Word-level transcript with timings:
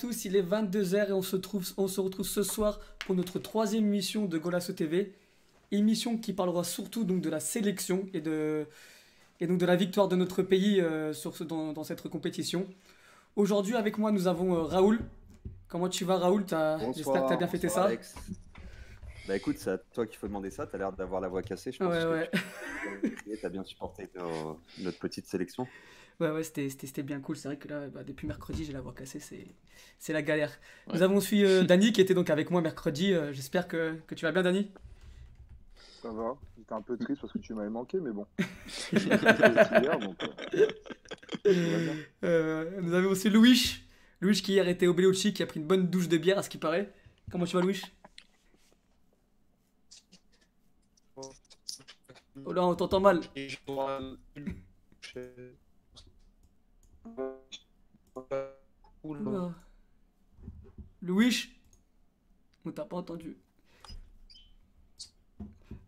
Tous, 0.00 0.24
il 0.24 0.34
est 0.34 0.42
22h 0.42 1.10
et 1.10 1.12
on 1.12 1.20
se, 1.22 1.36
trouve, 1.36 1.66
on 1.76 1.86
se 1.86 2.00
retrouve 2.00 2.26
ce 2.26 2.42
soir 2.42 2.80
pour 3.00 3.14
notre 3.14 3.38
troisième 3.38 3.84
émission 3.84 4.24
de 4.24 4.38
Golasso 4.38 4.72
TV. 4.72 5.12
Émission 5.72 6.16
qui 6.16 6.32
parlera 6.32 6.64
surtout 6.64 7.04
donc 7.04 7.20
de 7.20 7.28
la 7.28 7.38
sélection 7.38 8.08
et, 8.14 8.20
de, 8.22 8.66
et 9.40 9.46
donc 9.46 9.58
de 9.58 9.66
la 9.66 9.76
victoire 9.76 10.08
de 10.08 10.16
notre 10.16 10.42
pays 10.42 10.80
euh, 10.80 11.12
sur 11.12 11.36
ce, 11.36 11.44
dans, 11.44 11.72
dans 11.74 11.84
cette 11.84 12.00
compétition. 12.08 12.66
Aujourd'hui 13.36 13.76
avec 13.76 13.98
moi 13.98 14.10
nous 14.10 14.26
avons 14.26 14.54
euh, 14.56 14.62
Raoul. 14.62 15.00
Comment 15.68 15.88
tu 15.90 16.04
vas 16.06 16.16
Raoul? 16.16 16.44
J'espère 16.96 17.22
que 17.24 17.28
tu 17.28 17.34
as 17.34 17.36
bien 17.36 17.46
fêté 17.46 17.68
ça. 17.68 17.84
Alex. 17.84 18.14
Bah 19.28 19.36
écoute, 19.36 19.56
c'est 19.58 19.70
à 19.70 19.78
toi 19.78 20.06
qu'il 20.06 20.16
faut 20.16 20.26
demander 20.26 20.50
ça. 20.50 20.66
T'as 20.66 20.78
l'air 20.78 20.92
d'avoir 20.92 21.20
la 21.20 21.28
voix 21.28 21.42
cassée. 21.42 21.70
Je 21.72 21.78
pense 21.78 21.92
Ouais, 21.94 22.28
que 22.32 23.06
ouais. 23.06 23.12
tu 23.38 23.38
as 23.46 23.48
bien 23.50 23.62
supporté 23.62 24.08
nos- 24.18 24.58
notre 24.80 24.98
petite 24.98 25.26
sélection. 25.26 25.68
Ouais, 26.20 26.30
ouais, 26.30 26.42
c'était- 26.42 26.68
c'était 26.68 26.86
c'était 26.86 27.02
bien 27.02 27.20
cool. 27.20 27.36
C'est 27.36 27.48
vrai 27.48 27.56
que 27.56 27.66
là, 27.68 27.88
bah, 27.88 28.04
depuis 28.04 28.26
mercredi, 28.26 28.64
j'ai 28.64 28.72
la 28.72 28.80
voix 28.82 28.92
cassée, 28.94 29.20
c'est 29.20 29.46
c'est 29.98 30.12
la 30.12 30.22
galère. 30.22 30.52
Nous 30.92 31.02
avons 31.02 31.20
suivi 31.20 31.44
euh, 31.44 31.62
Dany 31.64 31.92
qui 31.92 32.00
était 32.02 32.14
donc 32.14 32.28
avec 32.30 32.50
moi 32.50 32.60
mercredi. 32.60 33.12
Euh, 33.14 33.32
J'espère 33.32 33.68
que, 33.68 33.94
que 34.06 34.14
tu 34.14 34.24
vas 34.26 34.32
bien, 34.32 34.42
Dany? 34.42 34.70
Ça 36.02 36.10
va. 36.10 36.36
J'étais 36.56 36.72
un 36.72 36.82
peu 36.82 36.96
triste 36.96 37.20
parce 37.20 37.32
que 37.32 37.38
tu 37.38 37.54
m'avais 37.54 37.68
manqué, 37.70 38.00
mais 38.00 38.10
bon. 38.10 38.26
J'étais 38.92 39.28
hier, 39.70 40.00
donc, 40.00 40.16
euh. 40.24 40.32
Euh, 42.24 42.80
nous 42.80 42.94
avons 42.94 43.10
aussi 43.10 43.30
Louis. 43.30 43.82
Louis 44.20 44.40
qui 44.42 44.52
hier 44.52 44.68
était 44.68 44.86
au 44.86 44.94
Bellucci, 44.94 45.32
qui 45.32 45.42
a 45.42 45.46
pris 45.46 45.60
une 45.60 45.66
bonne 45.66 45.88
douche 45.88 46.08
de 46.08 46.18
bière 46.18 46.38
à 46.38 46.42
ce 46.42 46.50
qui 46.50 46.58
paraît. 46.58 46.92
Comment 47.30 47.46
tu 47.46 47.56
vas, 47.56 47.62
Louis? 47.62 47.80
Oh 52.44 52.52
là, 52.52 52.64
on 52.64 52.74
t'entend 52.74 53.00
mal. 53.00 53.20
Oula. 59.02 59.54
Louis 61.02 61.48
On 62.64 62.70
t'a 62.72 62.84
pas 62.84 62.96
entendu. 62.96 63.36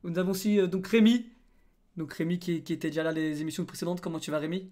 Nous 0.05 0.19
avons 0.19 0.31
aussi 0.31 0.59
euh, 0.59 0.67
donc 0.67 0.87
Rémi. 0.87 1.31
Donc 1.97 2.13
Rémi 2.15 2.39
qui, 2.39 2.63
qui 2.63 2.73
était 2.73 2.89
déjà 2.89 3.03
là 3.03 3.13
les 3.13 3.41
émissions 3.43 3.65
précédentes. 3.65 4.01
Comment 4.01 4.19
tu 4.19 4.31
vas, 4.31 4.39
Rémi? 4.39 4.71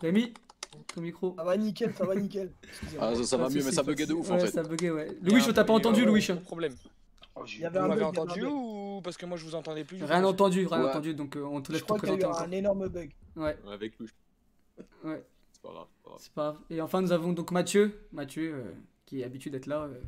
Rémi 0.00 0.34
Ton 0.94 1.00
micro 1.00 1.34
Ça 1.36 1.44
va 1.44 1.56
nickel, 1.56 1.94
ça 1.94 2.04
va 2.04 2.14
nickel. 2.14 2.52
Ah, 3.00 3.14
ça, 3.14 3.24
ça 3.24 3.36
va 3.36 3.48
mieux, 3.48 3.62
mais 3.64 3.72
ça 3.72 3.82
buguait 3.82 4.06
de 4.06 4.14
ouf 4.14 4.30
en 4.30 4.34
Ouais, 4.34 4.40
fait. 4.40 4.50
ça 4.50 4.62
buguait, 4.62 4.90
ouais. 4.90 5.16
Louis, 5.22 5.42
on 5.48 5.52
t'a 5.52 5.64
pas 5.64 5.72
entendu, 5.72 6.04
Louis 6.04 6.26
Pas 6.26 6.34
Il 7.46 7.60
y 7.60 7.64
avait 7.64 7.78
Vous 7.78 7.84
un 7.84 7.88
m'avez 7.88 8.02
avait 8.02 8.18
un 8.18 8.22
entendu 8.22 8.44
ou 8.44 9.00
parce 9.04 9.16
que 9.16 9.26
moi 9.26 9.36
je 9.36 9.44
vous 9.44 9.54
entendais 9.54 9.84
plus 9.84 10.02
Rien 10.02 10.24
entendu, 10.24 10.66
rien 10.66 10.82
Ouais. 10.82 10.88
entendu, 10.90 11.14
donc 11.14 11.36
euh, 11.36 11.42
on 11.44 11.60
te 11.60 11.68
Je 11.68 11.72
laisse 11.72 11.82
te 11.82 11.86
crois 11.86 11.98
qu'il 11.98 12.08
y 12.08 12.24
a 12.24 12.28
eu 12.28 12.32
un 12.32 12.50
énorme 12.50 12.88
bug. 12.88 13.12
Ouais, 13.36 13.56
Avec 13.70 13.98
lui. 13.98 14.08
ouais, 15.04 15.24
C'est 15.52 15.62
pas 15.62 15.68
grave. 15.70 15.86
c'est 16.18 16.32
pas 16.32 16.42
grave. 16.52 16.56
Et 16.70 16.80
enfin, 16.80 17.02
nous 17.02 17.12
avons 17.12 17.32
donc 17.32 17.50
Mathieu, 17.50 18.06
Mathieu 18.12 18.54
euh, 18.54 18.72
qui 19.04 19.20
est 19.20 19.24
habitué 19.24 19.50
d'être 19.50 19.66
là. 19.66 19.82
euh. 19.82 20.00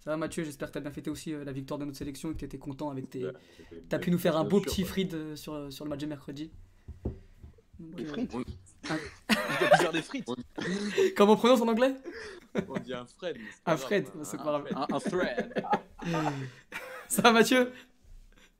Ça 0.00 0.10
va, 0.10 0.16
Mathieu 0.16 0.42
J'espère 0.42 0.68
que 0.68 0.72
t'as 0.74 0.80
bien 0.80 0.90
fêté 0.90 1.10
aussi 1.10 1.32
euh, 1.32 1.44
la 1.44 1.52
victoire 1.52 1.78
de 1.78 1.84
notre 1.84 1.96
sélection 1.96 2.30
et 2.30 2.34
que 2.34 2.40
t'étais 2.40 2.58
content 2.58 2.90
avec 2.90 3.08
tes. 3.08 3.26
Ouais, 3.26 3.32
T'as 3.88 4.00
pu 4.00 4.10
nous 4.10 4.18
faire 4.18 4.36
un 4.36 4.42
beau 4.42 4.58
sûr, 4.58 4.66
petit 4.72 4.82
ouais. 4.82 4.88
frite 4.88 5.14
euh, 5.14 5.36
sur, 5.36 5.72
sur 5.72 5.84
le 5.84 5.90
match 5.90 6.00
de 6.00 6.06
mercredi. 6.06 6.50
Donc, 7.78 7.94
Des 7.96 8.04
frites 8.04 8.32
Il 8.34 8.88
doit 8.88 9.76
faire 9.78 9.92
des 9.92 10.02
frites. 10.02 10.26
Comment 11.16 11.32
on 11.34 11.36
prononce 11.36 11.60
en 11.60 11.68
anglais? 11.68 11.94
On 12.68 12.78
dit 12.80 12.92
un 12.94 13.06
Fred. 13.06 13.36
Un. 13.64 13.76
Fred, 13.76 14.06
c'est 14.24 14.36
pas 14.38 14.42
grave. 14.42 14.66
Un, 14.74 14.86
un 14.96 15.00
thread. 15.00 15.64
Ça 17.08 17.22
va, 17.22 17.32
Mathieu? 17.32 17.72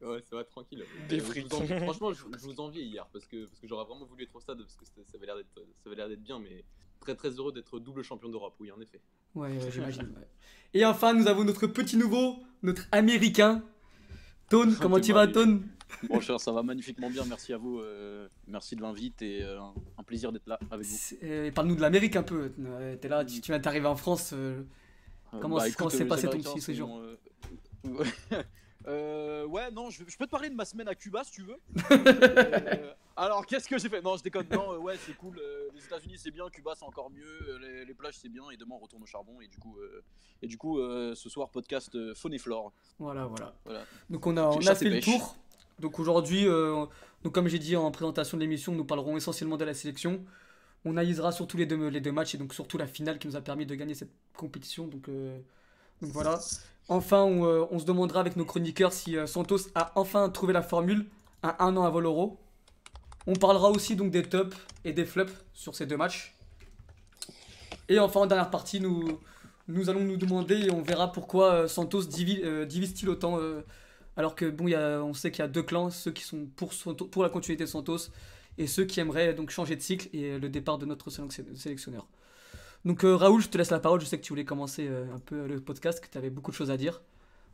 Ouais, 0.02 0.20
ça 0.28 0.36
va 0.36 0.44
tranquille. 0.44 0.84
Des 1.08 1.16
Euh, 1.16 1.18
je 1.18 1.24
frites. 1.24 1.52
vous 1.52 1.58
envie- 1.58 1.78
Franchement, 1.78 2.12
je, 2.12 2.24
je 2.36 2.44
vous 2.44 2.60
enviais 2.60 2.84
hier 2.84 3.06
parce 3.12 3.24
que, 3.26 3.44
parce 3.46 3.60
que 3.60 3.68
j'aurais 3.68 3.84
vraiment 3.84 4.04
voulu 4.04 4.24
être 4.24 4.34
au 4.34 4.40
stade 4.40 4.58
parce 4.58 4.74
que 4.74 4.84
ça 4.84 5.16
avait 5.16 5.26
l'air 5.26 5.36
d'être 5.36 5.54
ça 5.54 5.86
avait 5.86 5.96
l'air 5.96 6.08
d'être 6.08 6.22
bien, 6.22 6.38
mais 6.40 6.64
très 7.00 7.14
très 7.14 7.30
heureux 7.30 7.52
d'être 7.52 7.78
double 7.78 8.02
champion 8.02 8.28
d'Europe. 8.28 8.54
Oui, 8.58 8.70
en 8.72 8.80
effet. 8.80 9.00
Ouais, 9.34 9.48
ouais, 9.56 9.70
j'imagine. 9.70 10.02
ouais. 10.02 10.28
Et 10.74 10.84
enfin, 10.84 11.14
nous 11.14 11.28
avons 11.28 11.44
notre 11.44 11.66
petit 11.68 11.96
nouveau, 11.96 12.36
notre 12.62 12.86
américain. 12.90 13.62
Tone, 14.50 14.76
comment 14.80 15.00
tu 15.00 15.12
vas, 15.12 15.26
Tone? 15.28 15.66
Bon 16.08 16.20
cher, 16.20 16.40
ça 16.40 16.52
va 16.52 16.62
magnifiquement 16.62 17.08
bien, 17.10 17.24
merci 17.26 17.52
à 17.52 17.58
vous, 17.58 17.78
euh, 17.78 18.26
merci 18.46 18.76
de 18.76 18.82
l'invite 18.82 19.20
et 19.22 19.42
euh, 19.42 19.60
un 19.98 20.02
plaisir 20.02 20.32
d'être 20.32 20.46
là 20.46 20.58
avec 20.70 20.86
vous. 20.86 20.96
Euh, 21.22 21.50
Parle-nous 21.52 21.76
de 21.76 21.80
l'Amérique 21.80 22.16
un 22.16 22.22
peu. 22.22 22.50
Euh, 22.58 22.96
T'es 22.96 23.08
là, 23.08 23.24
tu, 23.24 23.40
tu 23.40 23.52
viens 23.52 23.58
d'arriver 23.60 23.86
en 23.86 23.96
France. 23.96 24.34
Comment 25.40 25.60
c'est- 25.60 25.72
comment 25.76 25.90
s'est 25.90 26.06
passé 26.06 26.28
ton 26.28 26.38
petit 26.40 26.60
séjour 26.60 27.00
euh, 28.86 29.46
Ouais, 29.46 29.70
non, 29.70 29.90
je, 29.90 30.02
je 30.06 30.16
peux 30.16 30.26
te 30.26 30.30
parler 30.30 30.50
de 30.50 30.54
ma 30.54 30.64
semaine 30.64 30.88
à 30.88 30.94
Cuba 30.94 31.24
si 31.24 31.32
tu 31.32 31.42
veux. 31.42 31.56
Euh, 33.14 33.24
alors, 33.28 33.44
qu'est-ce 33.44 33.68
que 33.68 33.76
j'ai 33.78 33.90
fait? 33.90 34.00
Non, 34.00 34.16
je 34.16 34.22
déconne. 34.22 34.46
Non, 34.50 34.72
euh, 34.72 34.78
ouais, 34.78 34.96
c'est 34.96 35.14
cool. 35.16 35.38
euh, 35.38 35.68
les 35.74 35.84
États-Unis 35.84 36.14
c'est 36.16 36.30
bien, 36.30 36.48
Cuba 36.48 36.72
c'est 36.74 36.84
encore 36.84 37.10
mieux. 37.10 37.58
Les, 37.60 37.84
les 37.84 37.94
plages 37.94 38.16
c'est 38.16 38.30
bien. 38.30 38.48
Et 38.50 38.56
demain 38.56 38.74
on 38.76 38.78
retourne 38.78 39.02
au 39.02 39.06
charbon. 39.06 39.38
Et 39.42 39.48
du 39.48 39.58
coup, 39.58 39.76
et 40.40 40.46
du 40.46 40.56
coup, 40.56 40.78
ce 40.78 41.28
soir 41.28 41.50
podcast 41.50 42.14
faune 42.14 42.32
et 42.34 42.38
flore. 42.38 42.72
Voilà, 42.98 43.26
voilà. 43.26 43.54
Voilà. 43.64 43.84
Donc 44.08 44.26
on 44.26 44.36
a, 44.38 44.44
on 44.44 44.58
a 44.58 44.60
chasse 44.62 44.78
fait 44.78 44.88
le 44.88 45.00
tour. 45.00 45.36
Donc 45.78 45.98
aujourd'hui, 45.98 46.44
donc 47.22 47.32
comme 47.34 47.48
j'ai 47.48 47.58
dit 47.58 47.76
en 47.76 47.90
présentation 47.90 48.36
de 48.38 48.42
l'émission, 48.42 48.72
nous 48.72 48.84
parlerons 48.84 49.16
essentiellement 49.16 49.56
de 49.58 49.64
la 49.64 49.74
sélection. 49.74 50.24
On 50.84 50.92
analysera 50.92 51.30
surtout 51.32 51.56
les 51.58 51.66
deux, 51.66 51.88
les 51.88 52.00
deux 52.00 52.10
matchs 52.12 52.34
et 52.34 52.38
donc 52.38 52.52
surtout 52.54 52.76
la 52.78 52.86
finale 52.88 53.18
qui 53.18 53.28
nous 53.28 53.36
a 53.36 53.40
permis 53.40 53.66
de 53.66 53.74
gagner 53.74 53.94
cette 53.94 54.10
compétition. 54.36 54.88
Donc, 54.88 55.08
euh, 55.08 55.38
donc 56.00 56.10
voilà. 56.10 56.40
Enfin, 56.88 57.22
on, 57.22 57.44
euh, 57.46 57.64
on 57.70 57.78
se 57.78 57.84
demandera 57.84 58.20
avec 58.20 58.36
nos 58.36 58.44
chroniqueurs 58.44 58.92
si 58.92 59.16
euh, 59.16 59.26
Santos 59.26 59.68
a 59.74 59.92
enfin 59.94 60.28
trouvé 60.28 60.52
la 60.52 60.62
formule 60.62 61.06
à 61.42 61.64
un 61.64 61.76
an 61.76 61.84
avant 61.84 62.00
l'Euro. 62.00 62.38
On 63.26 63.34
parlera 63.34 63.70
aussi 63.70 63.96
donc 63.96 64.10
des 64.10 64.22
tops 64.24 64.56
et 64.84 64.92
des 64.92 65.04
flops 65.04 65.32
sur 65.54 65.74
ces 65.74 65.86
deux 65.86 65.96
matchs. 65.96 66.34
Et 67.88 67.98
enfin, 67.98 68.20
en 68.20 68.26
dernière 68.26 68.50
partie, 68.50 68.80
nous, 68.80 69.20
nous 69.68 69.90
allons 69.90 70.00
nous 70.04 70.16
demander 70.16 70.56
et 70.56 70.70
on 70.70 70.82
verra 70.82 71.12
pourquoi 71.12 71.52
euh, 71.52 71.68
Santos 71.68 72.02
divi- 72.02 72.66
divise-t-il 72.66 73.08
autant. 73.08 73.38
alors 74.16 74.34
que 74.34 74.50
bon, 74.50 74.68
y 74.68 74.74
a, 74.74 75.02
on 75.02 75.14
sait 75.14 75.30
qu'il 75.30 75.40
y 75.40 75.44
a 75.44 75.48
deux 75.48 75.62
clans, 75.62 75.90
ceux 75.90 76.10
qui 76.10 76.24
sont 76.24 76.46
pour, 76.56 76.72
pour 77.10 77.22
la 77.22 77.28
continuité 77.28 77.64
de 77.64 77.68
Santos 77.68 78.10
et 78.58 78.66
ceux 78.66 78.84
qui 78.84 79.00
aimeraient 79.00 79.32
donc 79.34 79.50
changer 79.50 79.76
de 79.76 79.80
cycle 79.80 80.08
et 80.14 80.38
le 80.38 80.48
départ 80.48 80.78
de 80.78 80.84
notre 80.86 81.10
sélection- 81.10 81.44
sélectionneur. 81.54 82.06
Donc 82.84 83.04
euh, 83.04 83.14
Raoul, 83.16 83.40
je 83.40 83.48
te 83.48 83.56
laisse 83.58 83.70
la 83.70 83.78
parole. 83.80 84.00
Je 84.00 84.06
sais 84.06 84.18
que 84.18 84.22
tu 84.24 84.32
voulais 84.32 84.44
commencer 84.44 84.88
euh, 84.88 85.04
un 85.14 85.18
peu 85.20 85.46
le 85.46 85.60
podcast, 85.60 86.00
que 86.00 86.08
tu 86.08 86.18
avais 86.18 86.30
beaucoup 86.30 86.50
de 86.50 86.56
choses 86.56 86.70
à 86.70 86.76
dire. 86.76 87.02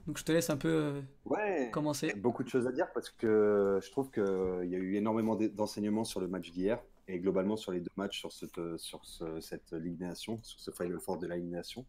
Donc 0.06 0.16
je 0.18 0.24
te 0.24 0.32
laisse 0.32 0.48
un 0.48 0.56
peu 0.56 0.68
euh, 0.68 1.00
Ouais. 1.26 1.70
commencer. 1.70 2.14
Beaucoup 2.14 2.42
de 2.42 2.48
choses 2.48 2.66
à 2.66 2.72
dire 2.72 2.86
parce 2.94 3.10
que 3.10 3.78
je 3.82 3.90
trouve 3.90 4.10
qu'il 4.10 4.22
y 4.70 4.74
a 4.74 4.78
eu 4.78 4.94
énormément 4.96 5.36
d'e- 5.36 5.48
d'enseignements 5.54 6.04
sur 6.04 6.20
le 6.20 6.28
match 6.28 6.50
d'hier 6.50 6.82
et 7.08 7.18
globalement 7.18 7.56
sur 7.56 7.72
les 7.72 7.80
deux 7.80 7.90
matchs 7.96 8.18
sur 8.18 8.32
cette, 8.32 8.60
sur 8.78 9.04
ce- 9.04 9.40
cette 9.40 9.72
Ligue 9.72 9.98
des 9.98 10.06
Nations, 10.06 10.38
sur 10.42 10.60
ce 10.60 10.70
Final 10.70 10.98
Four 10.98 11.18
de 11.18 11.26
la 11.26 11.36
Ligue 11.36 11.46
des 11.50 11.56
Nations. 11.56 11.84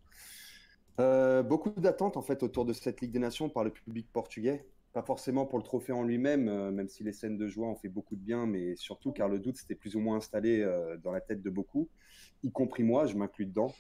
Beaucoup 0.98 1.70
d'attentes 1.78 2.18
en 2.18 2.22
fait 2.22 2.44
autour 2.44 2.66
de 2.66 2.74
cette 2.74 3.00
Ligue 3.00 3.12
des 3.12 3.20
Nations 3.20 3.48
par 3.50 3.64
le 3.64 3.70
public 3.70 4.08
portugais. 4.12 4.66
Pas 4.92 5.02
forcément 5.04 5.46
pour 5.46 5.60
le 5.60 5.64
trophée 5.64 5.94
en 5.94 6.04
lui-même, 6.04 6.50
euh, 6.50 6.72
même 6.72 6.90
si 6.90 7.04
les 7.04 7.14
scènes 7.14 7.38
de 7.38 7.48
joie 7.48 7.68
ont 7.68 7.76
fait 7.76 7.90
beaucoup 7.90 8.16
de 8.16 8.22
bien, 8.22 8.48
mais 8.48 8.76
surtout 8.76 9.12
car 9.12 9.30
le 9.30 9.38
doute 9.40 9.56
s'était 9.56 9.76
plus 9.76 9.96
ou 9.96 10.00
moins 10.00 10.18
installé 10.18 10.62
euh, 10.62 10.98
dans 10.98 11.12
la 11.12 11.22
tête 11.22 11.44
de 11.44 11.50
beaucoup, 11.52 11.88
y 12.44 12.52
compris 12.52 12.84
moi, 12.84 13.06
je 13.06 13.16
m'inclus 13.16 13.46
dedans. 13.46 13.74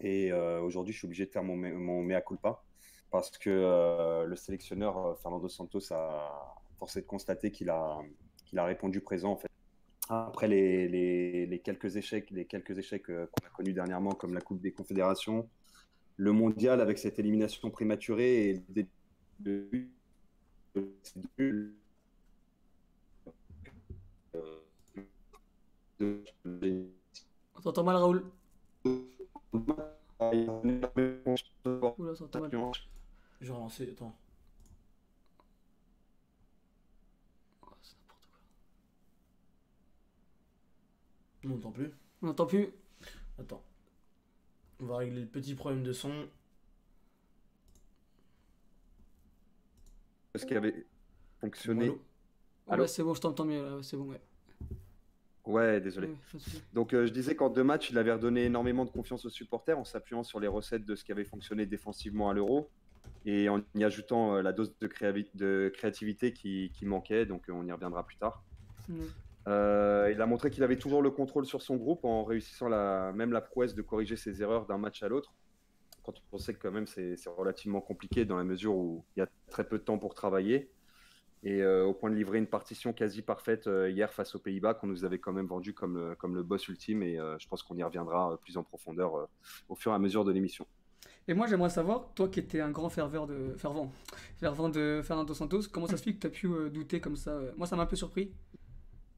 Et 0.00 0.32
euh, 0.32 0.60
aujourd'hui, 0.60 0.92
je 0.92 0.98
suis 0.98 1.06
obligé 1.06 1.26
de 1.26 1.30
faire 1.30 1.42
mon, 1.44 1.56
mon 1.56 2.02
mea 2.02 2.20
culpa 2.20 2.62
parce 3.10 3.36
que 3.36 3.50
euh, 3.50 4.24
le 4.24 4.36
sélectionneur 4.36 4.96
euh, 4.98 5.14
Fernando 5.16 5.48
Santos 5.48 5.92
a 5.92 6.56
forcé 6.78 7.02
de 7.02 7.06
constater 7.06 7.50
qu'il 7.50 7.68
a, 7.68 7.98
qu'il 8.46 8.58
a 8.58 8.64
répondu 8.64 9.00
présent 9.00 9.32
en 9.32 9.36
fait. 9.36 9.48
Après 10.08 10.48
les, 10.48 10.88
les- 10.88 11.58
quelques 11.60 11.96
échecs, 11.96 12.30
les 12.30 12.44
quelques 12.46 12.76
échecs 12.78 13.06
qu'on 13.06 13.46
a 13.46 13.50
connus 13.54 13.72
dernièrement, 13.72 14.10
comme 14.12 14.34
la 14.34 14.40
Coupe 14.40 14.60
des 14.60 14.72
Confédérations, 14.72 15.48
le 16.16 16.32
Mondial 16.32 16.80
avec 16.80 16.98
cette 16.98 17.18
élimination 17.18 17.70
prématurée 17.70 18.50
et 18.50 18.62
début 18.68 18.90
de 19.40 19.68
deux- 21.38 21.74
euh, 24.34 24.60
de- 26.00 26.92
On 27.62 27.70
t'entend 27.70 27.84
mal, 27.84 27.94
Raoul 27.94 28.24
Oula, 28.84 28.96
ça 32.16 32.40
mal. 32.40 32.50
Je 33.40 33.46
vais 33.46 33.52
relancer, 33.52 33.88
attends. 33.88 34.18
Oh, 37.62 37.68
c'est 37.80 37.94
n'importe 38.00 38.26
quoi. 38.32 38.40
On 41.44 41.48
m'entend 41.50 41.70
plus. 41.70 41.92
On 42.20 42.26
n'entend 42.26 42.46
plus. 42.46 42.74
Attends. 43.38 43.62
On 44.80 44.86
va 44.86 44.96
régler 44.96 45.20
le 45.20 45.28
petit 45.28 45.54
problème 45.54 45.84
de 45.84 45.92
son. 45.92 46.28
ce 50.34 50.44
qui 50.44 50.56
avait 50.56 50.84
fonctionné. 51.40 51.84
Allô? 51.84 52.02
Allô? 52.66 52.82
Ouais, 52.82 52.88
c'est 52.88 53.04
bon, 53.04 53.14
je 53.14 53.20
t'entends 53.20 53.44
mieux. 53.44 53.62
là, 53.62 53.80
C'est 53.84 53.96
bon, 53.96 54.10
ouais. 54.10 54.20
Ouais, 55.44 55.80
désolé. 55.80 56.08
Ouais, 56.08 56.14
souci. 56.30 56.62
Donc, 56.72 56.94
euh, 56.94 57.06
je 57.06 57.12
disais 57.12 57.34
qu'en 57.34 57.50
deux 57.50 57.64
matchs, 57.64 57.90
il 57.90 57.98
avait 57.98 58.12
redonné 58.12 58.44
énormément 58.44 58.84
de 58.84 58.90
confiance 58.90 59.24
aux 59.24 59.30
supporters 59.30 59.78
en 59.78 59.84
s'appuyant 59.84 60.22
sur 60.22 60.38
les 60.38 60.48
recettes 60.48 60.84
de 60.84 60.94
ce 60.94 61.04
qui 61.04 61.12
avait 61.12 61.24
fonctionné 61.24 61.66
défensivement 61.66 62.30
à 62.30 62.34
l'Euro 62.34 62.70
et 63.24 63.48
en 63.48 63.60
y 63.74 63.84
ajoutant 63.84 64.36
euh, 64.36 64.42
la 64.42 64.52
dose 64.52 64.72
de, 64.80 64.86
créavi- 64.86 65.30
de 65.34 65.72
créativité 65.74 66.32
qui, 66.32 66.70
qui 66.72 66.86
manquait. 66.86 67.26
Donc, 67.26 67.48
euh, 67.48 67.52
on 67.52 67.66
y 67.66 67.72
reviendra 67.72 68.06
plus 68.06 68.16
tard. 68.16 68.44
Euh, 69.48 70.10
il 70.12 70.20
a 70.20 70.26
montré 70.26 70.50
qu'il 70.50 70.62
avait 70.62 70.78
toujours 70.78 71.02
le 71.02 71.10
contrôle 71.10 71.46
sur 71.46 71.62
son 71.62 71.76
groupe 71.76 72.04
en 72.04 72.22
réussissant 72.22 72.68
la, 72.68 73.12
même 73.12 73.32
la 73.32 73.40
prouesse 73.40 73.74
de 73.74 73.82
corriger 73.82 74.16
ses 74.16 74.42
erreurs 74.42 74.66
d'un 74.66 74.78
match 74.78 75.02
à 75.02 75.08
l'autre. 75.08 75.34
Quand 76.04 76.14
on 76.32 76.38
sait 76.38 76.54
que 76.54 76.60
quand 76.60 76.72
même 76.72 76.86
c'est 76.86 77.16
c'est 77.16 77.30
relativement 77.30 77.80
compliqué 77.80 78.24
dans 78.24 78.36
la 78.36 78.42
mesure 78.44 78.74
où 78.74 79.04
il 79.16 79.20
y 79.20 79.22
a 79.22 79.28
très 79.50 79.64
peu 79.64 79.78
de 79.78 79.84
temps 79.84 79.98
pour 79.98 80.14
travailler. 80.14 80.70
Et 81.44 81.60
euh, 81.60 81.84
au 81.84 81.92
point 81.92 82.08
de 82.10 82.14
livrer 82.14 82.38
une 82.38 82.46
partition 82.46 82.92
quasi 82.92 83.20
parfaite 83.20 83.66
euh, 83.66 83.90
hier 83.90 84.12
face 84.12 84.34
aux 84.36 84.38
Pays-Bas 84.38 84.74
qu'on 84.74 84.86
nous 84.86 85.04
avait 85.04 85.18
quand 85.18 85.32
même 85.32 85.46
vendu 85.46 85.74
comme, 85.74 85.96
le- 85.96 86.14
comme 86.14 86.34
le 86.36 86.42
boss 86.44 86.68
ultime. 86.68 87.02
Et 87.02 87.18
euh, 87.18 87.36
je 87.38 87.48
pense 87.48 87.62
qu'on 87.64 87.76
y 87.76 87.82
reviendra 87.82 88.38
plus 88.42 88.56
en 88.56 88.62
profondeur 88.62 89.16
euh, 89.16 89.26
au 89.68 89.74
fur 89.74 89.90
et 89.90 89.94
à 89.94 89.98
mesure 89.98 90.24
de 90.24 90.30
l'émission. 90.30 90.66
Et 91.28 91.34
moi, 91.34 91.46
j'aimerais 91.48 91.70
savoir, 91.70 92.12
toi 92.14 92.28
qui 92.28 92.38
étais 92.40 92.60
un 92.60 92.70
grand 92.70 92.88
ferveur 92.90 93.26
de... 93.26 93.54
fervent, 93.56 93.92
fervent 94.38 94.68
de 94.68 95.00
Fernando 95.04 95.34
Santos, 95.34 95.62
comment 95.72 95.86
ça 95.86 95.96
se 95.96 96.02
fait 96.04 96.14
que 96.14 96.20
tu 96.20 96.26
as 96.26 96.30
pu 96.30 96.46
euh, 96.46 96.68
douter 96.70 97.00
comme 97.00 97.16
ça 97.16 97.40
Moi, 97.56 97.66
ça 97.66 97.74
m'a 97.76 97.82
un 97.82 97.86
peu 97.86 97.96
surpris. 97.96 98.32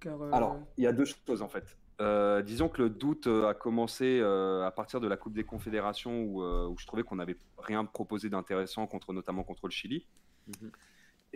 Car, 0.00 0.20
euh, 0.22 0.30
Alors, 0.32 0.58
il 0.78 0.84
y 0.84 0.86
a 0.86 0.92
deux 0.92 1.04
choses 1.06 1.42
en 1.42 1.48
fait. 1.48 1.76
Euh, 2.00 2.42
disons 2.42 2.68
que 2.68 2.82
le 2.82 2.90
doute 2.90 3.26
a 3.28 3.54
commencé 3.54 4.18
euh, 4.20 4.66
à 4.66 4.70
partir 4.70 4.98
de 5.00 5.06
la 5.06 5.16
Coupe 5.16 5.32
des 5.34 5.44
Confédérations 5.44 6.22
où, 6.24 6.42
euh, 6.42 6.66
où 6.66 6.76
je 6.78 6.86
trouvais 6.86 7.04
qu'on 7.04 7.16
n'avait 7.16 7.36
rien 7.58 7.84
proposé 7.84 8.28
d'intéressant 8.30 8.86
contre 8.86 9.12
notamment 9.12 9.44
contre 9.44 9.66
le 9.66 9.70
Chili. 9.72 10.06
Mhm. 10.48 10.70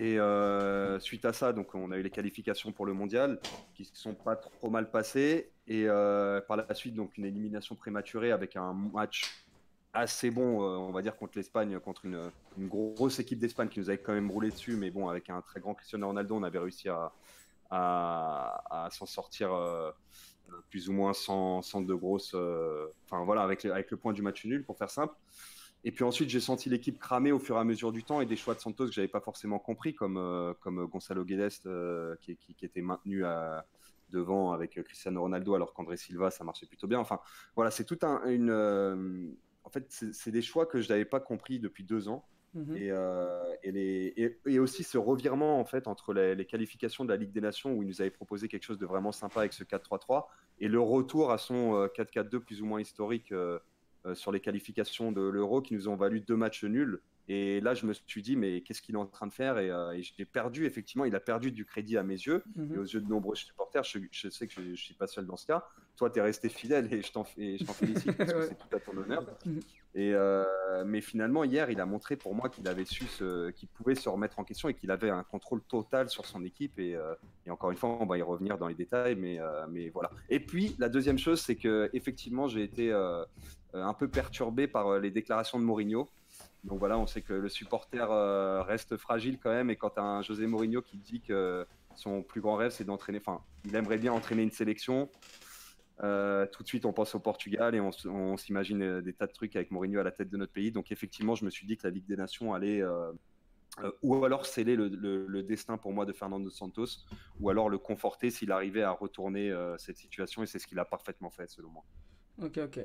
Et 0.00 0.16
euh, 0.20 1.00
suite 1.00 1.24
à 1.24 1.32
ça, 1.32 1.52
donc 1.52 1.74
on 1.74 1.90
a 1.90 1.96
eu 1.96 2.02
les 2.02 2.10
qualifications 2.10 2.70
pour 2.70 2.86
le 2.86 2.92
mondial 2.92 3.40
qui 3.74 3.84
se 3.84 3.96
sont 3.96 4.14
pas 4.14 4.36
trop 4.36 4.70
mal 4.70 4.92
passées. 4.92 5.50
Et 5.66 5.86
euh, 5.88 6.40
par 6.40 6.56
la 6.56 6.72
suite, 6.72 6.94
donc 6.94 7.18
une 7.18 7.24
élimination 7.24 7.74
prématurée 7.74 8.30
avec 8.30 8.54
un 8.54 8.74
match 8.74 9.44
assez 9.92 10.30
bon, 10.30 10.62
euh, 10.62 10.76
on 10.76 10.92
va 10.92 11.02
dire, 11.02 11.16
contre 11.16 11.32
l'Espagne, 11.36 11.80
contre 11.80 12.04
une, 12.04 12.30
grosse 12.68 13.18
équipe 13.18 13.40
d'Espagne 13.40 13.68
qui 13.68 13.80
nous 13.80 13.90
avait 13.90 13.98
quand 13.98 14.12
même 14.12 14.30
roulé 14.30 14.50
dessus. 14.50 14.76
Mais 14.76 14.92
bon, 14.92 15.08
avec 15.08 15.30
un 15.30 15.40
très 15.42 15.58
grand 15.58 15.74
Cristiano 15.74 16.06
Ronaldo, 16.06 16.36
on 16.36 16.44
avait 16.44 16.60
réussi 16.60 16.88
à, 16.88 17.10
s'en 18.92 19.06
sortir 19.06 19.50
plus 20.70 20.88
ou 20.88 20.92
moins 20.92 21.12
sans, 21.12 21.60
de 21.80 21.94
grosses. 21.94 22.36
Enfin 23.06 23.24
voilà, 23.24 23.42
avec 23.42 23.64
le 23.64 23.96
point 23.96 24.12
du 24.12 24.22
match 24.22 24.44
nul, 24.44 24.64
pour 24.64 24.78
faire 24.78 24.90
simple. 24.90 25.16
Et 25.84 25.92
puis 25.92 26.04
ensuite, 26.04 26.28
j'ai 26.28 26.40
senti 26.40 26.68
l'équipe 26.68 26.98
cramer 26.98 27.32
au 27.32 27.38
fur 27.38 27.56
et 27.56 27.60
à 27.60 27.64
mesure 27.64 27.92
du 27.92 28.02
temps 28.04 28.20
et 28.20 28.26
des 28.26 28.36
choix 28.36 28.54
de 28.54 28.60
Santos 28.60 28.86
que 28.86 28.92
j'avais 28.92 29.08
pas 29.08 29.20
forcément 29.20 29.58
compris, 29.58 29.94
comme, 29.94 30.16
euh, 30.16 30.52
comme 30.60 30.86
Gonzalo 30.86 31.24
Guedes 31.24 31.50
euh, 31.66 32.16
qui, 32.20 32.36
qui, 32.36 32.54
qui 32.54 32.64
était 32.64 32.82
maintenu 32.82 33.24
à, 33.24 33.64
devant 34.10 34.52
avec 34.52 34.82
Cristiano 34.82 35.20
Ronaldo 35.22 35.54
alors 35.54 35.72
qu'André 35.74 35.96
Silva, 35.96 36.30
ça 36.30 36.44
marchait 36.44 36.66
plutôt 36.66 36.86
bien. 36.88 36.98
Enfin, 36.98 37.20
voilà, 37.54 37.70
c'est 37.70 37.84
tout 37.84 37.98
un, 38.02 38.24
une. 38.28 38.50
euh, 38.50 39.26
en 39.64 39.70
fait, 39.70 39.86
c'est 39.88 40.30
des 40.30 40.42
choix 40.42 40.64
que 40.66 40.80
je 40.80 40.88
n'avais 40.88 41.04
pas 41.04 41.20
compris 41.20 41.60
depuis 41.60 41.84
deux 41.84 42.08
ans. 42.08 42.24
mhm. 42.54 42.76
Et, 42.76 42.90
euh, 42.90 43.54
et, 43.62 43.70
les, 43.70 44.14
et, 44.16 44.38
et 44.46 44.58
aussi 44.58 44.82
ce 44.82 44.96
revirement 44.96 45.60
en 45.60 45.64
fait 45.66 45.86
entre 45.86 46.14
les, 46.14 46.34
les 46.34 46.46
qualifications 46.46 47.04
de 47.04 47.10
la 47.10 47.16
Ligue 47.18 47.32
des 47.32 47.42
Nations 47.42 47.74
où 47.74 47.82
il 47.82 47.88
nous 47.88 48.00
avait 48.00 48.10
proposé 48.10 48.48
quelque 48.48 48.64
chose 48.64 48.78
de 48.78 48.86
vraiment 48.86 49.12
sympa 49.12 49.40
avec 49.40 49.52
ce 49.52 49.64
4-3-3 49.64 50.24
et 50.58 50.68
le 50.68 50.80
retour 50.80 51.30
à 51.30 51.36
son 51.38 51.74
euh, 51.74 51.86
4-4-2 51.88 52.38
plus 52.40 52.62
ou 52.62 52.66
moins 52.66 52.80
historique 52.80 53.32
euh, 53.32 53.58
sur 54.14 54.32
les 54.32 54.40
qualifications 54.40 55.12
de 55.12 55.20
l'Euro 55.22 55.62
qui 55.62 55.74
nous 55.74 55.88
ont 55.88 55.96
valu 55.96 56.20
deux 56.20 56.36
matchs 56.36 56.64
nuls. 56.64 57.00
Et 57.30 57.60
là, 57.60 57.74
je 57.74 57.84
me 57.84 57.92
suis 57.92 58.22
dit, 58.22 58.36
mais 58.36 58.62
qu'est-ce 58.62 58.80
qu'il 58.80 58.94
est 58.94 58.98
en 58.98 59.04
train 59.04 59.26
de 59.26 59.32
faire? 59.32 59.58
Et, 59.58 59.70
euh, 59.70 59.90
et 59.92 60.02
j'ai 60.02 60.24
perdu, 60.24 60.64
effectivement, 60.64 61.04
il 61.04 61.14
a 61.14 61.20
perdu 61.20 61.52
du 61.52 61.66
crédit 61.66 61.98
à 61.98 62.02
mes 62.02 62.14
yeux 62.14 62.42
Mhm. 62.56 62.74
et 62.74 62.78
aux 62.78 62.84
yeux 62.84 63.02
de 63.02 63.06
nombreux 63.08 63.36
supporters. 63.36 63.84
Je, 63.84 63.98
je 64.10 64.30
sais 64.30 64.46
que 64.46 64.54
je 64.54 64.60
ne 64.62 64.74
suis 64.74 64.94
pas 64.94 65.06
seul 65.06 65.26
dans 65.26 65.36
ce 65.36 65.46
cas. 65.46 65.62
Toi, 65.98 66.08
tu 66.08 66.20
es 66.20 66.22
resté 66.22 66.48
fidèle 66.48 66.90
et 66.92 67.02
je 67.02 67.12
t'en 67.12 67.24
félicite 67.24 67.66
parce 68.16 68.32
que 68.32 68.38
Ouais. 68.38 68.46
c'est 68.48 68.56
tout 68.56 68.74
à 68.74 68.80
ton 68.80 68.96
honneur. 68.96 69.26
Mhm. 69.44 69.60
Et 69.94 70.12
euh, 70.14 70.44
mais 70.86 71.00
finalement, 71.02 71.44
hier, 71.44 71.70
il 71.70 71.80
a 71.80 71.86
montré 71.86 72.16
pour 72.16 72.34
moi 72.34 72.48
qu'il 72.48 72.66
avait 72.68 72.84
su 72.86 73.04
qu'il 73.56 73.68
pouvait 73.68 73.94
se 73.94 74.08
remettre 74.08 74.38
en 74.38 74.44
question 74.44 74.68
et 74.70 74.74
qu'il 74.74 74.90
avait 74.90 75.10
un 75.10 75.22
contrôle 75.24 75.60
total 75.62 76.08
sur 76.08 76.24
son 76.24 76.42
équipe. 76.44 76.78
Et, 76.78 76.94
euh, 76.94 77.14
et 77.44 77.50
encore 77.50 77.70
une 77.72 77.76
fois, 77.76 77.90
on 78.00 78.06
va 78.06 78.16
y 78.16 78.22
revenir 78.22 78.56
dans 78.58 78.68
les 78.68 78.74
détails, 78.74 79.16
mais, 79.16 79.38
euh, 79.40 79.66
mais 79.68 79.88
voilà. 79.90 80.10
Et 80.30 80.40
puis, 80.40 80.76
la 80.78 80.88
deuxième 80.88 81.18
chose, 81.18 81.40
c'est 81.40 81.56
que 81.56 81.90
effectivement, 81.92 82.46
j'ai 82.48 82.62
été 82.62 82.90
euh, 82.92 83.24
un 83.74 83.94
peu 83.94 84.08
perturbé 84.08 84.66
par 84.66 84.88
euh, 84.88 85.00
les 85.00 85.10
déclarations 85.10 85.58
de 85.58 85.64
Mourinho. 85.64 86.10
Donc 86.64 86.78
voilà, 86.78 86.98
on 86.98 87.06
sait 87.06 87.22
que 87.22 87.32
le 87.32 87.48
supporter 87.48 88.10
euh, 88.10 88.62
reste 88.62 88.96
fragile 88.96 89.38
quand 89.38 89.50
même. 89.50 89.70
Et 89.70 89.76
quand 89.76 89.90
tu 89.90 90.00
as 90.00 90.04
un 90.04 90.22
José 90.22 90.46
Mourinho 90.46 90.82
qui 90.82 90.96
dit 90.96 91.20
que 91.20 91.66
son 91.94 92.22
plus 92.22 92.40
grand 92.40 92.56
rêve, 92.56 92.70
c'est 92.70 92.84
d'entraîner, 92.84 93.18
enfin, 93.18 93.42
il 93.64 93.74
aimerait 93.74 93.98
bien 93.98 94.12
entraîner 94.12 94.42
une 94.42 94.50
sélection. 94.50 95.10
Euh, 96.04 96.46
tout 96.46 96.62
de 96.62 96.68
suite, 96.68 96.84
on 96.84 96.92
pense 96.92 97.14
au 97.14 97.20
Portugal 97.20 97.74
et 97.74 97.80
on, 97.80 98.36
s'imagine 98.36 98.82
euh, 98.82 99.02
des 99.02 99.12
tas 99.12 99.26
de 99.26 99.32
trucs 99.32 99.56
avec 99.56 99.70
Mourinho 99.72 99.98
à 99.98 100.04
la 100.04 100.12
tête 100.12 100.30
de 100.30 100.36
notre 100.36 100.52
pays. 100.52 100.70
Donc, 100.70 100.92
effectivement, 100.92 101.34
je 101.34 101.44
me 101.44 101.50
suis 101.50 101.66
dit 101.66 101.76
que 101.76 101.86
la 101.86 101.90
Ligue 101.90 102.06
des 102.06 102.16
Nations 102.16 102.54
allait 102.54 102.80
euh, 102.80 103.10
euh, 103.82 103.90
ou 104.02 104.24
alors 104.24 104.46
sceller 104.46 104.76
le, 104.76 104.88
le- 104.88 105.42
destin 105.42 105.76
pour 105.76 105.92
moi 105.92 106.04
de 106.04 106.12
Fernando 106.12 106.50
Santos, 106.50 107.04
ou 107.40 107.50
alors 107.50 107.68
le 107.68 107.78
conforter 107.78 108.30
s'il 108.30 108.52
arrivait 108.52 108.82
à 108.82 108.90
retourner 108.90 109.50
euh, 109.50 109.76
cette 109.78 109.96
situation. 109.96 110.42
Et 110.42 110.46
c'est 110.46 110.58
ce 110.58 110.66
qu'il 110.66 110.78
a 110.78 110.84
parfaitement 110.84 111.30
fait, 111.30 111.48
selon 111.48 111.70
moi. 111.70 111.84
Ok, 112.42 112.58
ok. 112.58 112.80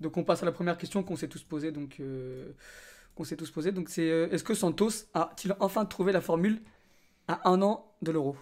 Donc 0.00 0.16
on 0.16 0.24
passe 0.24 0.42
à 0.42 0.46
la 0.46 0.52
première 0.52 0.78
question 0.78 1.02
qu'on 1.02 1.16
s'est 1.16 1.28
tous 1.28 1.42
posée. 1.44 1.72
Donc, 1.72 1.98
euh, 2.00 2.52
qu'on 3.14 3.24
s'est 3.24 3.36
tous. 3.36 3.52
Donc 3.72 3.88
c'est 3.88 4.10
euh, 4.10 4.28
est-ce 4.30 4.44
que 4.44 4.54
Santos 4.54 4.90
a-t-il 5.14 5.56
enfin 5.60 5.84
trouvé 5.86 6.12
la 6.12 6.20
formule 6.20 6.62
à 7.28 7.48
un 7.50 7.62
an 7.62 7.86
de 8.02 8.12
l'Euro? 8.12 8.36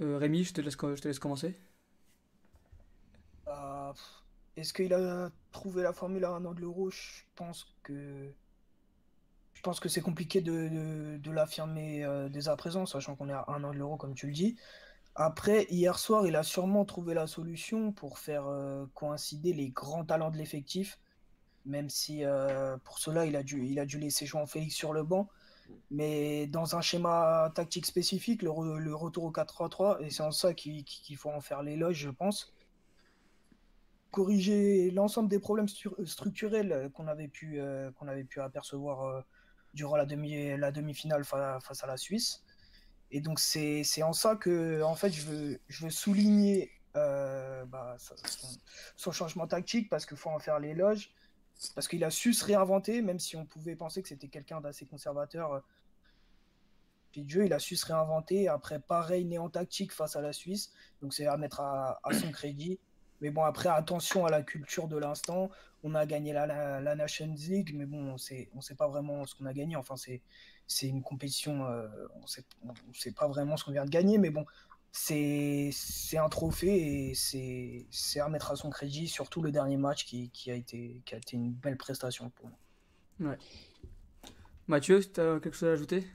Euh, 0.00 0.18
Rémi, 0.18 0.44
je 0.44 0.52
te 0.54 0.60
laisse, 0.60 0.76
je 0.80 1.00
te 1.02 1.08
laisse 1.08 1.18
commencer. 1.18 1.54
Euh, 3.48 3.92
Est-ce 4.56 4.72
qu'il 4.72 4.94
a 4.94 5.30
trouvé 5.52 5.82
la 5.82 5.92
formule 5.92 6.24
à 6.24 6.30
un 6.30 6.44
an 6.44 6.54
de 6.54 6.60
l'euro? 6.60 6.90
Je 6.90 7.22
pense 7.34 7.66
que 7.82 8.32
je 9.54 9.60
pense 9.62 9.80
que 9.80 9.88
c'est 9.88 10.00
compliqué 10.00 10.40
de, 10.40 11.18
de- 11.18 11.30
l'affirmer 11.30 12.06
dès 12.30 12.48
à 12.48 12.56
présent, 12.56 12.86
sachant 12.86 13.16
qu'on 13.16 13.28
est 13.28 13.32
à 13.32 13.44
un 13.48 13.64
an 13.64 13.72
de 13.72 13.78
l'euro, 13.78 13.96
comme 13.96 14.14
tu 14.14 14.26
le 14.26 14.32
dis. 14.32 14.56
Après, 15.20 15.66
hier 15.68 15.98
soir, 15.98 16.26
il 16.28 16.36
a 16.36 16.42
sûrement 16.44 16.84
trouvé 16.84 17.12
la 17.12 17.26
solution 17.26 17.90
pour 17.92 18.18
faire 18.20 18.46
euh, 18.46 18.86
coïncider 18.94 19.52
les 19.52 19.68
grands 19.68 20.04
talents 20.04 20.30
de 20.30 20.38
l'effectif, 20.38 20.98
même 21.66 21.90
si 21.90 22.24
euh, 22.24 22.76
pour 22.84 22.98
cela, 23.00 23.26
il 23.26 23.34
a 23.36 23.42
dû, 23.42 23.66
il 23.66 23.80
a 23.80 23.86
dû 23.86 23.98
laisser 23.98 24.26
João 24.26 24.46
Félix 24.46 24.74
sur 24.76 24.92
le 24.92 25.02
banc. 25.02 25.28
Mais 25.90 26.46
dans 26.48 26.76
un 26.76 26.82
schéma 26.82 27.52
tactique 27.54 27.86
spécifique, 27.86 28.42
le, 28.42 28.50
re- 28.50 28.76
le 28.78 28.94
retour 28.94 29.24
au 29.24 29.32
4-3-3, 29.32 30.00
et 30.02 30.10
c'est 30.10 30.22
en 30.22 30.30
ça 30.30 30.54
qu'il 30.54 30.84
faut 31.16 31.30
en 31.30 31.40
faire 31.40 31.62
l'éloge, 31.62 31.96
je 31.96 32.10
pense 32.10 32.54
corriger 34.10 34.90
l'ensemble 34.90 35.28
des 35.28 35.38
problèmes 35.38 35.66
stru- 35.66 36.06
structurels 36.06 36.90
qu'on 36.94 37.08
avait 37.08 37.28
pu, 37.28 37.60
euh, 37.60 37.90
avait 38.06 38.24
pu 38.24 38.40
apercevoir 38.40 39.24
durant 39.74 39.96
la 39.96 40.06
demi, 40.06 40.56
la 40.56 40.72
demi-finale 40.72 41.24
fa- 41.24 41.60
face 41.60 41.84
à 41.84 41.86
la 41.86 41.96
Suisse. 41.96 42.42
Et 43.10 43.20
donc 43.20 43.40
c'est 43.40 44.02
en 44.02 44.12
ça 44.12 44.36
que 44.36 44.82
en 44.82 44.94
fait 44.94 45.10
je 45.10 45.22
veux, 45.22 45.60
je 45.68 45.84
veux 45.84 45.90
souligner 45.90 46.70
euh, 46.96 47.64
bah, 47.66 47.96
son, 48.96 49.12
changement 49.12 49.46
tactique 49.46 49.88
parce 49.88 50.04
qu'il 50.06 50.16
faut 50.16 50.30
en 50.30 50.38
faire 50.38 50.58
l'éloge 50.58 51.10
parce 51.74 51.88
qu'il 51.88 52.04
a 52.04 52.10
su 52.10 52.32
se 52.34 52.44
réinventer 52.44 53.02
même 53.02 53.18
si 53.18 53.36
on 53.36 53.44
pouvait 53.44 53.76
penser 53.76 54.02
que 54.02 54.08
c'était 54.08 54.28
quelqu'un 54.28 54.60
d'assez 54.60 54.86
conservateur 54.86 55.52
euh, 55.52 55.60
puis 57.12 57.22
de 57.22 57.30
jeu 57.30 57.46
il 57.46 57.52
a 57.52 57.58
su 57.58 57.76
se 57.76 57.86
réinventer 57.86 58.48
après 58.48 58.78
pareil 58.78 59.24
néant 59.24 59.48
tactique 59.48 59.92
face 59.92 60.16
à 60.16 60.20
la 60.20 60.32
Suisse 60.32 60.72
donc 61.02 61.14
c'est 61.14 61.26
à 61.26 61.36
mettre 61.36 61.60
à, 61.60 62.00
à 62.04 62.12
son 62.12 62.30
crédit 62.30 62.78
mais 63.20 63.30
bon, 63.30 63.42
après, 63.42 63.68
attention 63.68 64.26
à 64.26 64.30
la 64.30 64.42
culture 64.42 64.88
de 64.88 64.96
l'instant. 64.96 65.50
On 65.82 65.94
a 65.94 66.06
gagné 66.06 66.32
la, 66.32 66.46
la, 66.46 66.80
la 66.80 66.94
Nations 66.94 67.34
League, 67.34 67.72
mais 67.74 67.86
bon, 67.86 68.12
on 68.12 68.18
sait, 68.18 68.48
on 68.54 68.60
sait 68.60 68.74
pas 68.74 68.88
vraiment 68.88 69.26
ce 69.26 69.34
qu'on 69.34 69.46
a 69.46 69.52
gagné. 69.52 69.76
Enfin, 69.76 69.96
c'est, 69.96 70.22
c'est 70.68 70.86
une 70.86 71.02
compétition, 71.02 71.66
euh, 71.66 71.88
on 72.22 72.26
sait, 72.26 72.44
on 72.62 72.72
sait 72.94 73.10
pas 73.12 73.26
vraiment 73.26 73.56
ce 73.56 73.64
qu'on 73.64 73.72
vient 73.72 73.84
de 73.84 73.90
gagner, 73.90 74.18
mais 74.18 74.30
bon, 74.30 74.44
c'est, 74.92 75.70
c'est 75.72 76.18
un 76.18 76.28
trophée 76.28 77.08
et 77.08 77.14
c'est, 77.14 77.86
c'est 77.90 78.20
à 78.20 78.28
mettre 78.28 78.52
à 78.52 78.56
son 78.56 78.70
crédit, 78.70 79.08
surtout 79.08 79.42
le 79.42 79.50
dernier 79.50 79.76
match 79.78 80.04
qui, 80.04 80.30
qui 80.30 80.50
a 80.50 80.54
été, 80.54 81.02
qui 81.04 81.14
a 81.14 81.18
été 81.18 81.36
une 81.36 81.52
belle 81.52 81.76
prestation 81.76 82.30
pour 82.30 82.50
moi. 83.18 83.36
Mathieu, 84.68 85.00
tu 85.00 85.20
as 85.20 85.40
quelque 85.40 85.56
chose 85.56 85.70
à 85.70 85.72
ajouter? 85.72 86.06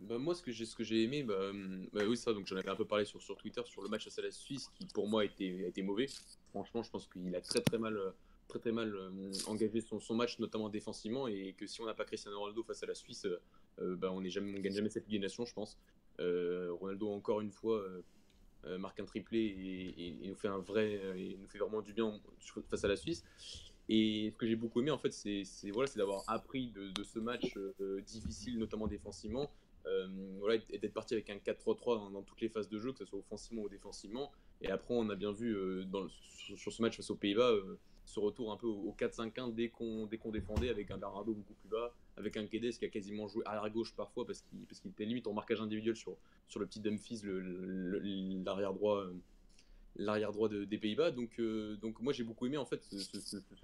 Bah, 0.00 0.16
moi, 0.16 0.34
ce 0.34 0.42
que 0.42 0.50
j'ai, 0.50 0.64
ce 0.64 0.74
que 0.74 0.82
j'ai 0.82 1.02
aimé, 1.02 1.22
bah, 1.22 1.52
bah 1.92 2.00
oui, 2.08 2.16
ça, 2.16 2.32
donc 2.32 2.46
j'en 2.46 2.56
avais 2.56 2.70
un 2.70 2.76
peu 2.76 2.86
parlé 2.86 3.04
sur, 3.04 3.20
sur 3.20 3.36
Twitter 3.36 3.60
sur 3.66 3.82
le 3.82 3.88
match 3.90 4.04
face 4.04 4.18
à 4.18 4.22
la 4.22 4.30
Suisse, 4.30 4.70
qui 4.74 4.86
pour 4.86 5.06
moi 5.06 5.20
a 5.20 5.24
été, 5.26 5.64
a 5.64 5.68
été 5.68 5.82
mauvais. 5.82 6.06
Franchement, 6.48 6.82
je 6.82 6.90
pense 6.90 7.06
qu'il 7.06 7.36
a 7.36 7.40
très 7.42 7.60
très 7.60 7.76
mal, 7.76 7.96
euh, 7.98 8.10
très 8.50 8.58
très 8.58 8.72
mal 8.72 8.94
euh, 8.94 9.32
engagé 9.46 9.80
son, 9.80 10.14
match, 10.14 10.38
notamment 10.38 10.68
défensivement, 10.68 11.26
et 11.28 11.54
que 11.56 11.66
si 11.66 11.80
on 11.80 11.86
n'a 11.86 11.94
pas 11.94 12.04
Cristiano 12.04 12.38
Ronaldo 12.38 12.62
face 12.64 12.82
à 12.82 12.86
la 12.86 12.94
Suisse, 12.94 13.24
euh, 13.24 13.40
euh, 13.80 13.96
bah, 13.96 14.10
on 14.12 14.20
ne 14.20 14.28
gagne 14.60 14.74
jamais 14.74 14.90
cette 14.90 15.04
Ligue 15.06 15.20
des 15.20 15.26
Nations, 15.26 15.46
je 15.46 15.54
pense. 15.54 15.78
Ronaldo 16.18 17.08
encore 17.08 17.40
une 17.40 17.50
fois 17.50 17.82
marque 18.78 19.00
un 19.00 19.06
triplé 19.06 19.38
et, 19.96 20.28
nous 20.28 20.34
fait 20.34 20.48
un 20.48 20.58
vrai, 20.58 21.00
nous 21.38 21.48
fait 21.48 21.56
vraiment 21.56 21.80
du 21.80 21.94
bien 21.94 22.20
face 22.68 22.84
à 22.84 22.88
la 22.88 22.96
Suisse. 22.96 23.24
Et 23.88 24.28
ce 24.30 24.36
que 24.36 24.46
j'ai 24.46 24.54
beaucoup 24.54 24.80
aimé, 24.82 24.90
en 24.90 24.98
fait, 24.98 25.12
c'est 25.12 25.70
voilà, 25.72 25.90
d'avoir 25.96 26.22
appris 26.26 26.72
de, 26.72 27.02
ce 27.02 27.18
match 27.18 27.56
difficile, 28.04 28.58
notamment 28.58 28.86
défensivement, 28.86 29.50
voilà, 30.40 30.60
et 30.68 30.76
d'être 30.76 30.92
parti 30.92 31.14
avec 31.14 31.30
un 31.30 31.38
4-3-3 31.38 32.12
dans, 32.12 32.22
toutes 32.22 32.42
les 32.42 32.50
phases 32.50 32.68
de 32.68 32.78
jeu, 32.78 32.92
que 32.92 32.98
ce 32.98 33.06
soit 33.06 33.20
offensivement 33.20 33.62
ou 33.62 33.70
défensivement. 33.70 34.30
Et 34.60 34.70
après, 34.70 34.92
on 34.92 35.08
a 35.08 35.16
bien 35.16 35.32
vu 35.32 35.56
sur, 36.58 36.70
ce 36.70 36.82
match 36.82 36.98
face 36.98 37.08
aux 37.08 37.16
Pays-Bas 37.16 37.54
ce 38.10 38.20
retour 38.20 38.50
un 38.52 38.56
peu 38.56 38.66
au, 38.66 38.88
au 38.90 38.94
4-5-1 38.98 39.54
dès 39.54 39.68
qu'on 39.68 40.30
défendait 40.30 40.68
avec 40.68 40.90
un 40.90 40.98
Bernardo 40.98 41.32
beaucoup 41.32 41.54
plus 41.54 41.68
bas, 41.68 41.92
avec 42.16 42.36
un 42.36 42.46
Kedes 42.46 42.72
qui 42.78 42.84
a 42.84 42.88
quasiment 42.88 43.28
joué 43.28 43.42
arrière 43.46 43.70
gauche 43.72 43.94
parfois 43.94 44.26
parce 44.26 44.42
qu'il 44.42 44.66
qu'il 44.80 44.90
était 44.90 45.04
limite 45.04 45.26
en 45.26 45.32
marquage 45.32 45.60
individuel 45.60 45.96
sur, 45.96 46.16
sur 46.48 46.60
le 46.60 46.66
petit 46.66 46.80
Dumfries, 46.80 47.20
l'arrière 48.44 48.72
droit. 48.74 48.98
euh, 48.98 49.14
l'arrière 49.96 50.30
droit 50.32 50.48
de- 50.48 50.64
des 50.64 50.78
Pays-Bas 50.78 51.10
donc 51.10 51.38
euh, 51.40 51.76
donc 51.78 52.00
moi 52.00 52.12
j'ai 52.12 52.22
beaucoup 52.22 52.46
aimé 52.46 52.56
en 52.56 52.64
fait 52.64 52.80
ce, 52.84 52.96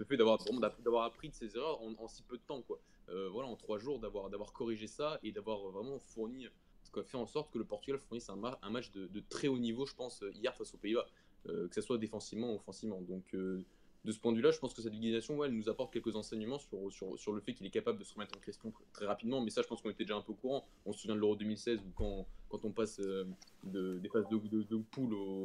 fait 0.03 0.83
d'avoir 0.83 1.05
appris 1.05 1.29
de 1.29 1.33
ses 1.33 1.55
erreurs 1.55 1.81
en, 1.81 2.07
si 2.09 2.21
peu 2.23 2.37
de 2.37 2.43
temps 2.43 2.61
quoi 2.61 2.79
Euh, 3.09 3.29
voilà 3.29 3.47
en 3.47 3.55
trois 3.55 3.79
jours 3.79 3.97
d'avoir 4.29 4.51
corrigé 4.51 4.87
ça 4.87 5.19
et 5.23 5.31
d'avoir 5.31 5.59
vraiment 5.71 5.97
fourni 5.99 6.47
ce 6.83 6.91
qui 6.91 7.01
fait 7.09 7.15
en 7.17 7.25
sorte 7.25 7.49
que 7.53 7.57
le 7.57 7.63
Portugal 7.63 7.97
fournisse 7.97 8.29
un, 8.29 8.37
un 8.61 8.69
match 8.69 8.91
de, 8.91 9.07
très 9.21 9.47
haut 9.47 9.57
niveau 9.57 9.85
je 9.85 9.95
pense 9.95 10.21
hier 10.33 10.53
face 10.53 10.73
aux 10.73 10.77
Pays-Bas 10.77 11.07
euh, 11.47 11.69
que 11.69 11.75
ce 11.75 11.81
soit 11.81 11.97
défensivement 11.97 12.51
ou 12.51 12.55
offensivement 12.57 12.99
donc 13.01 13.23
euh, 13.33 13.63
de 14.07 14.13
ce 14.13 14.19
point 14.19 14.31
de 14.31 14.37
vue-là, 14.37 14.51
je 14.51 14.59
pense 14.59 14.73
que 14.73 14.81
cette 14.81 14.93
Nations, 14.93 15.35
ouais, 15.35 15.47
elle 15.49 15.53
nous 15.53 15.67
apporte 15.67 15.91
quelques 15.91 16.15
enseignements 16.15 16.59
sur, 16.59 16.89
sur, 16.93 17.19
sur 17.19 17.33
le 17.33 17.41
fait 17.41 17.53
qu'il 17.53 17.65
est 17.65 17.69
capable 17.69 17.99
de 17.99 18.05
se 18.05 18.13
remettre 18.13 18.37
en 18.37 18.39
question 18.39 18.69
tr- 18.69 18.81
très 18.93 19.05
rapidement. 19.05 19.41
Mais 19.41 19.49
ça, 19.49 19.61
je 19.61 19.67
pense 19.67 19.81
qu'on 19.81 19.89
était 19.89 20.05
déjà 20.05 20.15
un 20.15 20.21
peu 20.21 20.31
au 20.31 20.35
courant. 20.35 20.65
On 20.85 20.93
se 20.93 20.99
souvient 21.01 21.15
de 21.15 21.19
l'Euro 21.19 21.35
2016 21.35 21.79
où 21.85 21.91
quand, 21.93 22.25
quand 22.47 22.63
on 22.63 22.71
passe 22.71 23.01
euh, 23.01 23.25
de, 23.65 23.99
des 23.99 24.07
phases 24.07 24.25
de, 24.29 24.37
de, 24.63 24.77
poule 24.77 25.13
aux, 25.13 25.43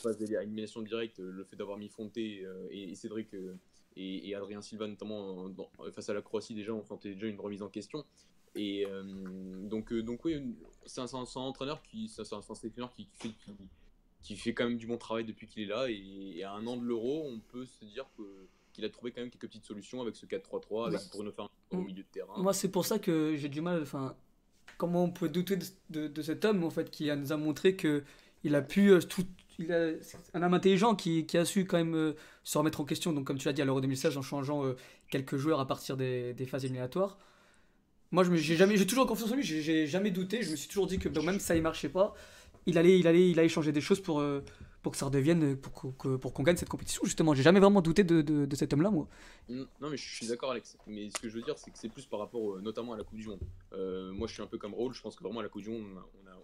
phases 0.00 0.18
d'élimination 0.18 0.82
directe, 0.82 1.18
le 1.18 1.42
fait 1.42 1.56
d'avoir 1.56 1.78
mis 1.78 1.88
Fonte 1.88 2.16
euh, 2.16 2.68
et, 2.70 2.94
Cédric 2.94 3.34
euh, 3.34 3.56
et, 3.96 4.28
et 4.28 4.34
Adrien 4.36 4.62
Silva 4.62 4.86
notamment 4.86 5.50
face 5.92 6.08
à 6.08 6.14
la 6.14 6.22
Croatie, 6.22 6.54
déjà, 6.54 6.72
on 6.72 6.84
sentait 6.84 7.12
déjà 7.12 7.26
une 7.26 7.40
remise 7.40 7.62
en 7.62 7.68
question. 7.68 8.04
Et 8.54 8.86
donc, 9.64 9.92
donc 9.92 10.24
oui, 10.24 10.54
c'est 10.86 11.00
un, 11.00 11.12
un- 11.12 11.24
un 11.24 11.40
entraîneur 11.40 11.82
qui, 11.82 12.08
c'est 12.08 12.22
un, 12.32 12.40
sélectionneur 12.54 12.90
qui 12.92 13.06
fait, 13.12 13.28
qui, 13.30 13.50
qui 14.26 14.36
fait 14.36 14.54
quand 14.54 14.64
même 14.64 14.76
du 14.78 14.86
bon 14.86 14.98
travail 14.98 15.24
depuis 15.24 15.46
qu'il 15.46 15.62
est 15.62 15.66
là. 15.66 15.88
Et, 15.88 16.34
et 16.38 16.44
à 16.44 16.52
un 16.52 16.66
an 16.66 16.76
de 16.76 16.84
l'Euro, 16.84 17.24
on 17.26 17.38
peut 17.38 17.64
se 17.64 17.84
dire 17.84 18.06
que 18.16 18.22
qu'il 18.72 18.84
a 18.84 18.90
trouvé 18.90 19.10
quand 19.10 19.20
même 19.22 19.30
quelques 19.30 19.46
petites 19.46 19.64
solutions 19.64 20.02
avec 20.02 20.16
ce 20.16 20.26
4-3-3, 20.26 20.88
avec 20.88 21.00
Bruno 21.12 21.30
Fernandes 21.32 21.50
au 21.70 21.76
milieu 21.78 22.02
de 22.02 22.08
terrain. 22.12 22.34
Moi, 22.36 22.52
c'est 22.52 22.70
pour 22.70 22.84
ça 22.84 22.98
que 22.98 23.34
j'ai 23.36 23.48
du 23.48 23.60
mal. 23.62 23.80
Enfin, 23.82 24.14
comment 24.76 25.04
on 25.04 25.10
peut 25.10 25.28
douter 25.30 25.56
de, 25.56 25.64
de- 25.90 26.08
de 26.08 26.22
cet 26.22 26.44
homme 26.44 26.62
en 26.64 26.70
fait 26.70 26.90
qui 26.90 27.08
a- 27.08 27.16
nous 27.16 27.32
a 27.32 27.36
montré 27.38 27.74
que 27.76 28.04
il 28.44 28.54
a 28.54 28.62
pu 28.62 28.90
euh, 28.90 29.00
tout. 29.00 29.24
Il 29.58 29.72
a, 29.72 29.92
c'est 30.02 30.18
un 30.34 30.42
homme 30.42 30.52
intelligent 30.52 30.94
qui, 30.94 31.24
qui 31.24 31.38
a 31.38 31.46
su 31.46 31.64
quand 31.64 31.78
même 31.78 31.94
euh, 31.94 32.12
se 32.44 32.58
remettre 32.58 32.80
en 32.80 32.84
question. 32.84 33.12
Donc, 33.14 33.24
comme 33.26 33.38
tu 33.38 33.46
l'as 33.48 33.54
dit 33.54 33.62
à 33.62 33.64
l'Euro 33.64 33.80
2016, 33.80 34.18
en 34.18 34.22
changeant 34.22 34.64
euh, 34.66 34.76
quelques 35.08 35.36
joueurs 35.38 35.60
à 35.60 35.66
partir 35.66 35.96
des, 35.96 36.34
des 36.34 36.44
phases 36.44 36.64
éliminatoires. 36.66 37.16
Moi, 38.12 38.24
j'ai 38.34 38.56
jamais, 38.56 38.76
j'ai 38.76 38.86
toujours 38.86 39.06
confiance 39.06 39.32
en 39.32 39.36
lui. 39.36 39.42
J'ai, 39.42 39.86
jamais 39.86 40.10
douté. 40.10 40.42
Je 40.42 40.50
me 40.50 40.56
suis 40.56 40.68
toujours 40.68 40.86
dit 40.86 40.98
que 40.98 41.08
même 41.08 41.40
si 41.40 41.46
ça 41.46 41.54
ne 41.54 41.60
marchait 41.60 41.88
pas, 41.88 42.14
il 42.66 42.78
allait, 42.78 42.98
il 42.98 43.06
allait, 43.06 43.30
il 43.30 43.38
allait 43.38 43.48
changer 43.48 43.72
des 43.72 43.80
choses 43.80 44.00
pour, 44.00 44.20
euh, 44.20 44.42
pour 44.82 44.92
que 44.92 44.98
ça 44.98 45.06
redevienne, 45.06 45.56
que- 45.56 46.16
pour 46.16 46.32
qu'on 46.32 46.42
gagne 46.42 46.56
cette 46.56 46.68
compétition. 46.68 47.02
Justement, 47.04 47.34
j'ai 47.34 47.42
jamais 47.42 47.60
vraiment 47.60 47.80
douté 47.80 48.04
de, 48.04 48.48
cet 48.54 48.72
homme-là, 48.72 48.90
moi. 48.90 49.08
Non, 49.48 49.66
mais 49.90 49.96
je 49.96 50.14
suis 50.14 50.26
d'accord, 50.26 50.50
Alex. 50.50 50.76
Mais 50.86 51.10
ce 51.10 51.18
que 51.20 51.28
je 51.28 51.34
veux 51.36 51.42
dire, 51.42 51.58
c'est 51.58 51.70
que 51.70 51.78
c'est 51.78 51.88
plus 51.88 52.06
par 52.06 52.20
rapport 52.20 52.54
euh, 52.56 52.60
notamment 52.60 52.92
à 52.92 52.96
la 52.96 53.04
Coupe 53.04 53.18
du 53.18 53.26
Monde. 53.26 53.40
Euh, 53.72 54.12
moi, 54.12 54.26
je 54.28 54.34
suis 54.34 54.42
un 54.42 54.46
peu 54.46 54.58
comme 54.58 54.74
Raoul. 54.74 54.92
Je 54.94 55.02
pense 55.02 55.16
que 55.16 55.22
vraiment 55.22 55.40
à 55.40 55.42
la 55.42 55.48
Coupe 55.48 55.62
du 55.62 55.70
Monde, 55.70 55.86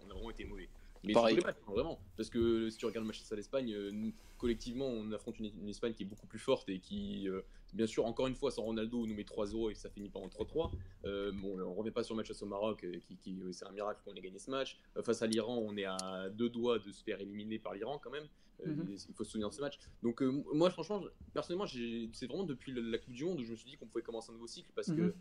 on 0.05 0.09
a 0.09 0.13
vraiment 0.13 0.31
été 0.31 0.45
mauvais. 0.45 0.69
Mais 1.03 1.13
Pareil. 1.13 1.35
matchs, 1.43 1.55
hein, 1.67 1.71
vraiment. 1.71 1.99
Parce 2.15 2.29
que 2.29 2.69
si 2.69 2.77
tu 2.77 2.85
regardes 2.85 3.03
le 3.03 3.07
match 3.07 3.19
face 3.19 3.31
à 3.31 3.35
l'Espagne, 3.35 3.73
euh, 3.73 3.91
nous, 3.91 4.13
collectivement, 4.37 4.87
on 4.87 5.11
affronte 5.11 5.37
une, 5.39 5.51
une 5.61 5.67
Espagne 5.69 5.93
qui 5.93 6.03
est 6.03 6.05
beaucoup 6.05 6.27
plus 6.27 6.39
forte 6.39 6.69
et 6.69 6.79
qui, 6.79 7.27
euh, 7.27 7.41
bien 7.73 7.87
sûr, 7.87 8.05
encore 8.05 8.27
une 8.27 8.35
fois, 8.35 8.51
sans 8.51 8.63
Ronaldo, 8.63 9.05
nous 9.05 9.13
met 9.13 9.23
3-0 9.23 9.71
et 9.71 9.75
ça 9.75 9.89
finit 9.89 10.09
pas 10.09 10.19
en 10.19 10.27
3-3. 10.29 10.71
Euh, 11.05 11.31
bon, 11.33 11.59
on 11.61 11.73
revient 11.73 11.91
pas 11.91 12.03
sur 12.03 12.15
le 12.15 12.17
match 12.19 12.27
face 12.29 12.41
au 12.41 12.45
Maroc, 12.45 12.85
qui, 13.07 13.17
qui- 13.17 13.37
c'est 13.51 13.65
un 13.65 13.71
miracle 13.71 13.99
qu'on 14.05 14.13
ait 14.15 14.21
gagné 14.21 14.39
ce 14.39 14.49
match. 14.49 14.79
Euh, 14.97 15.03
face 15.03 15.21
à 15.21 15.27
l'Iran, 15.27 15.57
on 15.57 15.75
est 15.75 15.85
à 15.85 16.29
deux 16.29 16.49
doigts 16.49 16.79
de 16.79 16.91
se 16.91 17.03
faire 17.03 17.19
éliminer 17.19 17.59
par 17.59 17.73
l'Iran 17.73 17.99
quand 18.01 18.11
même. 18.11 18.27
Mhm. 18.65 18.95
Il 19.09 19.13
faut 19.15 19.25
se 19.25 19.31
souvenir 19.31 19.49
de 19.49 19.53
ce 19.53 19.59
match. 19.61 19.77
Donc 20.03 20.21
euh, 20.21 20.31
moi, 20.53 20.69
franchement, 20.69 21.03
personnellement, 21.33 21.65
j'ai- 21.65 22.09
c'est 22.13 22.27
vraiment 22.27 22.43
depuis 22.45 22.71
la, 22.71 22.81
la 22.81 22.97
Coupe 22.97 23.13
du 23.13 23.25
Monde 23.25 23.39
où 23.41 23.43
je 23.43 23.51
me 23.51 23.57
suis 23.57 23.69
dit 23.69 23.75
qu'on 23.75 23.87
pouvait 23.87 24.03
commencer 24.03 24.29
un 24.29 24.33
nouveau 24.35 24.47
cycle 24.47 24.69
parce 24.73 24.87
Mhm. 24.87 24.95
que 24.97 25.15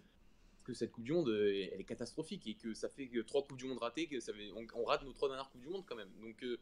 cette 0.73 0.93
Coupe 0.93 1.05
du 1.05 1.13
Monde, 1.13 1.29
euh, 1.29 1.69
elle 1.73 1.81
est 1.81 1.85
catastrophique 1.85 2.47
et 2.47 2.55
que 2.55 2.75
ça 2.75 2.89
fait 2.89 3.09
que 3.09 3.21
trois 3.21 3.43
Coupes 3.43 3.57
du 3.59 3.67
Monde 3.67 3.79
ratées, 3.79 4.07
que 4.07 4.21
ça 4.21 4.33
fait- 4.33 4.51
on, 4.53 4.65
on 4.81 4.85
rate 4.85 5.03
nos 5.05 5.13
trois 5.13 5.29
dernières 5.29 5.51
Coupes 5.51 5.61
du 5.63 5.69
Monde 5.69 5.85
quand 5.87 5.97
même. 5.97 6.11
Donc 6.21 6.43
euh, 6.45 6.59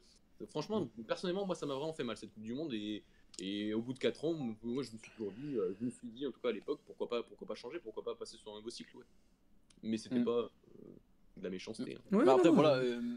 franchement, 0.48 0.88
personnellement, 1.06 1.44
moi, 1.46 1.54
ça 1.54 1.66
m'a 1.66 1.74
vraiment 1.74 1.92
fait 1.92 2.04
mal 2.04 2.16
cette 2.16 2.32
Coupe 2.32 2.42
du 2.42 2.54
Monde 2.54 2.72
et, 2.72 3.02
et 3.40 3.74
au 3.74 3.82
bout 3.82 3.92
de 3.92 3.98
4 3.98 4.24
ans, 4.24 4.32
moi, 4.62 4.82
je 4.82 4.92
me 4.92 4.98
suis 4.98 5.10
toujours 5.10 5.32
dit, 5.32 5.56
euh, 5.56 5.74
je 5.78 5.84
me 5.84 5.90
suis 5.90 6.08
dit 6.08 6.26
en 6.26 6.30
tout 6.32 6.40
cas 6.40 6.48
à 6.48 6.52
l'époque, 6.52 6.80
pourquoi 6.86 7.08
pas, 7.08 7.22
pourquoi 7.22 7.46
pas 7.46 7.54
changer, 7.54 7.78
pourquoi 7.78 8.02
pas 8.02 8.14
passer 8.14 8.36
sur 8.38 8.52
un 8.52 8.56
nouveau 8.56 8.70
cycle, 8.70 8.96
ouais. 8.96 9.04
Mais 9.82 9.98
c'était 9.98 10.18
Mhm. 10.18 10.24
pas 10.24 10.30
euh, 10.40 10.48
de 11.36 11.44
la 11.44 11.50
méchanceté. 11.50 11.96
hein. 11.96 12.16
Ouais, 12.16 12.24
Bah 12.24 12.34
après, 12.34 12.48
non, 12.48 12.54
voilà. 12.54 12.76
euh, 12.76 13.16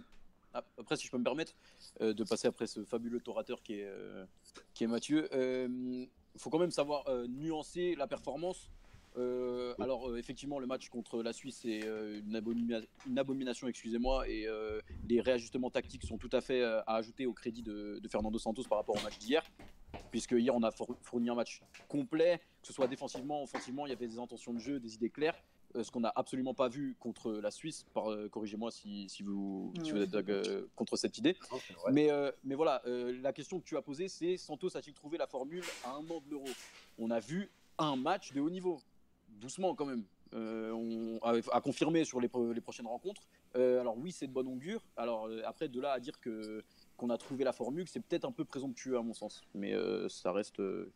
ap- 0.54 0.70
après, 0.78 0.96
si 0.98 1.08
je 1.08 1.12
peux 1.12 1.18
me 1.18 1.24
permettre 1.24 1.54
euh, 2.02 2.13
de 2.13 2.24
passer 2.24 2.48
après 2.48 2.68
ce 2.68 2.84
fabuleux 2.86 3.22
orateur 3.28 3.62
qui 3.63 3.75
est, 3.80 3.86
euh, 3.86 4.25
qui 4.74 4.84
est 4.84 4.88
Mathieu, 4.88 5.28
il 5.34 6.40
faut 6.40 6.50
quand 6.50 6.60
même 6.60 6.72
savoir 6.72 7.08
euh, 7.08 7.28
nuancer 7.28 7.96
la 7.96 8.08
performance. 8.08 8.70
Euh, 9.17 9.74
alors, 9.79 10.10
euh, 10.10 10.17
effectivement, 10.17 10.60
le 10.60 10.65
match 10.67 10.89
contre 10.89 11.22
la 11.22 11.34
Suisse 11.34 11.63
est 11.65 11.86
euh, 11.86 12.20
une, 12.25 12.36
abomina- 12.36 12.86
une 13.08 13.20
abomination, 13.20 13.67
excusez-moi, 13.67 14.27
et 14.27 14.48
euh, 14.48 14.79
les 15.08 15.22
réajustements 15.22 15.70
tactiques 15.70 16.03
sont 16.03 16.17
tout 16.17 16.29
à 16.32 16.41
fait 16.41 16.62
euh, 16.62 16.82
à 16.88 16.96
ajouter 16.96 17.25
au 17.25 17.34
crédit 17.34 17.62
de, 17.63 18.00
de 18.01 18.08
Fernando 18.08 18.38
Santos 18.39 18.63
par 18.70 18.77
rapport 18.79 18.96
au 18.98 19.01
match 19.03 19.17
d'hier. 19.20 19.43
Puisque 20.10 20.32
hier, 20.32 20.55
on 20.55 20.63
a 20.63 20.72
four- 20.72 20.98
fourni 21.03 21.29
un 21.29 21.36
match 21.36 21.62
complet, 21.88 22.39
que 22.62 22.67
ce 22.67 22.74
soit 22.74 22.88
défensivement, 22.88 23.43
offensivement, 23.43 23.86
il 23.86 23.89
y 23.89 23.93
avait 23.93 24.08
des 24.08 24.17
intentions 24.20 24.53
de 24.53 24.60
jeu, 24.60 24.79
des 24.79 24.96
idées 24.96 25.10
claires. 25.10 25.36
Euh, 25.75 25.84
ce 25.84 25.89
qu'on 25.89 26.01
n'a 26.01 26.13
absolument 26.15 26.53
pas 26.53 26.67
vu 26.67 26.96
contre 27.00 27.32
la 27.32 27.50
Suisse. 27.50 27.84
Euh, 27.98 28.29
Corrigez-moi 28.29 28.70
si, 28.70 29.10
si 29.10 29.24
vous, 29.24 29.74
si 29.84 29.89
vous 29.91 29.98
êtes 30.03 30.12
euh, 30.29 30.67
contre 30.75 30.96
cette 30.98 31.17
idée. 31.17 31.36
Mais, 31.93 32.12
euh, 32.12 32.32
mais 32.43 32.53
voilà, 32.53 32.82
euh, 32.86 33.20
la 33.22 33.34
question 33.34 33.60
que 33.60 33.65
tu 33.65 33.75
as 33.75 33.82
posée, 33.82 34.08
c'est 34.08 34.38
Santos 34.38 34.75
a-t-il 34.77 34.93
trouvé 34.93 35.17
la 35.17 35.25
formule 35.25 35.63
à 35.84 35.93
un 35.93 36.08
an 36.10 36.22
de 36.24 36.29
l'euro? 36.29 36.46
On 37.00 37.10
a 37.10 37.20
vu 37.20 37.50
un 37.79 37.96
match 37.96 38.34
de 38.34 38.39
haut 38.41 38.51
niveau. 38.51 38.79
Doucement 39.43 39.75
quand 39.75 39.85
même. 39.85 40.05
Euh, 40.33 40.71
on 40.71 41.19
a, 41.21 41.38
a 41.51 41.62
confirmé 41.62 42.05
sur 42.05 42.19
les, 42.21 42.29
pro- 42.29 42.53
les 42.53 42.62
prochaines 42.62 42.88
rencontres. 42.88 43.21
Euh, 43.55 43.81
alors 43.81 43.97
oui, 43.97 44.12
c'est 44.12 44.25
de 44.25 44.31
bon 44.31 44.47
augure. 44.47 44.81
Alors 44.95 45.27
euh, 45.27 45.41
après, 45.45 45.67
de 45.67 45.79
là 45.79 45.91
à 45.91 46.00
dire 46.00 46.19
que 46.19 46.63
qu'on 46.97 47.09
a 47.09 47.17
trouvé 47.17 47.43
la 47.43 47.51
formule, 47.51 47.88
c'est 47.88 48.00
peut-être 48.00 48.25
un 48.25 48.31
peu 48.31 48.45
présomptueux 48.45 48.97
à 48.97 49.01
mon 49.01 49.13
sens. 49.13 49.41
Mais 49.53 49.73
euh, 49.73 50.07
ça 50.09 50.31
reste 50.31 50.59
euh, 50.62 50.91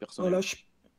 personnel. 0.00 0.30
Voilà, 0.30 0.40
je, 0.42 0.56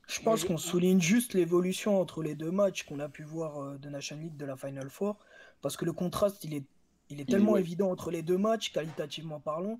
je 0.07 0.21
pense 0.21 0.45
qu'on 0.45 0.57
souligne 0.57 1.01
juste 1.01 1.33
l'évolution 1.33 1.99
entre 1.99 2.23
les 2.23 2.33
deux 2.33 2.51
matchs 2.51 2.83
qu'on 2.83 2.99
a 2.99 3.09
pu 3.09 3.23
voir 3.23 3.61
euh, 3.61 3.77
de 3.77 3.89
Nation 3.89 4.17
League 4.17 4.37
de 4.37 4.45
la 4.45 4.55
Final 4.55 4.89
Four, 4.89 5.17
parce 5.61 5.75
que 5.77 5.85
le 5.85 5.93
contraste, 5.93 6.43
il 6.45 6.53
est, 6.53 6.57
il 6.57 6.63
est 6.63 6.65
Il 7.09 7.21
est, 7.21 7.25
tellement 7.25 7.57
évident 7.57 7.91
entre 7.91 8.09
les 8.09 8.23
deux 8.23 8.37
matchs, 8.37 8.71
qualitativement 8.71 9.41
parlant. 9.41 9.79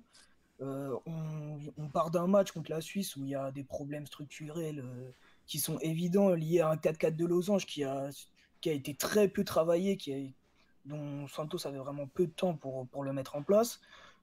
Euh, 0.60 0.94
on, 1.06 1.58
on 1.78 1.88
part 1.88 2.10
d'un 2.10 2.26
match 2.26 2.52
contre 2.52 2.70
la 2.70 2.82
Suisse 2.82 3.16
où 3.16 3.24
il 3.24 3.30
y 3.30 3.34
a 3.34 3.50
des 3.50 3.64
problèmes 3.64 4.06
structurels 4.06 4.80
euh, 4.80 5.10
qui 5.50 5.58
sont 5.58 5.80
évidents 5.80 6.30
liés 6.30 6.60
à 6.60 6.70
un 6.70 6.76
4-4 6.76 7.16
de 7.16 7.26
losange 7.26 7.66
qui 7.66 7.82
a, 7.82 8.08
qui 8.60 8.70
a 8.70 8.72
été 8.72 8.94
très 8.94 9.26
peu 9.26 9.42
travaillé, 9.42 9.96
qui 9.96 10.14
a, 10.14 10.16
dont 10.84 11.26
Santos 11.26 11.66
avait 11.66 11.78
vraiment 11.78 12.06
peu 12.06 12.26
de 12.26 12.30
temps 12.30 12.54
pour, 12.54 12.86
pour 12.86 13.02
le 13.02 13.12
mettre 13.12 13.34
en 13.34 13.42
place, 13.42 13.80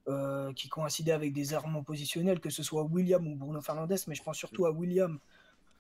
euh, 0.08 0.54
qui 0.54 0.70
coïncidait 0.70 1.12
avec 1.12 1.34
des 1.34 1.54
errements 1.54 1.84
positionnels, 1.84 2.40
que 2.40 2.50
ce 2.50 2.64
soit 2.64 2.84
William 2.84 3.28
ou 3.28 3.36
Bruno 3.36 3.60
Fernandes, 3.60 4.00
mais 4.08 4.16
je 4.16 4.24
pense 4.24 4.38
surtout 4.38 4.68
à 4.68 4.72
William, 4.72 5.20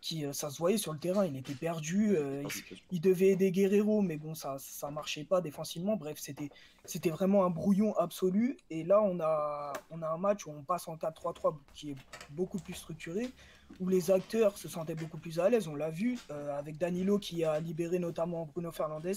qui 0.01 0.25
euh, 0.25 0.33
ça 0.33 0.49
se 0.49 0.57
voyait 0.57 0.77
sur 0.77 0.91
le 0.91 0.99
terrain, 0.99 1.25
il 1.25 1.37
était 1.37 1.55
perdu, 1.55 2.17
euh, 2.17 2.43
il, 2.43 2.77
il 2.91 2.99
devait 2.99 3.29
aider 3.29 3.49
Guerrero, 3.49 4.01
mais 4.01 4.17
bon, 4.17 4.35
ça 4.35 4.57
ça 4.59 4.91
marchait 4.91 5.23
pas 5.23 5.39
défensivement. 5.39 5.95
Bref, 5.95 6.17
c'était 6.19 6.49
c'était 6.83 7.09
vraiment 7.09 7.45
un 7.45 7.49
brouillon 7.49 7.95
absolu. 7.95 8.57
Et 8.69 8.83
là, 8.83 9.01
on 9.01 9.21
a, 9.21 9.71
on 9.91 10.01
a 10.01 10.09
un 10.09 10.17
match 10.17 10.45
où 10.45 10.51
on 10.51 10.63
passe 10.63 10.89
en 10.89 10.97
4-3-3 10.97 11.55
qui 11.73 11.91
est 11.91 11.97
beaucoup 12.31 12.59
plus 12.59 12.73
structuré, 12.73 13.31
où 13.79 13.88
les 13.88 14.12
acteurs 14.12 14.57
se 14.57 14.67
sentaient 14.67 14.95
beaucoup 14.95 15.17
plus 15.17 15.39
à 15.39 15.50
l'aise. 15.50 15.67
On 15.67 15.75
l'a 15.75 15.89
vu 15.89 16.17
euh, 16.31 16.57
avec 16.57 16.77
Danilo 16.77 17.19
qui 17.19 17.43
a 17.43 17.59
libéré 17.59 18.00
notamment 18.00 18.45
Bruno 18.45 18.71
Fernandes. 18.71 19.13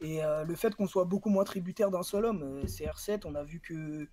Et 0.00 0.24
euh, 0.24 0.44
le 0.44 0.54
fait 0.56 0.74
qu'on 0.74 0.86
soit 0.86 1.04
beaucoup 1.04 1.30
moins 1.30 1.44
tributaire 1.44 1.90
d'un 1.90 2.02
seul 2.02 2.24
homme, 2.24 2.42
euh, 2.42 2.64
CR7, 2.64 3.22
on 3.24 3.34
a 3.34 3.44
vu 3.44 3.60
que, 3.60 4.08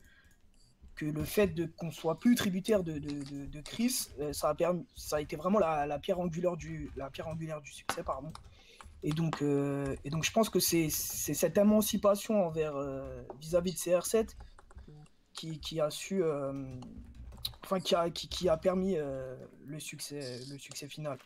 que 0.95 1.05
le 1.05 1.23
fait 1.23 1.53
qu'on 1.75 1.91
soit 1.91 2.19
plus 2.19 2.35
tributaire 2.35 2.83
de, 2.83 2.93
de, 2.93 3.23
de, 3.23 3.45
de 3.45 3.61
Chris, 3.61 4.09
ça, 4.31 4.49
a 4.49 4.55
permis, 4.55 4.85
ça 4.95 5.17
a 5.17 5.21
été 5.21 5.35
vraiment 5.35 5.59
la, 5.59 5.85
la, 5.85 5.99
pierre 5.99 6.19
angulaire 6.19 6.55
du, 6.55 6.91
la 6.95 7.09
pierre 7.09 7.27
angulaire 7.27 7.61
du 7.61 7.71
succès. 7.71 8.03
Pardon. 8.03 8.31
Et, 9.03 9.11
donc, 9.11 9.41
et 9.41 10.09
donc 10.09 10.23
je 10.23 10.31
pense 10.31 10.49
que 10.49 10.59
c'est 10.59 10.89
cette 10.89 11.57
émancipation 11.57 12.45
envers 12.45 12.75
vis-à-vis 13.39 13.73
de 13.73 13.77
CR7 13.77 14.29
qui, 15.33 15.59
qui 15.59 15.81
a 15.81 15.89
su. 15.89 16.23
Enfin, 17.63 17.79
qui 17.79 17.95
a, 17.95 18.09
qui, 18.09 18.27
qui 18.27 18.49
a 18.49 18.57
permis 18.57 18.95
euh, 18.97 19.35
le, 19.65 19.79
succès, 19.79 20.39
le 20.49 20.57
succès 20.57 20.87
final. 20.87 21.17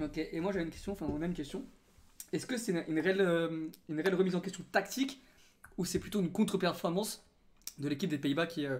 Ok, 0.00 0.16
et 0.18 0.40
moi 0.40 0.52
j'avais 0.52 0.64
une 0.64 0.70
question, 0.70 0.92
enfin 0.92 1.06
on 1.08 1.20
a 1.22 1.26
une 1.26 1.34
question. 1.34 1.64
Est-ce 2.32 2.46
que 2.46 2.56
c'est 2.56 2.72
une, 2.72 2.84
une 2.88 3.00
réelle, 3.00 3.20
euh, 3.20 3.68
une 3.88 4.00
réelle 4.00 4.14
remise 4.14 4.34
en 4.34 4.40
question 4.40 4.64
tactique 4.72 5.20
ou 5.76 5.84
c'est 5.84 5.98
plutôt 5.98 6.20
une 6.20 6.32
contre-performance 6.32 7.24
de 7.78 7.88
l'équipe 7.88 8.08
des 8.08 8.18
Pays-Bas 8.18 8.46
qui, 8.46 8.64
euh, 8.66 8.78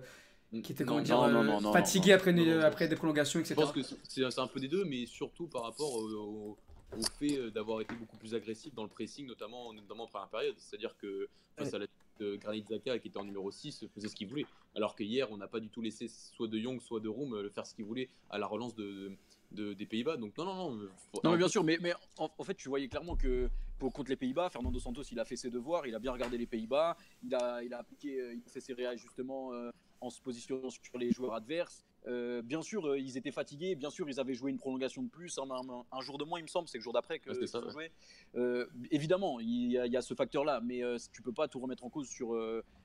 qui 0.63 0.73
était 0.73 0.85
Non, 0.85 1.01
dire, 1.01 1.17
non, 1.29 1.61
non, 1.61 1.73
fatiguée 1.73 2.13
après, 2.13 2.31
une- 2.31 2.61
après 2.63 2.89
des 2.89 2.97
prolongations, 2.97 3.41
Je 3.41 3.45
etc. 3.45 3.55
pense 3.55 3.73
que 3.73 3.81
c'est 3.83 4.39
un 4.39 4.47
peu 4.47 4.61
des 4.61 4.69
deux, 4.69 4.85
mais 4.85 5.07
surtout 5.07 5.47
par 5.49 5.63
rapport 5.65 5.93
au, 5.95 6.09
au- 6.11 6.59
au 6.97 7.03
fait 7.19 7.51
d'avoir 7.51 7.81
été 7.81 7.95
beaucoup 7.95 8.17
plus 8.17 8.35
agressif 8.35 8.75
dans 8.75 8.83
le 8.83 8.89
pressing, 8.91 9.27
notamment, 9.27 9.73
notamment 9.73 10.05
en 10.05 10.09
première 10.09 10.29
période. 10.29 10.55
C'est-à-dire 10.59 10.95
que 10.99 11.29
face 11.57 11.73
à 11.75 11.79
la 11.79 11.87
de 12.19 12.37
Granit 12.37 12.63
Xhaka, 12.63 12.99
qui 12.99 13.09
était 13.09 13.19
en 13.19 13.25
numéro 13.25 13.51
6, 13.51 13.87
faisait 13.95 14.09
ce 14.09 14.15
qu'il 14.15 14.29
voulait. 14.29 14.47
Alors 14.75 14.95
que 14.95 15.03
hier, 15.03 15.31
on 15.31 15.37
n'a 15.37 15.49
pas 15.49 15.61
du 15.61 15.69
tout 15.69 15.81
laissé 15.83 16.09
soit 16.09 16.49
de 16.49 16.59
Young, 16.59 16.81
soit 16.81 17.01
de 17.01 17.09
Room 17.09 17.35
euh, 17.35 17.51
faire 17.51 17.67
ce 17.67 17.75
qu'il 17.75 17.85
voulait 17.85 18.09
à 18.31 18.39
la 18.39 18.47
relance 18.47 18.75
de, 18.75 19.13
de- 19.51 19.73
des 19.75 19.87
Pays-Bas. 19.87 20.17
Donc 20.17 20.37
non, 20.39 20.45
non, 20.45 20.55
non. 20.55 20.77
euh, 20.83 20.91
faut- 21.13 21.21
Non, 21.25 21.33
mais 21.33 21.39
bien 21.39 21.49
sûr, 21.49 21.63
mais, 21.65 21.79
mais 21.81 21.93
en, 22.19 22.31
en 22.37 22.45
fait, 22.45 22.55
tu 22.55 22.69
voyais 22.69 22.89
clairement 22.89 23.17
que 23.17 23.51
pour, 23.79 23.93
contre 23.93 24.11
les 24.11 24.17
Pays-Bas, 24.17 24.49
Fernando 24.51 24.79
Santos, 24.79 25.03
il 25.11 25.19
a 25.21 25.25
fait 25.25 25.37
ses 25.37 25.51
devoirs, 25.51 25.87
il 25.87 25.95
a 25.95 25.99
bien 25.99 26.13
regardé 26.13 26.39
les 26.39 26.47
Pays-Bas, 26.47 26.97
il 27.25 27.35
a, 27.35 27.63
il 27.63 27.73
a 27.75 27.79
appliqué, 27.79 28.21
euh, 28.21 28.35
il 28.35 28.43
a 28.47 28.51
fait 28.51 28.61
ses 28.61 28.73
réajustements 28.75 29.53
euh, 29.53 29.71
en 30.01 30.11
se 30.11 30.21
positionnant 30.21 30.71
sur 30.71 30.99
les 30.99 31.13
joueurs 31.13 31.35
adverses. 31.35 31.85
Euh, 32.09 32.43
bien 32.43 32.63
sûr, 32.63 32.87
euh, 32.89 32.99
ils 32.99 33.17
étaient 33.17 33.31
fatigués, 33.31 33.75
bien 33.77 33.91
sûr, 33.91 34.09
ils 34.09 34.19
avaient 34.19 34.35
joué 34.35 34.51
une 34.51 34.59
prolongation 34.59 35.03
de 35.03 35.09
plus, 35.09 35.39
un, 35.39 35.49
un- 35.51 35.85
un 35.93 36.01
jour 36.01 36.19
de 36.19 36.25
moins, 36.25 36.41
il 36.41 36.43
me 36.43 36.49
semble, 36.49 36.67
c'est 36.69 36.79
le 36.79 36.83
jour 36.83 36.93
d'après 36.93 37.19
que 37.21 37.33
c'était 37.33 37.45
ils 37.45 37.49
ça, 37.49 37.65
ont 37.65 37.71
joué. 37.71 37.91
Euh, 38.35 38.67
évidemment, 38.91 39.39
il 39.41 39.71
y, 39.71 39.79
a, 39.79 39.87
il 39.87 39.93
y 39.93 39.97
a 39.97 40.03
ce 40.03 40.15
facteur-là, 40.15 40.61
mais 40.65 40.83
tu 41.13 41.23
peux 41.23 41.33
pas 41.33 41.47
tout 41.49 41.61
remettre 41.61 41.85
en 41.85 41.91
cause 41.91 42.09
sur, 42.09 42.37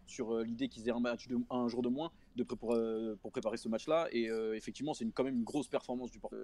sur 0.06 0.38
l'idée 0.40 0.70
qu'ils 0.70 0.88
aient 0.88 0.92
un, 0.92 1.00
match 1.00 1.28
de, 1.28 1.38
un 1.50 1.68
jour 1.68 1.82
de 1.82 1.90
moins 1.90 2.12
de 2.36 2.44
pré- 2.44 2.56
pour, 2.56 2.78
pour 3.22 3.32
préparer 3.32 3.58
ce 3.58 3.68
match-là. 3.70 4.08
Et 4.12 4.26
effectivement, 4.54 4.94
c'est 4.94 5.06
quand 5.12 5.24
même 5.24 5.36
une 5.36 5.44
grosse 5.44 5.68
performance 5.68 6.12
du 6.12 6.20
Portugal 6.20 6.44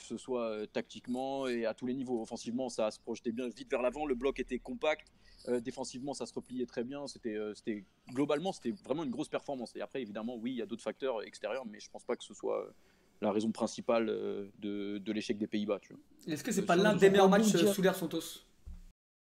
que 0.00 0.06
ce 0.06 0.16
soit 0.16 0.46
euh, 0.48 0.66
tactiquement 0.66 1.46
et 1.46 1.66
à 1.66 1.74
tous 1.74 1.86
les 1.86 1.94
niveaux. 1.94 2.20
Offensivement, 2.22 2.68
ça 2.68 2.90
se 2.90 2.98
projetait 2.98 3.32
bien 3.32 3.48
vite 3.48 3.70
vers 3.70 3.82
l'avant, 3.82 4.06
le 4.06 4.14
bloc 4.14 4.40
était 4.40 4.58
compact, 4.58 5.06
euh, 5.48 5.60
défensivement, 5.60 6.14
ça 6.14 6.26
se 6.26 6.34
repliait 6.34 6.66
très 6.66 6.84
bien. 6.84 7.06
C'était, 7.06 7.36
euh, 7.36 7.54
c'était 7.54 7.84
globalement, 8.12 8.52
c'était 8.52 8.72
vraiment 8.84 9.04
une 9.04 9.10
grosse 9.10 9.28
performance. 9.28 9.74
Et 9.76 9.80
après, 9.80 10.02
évidemment, 10.02 10.36
oui, 10.36 10.52
il 10.52 10.56
y 10.56 10.62
a 10.62 10.66
d'autres 10.66 10.82
facteurs 10.82 11.22
extérieurs, 11.22 11.64
mais 11.66 11.80
je 11.80 11.90
pense 11.90 12.04
pas 12.04 12.16
que 12.16 12.24
ce 12.24 12.34
soit 12.34 12.64
euh, 12.66 12.70
la 13.20 13.30
raison 13.32 13.52
principale 13.52 14.08
euh, 14.08 14.48
de, 14.58 14.98
de 14.98 15.12
l'échec 15.12 15.36
des 15.38 15.46
Pays-Bas. 15.46 15.78
Tu 15.80 15.92
vois. 15.92 16.32
Est-ce 16.32 16.42
que 16.42 16.52
c'est 16.52 16.62
Euh, 16.62 16.66
pas 16.66 16.76
l'un 16.76 16.96
des 16.96 17.10
meilleurs 17.10 17.28
matchs 17.28 17.44
sous 17.54 17.82
l'air 17.82 17.94
Santos? 17.94 18.20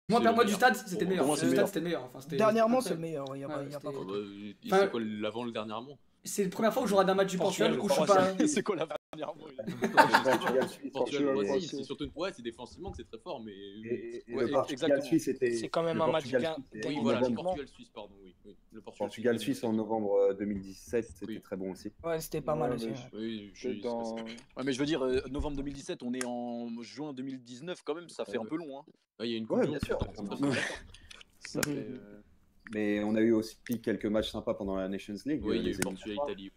Moi, 0.09 0.19
C'est 0.21 0.33
moi, 0.33 0.43
du 0.43 0.51
meilleur. 0.51 0.57
stade, 0.57 0.75
c'était 0.75 0.97
Pour- 0.97 1.07
meilleur. 1.09 1.23
pour 1.25 1.27
moi, 1.27 1.35
Le 1.37 1.41
le 1.41 1.47
stade, 1.47 1.51
meilleur. 1.55 1.67
c'était 1.67 1.81
meilleur. 1.81 2.03
Enfin, 2.03 2.19
c'était- 2.21 2.35
Dernièrement, 2.35 2.81
c'était 2.81 2.89
c'est 2.89 2.95
le 2.95 3.01
meilleur. 3.01 3.35
Il 3.35 3.39
y 3.39 3.43
a, 3.43 3.47
pas- 3.47 3.57
Ouais, 3.59 3.65
il 3.67 3.71
y 3.71 3.75
a 3.75 3.79
pas. 3.79 3.89
Ah 3.89 4.03
bah, 4.05 4.13
il- 4.17 4.55
Enfin- 4.65 4.79
c'est 4.81 4.91
quoi 4.91 4.99
l'avant 5.01 5.43
le 5.45 5.51
dernièrement? 5.51 5.97
C'est 6.25 6.45
la 6.45 6.49
première 6.49 6.73
fois 6.73 6.83
où 6.83 6.87
j'aurai 6.87 7.03
d'un 7.03 7.15
match 7.15 7.31
du 7.31 7.37
Portugal 7.37 7.77
où 7.77 7.89
je 7.89 7.93
suis 7.93 8.05
pas. 8.05 8.37
c'est 8.47 8.63
quoi 8.63 8.77
la 8.77 8.87
dernière 9.15 9.35
fois 9.35 9.49
Portugal, 10.93 11.37
c'est- 11.59 11.83
surtout 11.83 12.05
une 12.05 12.11
ouais, 12.15 12.31
c'est 12.33 12.41
défensivement 12.41 12.91
que 12.91 12.97
c'est 12.97 13.07
très 13.07 13.17
fort, 13.19 13.41
mais. 13.43 13.53
C'est 15.57 15.67
quand 15.69 15.83
même 15.83 16.01
un 16.01 16.07
match 16.07 16.27
bien- 16.27 16.53
Suisse, 16.53 16.65
c'était 16.71 16.87
oui, 16.87 16.97
en 16.97 17.01
voilà, 17.01 17.19
le 17.19 17.27
novembre. 17.27 17.43
Portugal 17.43 17.67
Suisse, 17.67 17.89
pardon, 17.93 18.13
oui, 18.23 18.33
oui. 18.45 18.55
Le 18.71 18.81
Portugal, 18.81 19.07
Portugal 19.09 19.39
Suisse 19.39 19.63
en 19.65 19.73
novembre 19.73 20.13
euh, 20.15 20.33
2017, 20.33 21.05
c'était 21.05 21.25
Oui. 21.33 21.41
très 21.41 21.57
bon 21.57 21.71
aussi. 21.71 21.91
Ouais, 22.03 22.19
c'était 22.21 22.41
pas 22.41 22.53
Ouais, 22.53 22.59
mal 22.59 22.73
aussi. 22.73 22.87
Oui, 23.13 23.51
je 23.53 23.67
Peut-être 23.67 23.73
suis 23.73 23.81
dans... 23.81 24.15
Ouais, 24.15 24.63
mais 24.63 24.71
je 24.73 24.79
veux 24.79 24.85
dire, 24.85 25.03
euh, 25.03 25.19
novembre 25.29 25.57
2017, 25.57 26.03
on 26.03 26.13
est 26.13 26.25
en 26.25 26.69
juin 26.81 27.13
2019 27.13 27.81
quand 27.83 27.95
même, 27.95 28.07
ça 28.09 28.23
fait 28.25 28.37
un 28.37 28.45
peu 28.45 28.55
long. 28.55 28.79
Hein. 28.79 28.83
Il 29.19 29.29
y 29.29 29.33
a 29.35 29.37
une 29.37 29.45
Ouais, 29.45 29.61
coupe 29.61 29.69
bien 29.71 29.79
sûr. 29.79 29.97
pas- 29.97 30.07
Ça 31.39 31.61
fait, 31.63 31.69
euh, 31.71 32.21
Mais 32.73 33.03
on 33.03 33.15
a 33.15 33.21
eu 33.21 33.33
aussi 33.33 33.57
quelques 33.81 34.05
matchs 34.05 34.31
sympas 34.31 34.53
pendant 34.53 34.75
la 34.75 34.87
Nations 34.87 35.15
League. 35.25 35.41
Oui, 35.43 35.57
euh, 35.57 35.61
il 35.61 35.65
y 35.65 35.67
a 35.69 35.71
eu 35.71 35.79
Portugal. 35.79 36.17
Italie. 36.23 36.51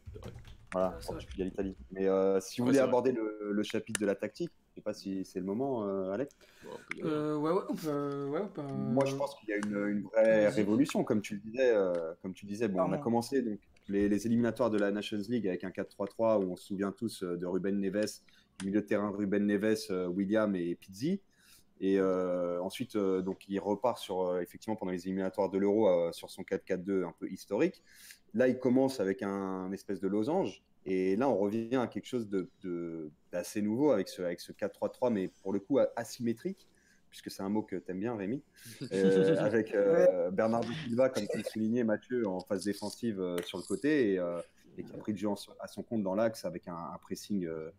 Voilà. 0.73 0.99
Portugal, 1.07 1.49
Italie. 1.49 1.77
Mais 1.92 2.07
euh, 2.09 2.40
si 2.40 2.61
vous 2.61 2.66
Ouais, 2.66 2.73
voulez 2.73 2.81
aborder 2.83 3.12
le, 3.12 3.51
le 3.53 3.62
chapitre 3.62 4.01
de 4.01 4.07
la 4.07 4.14
tactique, 4.14 4.51
je 4.71 4.75
sais 4.77 4.81
pas 4.83 4.92
si 4.95 5.25
c'est 5.25 5.38
le 5.40 5.47
moment, 5.47 5.87
euh, 5.87 6.11
Alex. 6.12 6.35
Euh, 7.03 7.37
ouais, 7.37 7.51
ouais, 7.53 7.62
on 7.69 7.75
peut. 7.75 8.27
Ouais, 8.31 8.40
on 8.42 8.49
peut- 8.49 8.62
Moi, 8.62 9.05
je 9.05 9.14
pense 9.14 9.35
qu'il 9.37 9.49
y 9.49 9.53
a 9.53 9.57
une, 9.57 9.88
une 9.88 10.03
vraie 10.03 10.49
révolution, 10.49 11.03
comme 11.05 11.23
tu 11.23 11.35
le 11.35 11.40
disais. 11.40 11.73
euh, 11.75 11.92
comme 12.23 12.35
tu 12.35 12.47
disais, 12.47 12.69
bon, 12.69 12.81
on 12.83 12.92
a 12.92 12.99
commencé 12.99 13.42
donc 13.42 13.59
les, 13.88 14.09
les 14.09 14.27
éliminatoires 14.27 14.71
de 14.71 14.79
la 14.79 14.90
Nations 14.90 15.19
League 15.29 15.47
avec 15.49 15.64
un 15.64 15.71
4-3-3 15.71 16.45
où 16.45 16.53
on 16.53 16.57
se 16.57 16.66
souvient 16.66 16.92
tous 16.92 17.23
euh, 17.23 17.37
de 17.37 17.47
Ruben 17.47 17.79
Neves, 17.81 18.21
du 18.61 18.66
milieu 18.66 18.81
de 18.83 18.87
terrain 18.87 19.11
Ruben 19.11 19.47
Neves, 19.47 19.79
euh, 19.90 20.07
William 20.09 20.55
et 20.57 20.75
Pizzi. 20.75 21.21
Et 21.81 21.99
euh, 21.99 22.61
ensuite, 22.62 22.97
euh, 22.97 23.21
donc, 23.23 23.47
il 23.49 23.59
repart 23.61 23.99
sur 23.99 24.23
euh, 24.23 24.41
effectivement 24.41 24.77
pendant 24.77 24.93
les 24.93 25.07
éliminatoires 25.07 25.51
de 25.51 25.59
l'Euro 25.59 25.89
euh, 25.89 26.11
sur 26.12 26.31
son 26.31 26.43
4-4-2 26.43 27.05
un 27.05 27.12
peu 27.19 27.29
historique. 27.31 27.83
Là, 28.35 28.49
il 28.49 28.59
commence 28.59 28.99
avec 29.01 29.23
un, 29.23 29.31
un 29.31 29.73
espèce 29.73 30.01
de 30.01 30.09
losange. 30.09 30.62
Et 30.87 31.17
là, 31.17 31.29
on 31.29 31.37
revient 31.37 31.77
à 31.77 31.87
quelque 31.87 32.07
chose 32.07 32.29
de- 32.29 32.49
de- 32.62 33.11
d'assez 33.33 33.61
nouveau 33.61 33.91
avec 33.91 34.09
ce, 34.09 34.23
avec 34.23 34.41
ce 34.41 34.53
4-3-3, 34.53 35.11
mais 35.11 35.29
pour 35.43 35.53
le 35.53 35.59
coup 35.61 35.79
a- 35.79 35.89
asymétrique, 35.97 36.69
puisque 37.11 37.31
c'est 37.31 37.43
un 37.43 37.49
mot 37.49 37.62
que 37.62 37.77
tu 37.77 37.91
aimes 37.91 38.01
bien, 38.01 38.17
Rémi, 38.17 38.43
Euh, 38.93 39.37
avec 39.39 39.75
euh, 39.75 40.31
Bernardo 40.31 40.69
Silva, 40.85 41.09
comme 41.09 41.27
tu 41.29 41.39
le 41.39 41.45
soulignais, 41.45 41.83
Mathieu, 41.85 42.27
en 42.27 42.41
phase 42.41 42.65
défensive 42.65 43.21
euh, 43.21 43.37
sur 43.43 43.59
le 43.59 43.65
côté, 43.65 44.12
et, 44.12 44.19
euh, 44.19 44.41
et 44.79 44.83
qui 44.85 44.93
a 44.95 44.97
pris 44.99 45.12
le 45.12 45.19
jeu 45.19 45.29
en- 45.29 45.37
à 45.61 45.67
son 45.67 45.83
compte 45.83 46.03
dans 46.03 46.15
l'axe 46.15 46.45
avec 46.45 46.69
un, 46.69 46.77
un 46.77 46.99
pressing 46.99 47.45
euh, 47.47 47.71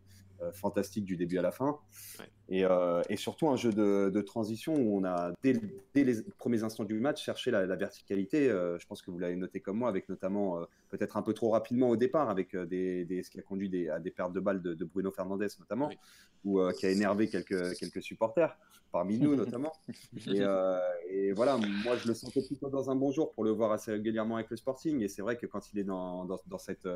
euh, 0.42 0.52
fantastique 0.52 1.06
du 1.06 1.16
début 1.18 1.38
à 1.38 1.42
la 1.42 1.52
fin. 1.52 1.80
Ouais. 2.20 2.26
Et, 2.50 2.64
euh, 2.64 3.02
et 3.10 3.18
surtout 3.18 3.50
un 3.50 3.58
jeu 3.58 3.74
de, 3.74 4.10
de 4.10 4.22
transition 4.22 4.74
où 4.76 4.98
on 4.98 5.04
a, 5.04 5.34
dès, 5.44 5.60
dès 5.94 6.04
les 6.06 6.22
premiers 6.38 6.64
instants 6.64 6.86
du 6.86 6.98
match, 7.00 7.22
cherché 7.24 7.52
la, 7.52 7.66
la 7.66 7.76
verticalité. 7.76 8.50
Euh, 8.50 8.80
je 8.80 8.88
pense 8.88 9.02
que 9.02 9.12
vous 9.12 9.20
l'avez 9.20 9.36
noté 9.36 9.60
comme 9.60 9.78
moi, 9.80 9.90
avec 9.90 10.08
notamment 10.08 10.60
euh, 10.62 10.66
peut-être 10.90 11.18
un 11.18 11.22
peu 11.24 11.34
trop 11.34 11.50
rapidement 11.50 11.90
au 11.90 11.98
départ, 11.98 12.30
avec 12.30 12.56
des, 12.56 13.04
des- 13.04 13.22
ce 13.24 13.30
qui 13.30 13.40
a 13.40 13.42
conduit 13.42 13.68
des- 13.70 13.90
à 13.90 14.00
des 14.00 14.12
pertes 14.12 14.32
de 14.32 14.40
balles 14.40 14.62
de, 14.62 14.74
de 14.74 14.86
Bruno 14.86 15.12
Fernandes 15.12 15.46
notamment, 15.60 15.88
Oui. 15.90 15.98
ou 16.46 16.72
qui 16.72 16.86
a 16.86 16.90
énervé 16.90 17.28
quelques, 17.28 17.74
quelques 17.78 18.02
supporters, 18.02 18.58
parmi 18.94 19.20
nous 19.20 19.36
notamment. 19.58 19.74
Et, 20.28 20.42
et 21.10 21.32
voilà, 21.34 21.58
moi 21.58 21.98
je 21.98 22.08
le 22.08 22.14
sentais 22.14 22.42
plutôt 22.48 22.70
dans 22.70 22.90
un 22.90 22.96
bon 22.96 23.12
jour 23.12 23.34
pour 23.34 23.44
le 23.44 23.52
voir 23.52 23.74
assez 23.74 23.92
régulièrement 23.92 24.36
avec 24.38 24.50
le 24.50 24.56
Sporting. 24.56 25.02
Et 25.02 25.10
c'est 25.10 25.22
vrai 25.22 25.36
que 25.36 25.46
quand 25.48 25.74
il 25.74 25.80
est 25.80 25.84
dans, 25.84 26.24
dans, 26.24 26.40
dans 26.48 26.58
cette, 26.58 26.88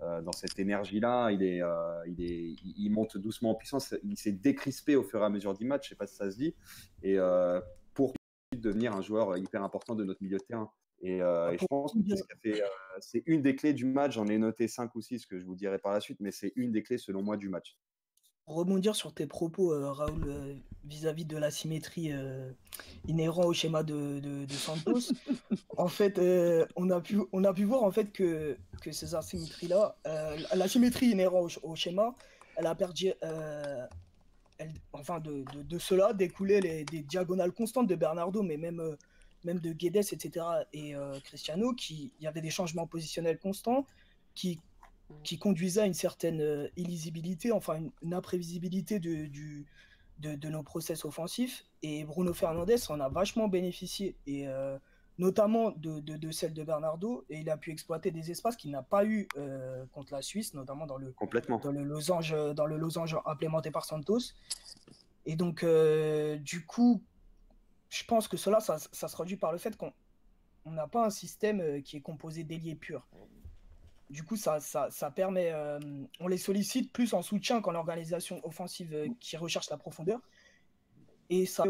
dans 0.00 0.32
cette 0.32 0.58
énergie-là, 0.58 1.30
il, 1.30 1.42
est, 1.44 1.60
il, 2.08 2.24
est, 2.24 2.56
il- 2.76 2.90
monte 2.90 3.16
doucement 3.16 3.50
en 3.50 3.54
puissance. 3.54 3.94
Il 4.04 4.18
s'est 4.18 4.32
décrispé 4.72 4.96
au 4.96 5.02
fur 5.02 5.20
et 5.20 5.24
à 5.24 5.28
mesure 5.28 5.54
du 5.54 5.64
match, 5.66 5.84
je 5.84 5.88
sais 5.90 5.94
pas 5.96 6.06
si 6.06 6.16
ça 6.16 6.30
se 6.30 6.36
dit, 6.36 6.54
et 7.02 7.18
euh, 7.18 7.60
pour 7.94 8.14
devenir 8.56 8.94
un 8.94 9.02
joueur 9.02 9.36
hyper 9.36 9.62
important 9.62 9.94
de 9.94 10.04
notre 10.04 10.22
milieu 10.22 10.38
de 10.38 10.44
terrain. 10.44 10.70
Et, 11.00 11.20
euh, 11.20 11.50
et 11.50 11.58
je 11.58 11.66
pense 11.66 11.92
que 11.92 11.98
c'est 12.08 12.16
ce 12.16 12.60
euh, 12.62 12.66
c'est 13.00 13.22
une 13.26 13.42
des 13.42 13.56
clés 13.56 13.72
du 13.74 13.84
match. 13.84 14.14
J'en 14.14 14.26
ai 14.28 14.38
noté 14.38 14.68
5 14.68 14.94
ou 14.94 15.00
6 15.02 15.26
que 15.26 15.38
je 15.38 15.44
vous 15.44 15.56
dirai 15.56 15.78
par 15.78 15.92
la 15.92 16.00
suite, 16.00 16.18
mais 16.20 16.30
c'est 16.30 16.52
une 16.56 16.70
des 16.72 16.82
clés 16.82 16.98
selon 16.98 17.22
moi 17.22 17.36
du 17.36 17.48
match. 17.48 17.76
Pour 18.46 18.54
rebondir 18.56 18.94
sur 18.96 19.12
tes 19.12 19.26
propos, 19.26 19.72
euh, 19.72 19.90
Raoul, 19.92 20.56
vis-à-vis 20.84 21.24
de 21.24 21.36
l'asymétrie 21.36 22.12
euh, 22.12 22.50
inhérent 23.06 23.44
au 23.44 23.52
schéma 23.52 23.82
de, 23.82 24.20
de- 24.20 24.44
de 24.44 24.52
Santos, 24.52 25.12
en 25.76 25.88
fait, 25.88 26.18
on, 26.76 26.90
a 26.90 27.00
pu, 27.00 27.18
on 27.32 27.44
a 27.44 27.52
pu 27.52 27.64
voir 27.64 27.82
en 27.82 27.90
fait 27.90 28.12
que, 28.12 28.56
que 28.80 28.92
ces 28.92 29.14
asymétries-là, 29.14 29.96
euh, 30.06 30.36
l'asymétrie 30.54 31.06
inhérente 31.10 31.58
au 31.62 31.74
schéma, 31.74 32.14
elle 32.56 32.66
a 32.66 32.74
perdu. 32.76 33.12
Enfin, 34.92 35.20
de, 35.20 35.78
cela 35.78 36.12
découlaient 36.12 36.60
les, 36.60 36.84
des 36.84 37.02
diagonales 37.02 37.52
constantes 37.52 37.86
de 37.86 37.94
Bernardo, 37.94 38.42
mais 38.42 38.56
même, 38.56 38.80
euh, 38.80 38.96
même 39.44 39.60
de 39.60 39.72
Guedes, 39.72 39.96
etc. 40.12 40.44
et 40.72 40.94
euh, 40.94 41.18
Cristiano, 41.20 41.72
qui 41.72 42.12
y 42.20 42.26
avait 42.26 42.40
des 42.40 42.50
changements 42.50 42.86
positionnels 42.86 43.38
constants 43.38 43.86
qui 44.34 44.60
qui 45.24 45.38
conduisait 45.38 45.82
à 45.82 45.86
une 45.86 45.92
certaine 45.92 46.40
euh, 46.40 46.68
illisibilité, 46.78 47.52
enfin 47.52 47.82
une, 48.02 48.14
imprévisibilité 48.14 48.98
de, 48.98 49.28
de, 50.18 50.48
nos 50.48 50.62
process 50.62 51.04
offensifs. 51.04 51.66
Et 51.82 52.04
Bruno 52.04 52.32
Fernandez 52.32 52.76
en 52.88 52.98
a 52.98 53.10
vachement 53.10 53.46
bénéficié, 53.46 54.16
et 54.26 54.46
notamment 55.22 55.70
de, 55.70 56.00
de, 56.00 56.16
de 56.16 56.30
celle 56.32 56.52
de 56.52 56.64
Bernardo. 56.64 57.24
Et 57.30 57.38
il 57.38 57.48
a 57.48 57.56
pu 57.56 57.70
exploiter 57.70 58.10
des 58.10 58.30
espaces 58.32 58.56
qu'il 58.56 58.72
n'a 58.72 58.82
pas 58.82 59.04
eu 59.04 59.28
euh, 59.38 59.86
contre 59.92 60.12
la 60.12 60.20
Suisse, 60.20 60.52
notamment 60.52 60.84
dans 60.84 60.98
le, 60.98 61.12
Complètement. 61.12 61.58
dans 61.60 61.70
le 61.70 61.84
losange, 61.84 62.34
dans 62.54 62.66
le 62.66 62.76
losange 62.76 63.16
implémenté 63.24 63.70
par 63.70 63.84
Santos. 63.84 64.34
Et 65.24 65.36
donc, 65.36 65.62
euh, 65.62 66.36
du 66.38 66.66
coup, 66.66 67.02
je 67.88 68.04
pense 68.04 68.26
que 68.26 68.36
cela, 68.36 68.58
ça, 68.58 68.78
ça 68.78 69.06
se 69.06 69.12
traduit 69.12 69.36
par 69.36 69.52
le 69.52 69.58
fait 69.58 69.76
qu'on 69.76 69.92
on 70.64 70.72
n'a 70.72 70.88
pas 70.88 71.06
un 71.06 71.10
système 71.10 71.60
euh, 71.60 71.80
qui 71.80 71.96
est 71.96 72.00
composé 72.00 72.42
d'ailiers 72.42 72.74
purs. 72.74 73.06
Du 74.10 74.24
coup, 74.24 74.36
ça, 74.36 74.58
ça, 74.60 74.90
ça 74.90 75.10
permet, 75.10 75.52
euh, 75.52 75.78
on 76.20 76.26
les 76.26 76.36
sollicite 76.36 76.92
plus 76.92 77.14
en 77.14 77.22
soutien 77.22 77.62
qu'en 77.62 77.74
organisation 77.76 78.44
offensive 78.44 79.08
qui 79.20 79.36
recherche 79.36 79.70
la 79.70 79.76
profondeur. 79.76 80.20
Et 81.30 81.46
ça 81.46 81.64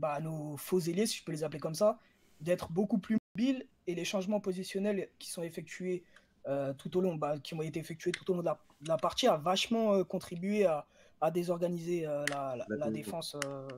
bah, 0.00 0.18
nos 0.20 0.56
faux 0.56 0.80
ailiers, 0.80 1.06
si 1.06 1.18
je 1.18 1.24
peux 1.24 1.32
les 1.32 1.44
appeler 1.44 1.60
comme 1.60 1.74
ça, 1.74 1.98
d'être 2.40 2.72
beaucoup 2.72 2.98
plus 2.98 3.18
mobiles 3.36 3.66
et 3.86 3.94
les 3.94 4.04
changements 4.04 4.40
positionnels 4.40 5.10
qui 5.18 5.30
sont 5.30 5.42
effectués 5.42 6.02
euh, 6.46 6.72
tout 6.72 6.96
au 6.96 7.00
long, 7.02 7.16
bah, 7.16 7.38
qui 7.38 7.54
ont 7.54 7.60
été 7.62 7.78
effectués 7.78 8.10
tout 8.12 8.28
au 8.30 8.34
long 8.34 8.40
de 8.40 8.46
la, 8.46 8.58
de 8.80 8.88
la 8.88 8.96
partie, 8.96 9.26
a 9.26 9.36
vachement 9.36 9.94
euh, 9.94 10.04
contribué 10.04 10.64
à, 10.64 10.86
à 11.20 11.30
désorganiser 11.30 12.06
euh, 12.06 12.24
la, 12.30 12.56
la- 12.56 12.66
La 12.68 12.76
la 12.76 12.90
défense. 12.90 13.36
euh, 13.44 13.68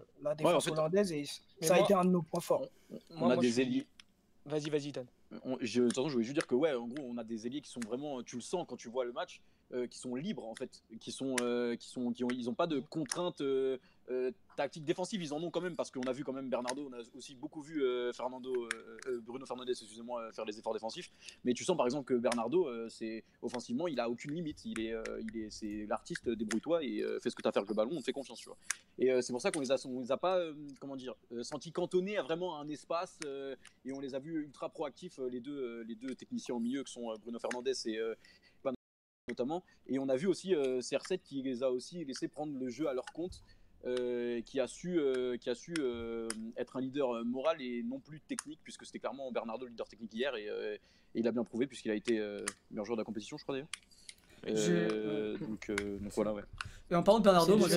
fait- 0.61 0.71
hollandaise 0.71 1.11
et 1.13 1.25
ça 1.61 1.75
a 1.75 1.81
été 1.81 1.93
un 1.93 2.05
de 2.05 2.11
nos 2.11 2.23
points 2.23 2.41
forts. 2.41 2.69
on 2.91 2.99
Moi, 3.17 3.33
a 3.33 3.35
moi, 3.35 3.43
des 3.43 3.51
je 3.51 3.61
ailiers. 3.61 3.87
Vas-y, 4.45 4.71
vas-y, 4.71 4.93
Dan. 4.93 5.07
On- 5.45 5.57
je, 5.61 5.81
de 5.83 5.87
toute 5.87 5.97
façon, 5.97 6.09
je 6.09 6.13
voulais 6.15 6.25
juste 6.25 6.35
dire 6.37 6.47
que 6.47 6.55
ouais, 6.55 6.73
en 6.75 6.87
gros, 6.87 7.05
on 7.05 7.17
a 7.19 7.25
des 7.25 7.47
ailiers 7.47 7.61
qui 7.63 7.71
sont 7.71 7.81
vraiment, 7.81 8.23
tu 8.23 8.37
le 8.37 8.43
sens 8.43 8.65
quand 8.69 8.77
tu 8.77 8.89
vois 8.89 9.05
le 9.05 9.13
match, 9.13 9.41
euh, 9.73 9.87
qui 9.87 9.99
sont 9.99 10.15
libres 10.15 10.45
en 10.47 10.55
fait, 10.55 10.83
qui 11.01 11.11
sont, 11.11 11.37
euh, 11.41 11.75
qui 11.77 11.89
sont, 11.89 12.13
qui 12.13 12.23
ont, 12.25 12.29
ils 12.31 12.49
ont 12.51 12.55
pas 12.55 12.67
de 12.67 12.81
contraintes 12.81 13.41
euh, 13.41 13.79
euh, 14.11 14.31
tactiques 14.57 14.85
défensives, 14.85 15.23
ils 15.23 15.33
en 15.33 15.43
ont 15.43 15.51
quand 15.51 15.61
même 15.61 15.77
parce 15.77 15.91
qu'on 15.91 16.03
a 16.03 16.13
vu 16.13 16.25
quand 16.25 16.33
même 16.33 16.51
Bernardo, 16.51 16.91
on 16.91 16.93
a 16.93 17.03
aussi 17.17 17.35
beaucoup 17.35 17.63
vu 17.63 17.83
euh, 17.83 18.13
Fernando, 18.13 18.69
euh, 19.07 19.21
Bruno 19.21 19.47
Fernandes, 19.47 19.71
excusez-moi, 19.71 20.33
faire 20.33 20.45
les 20.45 20.59
efforts 20.59 20.75
défensifs. 20.75 21.11
Mais 21.45 21.55
tu 21.55 21.65
sens 21.65 21.77
par 21.77 21.87
exemple 21.87 22.05
que 22.05 22.15
Bernardo, 22.15 22.69
c'est 22.89 23.25
offensivement, 23.41 23.89
il 23.89 23.99
a 24.01 24.09
aucune 24.11 24.33
limite, 24.33 24.65
il 24.65 24.81
est, 24.81 24.95
il 25.21 25.39
est, 25.39 25.51
c'est 25.51 25.87
l'artiste, 25.87 26.29
débrouille-toi 26.29 26.85
et 26.85 27.03
fais 27.23 27.31
ce 27.31 27.35
que 27.35 27.43
tu 27.43 27.49
as 27.49 27.51
à 27.51 27.53
faire 27.53 27.63
avec 27.63 27.71
le 27.71 27.75
ballon, 27.77 27.93
on 27.95 28.01
te 28.01 28.05
fait 28.05 28.13
confiance, 28.13 28.41
tu 28.41 28.49
vois. 28.49 28.59
Et 28.99 29.23
c'est 29.23 29.33
pour 29.33 29.41
ça 29.41 29.51
qu'on 29.51 29.61
les 29.61 29.73
a, 29.73 29.77
les 29.77 30.13
a 30.13 30.17
pas, 30.17 30.39
comment 30.81 30.97
dire, 30.97 31.15
sentis 31.43 31.73
cantonnés 31.73 32.19
à 32.19 32.23
vraiment 32.23 32.59
un 32.59 32.69
espace 32.69 33.19
et 33.85 33.93
on 33.93 34.01
les 34.01 34.15
a 34.15 34.19
vus 34.19 34.45
ultra 34.45 34.69
proactifs, 34.69 35.19
les 35.31 35.41
deux, 35.41 35.83
les 35.83 35.95
deux 35.95 36.15
techniciens 36.15 36.55
au 36.55 36.61
milieu 36.61 36.85
qui 36.85 36.93
sont 36.93 37.15
Bruno 37.19 37.39
Fernandes 37.39 37.69
et, 37.87 37.99
notamment. 39.29 39.65
Et 39.87 39.99
on 39.99 40.09
a 40.09 40.17
vu 40.17 40.27
aussi 40.27 40.55
euh, 40.55 40.81
CR7 40.81 41.21
qui 41.23 41.43
les 41.43 41.63
a 41.63 41.71
aussi 41.71 42.05
laissé 42.05 42.29
prendre 42.29 42.59
le 42.59 42.69
jeu 42.69 42.89
à 42.89 42.95
leur 42.95 43.07
compte, 43.07 43.43
euh, 43.85 44.41
qui 44.43 44.61
a 44.61 44.67
su, 44.67 44.99
euh, 44.99 45.37
qui 45.37 45.51
a 45.51 45.55
su 45.55 45.75
euh, 45.79 46.29
être 46.57 46.77
un 46.77 46.81
leader 46.81 47.25
moral 47.25 47.61
et 47.61 47.83
non 47.83 47.99
plus 48.01 48.21
technique, 48.21 48.61
puisque 48.63 48.85
c'était 48.87 48.99
clairement 49.01 49.31
Bernardo 49.33 49.65
le 49.65 49.71
leader 49.71 49.89
technique 49.89 50.15
hier, 50.15 50.35
et, 50.37 50.49
euh, 50.49 50.75
et 50.75 51.21
il 51.21 51.27
a 51.29 51.33
bien 51.33 51.45
prouvé, 51.45 51.67
puisqu'il 51.67 51.91
a 51.91 51.95
été 51.95 52.19
euh, 52.19 52.45
meilleur 52.71 52.85
joueur 52.85 52.97
de 52.97 53.03
la 53.03 53.05
compétition, 53.05 53.37
je 53.37 53.43
crois 53.43 53.55
d'ailleurs. 53.55 53.69
Euh, 54.49 55.39
donc, 55.39 55.71
euh, 55.71 55.99
donc 56.01 56.13
voilà, 56.15 56.33
ouais. 56.33 56.43
Et 56.91 56.97
en 56.97 57.03
parlant 57.05 57.21
de 57.21 57.25
Bernardo, 57.25 57.57
moi 57.57 57.69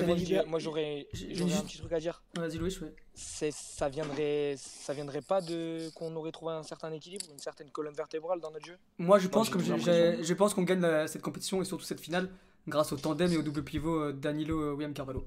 j'aurais 0.58 1.06
j'ai- 1.12 1.42
un 1.44 1.62
petit 1.62 1.78
truc 1.78 1.92
à 1.92 2.00
dire. 2.00 2.22
Vas-y 2.36 2.58
Louis, 2.58 2.76
ouais. 2.82 2.92
Ça 3.14 3.88
viendrait 3.88 4.56
ça 4.58 4.92
viendrait 4.92 5.22
pas 5.22 5.40
de 5.40 5.88
qu'on 5.94 6.14
aurait 6.16 6.32
trouvé 6.32 6.52
un 6.52 6.64
certain 6.64 6.92
équilibre, 6.92 7.24
une 7.32 7.38
certaine 7.38 7.70
colonne 7.70 7.94
vertébrale 7.94 8.40
dans 8.40 8.50
notre 8.50 8.66
jeu? 8.66 8.76
Moi 8.98 9.18
je 9.20 9.28
pense, 9.28 9.48
comme 9.48 9.62
je 9.62 10.34
qu'on 10.34 10.62
gagne 10.64 10.80
la- 10.80 11.06
cette 11.06 11.22
compétition 11.22 11.62
et 11.62 11.64
surtout 11.64 11.84
cette 11.84 12.00
finale 12.00 12.28
grâce 12.66 12.92
au 12.92 12.96
tandem 12.96 13.32
et 13.32 13.36
au 13.36 13.42
double 13.42 13.62
pivot 13.62 14.00
euh, 14.00 14.12
Danilo 14.12 14.60
euh, 14.60 14.72
William 14.72 14.92
Carvalho. 14.92 15.24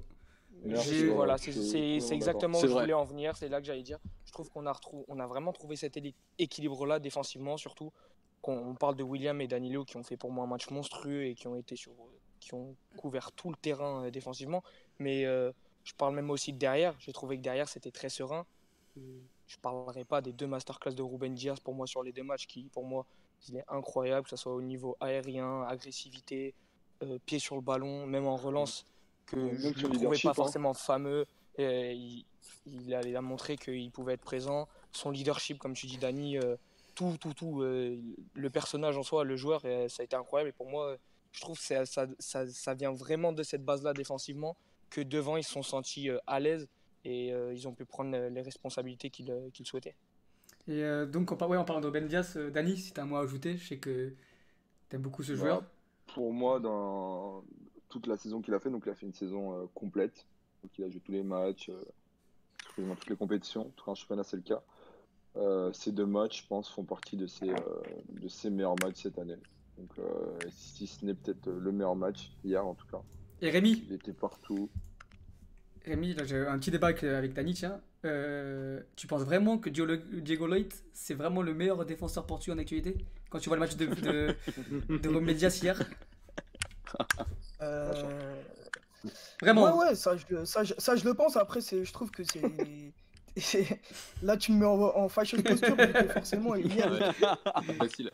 Voilà, 1.16 1.38
je 1.38 1.52
c'est 2.02 2.16
exactement 2.16 2.58
où 2.58 2.62
je 2.68 2.74
voulais 2.82 2.94
en 2.94 3.04
venir, 3.06 3.36
c'est 3.38 3.50
là 3.50 3.60
que 3.62 3.66
j'allais 3.68 3.84
dire. 3.84 4.00
Je 4.26 4.32
trouve 4.32 4.50
qu'on 4.50 4.66
a 4.66 4.72
retrou- 4.74 5.06
on 5.08 5.20
a 5.20 5.28
vraiment 5.28 5.54
trouvé 5.54 5.76
cet 5.76 5.96
éli- 5.98 6.16
équilibre 6.38 6.86
là 6.86 7.00
défensivement 7.00 7.58
surtout. 7.58 7.92
Qu'on 8.42 8.58
on 8.58 8.76
parle 8.76 8.96
de 8.96 9.04
William 9.04 9.40
et 9.42 9.48
Danilo 9.48 9.84
qui 9.84 9.98
ont 9.98 10.04
fait 10.04 10.16
pour 10.16 10.32
moi 10.32 10.46
un 10.46 10.48
match 10.48 10.70
monstrueux 10.70 11.26
et 11.26 11.36
qui 11.36 11.48
ont 11.48 11.56
été 11.56 11.76
sur 11.76 11.92
qui 12.40 12.54
ont 12.54 12.76
couvert 12.98 13.32
tout 13.34 13.50
le 13.50 13.56
terrain 13.58 14.06
euh, 14.06 14.12
défensivement, 14.12 14.64
mais 14.98 15.26
euh, 15.26 15.52
je 15.84 15.94
parle 15.94 16.16
même 16.16 16.30
aussi 16.30 16.54
de 16.54 16.58
derrière, 16.58 16.96
j'ai 17.00 17.12
trouvé 17.12 17.36
que 17.38 17.42
derrière 17.42 17.68
c'était 17.68 17.92
très 17.92 18.08
serein. 18.10 18.46
Je 19.48 19.58
parlerai 19.62 20.06
pas 20.06 20.22
des 20.22 20.32
deux 20.34 20.48
masterclass 20.48 20.94
de 20.94 21.02
Ruben 21.02 21.34
Diaz 21.36 21.60
pour 21.60 21.74
moi 21.74 21.86
sur 21.88 22.02
les 22.04 22.12
deux 22.14 22.24
matchs 22.24 22.48
qui 22.48 22.64
pour 22.70 22.86
moi 22.86 23.06
il 23.50 23.58
est 23.58 23.66
incroyable, 23.68 24.24
que 24.24 24.30
ce 24.30 24.36
soit 24.38 24.54
au 24.54 24.62
niveau 24.62 24.96
aérien, 25.00 25.64
agressivité, 25.64 26.54
euh, 27.04 27.18
pied 27.26 27.40
sur 27.40 27.56
le 27.56 27.62
ballon, 27.62 28.06
même 28.06 28.26
en 28.28 28.36
relance, 28.38 28.86
que 29.32 29.36
Même 29.38 29.58
je 29.76 29.88
ne 29.88 29.94
trouvais 29.94 30.18
pas 30.22 30.30
hein. 30.30 30.34
forcément 30.34 30.74
fameux. 30.74 31.26
Et 31.58 31.94
il, 31.94 32.26
il 32.66 32.94
a, 32.94 33.02
il 33.02 33.16
a 33.16 33.22
montré 33.22 33.58
qu'il 33.58 33.92
pouvait 33.92 34.14
être 34.14 34.22
présent. 34.22 34.68
Son 34.92 35.12
leadership, 35.12 35.58
comme 35.60 35.74
tu 35.74 35.88
dis, 35.88 35.98
Dani, 35.98 36.38
euh, 36.38 36.56
tout, 36.96 37.18
tout, 37.20 37.34
tout, 37.34 37.62
euh, 37.62 37.98
le 38.34 38.50
personnage 38.50 38.98
en 38.98 39.04
soi, 39.04 39.24
le 39.24 39.36
joueur, 39.36 39.62
euh, 39.66 39.88
ça 39.90 40.02
a 40.02 40.06
été 40.06 40.16
incroyable. 40.16 40.50
Et 40.50 40.54
pour 40.54 40.70
moi, 40.70 40.88
euh, 40.92 40.98
je 41.32 41.42
trouve 41.42 41.58
que 41.58 41.64
ça, 41.64 41.86
ça, 41.86 42.08
ça, 42.18 42.48
ça 42.48 42.74
vient 42.74 42.94
vraiment 42.94 43.34
de 43.34 43.44
cette 43.44 43.64
base-là 43.64 43.94
défensivement, 43.94 44.56
que 44.90 45.02
devant, 45.02 45.38
ils 45.38 45.44
se 45.44 45.52
sont 45.52 45.64
sentis 45.64 46.10
euh, 46.10 46.18
à 46.28 46.40
l'aise 46.40 46.68
et 47.06 47.32
euh, 47.34 47.54
ils 47.54 47.68
ont 47.68 47.74
pu 47.74 47.86
prendre 47.86 48.16
euh, 48.16 48.30
les 48.30 48.42
responsabilités 48.42 49.10
qu'ils 49.10 49.32
euh, 49.32 49.50
qu'ils 49.52 49.66
souhaitaient. 49.66 49.96
Et 50.68 50.84
euh, 50.84 51.06
donc 51.06 51.32
en, 51.32 51.38
par- 51.38 51.50
ouais, 51.50 51.58
en 51.58 51.66
parlant 51.66 51.82
de 51.82 51.90
Ben 51.90 52.08
Diaz, 52.08 52.36
euh, 52.36 52.50
Dani, 52.50 52.78
si 52.78 52.92
t'as 52.92 53.04
un 53.04 53.06
mot 53.06 53.18
à 53.18 53.22
ajouter, 53.22 53.58
je 53.58 53.68
sais 53.68 53.78
que 53.78 54.14
t'aimes 54.90 55.02
beaucoup 55.02 55.24
ce 55.24 55.36
joueur. 55.36 55.62
Bah, 55.62 55.68
Pour 56.14 56.34
moi, 56.34 56.60
dans 56.60 57.44
toute 57.90 58.08
la 58.08 58.18
saison 58.18 58.42
qu'il 58.42 58.54
a 58.54 58.60
fait, 58.60 58.70
donc 58.70 58.84
il 58.86 58.90
a 58.90 58.96
fait 58.96 59.06
une 59.06 59.14
saison 59.14 59.54
euh, 59.54 59.66
complète. 59.74 60.28
Donc 60.64 60.78
il 60.78 60.84
a 60.86 60.90
joué 60.90 61.00
tous 61.00 61.12
les 61.12 61.24
matchs, 61.24 61.70
euh, 61.70 61.84
toutes 62.76 63.10
les 63.10 63.16
compétitions. 63.16 63.62
En 63.62 63.70
tout 63.76 63.86
cas, 63.86 63.92
en 63.92 63.96
championnat, 63.96 64.24
c'est 64.24 64.38
le 64.38 64.44
cas. 64.44 64.62
Euh, 65.36 65.72
ces 65.74 65.92
deux 65.92 66.06
matchs, 66.06 66.44
je 66.44 66.48
pense, 66.48 66.70
font 66.70 66.84
partie 66.84 67.18
de 67.18 67.28
ses, 67.28 67.50
euh, 67.50 67.56
de 68.10 68.28
ses 68.28 68.50
meilleurs 68.50 68.76
matchs 68.84 69.04
cette 69.04 69.20
année. 69.20 69.38
Donc, 69.78 69.92
euh, 70.00 70.38
si 70.50 70.88
ce 70.88 71.06
n'est 71.06 71.14
peut-être 71.14 71.50
le 71.50 71.72
meilleur 71.72 71.96
match, 71.96 72.32
hier 72.44 72.66
en 72.66 72.74
tout 72.74 72.88
cas. 72.88 73.02
Et 73.42 73.50
Rémi, 73.50 73.84
Il 73.88 73.94
était 73.94 74.14
partout. 74.14 74.70
Rémi, 75.86 76.14
là 76.14 76.26
j'ai 76.26 76.46
un 76.46 76.60
petit 76.60 76.72
débat 76.72 76.88
avec, 76.88 77.04
avec 77.04 77.34
Dani, 77.34 77.54
tiens. 77.54 77.80
Euh, 78.06 78.82
tu 78.96 79.08
penses 79.08 79.24
vraiment 79.24 79.58
que 79.58 79.70
Diego, 79.70 80.48
Leite, 80.48 80.84
c'est 80.94 81.14
vraiment 81.14 81.42
le 81.42 81.54
meilleur 81.54 81.86
défenseur 81.86 82.26
portugais 82.26 82.56
en 82.56 82.58
actualité? 82.60 82.98
Quand 83.30 83.40
tu 83.40 83.50
vois 83.50 83.58
le 83.58 83.62
match 83.62 83.76
de, 83.76 83.86
de, 83.88 84.36
de 84.98 85.34
Diaz 85.34 85.62
hier 85.62 85.80
Euh, 87.62 88.36
Vraiment 89.42 89.78
Ouais, 89.78 89.90
ouais, 89.90 89.96
ça 89.96 90.18
je, 90.18 90.26
le- 90.30 90.46
ça, 90.46 90.64
je, 90.64 90.74
ça, 90.78 90.96
je 90.96 91.06
le 91.06 91.14
pense. 91.14 91.38
Après, 91.38 91.62
c'est, 91.62 91.86
je 91.86 91.94
trouve 91.94 92.12
que 92.12 92.24
c'est. 92.24 92.42
Là, 94.22 94.36
tu 94.36 94.52
me 94.52 94.58
mets 94.60 94.66
en, 94.66 94.82
en 94.82 95.08
fâcheuse 95.08 95.42
posture, 95.42 95.78
parce 95.78 95.92
que 95.94 96.08
forcément, 96.10 96.56
hier, 96.58 96.92
Ouais. 96.92 97.74
Facile. 97.76 98.12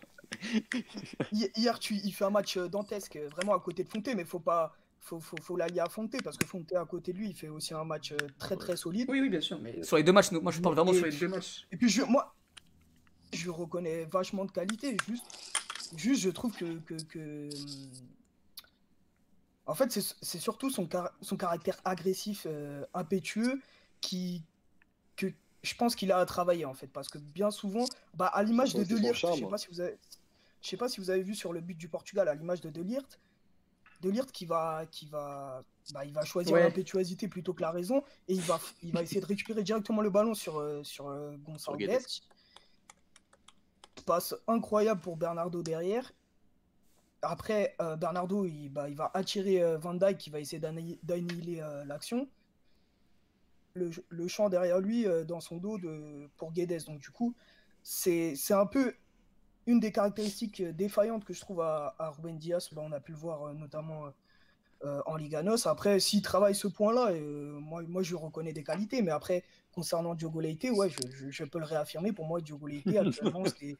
hi- 1.31 1.49
hier 1.55 1.79
tu, 1.79 1.95
il 1.95 2.11
fait 2.11 2.25
un 2.25 2.29
match 2.29 2.57
euh, 2.57 2.67
dantesque, 2.67 3.15
euh, 3.15 3.29
vraiment 3.29 3.55
à 3.55 3.59
côté 3.59 3.83
de 3.83 3.89
Fonté, 3.89 4.13
mais 4.15 4.25
faut 4.25 4.39
pas. 4.39 4.75
Faut, 4.99 5.19
faut, 5.19 5.37
faut 5.39 5.55
l'allier 5.55 5.79
à 5.81 5.89
Fonté, 5.89 6.17
parce 6.23 6.35
que 6.37 6.45
Fonté 6.47 6.75
à 6.75 6.85
côté 6.85 7.13
de 7.13 7.17
lui, 7.19 7.29
il 7.29 7.35
fait 7.35 7.47
aussi 7.49 7.73
un 7.75 7.83
match 7.83 8.11
euh, 8.11 8.17
très 8.39 8.55
très 8.55 8.75
solide. 8.75 9.07
Oui, 9.09 9.21
oui, 9.21 9.29
bien 9.29 9.41
sûr. 9.41 9.59
Mais 9.61 9.83
sur 9.83 9.97
les 9.97 10.03
deux 10.03 10.11
matchs, 10.11 10.31
moi 10.31 10.51
je 10.51 10.59
parle 10.61 10.73
vraiment 10.75 10.91
Et 10.93 10.95
sur 10.97 11.05
les 11.05 11.11
puis- 11.11 11.19
deux 11.21 11.27
matchs. 11.27 11.65
Et 11.71 11.77
puis, 11.77 11.89
je, 11.89 12.01
moi, 12.03 12.35
je 13.33 13.49
reconnais 13.51 14.05
vachement 14.05 14.45
de 14.45 14.51
qualité. 14.51 14.97
Juste, 15.07 15.25
juste 15.95 16.21
je 16.21 16.29
trouve 16.29 16.55
que. 16.55 16.79
que, 16.79 16.95
que, 17.03 17.49
hum, 17.55 17.89
En 19.67 19.73
fait, 19.73 19.91
c'est 19.91 20.37
surtout 20.39 20.69
son, 20.69 20.85
car- 20.85 21.11
son 21.21 21.37
caractère 21.37 21.79
agressif, 21.85 22.45
euh, 22.45 22.85
impétueux, 22.93 23.59
qui, 23.99 24.43
que 25.15 25.27
je 25.63 25.73
pense 25.75 25.95
qu'il 25.95 26.11
a 26.11 26.19
à 26.19 26.25
travailler, 26.25 26.65
en 26.65 26.73
fait. 26.75 26.87
Parce 26.87 27.07
que 27.09 27.17
bien 27.17 27.49
souvent, 27.49 27.85
bah, 28.13 28.27
à 28.27 28.43
l'image 28.43 28.73
de 28.73 28.83
son- 28.83 28.85
c'est 28.85 28.93
De 28.93 28.95
son 28.97 29.01
Ligt, 29.01 29.13
je 29.15 29.19
sais 29.21 29.37
charme. 29.39 29.49
pas 29.49 29.57
si 29.57 29.67
vous 29.69 29.81
avez. 29.81 29.97
Je 30.61 30.69
sais 30.69 30.77
pas 30.77 30.87
si 30.89 30.99
vous 30.99 31.09
avez 31.09 31.23
vu 31.23 31.33
sur 31.35 31.51
le 31.53 31.61
but 31.61 31.75
du 31.77 31.87
Portugal, 31.89 32.27
à 32.27 32.35
l'image 32.35 32.61
de 32.61 32.69
De 32.69 32.81
Ligt, 32.81 33.19
De 34.01 34.09
Ligt 34.09 34.31
qui 34.31 34.45
va, 34.45 34.85
qui 34.91 35.07
va, 35.07 35.63
bah, 35.93 36.05
il 36.05 36.13
va 36.13 36.23
choisir 36.25 36.53
Ouais. 36.53 36.63
l'impétuosité 36.63 37.27
plutôt 37.27 37.53
que 37.55 37.61
la 37.61 37.71
raison, 37.71 38.03
et 38.27 38.33
il 38.33 38.41
va, 38.41 38.59
il 38.83 38.91
va 38.91 39.01
essayer 39.01 39.21
de 39.21 39.25
récupérer 39.25 39.63
directement 39.63 40.01
le 40.01 40.09
ballon 40.11 40.35
sur, 40.35 40.59
euh, 40.59 40.83
sur 40.83 41.09
euh. 41.09 41.35
Guedes. 41.75 42.01
Passe 44.05 44.35
incroyable 44.47 45.01
pour 45.01 45.17
Bernardo 45.17 45.63
derrière. 45.63 46.11
Après, 47.25 47.75
euh, 47.81 47.95
Bernardo, 47.95 48.45
il, 48.45 48.69
bah, 48.69 48.89
il 48.89 48.95
va 48.95 49.11
attirer 49.13 49.61
euh, 49.61 49.77
Van 49.77 49.93
Dijk 49.93 50.17
qui 50.17 50.29
va 50.29 50.39
essayer 50.39 50.59
d'anni- 50.59 50.99
d'annihiler 51.03 51.61
euh, 51.61 51.83
l'action. 51.85 52.27
Le, 53.73 53.91
le 54.07 54.27
champ 54.27 54.47
derrière 54.49 54.79
lui, 54.79 55.05
dans 55.27 55.41
son 55.41 55.57
dos, 55.57 55.77
de, 55.77 56.29
pour 56.37 56.53
Guedes. 56.53 56.85
Donc, 56.85 56.99
du 56.99 57.09
coup, 57.09 57.35
c'est 57.83 58.35
un 58.51 58.65
peu 58.65 58.93
une 59.67 59.79
des 59.81 59.91
caractéristiques 59.91 60.61
défaillantes 60.63 61.25
que 61.25 61.33
je 61.33 61.41
trouve 61.41 61.59
à, 61.61 61.93
à 61.99 62.11
Ruben 62.11 62.37
Diaz. 62.37 62.69
Bah, 62.71 62.81
on 62.85 62.91
a 62.93 63.01
pu 63.01 63.11
le 63.11 63.17
voir 63.17 63.53
notamment 63.53 64.05
en 65.07 65.15
Liga 65.17 65.41
NOS. 65.43 65.65
Après, 65.67 65.99
s'il 65.99 66.21
travaille 66.21 66.55
ce 66.55 66.67
point-là, 66.67 67.09
euh, 67.11 67.59
moi, 67.59 67.81
moi, 67.87 68.01
je 68.03 68.15
reconnais 68.15 68.53
des 68.53 68.63
qualités. 68.63 69.01
Mais 69.01 69.11
après, 69.11 69.43
concernant 69.73 70.13
Diogo 70.15 70.39
Leite, 70.39 70.67
ouais, 70.71 70.89
je, 70.89 70.99
je- 71.11 71.31
je 71.31 71.43
peux 71.43 71.59
le 71.59 71.65
réaffirmer. 71.65 72.13
Pour 72.13 72.25
moi, 72.27 72.39
Diogo 72.39 72.67
Leite, 72.67 72.85
actuellement, 72.97 73.43
c'est- 73.59 73.75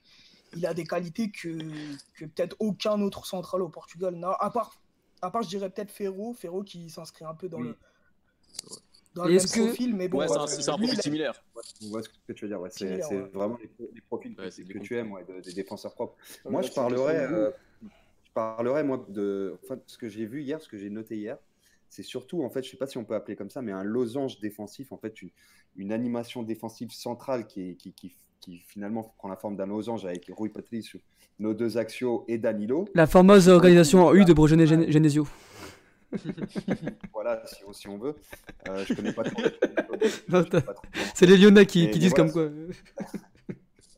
il 0.55 0.65
a 0.65 0.73
des 0.73 0.85
qualités 0.85 1.29
que, 1.31 1.57
que 2.13 2.25
peut-être 2.25 2.55
aucun 2.59 3.01
autre 3.01 3.25
central 3.25 3.61
au 3.61 3.69
Portugal 3.69 4.15
n'a. 4.15 4.31
À 4.39 4.49
part, 4.49 4.79
à 5.21 5.31
part, 5.31 5.43
je 5.43 5.49
dirais 5.49 5.69
peut-être 5.69 5.91
Ferro. 5.91 6.33
Ferro 6.33 6.63
qui 6.63 6.89
s'inscrit 6.89 7.25
un 7.25 7.33
peu 7.35 7.49
dans 7.49 7.59
Oui. 7.59 7.67
le, 7.69 7.77
dans 9.13 9.23
le 9.23 9.29
même 9.29 9.37
est-ce 9.37 9.53
que- 9.55 9.65
profil. 9.65 9.95
Mais 9.95 10.07
bon, 10.07 10.19
Ouais, 10.19 10.27
c'est 10.27 10.69
un, 10.69 10.73
un 10.73 10.77
profil 10.77 11.01
similaire. 11.01 11.43
On 11.83 11.89
voit 11.89 12.03
ce 12.03 12.09
que 12.09 12.33
tu 12.33 12.45
veux 12.45 12.49
dire. 12.49 12.59
Ouais, 12.61 12.69
c'est 12.71 13.03
ouais. 13.05 13.19
vraiment 13.33 13.57
les, 13.57 13.69
les 13.93 14.01
profils 14.01 14.35
Ouais, 14.39 14.49
que, 14.49 14.79
tu 14.79 14.95
aimes, 14.97 15.11
ouais, 15.11 15.23
de- 15.25 15.39
des 15.41 15.53
défenseurs 15.53 15.93
propres. 15.93 16.15
Ouais, 16.45 16.51
moi, 16.51 16.61
là, 16.61 16.67
je 16.67 16.73
de 16.73 16.95
euh, 16.99 17.51
je 18.25 18.31
parlerais 18.33 18.83
moi 18.83 19.05
de, 19.09 19.57
enfin, 19.63 19.79
ce 19.87 19.97
que 19.97 20.09
j'ai 20.09 20.25
vu 20.25 20.41
hier, 20.41 20.61
ce 20.61 20.67
que 20.67 20.77
j'ai 20.77 20.89
noté 20.89 21.15
hier, 21.17 21.37
c'est 21.89 22.03
surtout 22.03 22.43
en 22.43 22.49
fait, 22.49 22.63
je 22.63 22.69
sais 22.71 22.77
pas 22.77 22.87
si 22.87 22.97
on 22.97 23.05
peut 23.05 23.15
appeler 23.15 23.37
comme 23.37 23.49
ça, 23.49 23.61
mais 23.61 23.71
un 23.71 23.83
losange 23.83 24.39
défensif, 24.39 24.91
en 24.91 24.97
fait, 24.97 25.21
une, 25.21 25.29
une 25.77 25.91
animation 25.93 26.43
défensive 26.43 26.91
centrale 26.91 27.47
qui, 27.47 27.69
est- 27.69 27.75
qui, 27.75 27.93
qui, 27.93 28.13
qui 28.45 28.59
finalement 28.59 29.15
prend 29.17 29.27
la 29.27 29.35
forme 29.35 29.55
d'un 29.57 29.65
losange 29.65 30.05
avec 30.05 30.31
Rui 30.35 30.49
Patricio, 30.49 30.99
nos 31.39 31.53
deux 31.55 31.77
axiaux 31.79 32.23
et 32.27 32.37
Danilo. 32.37 32.87
La 32.93 33.07
fameuse 33.07 33.49
organisation 33.49 34.05
en 34.05 34.13
U 34.13 34.23
de 34.23 34.65
Gen- 34.65 34.91
Genesio. 34.91 35.27
Voilà, 37.11 37.43
si, 37.47 37.55
si 37.73 37.87
on 37.87 37.97
veut. 37.97 38.15
Euh, 38.69 38.85
je 38.85 38.93
connais 38.93 39.11
pas 39.11 39.23
trop. 39.23 39.41
C'est 41.15 41.25
les 41.25 41.37
Lyonnais 41.37 41.65
qui, 41.65 41.87
disent 41.89 42.13
voilà, 42.15 42.31
comme 42.31 42.31
quoi. 42.31 42.51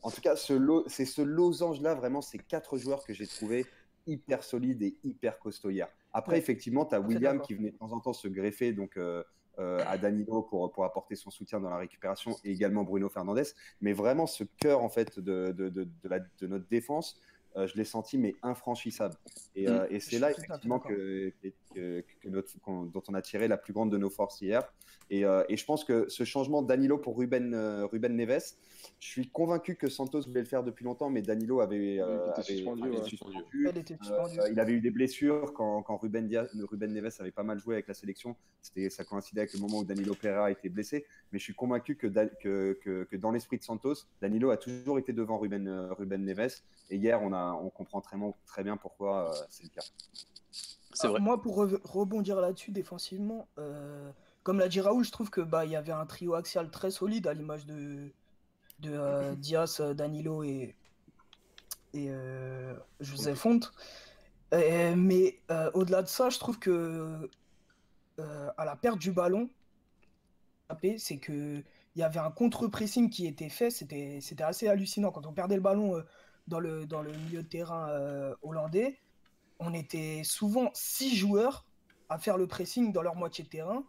En 0.02 0.10
tout 0.10 0.20
cas, 0.22 0.34
c'est 0.34 1.04
ce 1.04 1.20
losange-là, 1.22 1.94
vraiment, 1.94 2.22
ces 2.22 2.38
quatre 2.38 2.78
joueurs 2.78 3.04
que 3.04 3.12
j'ai 3.12 3.26
trouvé 3.26 3.66
hyper 4.06 4.42
solides 4.42 4.82
et 4.82 4.96
hyper 5.04 5.38
costauds 5.38 5.70
hier. 5.70 5.88
Après, 6.14 6.32
Ouais. 6.32 6.38
effectivement, 6.38 6.86
tu 6.86 6.94
as 6.94 6.98
Très 7.00 7.06
William 7.08 7.40
qui 7.42 7.54
venait 7.54 7.72
de 7.72 7.76
temps 7.76 7.92
en 7.92 8.00
temps 8.00 8.14
se 8.14 8.26
greffer 8.26 8.72
donc, 8.72 8.96
euh, 8.96 9.22
à 9.58 9.98
Danilo 9.98 10.42
pour, 10.42 10.70
pour 10.72 10.84
apporter 10.84 11.16
son 11.16 11.30
soutien 11.30 11.60
dans 11.60 11.70
la 11.70 11.78
récupération 11.78 12.36
et 12.44 12.50
également 12.52 12.84
Bruno 12.84 13.08
Fernandez. 13.08 13.42
Mais 13.80 13.92
vraiment, 13.92 14.26
ce 14.26 14.44
cœur 14.44 14.82
en 14.82 14.88
fait, 14.88 15.18
de, 15.18 15.52
de, 15.56 15.68
de, 15.68 15.84
de 15.84 16.08
la- 16.08 16.20
de 16.20 16.46
notre 16.46 16.68
défense, 16.68 17.20
euh, 17.56 17.66
je 17.66 17.76
l'ai 17.76 17.84
senti 17.84 18.18
mais 18.18 18.34
infranchissable. 18.42 19.14
Et, 19.54 19.68
euh, 19.68 19.86
et 19.90 20.00
c'est 20.00 20.18
là, 20.18 20.30
effectivement, 20.30 20.78
que, 20.78 21.32
que- 21.74 22.04
que 22.20 22.28
notre- 22.28 22.58
qu'on- 22.60 22.84
dont 22.84 23.02
on 23.08 23.14
a 23.14 23.22
tiré 23.22 23.48
la 23.48 23.56
plus 23.56 23.72
grande 23.72 23.90
de 23.90 23.98
nos 23.98 24.10
forces 24.10 24.40
hier. 24.40 24.72
Et, 25.10 25.24
euh, 25.24 25.42
et 25.48 25.56
je 25.56 25.64
pense 25.64 25.84
que 25.84 26.06
ce 26.08 26.24
changement 26.24 26.60
de 26.62 26.68
Danilo 26.68 26.98
pour 26.98 27.16
Ruben, 27.16 27.54
euh, 27.54 27.86
Ruben 27.86 28.14
Neves, 28.14 28.54
je 29.00 29.06
suis 29.08 29.30
convaincu 29.30 29.74
que 29.76 29.88
Santos 29.88 30.20
voulait 30.26 30.40
le 30.40 30.46
faire 30.46 30.62
depuis 30.62 30.84
longtemps, 30.84 31.08
mais 31.08 31.22
Danilo 31.22 31.60
avait, 31.60 31.98
euh, 31.98 32.26
Il 32.26 32.30
était 32.30 32.40
avait- 32.40 32.42
suspendu, 32.42 32.82
avait 32.88 32.98
ouais. 32.98 33.04
suspendu. 33.04 33.68
Elle 33.68 33.78
était 33.78 33.96
suspendue. 34.02 34.40
Euh, 34.40 34.48
il 34.52 34.60
avait 34.60 34.72
eu 34.72 34.80
des 34.82 34.90
blessures 34.90 35.54
quand, 35.54 35.82
quand 35.82 35.96
Ruben, 35.96 36.28
Diaz- 36.28 36.50
Ruben 36.70 36.92
Neves 36.92 37.14
avait 37.20 37.30
pas 37.30 37.42
mal 37.42 37.58
joué 37.58 37.74
avec 37.76 37.88
la 37.88 37.94
sélection. 37.94 38.36
C'était, 38.60 38.90
ça 38.90 39.04
coïncidait 39.04 39.40
avec 39.42 39.54
le 39.54 39.60
moment 39.60 39.78
où 39.78 39.84
Danilo 39.84 40.14
Pereira 40.14 40.50
était 40.50 40.68
blessé. 40.68 41.06
Mais 41.32 41.38
je 41.38 41.44
suis 41.44 41.54
convaincu 41.54 41.96
que, 41.96 42.06
Da- 42.06 42.26
que, 42.26 42.78
que, 42.82 43.04
que 43.04 43.16
dans 43.16 43.30
l'esprit 43.30 43.56
de 43.58 43.64
Santos, 43.64 43.94
Danilo 44.20 44.50
a 44.50 44.58
toujours 44.58 44.98
été 44.98 45.14
devant 45.14 45.38
Ruben, 45.38 45.66
euh, 45.68 45.94
Ruben 45.94 46.22
Neves. 46.22 46.60
Et 46.90 46.96
hier, 46.96 47.22
on, 47.22 47.32
a, 47.32 47.52
on 47.54 47.70
comprend 47.70 48.02
très, 48.02 48.16
très 48.46 48.62
bien 48.62 48.76
pourquoi 48.76 49.30
euh, 49.30 49.46
c'est 49.48 49.64
le 49.64 49.70
cas. 49.70 49.82
C'est 50.92 51.06
Ah, 51.06 51.08
vrai. 51.08 51.20
Moi, 51.20 51.40
pour 51.40 51.58
re- 51.64 51.80
rebondir 51.84 52.40
là-dessus 52.40 52.70
défensivement, 52.72 53.48
euh, 53.58 54.10
comme 54.42 54.58
l'a 54.58 54.68
dit 54.68 54.80
Raoul, 54.80 55.04
je 55.04 55.12
trouve 55.12 55.30
que 55.30 55.40
bah 55.40 55.64
il 55.64 55.70
y 55.72 55.76
avait 55.76 55.92
un 55.92 56.06
trio 56.06 56.34
axial 56.34 56.70
très 56.70 56.90
solide 56.90 57.26
à 57.26 57.34
l'image 57.34 57.66
de, 57.66 58.12
de 58.80 58.92
euh, 58.92 59.34
Diaz, 59.36 59.80
euh, 59.80 59.94
Danilo 59.94 60.44
et, 60.44 60.76
et 61.94 62.06
euh, 62.10 62.74
José 63.00 63.34
Font. 63.34 63.60
Mais 64.52 65.40
au-delà 65.74 66.02
de 66.02 66.08
ça, 66.08 66.30
je 66.30 66.38
trouve 66.38 66.58
que 66.58 67.28
à 68.56 68.64
la 68.64 68.76
perte 68.76 68.98
du 68.98 69.12
ballon, 69.12 69.48
c'est 70.98 71.18
que 71.18 71.62
il 71.94 72.00
y 72.00 72.02
avait 72.02 72.20
un 72.20 72.30
contre-pressing 72.30 73.10
qui 73.10 73.26
était 73.26 73.48
fait. 73.48 73.70
C'était 73.70 74.18
c'était 74.20 74.44
assez 74.44 74.68
hallucinant 74.68 75.10
quand 75.10 75.26
on 75.26 75.32
perdait 75.32 75.56
le 75.56 75.60
ballon 75.62 76.02
dans 76.46 76.60
le 76.60 76.86
dans 76.86 77.02
le 77.02 77.12
milieu 77.12 77.42
de 77.42 77.48
terrain 77.48 77.88
hollandais 78.42 78.98
on 79.58 79.74
était 79.74 80.22
souvent 80.24 80.70
six 80.74 81.16
joueurs 81.16 81.66
à 82.08 82.18
faire 82.18 82.36
le 82.36 82.46
pressing 82.46 82.92
dans 82.92 83.02
leur 83.02 83.16
moitié 83.16 83.44
de 83.44 83.48
terrain. 83.48 83.84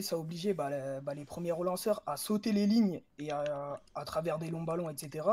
Ça 0.00 0.16
obligeait 0.16 0.54
bah, 0.54 0.70
la- 0.70 1.00
bah, 1.00 1.14
les 1.14 1.24
premiers 1.24 1.50
relanceurs 1.52 2.02
à 2.06 2.16
sauter 2.16 2.52
les 2.52 2.66
lignes 2.66 3.02
et 3.18 3.30
à, 3.32 3.80
travers 4.06 4.38
des 4.38 4.48
longs 4.48 4.62
ballons, 4.62 4.88
etc. 4.88 5.26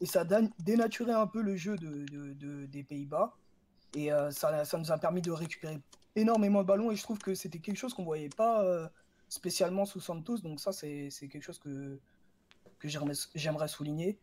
Et 0.00 0.06
ça 0.06 0.24
dénaturait 0.58 1.14
un 1.14 1.26
peu 1.26 1.40
le 1.40 1.56
jeu 1.56 1.76
de, 1.76 2.04
de- 2.04 2.34
de- 2.34 2.66
des 2.66 2.84
Pays-Bas. 2.84 3.34
Et 3.94 4.12
euh, 4.12 4.30
ça, 4.30 4.64
nous 4.78 4.92
a 4.92 4.98
permis 4.98 5.22
de 5.22 5.30
récupérer 5.30 5.80
énormément 6.16 6.62
de 6.62 6.66
ballons. 6.66 6.90
Et 6.90 6.96
je 6.96 7.02
trouve 7.02 7.18
que 7.18 7.34
c'était 7.34 7.60
quelque 7.60 7.78
chose 7.78 7.94
qu'on 7.94 8.02
ne 8.02 8.06
voyait 8.06 8.28
pas 8.28 8.62
euh, 8.62 8.86
spécialement 9.30 9.86
sous 9.86 10.00
Santos. 10.00 10.38
Donc 10.38 10.60
ça, 10.60 10.72
c'est 10.72 11.08
quelque 11.20 11.40
chose 11.42 11.58
que, 11.58 11.98
j'aimerais 13.34 13.68
souligner. 13.68 14.18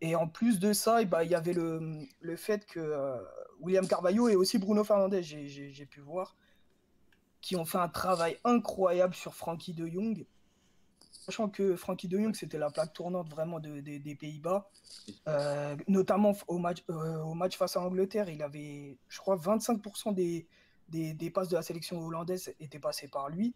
Et 0.00 0.14
en 0.14 0.28
plus 0.28 0.58
de 0.60 0.72
ça, 0.72 1.02
eh 1.02 1.04
ben, 1.06 1.22
il 1.22 1.30
y 1.30 1.34
avait 1.34 1.52
le, 1.52 2.00
le 2.20 2.36
fait 2.36 2.64
que 2.66 2.78
euh, 2.78 3.16
William 3.60 3.86
Carvalho 3.86 4.28
et 4.28 4.36
aussi 4.36 4.58
Bruno 4.58 4.84
Fernandes, 4.84 5.20
j'ai- 5.20 5.86
pu 5.86 6.00
voir, 6.00 6.36
qui 7.40 7.56
ont 7.56 7.64
fait 7.64 7.78
un 7.78 7.88
travail 7.88 8.38
incroyable 8.44 9.14
sur 9.14 9.34
Frankie 9.34 9.74
de 9.74 9.86
Jong. 9.86 10.24
Sachant 11.10 11.48
que 11.48 11.76
Frankie 11.76 12.08
de 12.08 12.18
Jong, 12.18 12.34
c'était 12.34 12.58
la 12.58 12.70
plaque 12.70 12.92
tournante 12.92 13.28
vraiment 13.28 13.60
de- 13.60 13.80
de- 13.80 13.98
des 13.98 14.14
Pays-Bas. 14.14 14.70
Euh, 15.26 15.76
notamment 15.88 16.32
au 16.46 16.58
match, 16.58 16.84
euh, 16.90 17.20
au 17.22 17.34
match 17.34 17.56
face 17.56 17.76
à 17.76 17.80
l'Angleterre, 17.80 18.28
il 18.28 18.42
avait, 18.42 18.98
je 19.08 19.18
crois, 19.18 19.36
25% 19.36 20.12
des, 20.12 20.46
des, 20.88 21.12
des 21.12 21.30
passes 21.30 21.48
de 21.48 21.56
la 21.56 21.62
sélection 21.62 22.00
hollandaise 22.00 22.54
étaient 22.60 22.78
passées 22.78 23.08
par 23.08 23.28
lui. 23.28 23.54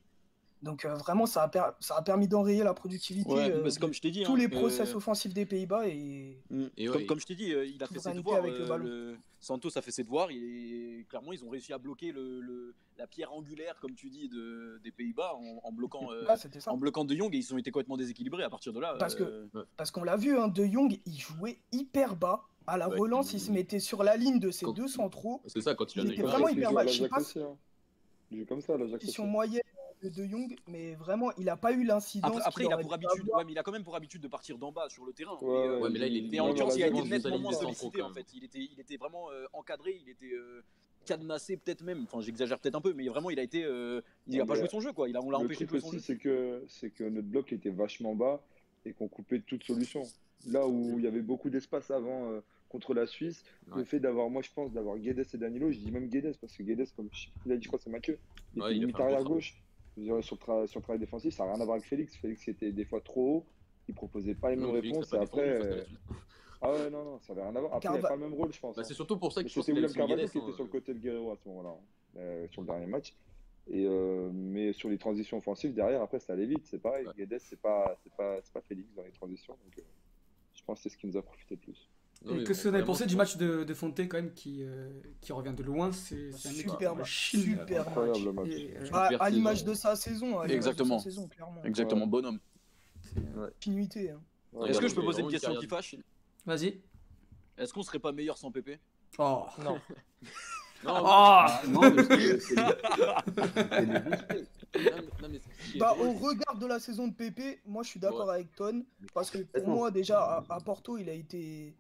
Donc 0.62 0.84
euh, 0.84 0.94
vraiment, 0.94 1.26
ça 1.26 1.42
a, 1.42 1.48
per- 1.48 1.72
ça 1.80 1.96
a 1.96 2.02
permis 2.02 2.28
d'enrayer 2.28 2.62
la 2.62 2.72
productivité 2.72 3.28
Ouais, 3.32 3.50
euh, 3.50 3.62
de 3.68 3.78
comme 3.80 3.92
je 3.92 4.00
t'ai 4.00 4.12
dit. 4.12 4.22
tous 4.22 4.34
hein, 4.34 4.38
les 4.38 4.48
process 4.48 4.92
euh, 4.92 4.96
offensifs 4.96 5.34
des 5.34 5.44
Pays-Bas 5.44 5.88
et 5.88 6.38
Mm. 6.50 6.66
Et 6.76 6.86
comme, 6.86 6.96
ouais, 6.96 7.06
comme 7.06 7.20
je 7.20 7.26
t'ai 7.26 7.34
dit, 7.34 7.52
euh, 7.52 7.64
il 7.66 7.82
a 7.82 7.86
fait 7.88 7.98
ses 7.98 8.12
devoirs. 8.12 8.38
avec 8.38 8.52
le 8.54 8.64
euh, 8.64 8.68
ballon. 8.68 8.84
le- 8.84 9.16
Santos 9.40 9.76
a 9.76 9.82
fait 9.82 9.90
ses 9.90 10.04
devoirs. 10.04 10.28
Et 10.30 11.04
clairement, 11.08 11.32
ils 11.32 11.44
ont 11.44 11.48
réussi 11.48 11.72
à 11.72 11.78
bloquer 11.78 12.12
le, 12.12 12.40
le- 12.40 12.74
la 12.96 13.08
pierre 13.08 13.32
angulaire, 13.32 13.76
comme 13.80 13.94
tu 13.94 14.08
dis, 14.08 14.28
de, 14.28 14.80
des 14.84 14.92
Pays-Bas 14.92 15.32
en, 15.34 15.60
en 15.66 15.72
bloquant, 15.72 16.12
euh, 16.12 16.24
en 16.66 16.76
bloquant 16.76 17.04
De 17.04 17.16
Jong. 17.16 17.34
Et 17.34 17.38
ils 17.38 17.52
ont 17.54 17.58
été 17.58 17.72
complètement 17.72 17.96
déséquilibrés 17.96 18.44
à 18.44 18.50
partir 18.50 18.72
de 18.72 18.78
là. 18.78 18.94
Parce 19.00 19.16
que- 19.16 19.48
Parce 19.76 19.90
qu'on 19.90 20.04
l'a 20.04 20.16
vu, 20.16 20.38
hein, 20.38 20.46
De 20.46 20.64
Jong, 20.64 20.96
il 21.04 21.18
jouait 21.18 21.58
hyper 21.72 22.14
bas. 22.14 22.44
À 22.68 22.76
la 22.78 22.88
Ouais, 22.88 22.96
relance, 22.96 23.32
il- 23.32 23.38
il 23.38 23.40
se 23.40 23.50
mettait 23.50 23.80
sur 23.80 24.04
la 24.04 24.16
ligne 24.16 24.38
de 24.38 24.52
ses 24.52 24.66
Quand- 24.66 24.72
deux 24.72 24.86
centraux. 24.86 25.40
c'est 25.46 25.60
ça 25.60 25.74
quand 25.74 25.96
il 25.96 26.02
il 26.04 26.10
a 26.10 26.12
était 26.12 26.22
vraiment 26.22 26.46
hyper 26.48 26.72
bas. 26.72 26.86
Je 26.86 27.02
sais 27.02 27.08
pas 27.08 27.18
hein. 27.20 27.56
Il 28.30 28.38
joue 28.38 28.46
comme 28.46 28.60
ça 28.62 28.76
moyenne 29.26 29.60
de 30.02 30.08
De 30.08 30.24
Jong, 30.26 30.56
mais 30.66 30.94
vraiment, 30.94 31.30
il 31.38 31.44
n'a 31.44 31.56
pas 31.56 31.72
eu 31.72 31.84
l'incidence. 31.84 32.40
Après, 32.44 32.64
il 32.64 32.72
a 32.72 32.78
pour 32.78 32.92
habitude, 32.92 33.28
ouais, 33.34 33.44
mais 33.44 33.52
il 33.52 33.58
a 33.58 33.62
quand 33.62 33.72
même 33.72 33.84
pour 33.84 33.94
habitude 33.96 34.20
de 34.20 34.28
partir 34.28 34.58
d'en 34.58 34.72
bas 34.72 34.88
sur 34.88 35.04
le 35.04 35.12
terrain. 35.12 35.36
Ouais, 35.40 35.48
mais, 35.62 35.68
euh, 35.68 35.80
Ouais, 35.80 35.90
mais 35.90 35.98
là, 35.98 36.06
il 36.06 36.34
est- 36.34 36.40
en 36.40 36.48
l'occurrence, 36.48 36.76
il 36.76 36.82
a 36.84 36.88
été 36.88 37.02
nettement 37.02 37.38
moins 37.38 37.52
sollicité 37.52 38.02
en 38.02 38.10
fait. 38.10 38.26
Il 38.34 38.44
était, 38.44 38.68
il 38.72 38.80
était 38.80 38.96
vraiment 38.96 39.30
euh, 39.30 39.46
encadré, 39.52 39.98
il 40.02 40.08
était 40.08 40.32
euh, 40.32 40.62
cadenassé 41.06 41.56
peut-être 41.56 41.82
même. 41.82 42.02
Enfin, 42.04 42.20
j'exagère 42.20 42.58
peut-être 42.58 42.74
un 42.74 42.80
peu, 42.80 42.92
mais 42.94 43.08
vraiment, 43.08 43.30
il 43.30 43.38
a 43.38 43.42
été, 43.42 43.64
euh, 43.64 44.00
il 44.26 44.36
a 44.38 44.42
Ouais, 44.42 44.46
pas 44.48 44.54
joué 44.56 44.68
son 44.68 44.80
jeu 44.80 44.92
quoi. 44.92 45.08
Il 45.08 45.16
a, 45.16 45.22
on 45.22 45.30
l'a 45.30 45.38
empêché 45.38 45.64
de 45.64 45.70
jouer 45.70 45.80
son 45.80 45.88
aussi, 45.88 45.96
jeu. 45.96 46.02
c'est 46.02 46.16
que, 46.18 46.64
c'est 46.68 46.90
que 46.90 47.04
notre 47.04 47.28
bloc 47.28 47.52
était 47.52 47.70
vachement 47.70 48.14
bas 48.14 48.42
et 48.84 48.92
qu'on 48.92 49.08
coupait 49.08 49.40
toute 49.40 49.64
solution. 49.64 50.02
Là 50.48 50.66
où 50.66 50.98
il 50.98 51.04
y 51.04 51.06
avait 51.06 51.22
beaucoup 51.22 51.50
d'espace 51.50 51.92
avant 51.92 52.30
euh, 52.32 52.40
contre 52.68 52.94
la 52.94 53.06
Suisse, 53.06 53.44
le 53.76 53.84
fait 53.84 54.00
d'avoir, 54.00 54.28
moi 54.30 54.42
je 54.42 54.50
pense, 54.52 54.72
d'avoir 54.72 54.98
Guedes 54.98 55.24
et 55.32 55.38
Danilo, 55.38 55.70
je 55.70 55.78
dis 55.78 55.92
même 55.92 56.08
Guedes 56.08 56.36
parce 56.40 56.56
que 56.56 56.64
Guedes, 56.64 56.88
comme 56.96 57.08
je- 57.12 57.28
il 57.46 57.52
a 57.52 57.56
dit, 57.56 57.62
je 57.62 57.68
crois 57.68 57.78
que 57.78 57.84
c'est 57.84 57.90
Mathieu, 57.90 58.18
il 58.54 58.60
Ouais, 58.62 58.68
était 58.70 58.76
il 58.76 58.80
limite 58.80 58.98
arrière 58.98 59.22
gauche. 59.22 59.61
Sur, 59.96 60.14
le 60.16 60.20
tra- 60.22 60.66
sur 60.66 60.80
le 60.80 60.82
travail 60.82 60.98
défensif, 60.98 61.34
ça 61.34 61.44
n'a 61.44 61.52
rien 61.52 61.60
à 61.60 61.64
voir 61.64 61.76
avec 61.76 61.86
Félix. 61.86 62.16
Félix 62.16 62.48
était 62.48 62.72
des 62.72 62.84
fois 62.84 63.00
trop 63.00 63.36
haut, 63.36 63.46
il 63.88 63.94
proposait 63.94 64.34
pas 64.34 64.50
les 64.50 64.56
mêmes 64.56 64.70
réponses 64.70 65.12
et 65.12 65.16
après. 65.16 65.48
euh. 65.48 65.84
Ah 66.62 66.72
ouais, 66.72 66.90
non, 66.90 67.04
non, 67.04 67.18
ça 67.20 67.34
n'avait 67.34 67.46
rien 67.48 67.56
à 67.56 67.60
voir. 67.60 67.74
Après, 67.74 67.88
il 67.88 67.92
n'avait 67.92 68.02
Carva- 68.02 68.08
pas 68.08 68.14
le 68.16 68.30
même 68.30 68.34
rôle, 68.34 68.52
je 68.52 68.60
pense. 68.60 68.76
Bah, 68.76 68.82
hein. 68.82 68.84
c'est 68.86 68.94
surtout 68.94 69.18
pour 69.18 69.32
ça 69.32 69.42
que 69.42 69.48
C'était 69.50 69.72
William 69.72 69.92
Carvalho 69.92 70.28
qui 70.28 70.38
hein. 70.38 70.42
était 70.44 70.52
sur 70.54 70.62
le 70.64 70.70
côté 70.70 70.94
de 70.94 70.98
Guerrero 71.00 71.32
à 71.32 71.36
ce 71.36 71.48
moment-là, 71.48 71.74
euh, 72.16 72.46
sur 72.48 72.62
le 72.62 72.66
dernier 72.68 72.86
match. 72.86 73.14
Et 73.68 73.84
euh, 73.86 74.30
mais 74.32 74.72
sur 74.72 74.88
les 74.88 74.98
transitions 74.98 75.36
offensives, 75.38 75.74
derrière, 75.74 76.00
après, 76.02 76.20
ça 76.20 76.32
allait 76.32 76.46
vite. 76.46 76.64
C'est 76.66 76.78
pareil. 76.80 77.06
Ouais. 77.06 77.12
Guedes, 77.16 77.38
c'est 77.40 77.60
pas, 77.60 77.96
c'est 78.02 78.12
pas, 78.14 78.38
c'est 78.42 78.52
pas 78.52 78.60
Félix 78.62 78.92
dans 78.94 79.02
les 79.02 79.10
transitions. 79.12 79.54
Donc, 79.64 79.78
euh, 79.78 79.82
je 80.54 80.62
pense 80.64 80.78
que 80.78 80.82
c'est 80.84 80.88
ce 80.88 80.96
qui 80.96 81.06
nous 81.06 81.16
a 81.16 81.22
profité 81.22 81.54
le 81.56 81.60
plus. 81.60 81.88
Non, 82.24 82.36
Et 82.38 82.44
que 82.44 82.52
vous 82.52 82.60
avez 82.60 82.70
vraiment, 82.70 82.86
pensé 82.86 83.06
du 83.06 83.16
match 83.16 83.36
de, 83.36 83.64
de 83.64 83.74
Fonte 83.74 83.98
quand 83.98 84.14
même 84.16 84.32
qui, 84.32 84.62
euh, 84.62 84.90
qui 85.20 85.32
revient 85.32 85.54
de 85.56 85.62
loin 85.64 85.90
C'est 85.92 86.28
un 86.32 86.36
Super 86.52 86.94
match. 86.94 87.30
Super 87.30 87.90
match. 87.96 88.24
le 88.24 88.32
match. 88.32 88.48
Et, 88.48 88.74
euh, 88.76 88.80
À, 88.92 89.08
Super 89.08 89.22
à 89.22 89.30
l'image 89.30 89.64
de 89.64 89.74
sa 89.74 89.96
saison. 89.96 90.38
à 90.38 90.46
l'image 90.46 90.48
de 90.50 90.54
Exactement. 90.54 90.98
sa 90.98 91.04
saison, 91.04 91.26
clairement. 91.28 91.64
Exactement, 91.64 92.02
Ouais. 92.04 92.10
bonhomme. 92.10 92.38
euh, 93.36 93.48
Continuité. 93.54 94.10
hein. 94.10 94.20
Ouais, 94.52 94.70
Est-ce 94.70 94.80
que 94.80 94.88
je 94.88 94.94
peux 94.94 95.02
poser 95.02 95.22
une 95.22 95.30
question 95.30 95.54
qui 95.56 95.66
fâche 95.66 95.96
Vas-y. 96.46 96.80
Est-ce 97.58 97.72
qu'on 97.72 97.82
serait 97.82 97.98
pas 97.98 98.12
meilleur 98.12 98.38
sans 98.38 98.50
Pépé 98.52 98.78
Oh. 99.18 99.44
Non. 99.62 99.78
Non, 100.84 100.94
Oh 101.04 101.44
Non, 101.68 101.82
ce 101.82 102.54
Bah, 105.78 105.94
au 105.98 106.12
regard 106.12 106.56
de 106.58 106.66
la 106.66 106.78
saison 106.80 107.08
de 107.08 107.14
Pépé, 107.14 107.60
moi 107.66 107.82
je 107.82 107.88
suis 107.90 108.00
d'accord 108.00 108.26
Ouais. 108.28 108.34
avec 108.34 108.54
Ton. 108.56 108.84
Parce 109.14 109.30
que 109.30 109.38
pour 109.38 109.68
moi, 109.68 109.90
déjà, 109.90 110.20
à, 110.20 110.44
à 110.48 110.60
Porto, 110.60 110.98
il 110.98 111.08
a 111.08 111.12
été 111.12 111.74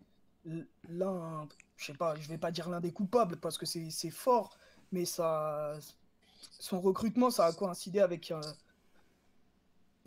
l'un, 0.88 1.48
je 1.76 1.84
sais 1.86 1.94
pas, 1.94 2.14
je 2.16 2.28
vais 2.28 2.38
pas 2.38 2.50
dire 2.50 2.68
l'un 2.68 2.80
des 2.80 2.92
coupables 2.92 3.36
parce 3.36 3.58
que 3.58 3.66
c'est 3.66 3.90
c'est 3.90 4.10
fort, 4.10 4.56
mais 4.90 5.04
ça, 5.04 5.74
son 6.58 6.80
recrutement, 6.80 7.30
ça 7.30 7.46
a 7.46 7.52
coïncidé 7.52 8.00
avec 8.00 8.30
euh, 8.30 8.40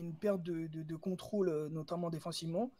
une 0.00 0.12
perte 0.12 0.42
de, 0.42 0.66
de- 0.66 0.82
de 0.82 0.96
contrôle, 0.96 1.48
euh, 1.48 1.68
notamment 1.70 2.10
défensivement. 2.10 2.70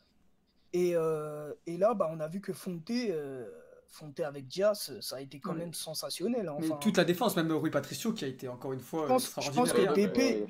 Et, 0.72 0.92
euh, 0.94 1.54
et 1.66 1.78
là, 1.78 1.94
bah, 1.94 2.10
on 2.12 2.20
a 2.20 2.28
vu 2.28 2.40
que 2.40 2.52
Fonte, 2.52 2.90
euh, 2.90 3.48
Fonte 3.88 4.20
avec 4.20 4.46
Diaz, 4.46 4.98
ça 5.00 5.16
a 5.16 5.20
été 5.22 5.40
quand 5.40 5.52
Ouais. 5.52 5.60
même 5.60 5.72
sensationnel. 5.72 6.48
hein. 6.48 6.56
Mais 6.60 6.68
toute 6.80 6.98
la 6.98 7.04
défense, 7.04 7.34
même 7.36 7.50
Rui 7.52 7.70
Patricio 7.70 8.12
qui 8.12 8.24
a 8.26 8.28
été 8.28 8.48
encore 8.48 8.74
une 8.74 8.80
fois 8.80 9.04
Je 9.04 9.08
pense- 9.08 9.24
extraordinaire. 9.24 9.64
je 9.66 9.72
pense 9.72 9.86
que 9.86 9.94
Pépé-. 9.94 10.46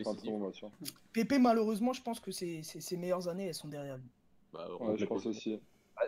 Pépé, 1.13 1.39
malheureusement, 1.39 1.93
je 1.93 2.03
pense 2.03 2.19
que 2.19 2.33
ses, 2.33 2.63
ses- 2.65 2.81
ses 2.81 2.97
meilleures 2.97 3.29
années, 3.29 3.47
elles 3.47 3.55
sont 3.55 3.69
derrière 3.69 3.99
lui. 3.99 4.09
bah, 4.53 4.67
Ouais, 4.81 4.97
je 4.99 5.05
pense 5.05 5.25
aussi. 5.27 5.61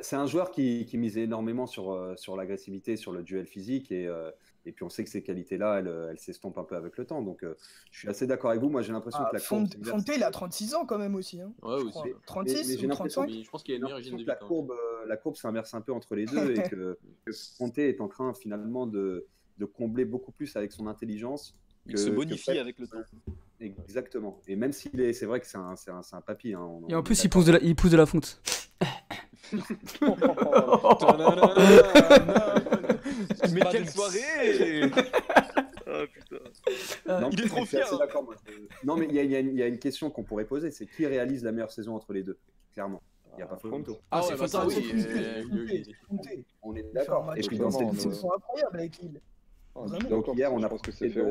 C'est 0.02 0.16
un 0.16 0.26
joueur 0.26 0.50
qui, 0.50 0.84
qui 0.86 0.98
misait 0.98 1.22
énormément 1.22 1.66
sur, 1.66 1.92
euh, 1.92 2.14
sur 2.16 2.36
l'agressivité, 2.36 2.96
sur 2.96 3.10
le 3.12 3.22
duel 3.22 3.46
physique, 3.46 3.90
et, 3.90 4.06
euh, 4.06 4.30
et 4.66 4.72
puis 4.72 4.84
on 4.84 4.90
sait 4.90 5.02
que 5.02 5.08
ces 5.10 5.22
qualités-là, 5.22 5.78
elles, 5.78 5.92
elles 6.10 6.18
s'estompent 6.18 6.58
un 6.58 6.64
peu 6.64 6.76
avec 6.76 6.96
le 6.98 7.06
temps. 7.06 7.22
Donc 7.22 7.42
euh, 7.42 7.54
je 7.90 8.00
suis 8.00 8.08
assez 8.08 8.26
d'accord 8.26 8.50
avec 8.50 8.62
vous. 8.62 8.68
Moi, 8.68 8.82
j'ai 8.82 8.92
l'impression 8.92 9.20
Ah, 9.22 9.30
que 9.30 9.36
la 9.36 9.40
courbe 9.42 9.66
Fonte, 9.84 10.10
il 10.14 10.22
a 10.22 10.30
36 10.30 10.74
ans 10.74 10.84
quand 10.84 10.98
même 10.98 11.14
aussi. 11.14 11.40
Hein, 11.40 11.52
Ouais, 11.62 11.78
je 11.78 11.84
aussi. 11.84 11.90
crois. 11.90 12.04
Mais- 12.04 12.14
36 12.26 12.54
mais 12.68 12.76
j'ai 12.78 12.86
ou 12.86 12.88
l'impression 12.90 13.22
35 13.22 13.36
Mais 13.38 13.42
je 13.44 13.50
pense 13.50 13.62
qu'il 13.62 13.72
y 13.72 13.74
a 13.74 13.78
une 13.78 13.82
meilleure 13.84 13.98
hygiène 14.00 14.16
de 14.18 14.24
la 14.26 14.34
vie. 14.34 14.40
même. 14.40 14.48
courbe, 14.48 14.70
euh, 14.72 15.06
la 15.06 15.16
courbe 15.16 15.36
s'inverse 15.36 15.72
un 15.74 15.80
peu 15.80 15.92
entre 15.92 16.14
les 16.14 16.26
deux 16.26 16.50
et 16.52 16.62
que, 16.68 16.98
que 17.24 17.32
Fonte 17.56 17.78
est 17.78 18.00
en 18.00 18.08
train 18.08 18.34
finalement 18.34 18.86
de, 18.86 19.26
de 19.56 19.64
combler 19.64 20.04
beaucoup 20.04 20.32
plus 20.32 20.54
avec 20.56 20.70
son 20.72 20.86
intelligence. 20.86 21.56
Il 21.86 21.92
que- 21.94 21.98
se 21.98 22.10
bonifie 22.10 22.58
avec 22.58 22.78
le 22.78 22.86
temps. 22.86 22.98
Exactement. 23.60 24.40
Et 24.46 24.54
même 24.56 24.72
s'il 24.72 25.00
est, 25.00 25.12
c'est 25.12 25.26
vrai 25.26 25.40
que 25.40 25.46
c'est 25.46 25.56
un, 25.58 25.74
c'est 25.76 25.90
un, 25.90 26.02
un 26.12 26.20
papy. 26.20 26.52
hein, 26.54 26.60
on- 26.60 26.86
Et 26.88 26.94
en 26.94 27.02
plus, 27.02 27.24
il 27.24 27.30
pousse 27.30 27.46
de 27.46 27.52
la, 27.52 27.58
il 27.60 27.74
pousse 27.74 27.90
de 27.90 27.96
la 27.96 28.06
fonte. 28.06 28.40
Mais 33.52 33.60
quelle 33.70 33.88
soirée 33.88 34.90
Ah 35.86 36.04
putain. 36.12 37.20
Non, 37.20 37.30
Il 37.32 37.40
est 37.44 37.48
trop 37.48 37.64
fier. 37.64 37.86
moi. 38.22 38.34
Je- 38.46 38.86
Non, 38.86 38.96
mais 38.96 39.06
il 39.06 39.14
y, 39.14 39.18
a- 39.18 39.22
y 39.22 39.36
une- 39.40 39.48
il 39.50 39.56
y 39.56 39.62
a 39.62 39.66
une 39.66 39.78
question 39.78 40.10
qu'on 40.10 40.22
pourrait 40.22 40.44
poser, 40.44 40.70
c'est 40.70 40.86
qui 40.86 41.06
réalise 41.06 41.42
la 41.44 41.52
meilleure 41.52 41.72
saison 41.72 41.94
entre 41.96 42.12
les 42.12 42.22
deux 42.22 42.38
Clairement, 42.74 43.02
il 43.32 43.36
n'y 43.36 43.42
a 43.42 43.46
pas 43.46 43.56
photo. 43.56 43.98
Ah 44.10 44.20
c'est 44.22 44.36
bah 44.36 44.48
ça 44.48 44.64
euh. 44.66 45.82
On 46.62 46.74
est 46.76 46.92
d'accord. 46.92 47.32
Et 47.36 47.40
puis 47.40 47.56
dans 47.58 47.70
cette 47.70 47.94
avec 48.72 48.98
Lille. 48.98 49.20
Donc 50.10 50.26
hier, 50.34 50.52
on 50.52 50.62
a, 50.62 50.68
profité 50.68 51.08
de, 51.08 51.24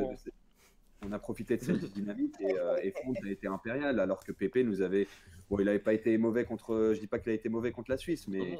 on 1.05 1.11
a 1.11 1.19
profité 1.19 1.57
de 1.57 1.63
cette 1.63 1.93
dynamique 1.93 2.33
et, 2.39 2.57
euh, 2.57 2.77
et 2.81 2.91
a 3.27 3.29
été 3.29 3.45
impérial, 3.47 3.99
alors 3.99 4.23
que 4.23 4.31
Pépé 4.31 4.63
nous 4.63 4.81
avait. 4.81 5.07
Bon, 5.49 5.57
il 5.59 5.65
n'avait 5.65 5.79
pas 5.79 5.93
été 5.93 6.17
mauvais 6.17 6.43
contre. 6.45 6.91
Je 6.93 6.99
dis 6.99 7.07
pas 7.07 7.19
qu'il 7.19 7.31
a 7.31 7.35
été 7.35 7.47
mauvais 7.49 7.71
contre 7.71 7.89
la 7.91 7.97
Suisse, 7.97 8.27
mais, 8.27 8.59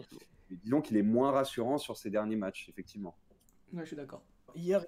mais 0.50 0.58
disons 0.64 0.82
qu'il 0.82 0.96
est 0.98 1.02
moins 1.04 1.32
rassurant 1.32 1.78
sur 1.78 1.98
ses 1.98 2.10
derniers 2.10 2.36
matchs, 2.38 2.70
effectivement. 2.70 3.16
Ouais, 3.74 3.82
je 3.82 3.88
suis 3.88 3.96
d'accord. 3.96 4.24
Hier, 4.56 4.86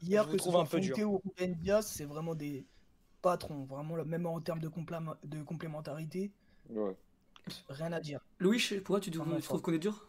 hier 0.00 0.26
que 0.26 0.32
ce 0.32 0.36
trouve 0.36 0.52
soit 0.52 0.62
un 0.62 0.66
peu 0.66 0.80
dur. 0.80 1.12
ou 1.12 1.22
c'est 1.82 2.04
vraiment 2.04 2.34
des 2.34 2.64
patrons. 3.20 3.64
Vraiment, 3.64 4.04
même 4.04 4.26
en 4.26 4.40
termes 4.40 4.60
de, 4.60 4.68
complément- 4.68 5.16
de 5.24 5.42
complémentarité, 5.42 6.30
Ouais. 6.68 6.94
rien 7.68 7.92
à 7.92 8.00
dire. 8.00 8.20
Louis, 8.38 8.62
pourquoi 8.84 9.00
tu, 9.00 9.10
trouves 9.10 9.60
qu'on 9.62 9.72
est 9.72 9.78
dur? 9.78 10.06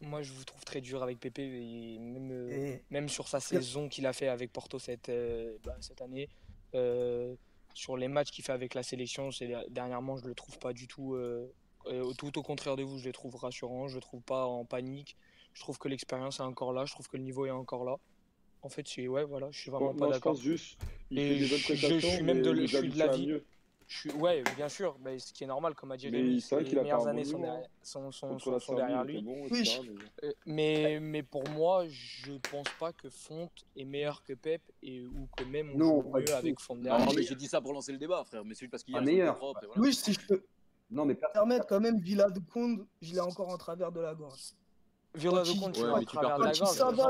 Moi, 0.00 0.22
je 0.22 0.32
vous 0.32 0.44
trouve 0.44 0.62
très 0.64 0.80
dur 0.80 1.02
avec 1.02 1.18
Pépé, 1.18 1.42
et 1.42 1.98
même, 1.98 2.30
euh, 2.30 2.50
Et 2.50 2.82
même 2.90 3.08
sur 3.08 3.28
sa 3.28 3.40
saison 3.40 3.88
qu'il 3.88 4.06
a 4.06 4.12
fait 4.12 4.28
avec 4.28 4.52
Porto 4.52 4.78
cette, 4.78 5.08
euh, 5.08 5.56
bah, 5.64 5.76
cette 5.80 6.02
année. 6.02 6.28
euh, 6.74 7.34
sur 7.76 7.98
les 7.98 8.08
matchs 8.08 8.30
qu'il 8.30 8.42
fait 8.42 8.52
avec 8.52 8.72
la 8.72 8.82
sélection, 8.82 9.30
c'est 9.30 9.52
dernièrement, 9.68 10.16
je 10.16 10.26
le 10.26 10.34
trouve 10.34 10.58
pas 10.58 10.72
du 10.72 10.88
tout. 10.88 11.14
euh, 11.14 11.52
euh, 11.88 12.12
tout 12.14 12.36
au 12.38 12.42
contraire 12.42 12.74
de 12.74 12.82
vous, 12.82 12.98
je 12.98 13.04
le 13.04 13.12
trouve 13.12 13.36
rassurant, 13.36 13.86
je 13.86 13.96
le 13.96 14.00
trouve 14.00 14.22
pas 14.22 14.46
en 14.46 14.64
panique. 14.64 15.14
Je 15.52 15.60
trouve 15.60 15.78
que 15.78 15.86
l'expérience 15.88 16.40
est 16.40 16.42
encore 16.42 16.72
là, 16.72 16.86
je 16.86 16.92
trouve 16.92 17.06
que 17.06 17.16
le 17.18 17.22
niveau 17.22 17.44
est 17.46 17.50
encore 17.50 17.84
là. 17.84 17.96
En 18.62 18.70
fait, 18.70 18.88
c'est 18.88 19.06
ouais, 19.06 19.24
voilà, 19.24 19.48
je 19.50 19.60
suis 19.60 19.70
vraiment 19.70 19.94
pas 19.94 20.06
je 20.06 20.12
d'accord. 20.12 20.32
pense 20.32 20.42
juste, 20.42 20.78
il 21.10 21.18
Et 21.20 21.28
fait 21.28 21.34
des 21.38 21.46
bonnes 21.48 21.58
je- 21.58 21.74
je 21.74 21.86
prestations, 21.86 22.10
suis 22.10 22.22
même 22.24 22.42
de- 22.42 22.54
je 22.66 22.66
suis 22.78 22.88
de 22.88 22.98
l'avis-. 22.98 23.32
Je 23.88 23.98
suis, 23.98 24.12
ouais, 24.14 24.42
bien 24.56 24.68
sûr, 24.68 24.96
mais 25.00 25.18
ce 25.20 25.32
qui 25.32 25.44
est 25.44 25.46
normal, 25.46 25.74
comme 25.76 25.92
a 25.92 25.96
dit 25.96 26.10
Mais 26.10 26.18
Rémi, 26.18 26.40
c'est 26.40 26.56
vrai 26.56 26.64
les 26.64 26.70
qu'il 26.70 26.78
a 26.78 26.82
meilleures 26.82 27.06
années 27.06 27.24
sont, 27.24 27.36
niveau, 27.38 27.44
derrière, 27.50 27.68
sont, 27.82 28.10
sont- 28.10 28.38
sont- 28.40 28.58
sont 28.58 28.74
derrière 28.74 29.04
lui. 29.04 29.24
Oui, 29.24 29.48
mais- 29.52 30.28
Euh, 30.28 30.32
Mais, 30.44 30.98
mais 31.00 31.22
pour 31.22 31.48
moi, 31.50 31.84
je 31.86 32.32
pense 32.50 32.66
pas 32.80 32.92
que 32.92 33.08
Fonte 33.10 33.64
est 33.76 33.84
meilleur 33.84 34.24
que 34.24 34.32
Pep 34.32 34.60
et, 34.82 35.02
ou 35.06 35.28
que 35.36 35.44
même 35.44 35.70
on 35.74 35.78
Non, 35.78 36.02
joue 36.02 36.08
mieux 36.18 36.34
avec 36.34 36.58
Fonte 36.58 36.78
Non, 36.78 36.82
derrière. 36.84 37.12
mais 37.14 37.22
j'ai 37.22 37.36
dit 37.36 37.46
ça 37.46 37.60
pour 37.60 37.72
lancer 37.74 37.92
le 37.92 37.98
débat, 37.98 38.24
frère. 38.24 38.44
Mais 38.44 38.54
c'est 38.54 38.60
juste 38.60 38.72
parce 38.72 38.82
qu'il 38.82 38.94
y 38.94 38.96
a 38.96 39.00
Pas 39.00 39.02
un 39.04 39.06
meilleur. 39.06 39.36
propre. 39.36 39.62
et 39.62 39.66
voilà. 39.66 39.80
Louis, 39.80 39.94
si 39.94 40.12
je 40.14 40.26
peux 40.26 40.42
Non, 40.90 41.04
mais 41.04 41.14
me 41.14 41.32
permettre, 41.32 41.66
quand 41.68 41.80
même, 41.80 42.00
Villa 42.00 42.28
de 42.28 42.40
Conde, 42.40 42.84
je 43.00 43.12
l'ai 43.14 43.20
encore 43.20 43.48
en 43.50 43.56
travers 43.56 43.92
de 43.92 44.00
la 44.00 44.14
gorge. 44.16 44.52
Villa 45.14 45.30
de 45.30 45.36
Ouais, 45.38 45.44
tu 45.44 45.52
tu 45.52 45.64
à 45.64 45.64
travers 45.64 46.28
perds 46.30 46.38
de 46.38 46.44
la 46.44 46.52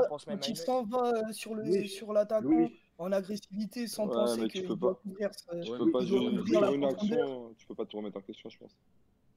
gorge, 0.07 0.25
quand 0.25 0.47
il 0.47 0.55
s'en 0.57 0.83
va 0.83 1.11
euh, 1.27 1.33
sur 1.33 1.55
le 1.55 1.63
Louis, 1.63 1.89
sur 1.89 2.13
l'attaquant. 2.13 2.69
En 2.97 3.11
agressivité 3.11 3.87
sans 3.87 4.07
Ouais, 4.07 4.13
penser 4.15 4.41
mais 4.41 4.47
tu 4.47 4.63
peux 4.63 4.77
pas- 4.77 4.99
Tu 5.03 5.71
peux 5.71 5.91
pas 5.91 6.01
jouer 6.05 6.19
une 6.25 6.39
profondeur. 6.39 6.83
action, 6.83 7.53
tu 7.57 7.65
peux 7.67 7.75
pas 7.75 7.85
tout 7.85 7.97
remettre 7.97 8.17
en 8.17 8.21
question, 8.21 8.49
je 8.49 8.57
pense. 8.57 8.75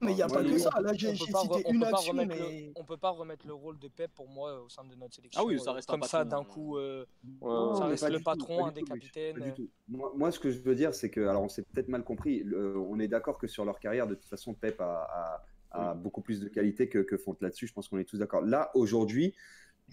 Mais 0.02 0.12
il 0.12 0.14
n'y 0.16 0.22
a 0.22 0.28
Ouais, 0.28 0.32
pas 0.32 0.44
que 0.44 0.58
ça. 0.58 0.70
Là, 0.80 0.92
on 0.92 0.96
j'ai 0.96 1.08
peut 1.08 1.12
j'ai 1.12 1.32
pas, 1.32 1.42
cité 1.42 1.70
une 1.70 1.84
action, 1.84 2.12
remettre 2.12 2.34
mais 2.34 2.38
le, 2.38 2.72
on 2.74 2.84
peut 2.84 2.96
pas 2.96 3.10
remettre 3.10 3.46
le 3.46 3.52
rôle 3.52 3.78
de 3.78 3.88
Pep 3.88 4.10
pour 4.14 4.28
moi 4.28 4.62
au 4.62 4.68
sein 4.70 4.82
de 4.84 4.94
notre 4.94 5.14
sélection. 5.14 5.42
Ah 5.42 5.44
oui, 5.44 5.60
ça 5.60 5.72
euh, 5.72 5.74
reste 5.74 5.90
un 5.90 5.92
comme 5.92 6.02
ça 6.04 6.24
d'un 6.24 6.42
coup. 6.44 6.78
euh, 6.78 7.04
Ouais, 7.22 7.48
Non, 7.48 7.74
ça 7.74 7.86
reste 7.86 8.08
le 8.08 8.18
tout, 8.18 8.24
patron, 8.24 8.64
un 8.66 8.72
des 8.72 8.82
capitaines. 8.82 9.38
pas 9.38 9.44
du 9.44 9.52
tout. 9.54 9.68
Moi, 9.88 10.12
moi, 10.16 10.32
ce 10.32 10.38
que 10.40 10.50
je 10.50 10.58
veux 10.60 10.74
dire, 10.74 10.94
c'est 10.94 11.10
que, 11.10 11.20
alors 11.20 11.42
on 11.42 11.48
s'est 11.48 11.64
peut-être 11.70 11.88
mal 11.88 12.02
compris, 12.02 12.42
le- 12.44 12.78
on 12.78 12.98
est 12.98 13.08
d'accord 13.08 13.36
que 13.38 13.46
sur 13.46 13.64
leur 13.66 13.78
carrière, 13.78 14.06
de 14.06 14.14
toute 14.14 14.24
façon, 14.28 14.54
Pep 14.54 14.80
a, 14.80 15.02
a- 15.02 15.44
a 15.72 15.94
beaucoup 15.94 16.22
plus 16.22 16.40
de 16.40 16.48
qualité 16.48 16.88
que, 16.88 16.98
que 16.98 17.16
Fonte 17.16 17.42
là-dessus, 17.42 17.66
je 17.66 17.72
pense 17.74 17.88
qu'on 17.88 17.98
est 17.98 18.04
tous 18.04 18.18
d'accord. 18.18 18.40
Là, 18.42 18.70
aujourd'hui, 18.74 19.34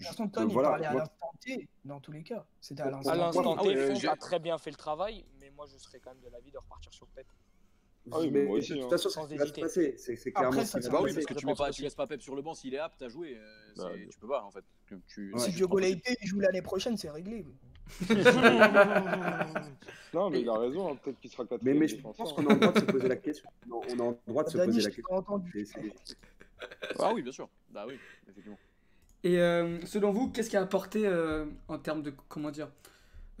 façon, 0.04 0.24
je- 0.26 0.30
Ton, 0.30 0.48
il 0.48 0.52
voilà, 0.52 0.68
parlait 0.70 0.86
à 0.86 0.92
moi- 0.92 1.00
l'instant 1.00 1.30
T, 1.40 1.68
dans 1.84 2.00
tous 2.00 2.12
les 2.12 2.22
cas. 2.22 2.44
C'était 2.60 2.82
à 2.82 2.90
l'instant 2.90 3.10
À 3.10 3.14
pour- 3.14 3.22
l'instant 3.24 3.54
moi, 3.56 3.64
T, 3.64 3.76
euh, 4.06 4.10
a 4.10 4.16
très 4.16 4.38
bien 4.38 4.58
fait 4.58 4.70
le 4.70 4.76
travail, 4.76 5.24
mais 5.40 5.50
moi 5.50 5.66
je 5.72 5.78
serais 5.78 5.98
quand 6.00 6.10
même 6.10 6.20
de 6.24 6.28
l'avis 6.30 6.50
de 6.50 6.58
repartir 6.58 6.92
sur 6.92 7.06
Pep. 7.08 7.26
Ah 8.10 8.20
oui, 8.20 8.30
mais 8.30 8.40
mais 8.40 8.46
moi 8.46 8.56
de 8.56 8.62
aussi, 8.62 8.72
toute 8.72 8.84
hein. 8.84 8.88
façon, 8.88 9.10
Sans 9.10 9.28
c'est 9.28 9.36
ce 9.36 9.52
qui 9.52 9.60
va 9.60 9.68
se 9.68 9.80
hésiter. 9.80 9.92
passer. 9.92 10.16
C'est 10.16 10.32
clairement 10.32 10.60
ça, 10.60 10.64
ce 10.64 10.78
qui 10.78 10.86
va 10.86 10.92
Bah 10.92 11.00
oui, 11.02 11.12
parce 11.12 11.26
que 11.26 11.34
tu, 11.34 11.44
mets 11.46 11.54
pas, 11.54 11.70
tu 11.70 11.82
laisses 11.82 11.94
pas 11.94 12.06
Pep 12.06 12.22
sur 12.22 12.34
le 12.36 12.42
banc 12.42 12.54
s'il 12.54 12.72
est 12.74 12.78
apte 12.78 13.02
à 13.02 13.08
jouer. 13.08 13.36
euh, 13.36 13.72
Bah, 13.76 13.90
tu 14.10 14.18
peux 14.18 14.28
pas 14.28 14.42
en 14.44 14.50
fait. 14.50 14.64
Tu, 15.08 15.32
Ouais. 15.34 15.38
Si 15.40 15.50
tu 15.50 15.56
Diogo 15.56 15.78
Leite 15.78 16.02
il 16.22 16.26
joue 16.26 16.40
l'année 16.40 16.62
prochaine, 16.62 16.96
c'est 16.96 17.10
réglé. 17.10 17.44
Non, 20.14 20.30
mais 20.30 20.40
il 20.40 20.48
a 20.48 20.58
raison, 20.58 20.90
hein, 20.92 20.96
peut-être 21.02 21.20
qu'il 21.20 21.30
sera 21.30 21.42
Mais, 21.44 21.48
quatrième 21.50 21.78
mais 21.78 21.88
je 21.88 21.96
pense 22.00 22.16
qu'on 22.32 22.46
a 22.46 22.54
le 22.54 22.60
droit 22.60 22.72
de 22.72 22.80
se 22.80 22.84
poser 22.86 23.08
la 23.08 23.16
question. 23.16 23.50
Non, 23.66 23.80
On 23.88 24.00
a 24.00 24.10
le 24.10 24.16
droit 24.26 24.44
de 24.44 24.48
se 24.48 24.56
poser 24.58 24.80
la 24.80 24.90
question. 24.90 25.44
Ah 26.98 27.12
oui, 27.14 27.22
bien 27.22 27.32
sûr. 27.32 27.48
Bah 27.70 27.84
oui, 27.86 27.98
effectivement. 28.26 28.58
Et 29.24 29.38
euh, 29.38 29.78
selon 29.84 30.12
vous, 30.12 30.30
qu'est-ce 30.30 30.48
qui 30.50 30.56
a 30.56 30.62
apporté 30.62 31.06
euh, 31.06 31.44
en 31.68 31.78
termes 31.78 32.02
de 32.02 32.12
comment 32.28 32.50
dire 32.50 32.68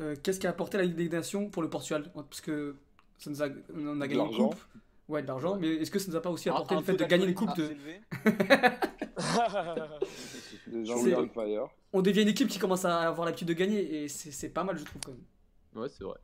euh, 0.00 0.16
Qu'est-ce 0.22 0.40
qui 0.40 0.46
a 0.46 0.50
apporté 0.50 0.76
la 0.76 0.84
Ligue 0.84 0.96
des 0.96 1.08
Nations 1.08 1.48
pour 1.48 1.62
le 1.62 1.70
Portugal? 1.70 2.10
Parce 2.14 2.40
que 2.40 2.74
ça 3.18 3.30
nous 3.30 3.42
a, 3.42 3.46
on 3.74 4.00
a 4.00 4.06
De 4.06 4.12
gagné 4.12 4.14
une 4.14 4.18
l'argent. 4.30 4.48
coupe. 4.50 4.60
Ouais, 5.08 5.22
de 5.22 5.26
l'argent. 5.28 5.56
Mais 5.56 5.68
est-ce 5.76 5.90
que 5.90 5.98
ça 5.98 6.10
nous 6.10 6.16
a 6.16 6.20
pas 6.20 6.30
aussi 6.30 6.48
apporté 6.48 6.74
le 6.74 6.82
fait 6.82 6.94
de 6.96 7.04
gagner 7.04 7.26
une 7.26 7.34
coupe 7.34 7.56
de 7.56 7.70
C'est- 10.70 11.14
on 11.92 12.02
devient 12.02 12.22
une 12.22 12.28
équipe 12.28 12.48
qui 12.48 12.58
commence 12.58 12.84
à 12.84 13.08
avoir 13.08 13.24
l'habitude 13.24 13.48
de 13.48 13.54
gagner 13.54 14.02
et 14.04 14.08
c'est 14.08 14.30
c'est 14.30 14.50
pas 14.50 14.64
mal, 14.64 14.76
je 14.76 14.84
trouve 14.84 15.00
quand 15.04 15.12
même. 15.12 15.82
Ouais, 15.82 15.88
c'est 15.88 16.04
vrai. 16.04 16.18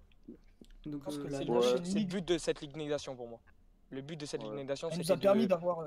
Donc, 0.87 1.03
pense 1.03 1.17
euh, 1.17 1.23
que 1.25 1.29
la- 1.29 1.39
C'est 1.39 1.45
c'est- 1.45 1.51
le, 1.51 1.59
Ouais. 1.59 1.81
c'est 1.85 1.99
le 1.99 2.05
but 2.05 2.29
de 2.29 2.37
cette 2.39 2.61
Ligue 2.61 2.77
des 2.77 2.87
Nations 2.87 3.17
pour 3.17 3.29
moi. 3.29 3.41
Le 3.91 4.03
but 4.03 4.17
de 4.21 4.27
cette 4.27 4.43
Ouais. 4.43 4.49
Ligue 4.51 4.59
des 4.59 4.65
Nations, 4.65 4.89
Elle 4.93 4.99
nous 4.99 5.13
a 5.13 5.17
permis 5.17 5.45
de, 5.45 5.49
d'avoir. 5.49 5.87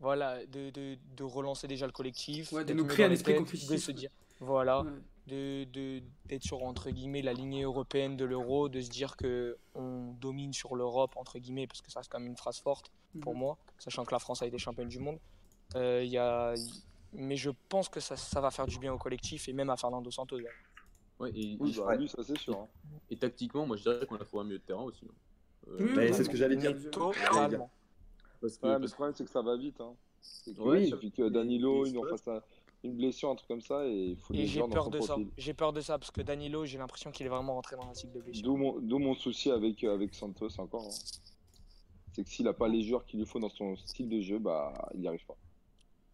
Voilà, 0.00 0.44
de, 0.46 0.70
de, 0.70 0.96
de 1.16 1.24
relancer 1.24 1.68
déjà 1.68 1.86
le 1.86 1.92
collectif, 1.92 2.52
Ouais, 2.52 2.64
de 2.64 2.72
nous 2.74 2.86
créer 2.86 3.06
un 3.06 3.10
esprit 3.10 3.36
compétitif. 3.36 3.70
de 3.70 3.76
se 3.76 3.92
dire, 3.92 4.10
voilà, 4.40 4.82
ouais. 4.82 4.90
de 5.26 5.64
de- 5.64 6.02
d'être 6.26 6.42
sur 6.42 6.62
entre 6.64 6.90
guillemets 6.90 7.22
la 7.22 7.32
lignée 7.32 7.62
européenne 7.62 8.16
de 8.16 8.24
l'euro, 8.24 8.68
de 8.68 8.80
se 8.80 8.88
dire 8.90 9.16
que 9.16 9.58
on 9.74 10.12
domine 10.20 10.52
sur 10.52 10.74
l'Europe 10.74 11.12
entre 11.16 11.38
guillemets 11.38 11.66
parce 11.66 11.82
que 11.82 11.90
ça 11.90 12.02
c'est 12.02 12.08
quand 12.08 12.18
même 12.18 12.28
une 12.28 12.36
phrase 12.36 12.58
forte 12.58 12.90
pour 13.20 13.34
Mhm. 13.34 13.38
moi, 13.40 13.58
sachant 13.78 14.04
que 14.04 14.12
la 14.12 14.18
France 14.18 14.40
a 14.42 14.46
été 14.46 14.56
championne 14.58 14.88
du 14.88 14.98
monde. 14.98 15.18
Euh, 15.76 16.02
il 16.04 16.10
y 16.10 16.18
a, 16.18 16.54
mais 17.12 17.36
je 17.36 17.50
pense 17.68 17.88
que 17.88 18.00
ça, 18.00 18.16
ça 18.16 18.40
va 18.40 18.50
faire 18.50 18.66
du 18.66 18.78
bien 18.78 18.92
au 18.92 18.98
collectif 18.98 19.48
et 19.48 19.52
même 19.52 19.70
à 19.70 19.76
Fernando 19.76 20.10
Santos. 20.10 20.36
d'ailleurs. 20.38 20.52
Ouais, 21.20 21.30
et, 21.34 21.56
Oui, 21.60 21.74
et- 21.76 21.80
bah, 21.80 21.94
lui, 21.96 22.08
ça 22.08 22.22
c'est 22.24 22.38
sûr. 22.38 22.58
hein. 22.58 22.68
et 23.10 23.16
tactiquement, 23.16 23.66
moi 23.66 23.76
je 23.76 23.82
dirais 23.82 24.06
qu'on 24.06 24.16
a 24.16 24.24
trouvé 24.24 24.40
un 24.40 24.44
milieu 24.46 24.58
de 24.58 24.64
terrain 24.64 24.82
aussi. 24.82 25.04
hein. 25.04 25.14
Euh, 25.68 25.76
Oui, 25.80 25.94
Bah, 25.94 26.12
c'est 26.14 26.24
ce 26.24 26.30
que 26.30 26.36
j'allais 26.36 26.56
dire. 26.56 26.74
Totalement. 26.90 27.70
Parce 28.40 28.56
que, 28.58 28.66
Ouais, 28.66 28.72
parce 28.72 28.82
le 28.84 28.94
problème, 28.94 29.14
c'est 29.14 29.24
que 29.24 29.30
ça 29.30 29.42
va 29.42 29.56
vite. 29.56 29.80
Hein. 29.80 29.94
Que 30.44 30.60
Ouais, 30.60 30.84
il 30.84 30.88
suffit 30.88 31.10
que 31.12 31.28
Danilo, 31.28 31.86
il 31.86 31.92
nous 31.92 32.02
se 32.04 32.08
fasse 32.08 32.28
un- 32.28 32.42
une 32.82 32.96
blessure, 32.96 33.30
un 33.30 33.34
truc 33.34 33.48
comme 33.48 33.60
ça, 33.60 33.86
et 33.86 34.10
il 34.10 34.16
faut 34.16 34.32
Et 34.34 34.38
des 34.38 34.46
j'ai 34.46 34.54
joueurs 34.54 34.68
dans 34.68 34.74
peur 34.74 34.84
son 34.84 34.90
de 34.90 35.00
ça. 35.00 35.16
J'ai 35.36 35.54
peur 35.54 35.72
de 35.72 35.80
ça 35.80 35.98
parce 35.98 36.10
que 36.10 36.22
Danilo, 36.22 36.64
j'ai 36.64 36.78
l'impression 36.78 37.10
qu'il 37.10 37.26
est 37.26 37.30
vraiment 37.30 37.54
rentré 37.54 37.76
dans 37.76 37.86
un 37.88 37.94
cycle 37.94 38.14
de 38.14 38.20
blessure. 38.20 38.42
D'où 38.42 38.56
mon, 38.56 38.78
d'où 38.80 38.98
mon 38.98 39.14
souci 39.14 39.50
avec, 39.50 39.84
euh, 39.84 39.94
avec 39.94 40.14
Santos 40.14 40.58
encore. 40.58 40.86
hein. 40.86 40.90
C'est 42.12 42.24
que 42.24 42.30
s'il 42.30 42.48
a 42.48 42.52
pas 42.54 42.68
les 42.68 42.82
joueurs 42.82 43.04
qu'il 43.06 43.20
lui 43.20 43.26
faut 43.26 43.38
dans 43.38 43.50
son 43.50 43.76
style 43.76 44.08
de 44.08 44.20
jeu, 44.20 44.38
bah 44.38 44.90
il 44.94 45.00
n'y 45.00 45.08
arrive 45.08 45.24
pas. 45.26 45.36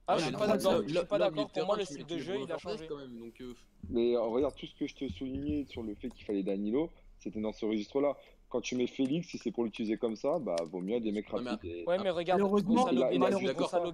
Ah, 0.09 0.15
Ouais, 0.15 0.19
je 0.21 0.25
suis 0.25 0.33
mais 0.33 0.39
pas 0.39 0.47
d'accord. 0.47 0.83
Je 0.87 0.89
suis 0.89 1.07
pas 1.07 1.31
Pour 1.31 1.67
moi, 1.67 1.77
le 1.77 1.85
style 1.85 2.07
de 2.07 2.19
jeu, 2.19 2.41
il 2.41 2.53
a 2.53 2.59
changé. 2.59 2.87
quand 2.87 2.97
même. 2.97 3.19
Donc, 3.19 3.41
euh, 3.41 3.55
Mais 3.89 4.15
euh, 4.15 4.21
regarde, 4.23 4.55
tout 4.57 4.67
ce 4.67 4.75
que 4.75 4.87
je 4.87 4.95
te 4.95 5.09
soulignais 5.09 5.65
sur 5.65 5.83
le 5.83 5.95
fait 5.95 6.11
qu'il 6.11 6.25
fallait 6.25 6.43
Danilo, 6.43 6.91
c'était 7.19 7.41
dans 7.41 7.53
ce 7.53 7.65
registre-là. 7.65 8.17
Quand 8.57 8.63
tu 8.63 8.75
mets 8.75 8.87
Félix, 8.87 9.29
si 9.29 9.37
c'est 9.37 9.51
pour 9.53 9.65
l'utiliser 9.65 9.99
comme 9.99 10.17
ça, 10.17 10.39
bah 10.39 10.57
vaut 10.65 10.81
mieux 10.81 10.99
des 10.99 11.13
mecs 11.13 11.31
Ouais, 11.31 11.43
rapides. 11.43 11.71
et- 11.71 11.85
Ouais, 11.87 11.99
mais 12.03 12.09
regarde, 12.09 12.41
Malheureusement, 12.41 12.75
Gonzalo, 12.85 12.97
il 12.97 13.03
a- 13.03 13.13
il 13.13 13.23
a- 13.23 13.29
Guedes-. 13.39 13.55
Gonzalo 13.55 13.93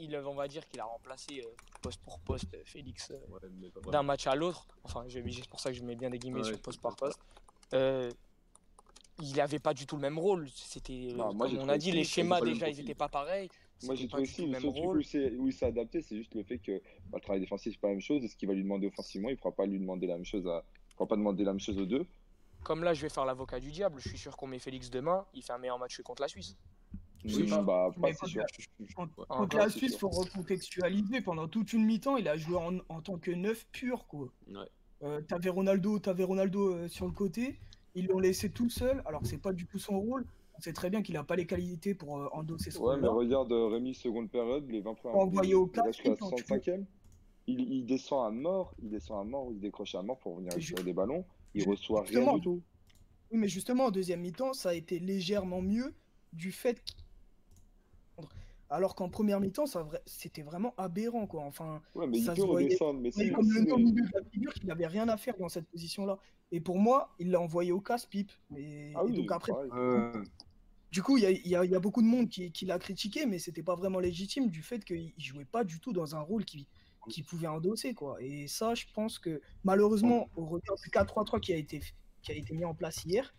il, 0.00 0.16
on 0.26 0.34
va 0.34 0.48
dire 0.48 0.66
qu'il 0.66 0.80
a 0.80 0.84
remplacé 0.84 1.42
euh, 1.44 1.48
poste 1.80 2.00
pour 2.02 2.18
poste 2.18 2.52
euh, 2.54 2.62
Félix 2.64 3.12
euh, 3.12 3.18
ouais, 3.28 3.92
d'un 3.92 4.02
match 4.02 4.26
à 4.26 4.34
l'autre. 4.34 4.66
Enfin, 4.82 5.04
c'est 5.08 5.48
pour 5.48 5.60
ça 5.60 5.70
que 5.70 5.76
je 5.76 5.84
mets 5.84 5.94
bien 5.94 6.10
des 6.10 6.18
guillemets 6.18 6.40
Ouais, 6.40 6.44
sur 6.48 6.58
poste 6.60 6.80
par 6.80 6.96
poste. 6.96 7.20
Euh, 7.72 8.10
il 9.22 9.36
n'avait 9.36 9.60
pas 9.60 9.74
du 9.74 9.86
tout 9.86 9.94
le 9.94 10.02
même 10.02 10.18
rôle. 10.18 10.48
C'était, 10.56 11.14
comme 11.16 11.40
on 11.40 11.68
a 11.68 11.78
dit, 11.78 11.92
les 11.92 12.02
schémas 12.02 12.40
déjà, 12.40 12.68
ils 12.68 12.78
n'étaient 12.78 12.94
pas 12.96 13.08
pareils. 13.08 13.48
Moi 13.84 13.94
j'ai 13.94 14.08
trouvé 14.08 14.24
aussi 14.24 14.42
le 14.44 14.48
même 14.50 14.66
rôle. 14.66 15.02
il 15.02 15.04
s'est- 15.04 15.30
où 15.38 15.46
il 15.46 15.52
s'est 15.52 15.66
adapté, 15.66 16.02
c'est 16.02 16.16
juste 16.16 16.34
le 16.34 16.42
fait 16.42 16.58
que 16.58 16.82
bah, 17.10 17.18
le 17.18 17.20
travail 17.20 17.40
défensif 17.40 17.72
c'est 17.74 17.80
pas 17.80 17.86
la 17.88 17.94
même 17.94 18.02
chose 18.02 18.24
et 18.24 18.28
ce 18.28 18.34
qu'il 18.36 18.48
va 18.48 18.54
lui 18.54 18.62
demander 18.64 18.88
offensivement, 18.88 19.28
il 19.28 19.32
ne 19.32 19.36
pourra 19.36 19.54
pas 19.54 19.66
lui 19.66 19.78
demander 19.78 20.06
la 20.08 20.16
même 20.16 20.24
chose 20.24 20.46
à... 20.48 20.64
il 20.90 20.96
pourra 20.96 21.06
pas 21.06 21.16
demander 21.16 21.44
la 21.44 21.52
même 21.52 21.60
chose 21.60 21.78
aux 21.78 21.86
deux. 21.86 22.04
Comme 22.64 22.84
là, 22.84 22.94
je 22.94 23.02
vais 23.02 23.08
faire 23.08 23.24
l'avocat 23.24 23.58
du 23.60 23.70
diable. 23.70 24.00
Je 24.00 24.08
suis 24.08 24.18
sûr 24.18 24.36
qu'on 24.36 24.46
met 24.46 24.58
Félix 24.58 24.90
demain. 24.90 25.24
Il 25.34 25.42
fait 25.42 25.52
un 25.52 25.58
meilleur 25.58 25.78
match 25.78 25.96
que 25.96 26.02
contre 26.02 26.22
la 26.22 26.28
Suisse. 26.28 26.56
Oui, 27.24 27.46
pas. 27.48 27.62
bah 27.62 27.90
Mais 27.98 28.14
pas 28.14 28.26
sûr. 28.26 28.44
Contre, 28.96 29.26
contre 29.26 29.56
Ouais, 29.56 29.62
la 29.64 29.68
Suisse, 29.70 29.82
il 29.82 29.88
sûr. 29.90 29.98
faut 30.00 30.08
recontextualiser. 30.08 31.20
Pendant 31.20 31.48
toute 31.48 31.72
une 31.72 31.84
mi-temps, 31.84 32.16
il 32.16 32.28
a 32.28 32.36
joué 32.36 32.56
en, 32.56 32.78
en 32.88 33.00
tant 33.00 33.18
que 33.18 33.30
neuf 33.30 33.66
pur. 33.72 34.06
Quoi. 34.06 34.28
Ouais. 34.48 34.56
Euh, 35.02 35.20
t'avais 35.22 35.50
Ronaldo, 35.50 35.98
t'avais 35.98 36.24
Ronaldo 36.24 36.74
euh, 36.74 36.88
sur 36.88 37.06
le 37.06 37.12
côté. 37.12 37.58
Ils 37.94 38.06
l'ont 38.06 38.18
laissé 38.20 38.50
tout 38.50 38.70
seul. 38.70 39.02
Alors 39.06 39.22
c'est 39.24 39.38
pas 39.38 39.52
du 39.52 39.66
tout 39.66 39.78
son 39.78 39.98
rôle. 40.00 40.26
On 40.56 40.60
sait 40.60 40.72
très 40.74 40.90
bien 40.90 41.02
qu'il 41.02 41.16
a 41.16 41.24
pas 41.24 41.36
les 41.36 41.46
qualités 41.46 41.94
pour 41.94 42.18
euh, 42.18 42.28
endosser 42.32 42.70
ce 42.70 42.78
Ouais, 42.78 42.98
mais 42.98 43.08
regarde 43.08 43.50
Rémi, 43.52 43.94
seconde 43.94 44.30
période, 44.30 44.68
les 44.70 44.80
20 44.82 44.94
premières 44.94 45.16
Envoyé 45.18 45.54
au 45.54 45.70
il 45.74 45.80
reste 45.80 46.02
casque, 46.02 46.06
à 46.06 46.16
quand 46.16 46.30
tu 46.32 46.44
65e. 46.44 46.84
Il, 47.46 47.60
il 47.60 47.86
descend 47.86 48.26
à 48.26 48.30
mort, 48.30 48.74
il 48.82 48.90
descend 48.90 49.18
à 49.20 49.24
mort, 49.24 49.48
il 49.50 49.56
se 49.56 49.60
décroche 49.62 49.94
à 49.94 50.02
mort 50.02 50.18
pour 50.18 50.36
venir 50.36 50.52
ju- 50.58 50.74
des 50.74 50.92
ballons. 50.92 51.24
Il 51.54 51.68
reçoit 51.68 52.02
rien 52.02 52.06
justement. 52.20 52.36
du 52.36 52.42
tout. 52.42 52.62
Oui, 53.32 53.38
mais 53.38 53.48
justement, 53.48 53.86
en 53.86 53.90
deuxième 53.90 54.20
mi-temps, 54.20 54.52
ça 54.52 54.70
a 54.70 54.74
été 54.74 54.98
légèrement 54.98 55.62
mieux 55.62 55.94
du 56.32 56.52
fait 56.52 56.82
qu'il- 56.84 56.96
Alors 58.72 58.94
qu'en 58.94 59.08
première 59.08 59.40
mi-temps, 59.40 59.64
c'était 60.06 60.42
vraiment 60.42 60.74
aberrant, 60.76 61.26
quoi. 61.26 61.42
Enfin, 61.42 61.82
Ouais, 61.94 62.06
mais 62.06 62.20
Ça 62.20 62.34
il 62.34 62.40
se 62.40 62.46
voyait. 62.46 62.68
Mais 63.16 63.30
comme 63.32 63.50
le 63.50 63.64
de 63.64 64.14
la 64.14 64.24
figure 64.30 64.54
qu'il 64.54 64.66
n'avait 64.66 64.86
rien 64.86 65.08
à 65.08 65.16
faire 65.16 65.36
dans 65.38 65.48
cette 65.48 65.66
position-là. 65.66 66.18
Et 66.52 66.60
pour 66.60 66.78
moi, 66.78 67.14
il 67.18 67.30
l'a 67.30 67.40
envoyé 67.40 67.72
au 67.72 67.80
casse-pipe. 67.80 68.30
Et, 68.56 68.92
Ah 68.94 69.00
et 69.02 69.06
oui, 69.06 69.16
donc 69.16 69.32
après. 69.32 69.52
Euh, 69.72 70.22
du 70.92 71.02
coup, 71.02 71.16
il 71.16 71.22
y 71.22 71.26
a, 71.26 71.30
y 71.64 71.68
y 71.70 71.78
beaucoup 71.80 72.02
de 72.02 72.06
monde 72.06 72.28
qui, 72.28 72.50
qui 72.52 72.64
l'a 72.64 72.78
critiqué, 72.78 73.26
mais 73.26 73.38
c'était 73.40 73.62
pas 73.62 73.74
vraiment 73.76 73.98
légitime 74.00 74.48
du 74.48 74.62
fait 74.62 74.84
qu'il 74.84 75.12
jouait 75.18 75.44
pas 75.44 75.64
du 75.64 75.80
tout 75.80 75.92
dans 75.92 76.14
un 76.14 76.20
rôle 76.20 76.44
qui, 76.44 76.66
qu'il 77.08 77.24
pouvait 77.24 77.46
endosser. 77.46 77.94
Quoi. 77.94 78.16
Et 78.20 78.46
ça, 78.46 78.74
je 78.74 78.84
pense 78.94 79.18
que 79.18 79.40
malheureusement, 79.64 80.28
au 80.36 80.46
regard 80.46 80.76
du 80.76 80.90
4-3-3 80.90 81.40
qui, 81.40 81.52
a 81.52 81.56
été, 81.56 81.80
qui 82.22 82.32
a 82.32 82.34
été 82.34 82.54
mis 82.54 82.64
en 82.64 82.74
place 82.74 83.04
hier, 83.04 83.34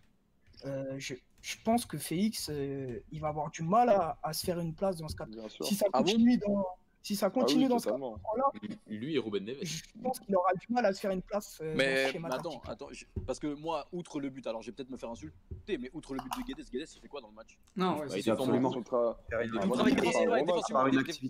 euh, 0.64 0.94
je, 0.98 1.14
je 1.40 1.56
pense 1.64 1.86
que 1.86 1.98
Félix, 1.98 2.48
euh, 2.50 3.00
il 3.10 3.20
va 3.20 3.28
avoir 3.28 3.50
du 3.50 3.62
mal 3.62 3.88
à, 3.88 4.18
à 4.22 4.32
se 4.32 4.44
faire 4.44 4.60
une 4.60 4.74
place 4.74 4.96
dans 4.96 5.08
ce 5.08 5.16
cadre. 5.16 5.48
Si 5.62 5.74
ça 5.74 5.86
Ah 5.92 5.98
continue 5.98 6.38
dans, 6.38 6.64
si 7.02 7.16
ça 7.16 7.26
Ah 7.26 7.30
continue 7.30 7.64
oui, 7.64 7.68
dans 7.68 7.78
ce 7.80 7.88
cadre-là, 7.88 8.16
Lui 8.86 9.14
et 9.16 9.18
Ruben 9.18 9.44
Neves. 9.44 9.58
je 9.62 9.82
pense 10.02 10.20
qu'il 10.20 10.34
aura 10.36 10.52
du 10.54 10.66
mal 10.72 10.86
à 10.86 10.92
se 10.92 11.00
faire 11.00 11.10
une 11.10 11.22
place 11.22 11.58
euh, 11.60 11.64
dans 11.66 11.72
ce 11.72 11.76
Mais, 11.76 12.12
mais 12.20 12.32
attends, 12.34 12.62
attends, 12.66 12.88
je- 12.92 13.04
parce 13.26 13.38
que 13.40 13.48
moi, 13.54 13.86
outre 13.92 14.20
le 14.20 14.30
but, 14.30 14.46
alors 14.46 14.62
je 14.62 14.68
vais 14.70 14.72
peut-être 14.72 14.90
me 14.90 14.96
faire 14.96 15.10
insulter, 15.10 15.78
mais 15.78 15.90
outre 15.92 16.14
le 16.14 16.20
but 16.22 16.30
de 16.38 16.42
Guedes, 16.54 16.70
Guedes 16.70 16.88
il 16.94 17.00
fait 17.00 17.08
quoi 17.08 17.20
dans 17.20 17.28
le 17.28 17.34
match? 17.34 17.58
Non, 17.76 17.94
ouais, 17.94 18.00
Bah, 18.00 18.04
c'est 18.10 18.20
il 18.20 18.24
défend 18.24 18.44
absolument. 18.44 18.70
beaucoup. 18.70 18.82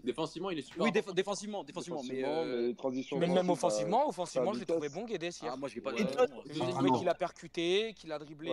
défensivement, 0.04 0.50
il 0.50 0.58
est 0.58 0.62
super. 0.62 0.82
Oui, 0.84 0.92
défensivement, 0.92 1.64
défensivement, 1.64 2.02
mais. 2.02 2.16
Défensivement, 2.22 3.22
euh, 3.22 3.26
même 3.34 3.50
offensivement, 3.50 4.08
offensivement, 4.08 4.52
je 4.52 4.60
l'ai 4.60 4.66
trouvé 4.66 4.88
bon 4.88 5.04
Guedes 5.04 5.22
hier. 5.22 5.52
Ah, 5.52 5.56
moi, 5.56 5.68
je 5.68 5.74
l'ai 5.76 5.80
pas 5.80 5.94
J'ai 5.96 6.04
trouvé 6.04 6.26
Ah, 6.62 6.70
trouvé 6.70 6.90
qu'il 6.98 7.08
a 7.08 7.14
percuté, 7.14 7.94
qu'il 7.94 8.12
a 8.12 8.18
dribblé, 8.18 8.50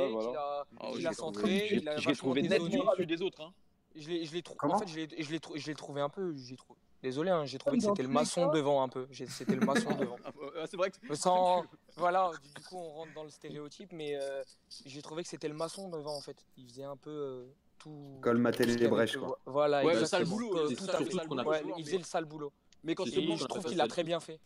qu'il 0.91 1.07
a, 1.07 1.13
centré, 1.13 1.63
a 1.63 1.67
Je 1.67 1.76
l'ai 1.76 1.82
vachement 1.86 2.13
trouvé 2.15 2.41
nettement 2.43 2.91
au-dessus 2.91 3.05
des 3.05 3.22
autres. 3.22 3.41
Hein. 3.41 3.53
Je 3.95 4.07
l'ai, 4.09 4.24
je 4.26 4.34
l'ai 4.34 4.41
trou- 4.43 4.55
Comment 4.57 4.76
en 4.76 4.80
fait, 4.80 4.88
je 4.88 5.70
l'ai, 5.70 5.74
trouvé 5.76 6.01
un 6.01 6.09
peu. 6.09 6.34
j'ai 6.38 6.55
Désolé, 7.02 7.30
hein, 7.32 7.45
j'ai 7.45 7.58
trouvé 7.58 7.78
que 7.78 7.84
c'était 7.84 8.04
le 8.04 8.10
maçon 8.10 8.50
devant 8.52 8.84
un 8.84 8.89
peu. 8.89 9.08
C'était 9.14 9.56
le 9.56 9.66
maçon 9.66 9.95
devant. 9.95 10.18
Ah, 10.58 10.66
c'est 10.70 10.76
vrai 10.76 10.91
que. 10.91 11.16
Sans, 11.16 11.64
voilà, 11.95 12.32
du, 12.43 12.50
du 12.54 12.62
coup 12.68 12.76
on 12.78 12.89
rentre 12.89 13.14
dans 13.14 13.24
le 13.24 13.30
stéréotype, 13.30 13.91
mais 13.93 14.16
euh, 14.16 14.43
j'ai 14.86 15.02
trouvé 15.02 15.24
que 15.24 15.30
c'était 15.30 15.47
le 15.47 15.54
maçon 15.54 15.89
devant 15.89 16.16
en 16.16 16.22
fait. 16.22 16.45
Il 16.58 16.68
faisait 16.68 16.84
un 16.84 16.97
peu 16.97 17.10
euh, 17.10 17.45
tout. 17.78 18.20
Colmater 18.22 18.66
les 18.66 18.88
brèches, 18.89 19.14
que- 19.14 19.20
quoi. 19.20 19.39
Voilà, 19.45 19.86
Ouais, 19.86 19.93
le 19.97 20.06
sale 20.06 20.26
boulot, 20.26 20.68
tout 20.76 20.86
ça, 20.86 20.97
à 20.97 20.97
fait. 20.97 21.14
Ouais, 21.45 21.64
il 21.78 21.86
faisait 21.86 21.97
le 21.97 22.04
sale 22.04 22.26
boulot. 22.26 22.52
Mais 22.84 22.95
quand 22.95 23.06
C'est 23.06 23.12
je 23.12 23.45
trouve 23.45 23.64
qu'il 23.66 23.80
a 23.82 23.88
très 23.88 24.04
bien 24.04 24.20
fait. 24.20 24.39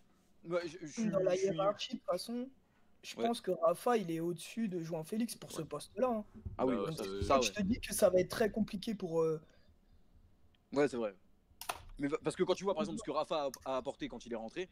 Ouais, 0.47 0.62
je, 0.68 1.10
Dans 1.10 1.20
la 1.20 1.36
hiérarchie, 1.36 1.93
de 1.93 1.97
toute 1.99 2.06
façon, 2.06 2.49
je 3.01 3.16
pense 3.16 3.41
que 3.41 3.51
Rafa, 3.51 3.97
il 3.97 4.12
est 4.12 4.20
au-dessus 4.20 4.68
de 4.68 4.82
João 4.84 5.04
Félix 5.04 5.36
pour 5.36 5.51
ce 5.51 5.62
poste-là. 5.64 6.08
hein. 6.08 6.26
Ah 6.58 6.66
oui, 6.68 6.76
ça, 6.95 7.04
Je 7.41 7.51
te 7.51 7.62
dis 7.64 7.80
que 7.80 7.93
ça 7.93 8.10
va 8.10 8.20
être 8.20 8.30
très 8.30 8.51
compliqué 8.51 8.93
pour. 8.93 9.22
euh, 9.22 9.41
Ouais, 10.74 10.88
c'est 10.88 10.97
vrai. 10.97 11.16
Mais 12.00 12.08
parce 12.24 12.36
que 12.36 12.44
quand 12.44 12.56
tu 12.56 12.64
vois 12.64 12.74
par 12.74 12.84
exemple 12.84 13.00
ce 13.00 13.04
que 13.04 13.12
Rafa 13.12 13.50
a, 13.66 13.78
apporté 13.78 14.08
quand 14.08 14.26
il 14.26 14.34
est 14.34 14.38
rentré. 14.38 14.70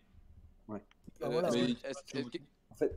Bah 0.68 0.80
euh, 1.24 1.30
voilà, 1.30 1.52
ouais. 1.52 1.72
est-ce 1.84 2.04
que- 2.14 2.38
En 2.70 2.76
fait, 2.76 2.92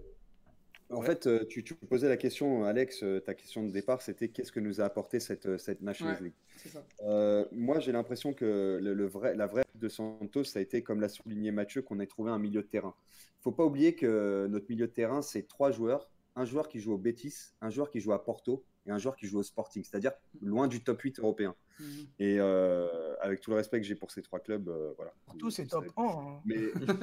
en 0.91 1.01
Ouais. 1.01 1.07
fait 1.07 1.27
euh, 1.27 1.45
tu, 1.47 1.65
tu 1.65 1.75
posais 1.75 2.09
la 2.09 2.17
question, 2.17 2.65
Alex, 2.65 3.03
euh, 3.03 3.21
ta 3.21 3.35
question 3.35 3.65
de 3.65 3.71
départ, 3.71 4.01
c'était 4.01 4.29
qu'est-ce 4.29 4.53
que 4.53 4.61
nous 4.61 4.81
a 4.81 4.85
apporté 4.85 5.19
cette, 5.21 5.47
euh, 5.47 5.59
cette 5.59 5.83
Nations 5.83 6.07
Ouais. 6.07 6.21
League 6.21 6.35
C'est 6.57 6.69
ça. 6.71 6.87
Euh, 7.03 7.45
Moi, 7.53 7.81
j'ai 7.81 7.93
l'impression 7.93 8.33
que 8.33 8.79
le, 8.81 8.95
le 8.95 9.07
vrai, 9.07 9.35
la 9.35 9.47
vraie 9.47 9.65
de 9.75 9.89
Santos, 9.89 10.45
ça 10.45 10.59
a 10.61 10.63
été, 10.63 10.83
comme 10.83 11.01
l'a 11.01 11.09
souligné 11.09 11.51
Mathieu, 11.53 11.83
qu'on 11.83 12.01
ait 12.01 12.07
trouvé 12.07 12.31
un 12.31 12.39
milieu 12.39 12.63
de 12.63 12.67
terrain. 12.69 12.95
Il 13.41 13.43
faut 13.43 13.53
pas 13.53 13.65
oublier 13.65 13.95
que 13.95 14.47
notre 14.49 14.67
milieu 14.71 14.87
de 14.87 14.93
terrain, 14.93 15.21
c'est 15.21 15.47
trois 15.49 15.71
joueurs. 15.71 16.09
Un 16.37 16.45
joueur 16.45 16.69
qui 16.69 16.81
joue 16.81 16.93
au 16.93 16.99
Betis, 16.99 17.35
un 17.61 17.71
joueur 17.71 17.91
qui 17.91 18.01
joue 18.01 18.13
à 18.13 18.25
Porto 18.25 18.65
et 18.87 18.91
un 18.91 18.99
joueur 18.99 19.17
qui 19.17 19.27
joue 19.27 19.39
au 19.39 19.43
Sporting, 19.43 19.83
c'est-à-dire 19.85 20.13
loin 20.43 20.69
du 20.69 20.83
top 20.83 21.01
8 21.01 21.19
européen. 21.21 21.55
Mhm. 21.81 21.87
Et 22.19 22.37
euh, 22.39 23.15
avec 23.21 23.41
tout 23.41 23.51
le 23.51 23.57
respect 23.57 23.81
que 23.81 23.87
j'ai 23.87 23.95
pour 23.97 24.11
ces 24.11 24.23
trois 24.23 24.39
clubs, 24.41 24.69
euh, 24.69 24.93
voilà. 24.97 25.13
Surtout, 25.29 25.51
c'est 25.51 25.63
Vous 25.65 25.69
top 25.71 25.87
savez. 25.97 26.09
1. 26.09 26.13
hein. 26.13 26.41
Mais 26.45 26.57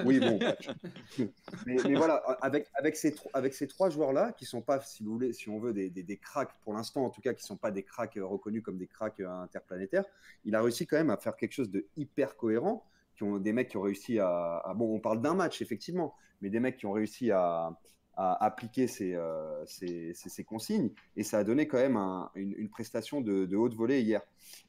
oui, 0.05 0.19
bon. 0.19 0.39
mais, 1.65 1.75
mais 1.83 1.95
voilà, 1.95 2.15
avec, 2.41 2.67
avec 2.75 2.95
ces, 2.95 3.15
avec 3.33 3.53
ces 3.53 3.67
trois 3.67 3.89
joueurs-là, 3.89 4.31
qui 4.33 4.45
sont 4.45 4.61
pas, 4.61 4.79
si 4.81 5.03
vous 5.03 5.11
voulez, 5.13 5.33
si 5.33 5.49
on 5.49 5.59
veut, 5.59 5.73
des, 5.73 5.89
des, 5.89 6.03
des 6.03 6.17
cracks, 6.17 6.53
pour 6.63 6.73
l'instant 6.73 7.03
en 7.05 7.09
tout 7.09 7.21
cas, 7.21 7.33
qui 7.33 7.43
sont 7.43 7.57
pas 7.57 7.71
des 7.71 7.83
cracks 7.83 8.17
reconnus 8.21 8.61
comme 8.63 8.77
des 8.77 8.87
cracks 8.87 9.19
interplanétaires, 9.19 10.05
il 10.45 10.55
a 10.55 10.61
réussi 10.61 10.87
quand 10.87 10.97
même 10.97 11.09
à 11.09 11.17
faire 11.17 11.35
quelque 11.35 11.53
chose 11.53 11.69
de 11.69 11.85
hyper 11.97 12.35
cohérent. 12.37 12.85
Qui 13.17 13.23
ont, 13.23 13.37
des 13.39 13.51
mecs 13.53 13.67
qui 13.69 13.77
ont 13.77 13.81
réussi 13.81 14.19
à, 14.19 14.57
à- 14.63 14.73
Bon, 14.73 14.95
on 14.95 14.99
parle 14.99 15.21
d'un 15.21 15.33
match, 15.35 15.61
effectivement, 15.61 16.15
mais 16.41 16.49
des 16.49 16.59
mecs 16.61 16.77
qui 16.77 16.85
ont 16.85 16.93
réussi 16.93 17.29
à, 17.29 17.77
à 18.23 18.45
appliquer 18.45 18.85
ces, 18.87 19.15
euh, 19.15 19.65
ces, 19.65 20.13
ces- 20.13 20.29
ces 20.29 20.43
consignes. 20.43 20.91
Et 21.15 21.23
ça 21.23 21.39
a 21.39 21.43
donné 21.43 21.67
quand 21.67 21.77
même 21.77 21.97
un- 21.97 22.29
une, 22.35 22.53
une 22.57 22.69
prestation 22.69 23.19
de, 23.21 23.45
de 23.45 23.55
haute 23.57 23.73
volée 23.73 24.01
hier. 24.01 24.21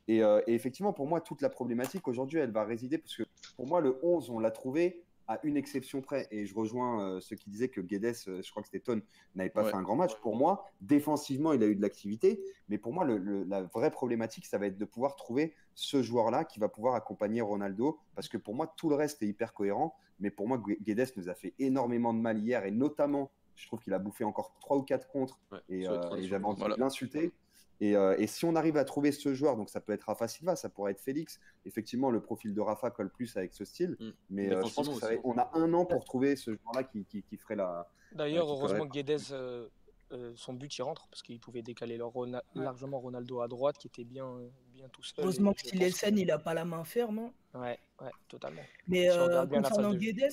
Et, 0.09 0.22
euh, 0.22 0.40
et 0.46 0.55
effectivement, 0.55 0.92
pour 0.92 1.07
moi, 1.07 1.20
toute 1.20 1.42
la 1.42 1.50
problématique 1.50 2.09
aujourd'hui, 2.09 2.38
elle 2.38 2.50
va 2.53 2.64
résider, 2.64 2.98
parce 2.98 3.16
que 3.16 3.24
pour 3.57 3.66
moi, 3.66 3.80
le 3.80 3.98
11, 4.03 4.30
on 4.30 4.38
l'a 4.38 4.50
trouvé 4.50 5.03
à 5.28 5.38
une 5.44 5.57
exception 5.57 6.00
près. 6.03 6.26
Et 6.30 6.46
je 6.46 6.55
rejoins 6.55 7.00
euh, 7.16 7.20
ceux 7.20 7.36
qui 7.36 7.48
disaient 7.50 7.68
que 7.68 7.80
Guedes, 7.80 8.14
euh, 8.26 8.42
je 8.42 8.50
crois 8.50 8.62
que 8.62 8.68
c'était 8.68 8.80
Ton, 8.80 9.00
n'avait 9.36 9.50
pas 9.50 9.62
Ouais. 9.64 9.70
fait 9.70 9.76
un 9.76 9.82
grand 9.82 9.96
match. 9.96 10.14
Pour 10.16 10.34
moi, 10.36 10.64
défensivement, 10.80 11.53
il 11.53 11.62
a 11.62 11.66
eu 11.66 11.76
de 11.76 11.82
l'activité. 11.82 12.42
Mais 12.68 12.76
pour 12.78 12.92
moi, 12.92 13.05
le- 13.05 13.18
le- 13.18 13.44
la 13.44 13.62
vraie 13.62 13.90
problématique, 13.90 14.46
ça 14.46 14.59
va 14.59 14.66
être 14.66 14.78
de 14.78 14.84
pouvoir 14.84 15.14
trouver 15.14 15.55
ce 15.74 16.03
joueur-là 16.03 16.44
qui 16.44 16.59
va 16.59 16.68
pouvoir 16.68 16.94
accompagner 16.94 17.40
Ronaldo. 17.40 17.98
Parce 18.14 18.28
que 18.28 18.36
pour 18.36 18.55
moi, 18.55 18.72
tout 18.76 18.88
le 18.88 18.96
reste 18.96 19.22
est 19.22 19.26
hyper 19.28 19.55
cohérent. 19.55 19.94
Mais 20.20 20.30
pour 20.30 20.48
moi, 20.48 20.59
Gu- 20.59 20.78
Guedes 20.82 21.12
nous 21.16 21.28
a 21.28 21.34
fait 21.34 21.55
énormément 21.59 22.12
de 22.12 22.18
mal 22.20 22.38
hier. 22.38 22.64
Et 22.66 22.70
notamment, 22.72 23.30
je 23.57 23.66
trouve 23.66 23.80
qu'il 23.80 23.92
a 23.94 23.98
bouffé 23.98 24.24
encore 24.24 24.55
3 24.61 24.76
ou 24.76 24.82
4 24.82 25.09
contre. 25.09 25.38
Ouais, 25.50 25.59
Et, 25.68 25.88
euh, 25.88 26.14
et 26.16 26.22
j'avais 26.24 26.44
envie 26.44 26.59
Voilà. 26.61 26.76
de 26.76 26.80
l'insulter. 26.80 27.32
Et, 27.80 27.96
euh, 27.96 28.14
et 28.16 28.28
si 28.28 28.44
on 28.44 28.55
arrive 28.55 28.76
à 28.76 28.84
trouver 28.84 29.11
ce 29.11 29.34
joueur, 29.34 29.57
donc 29.57 29.68
ça 29.68 29.80
peut 29.80 29.92
être 29.92 30.05
Rafa 30.05 30.28
Silva, 30.28 30.55
ça 30.55 30.68
pourrait 30.68 30.92
être 30.92 31.00
Félix. 31.00 31.40
Effectivement, 31.64 32.11
le 32.11 32.20
profil 32.20 32.55
de 32.55 32.61
Rafa 32.61 32.90
colle 32.90 33.11
plus 33.11 33.36
avec 33.36 33.53
ce 33.55 33.64
style. 33.64 33.96
Mm. 33.98 34.11
Mais 34.30 34.46
euh, 34.46 34.50
je 34.50 34.55
pense 34.61 34.68
Défensivement 34.70 34.94
que 34.94 35.00
ça 35.00 35.07
aussi. 35.09 35.16
va- 35.16 35.22
on 35.24 35.38
a 35.38 35.50
un 35.55 35.74
an 35.74 35.84
pour 35.84 36.05
trouver 36.05 36.36
ce 36.36 36.53
joueur-là 36.53 36.84
qui, 36.84 37.05
qui, 37.07 37.22
qui 37.24 37.36
ferait 37.36 37.57
la. 37.57 37.88
D'ailleurs, 38.12 38.48
heureusement 38.48 38.86
que 38.86 38.92
Guedes, 38.92 39.20
euh, 39.32 39.68
euh, 40.12 40.32
son 40.36 40.53
but 40.53 40.76
il 40.76 40.82
rentre 40.82 41.09
parce 41.09 41.22
qu'il 41.22 41.40
pouvait 41.40 41.62
décaler 41.62 41.96
leur 41.96 42.11
Rona- 42.11 42.42
largement 42.55 43.00
Ronaldo 43.00 43.40
à 43.40 43.48
droite 43.48 43.78
qui 43.78 43.88
était 43.88 44.05
bien, 44.05 44.26
euh, 44.26 44.48
bien 44.74 44.88
tout 44.90 45.03
seul. 45.03 45.24
Heureusement 45.24 45.53
que 45.55 45.62
Silesen, 45.66 46.16
il 46.18 46.30
a 46.30 46.38
pas 46.38 46.55
la 46.55 46.64
main 46.64 46.84
ferme. 46.84 47.18
hein. 47.18 47.32
Ouais, 47.55 47.78
ouais, 48.00 48.11
totalement. 48.28 48.62
Mais 48.86 49.11
euh, 49.11 49.44
concernant. 49.46 49.94
Guedes, 49.94 50.30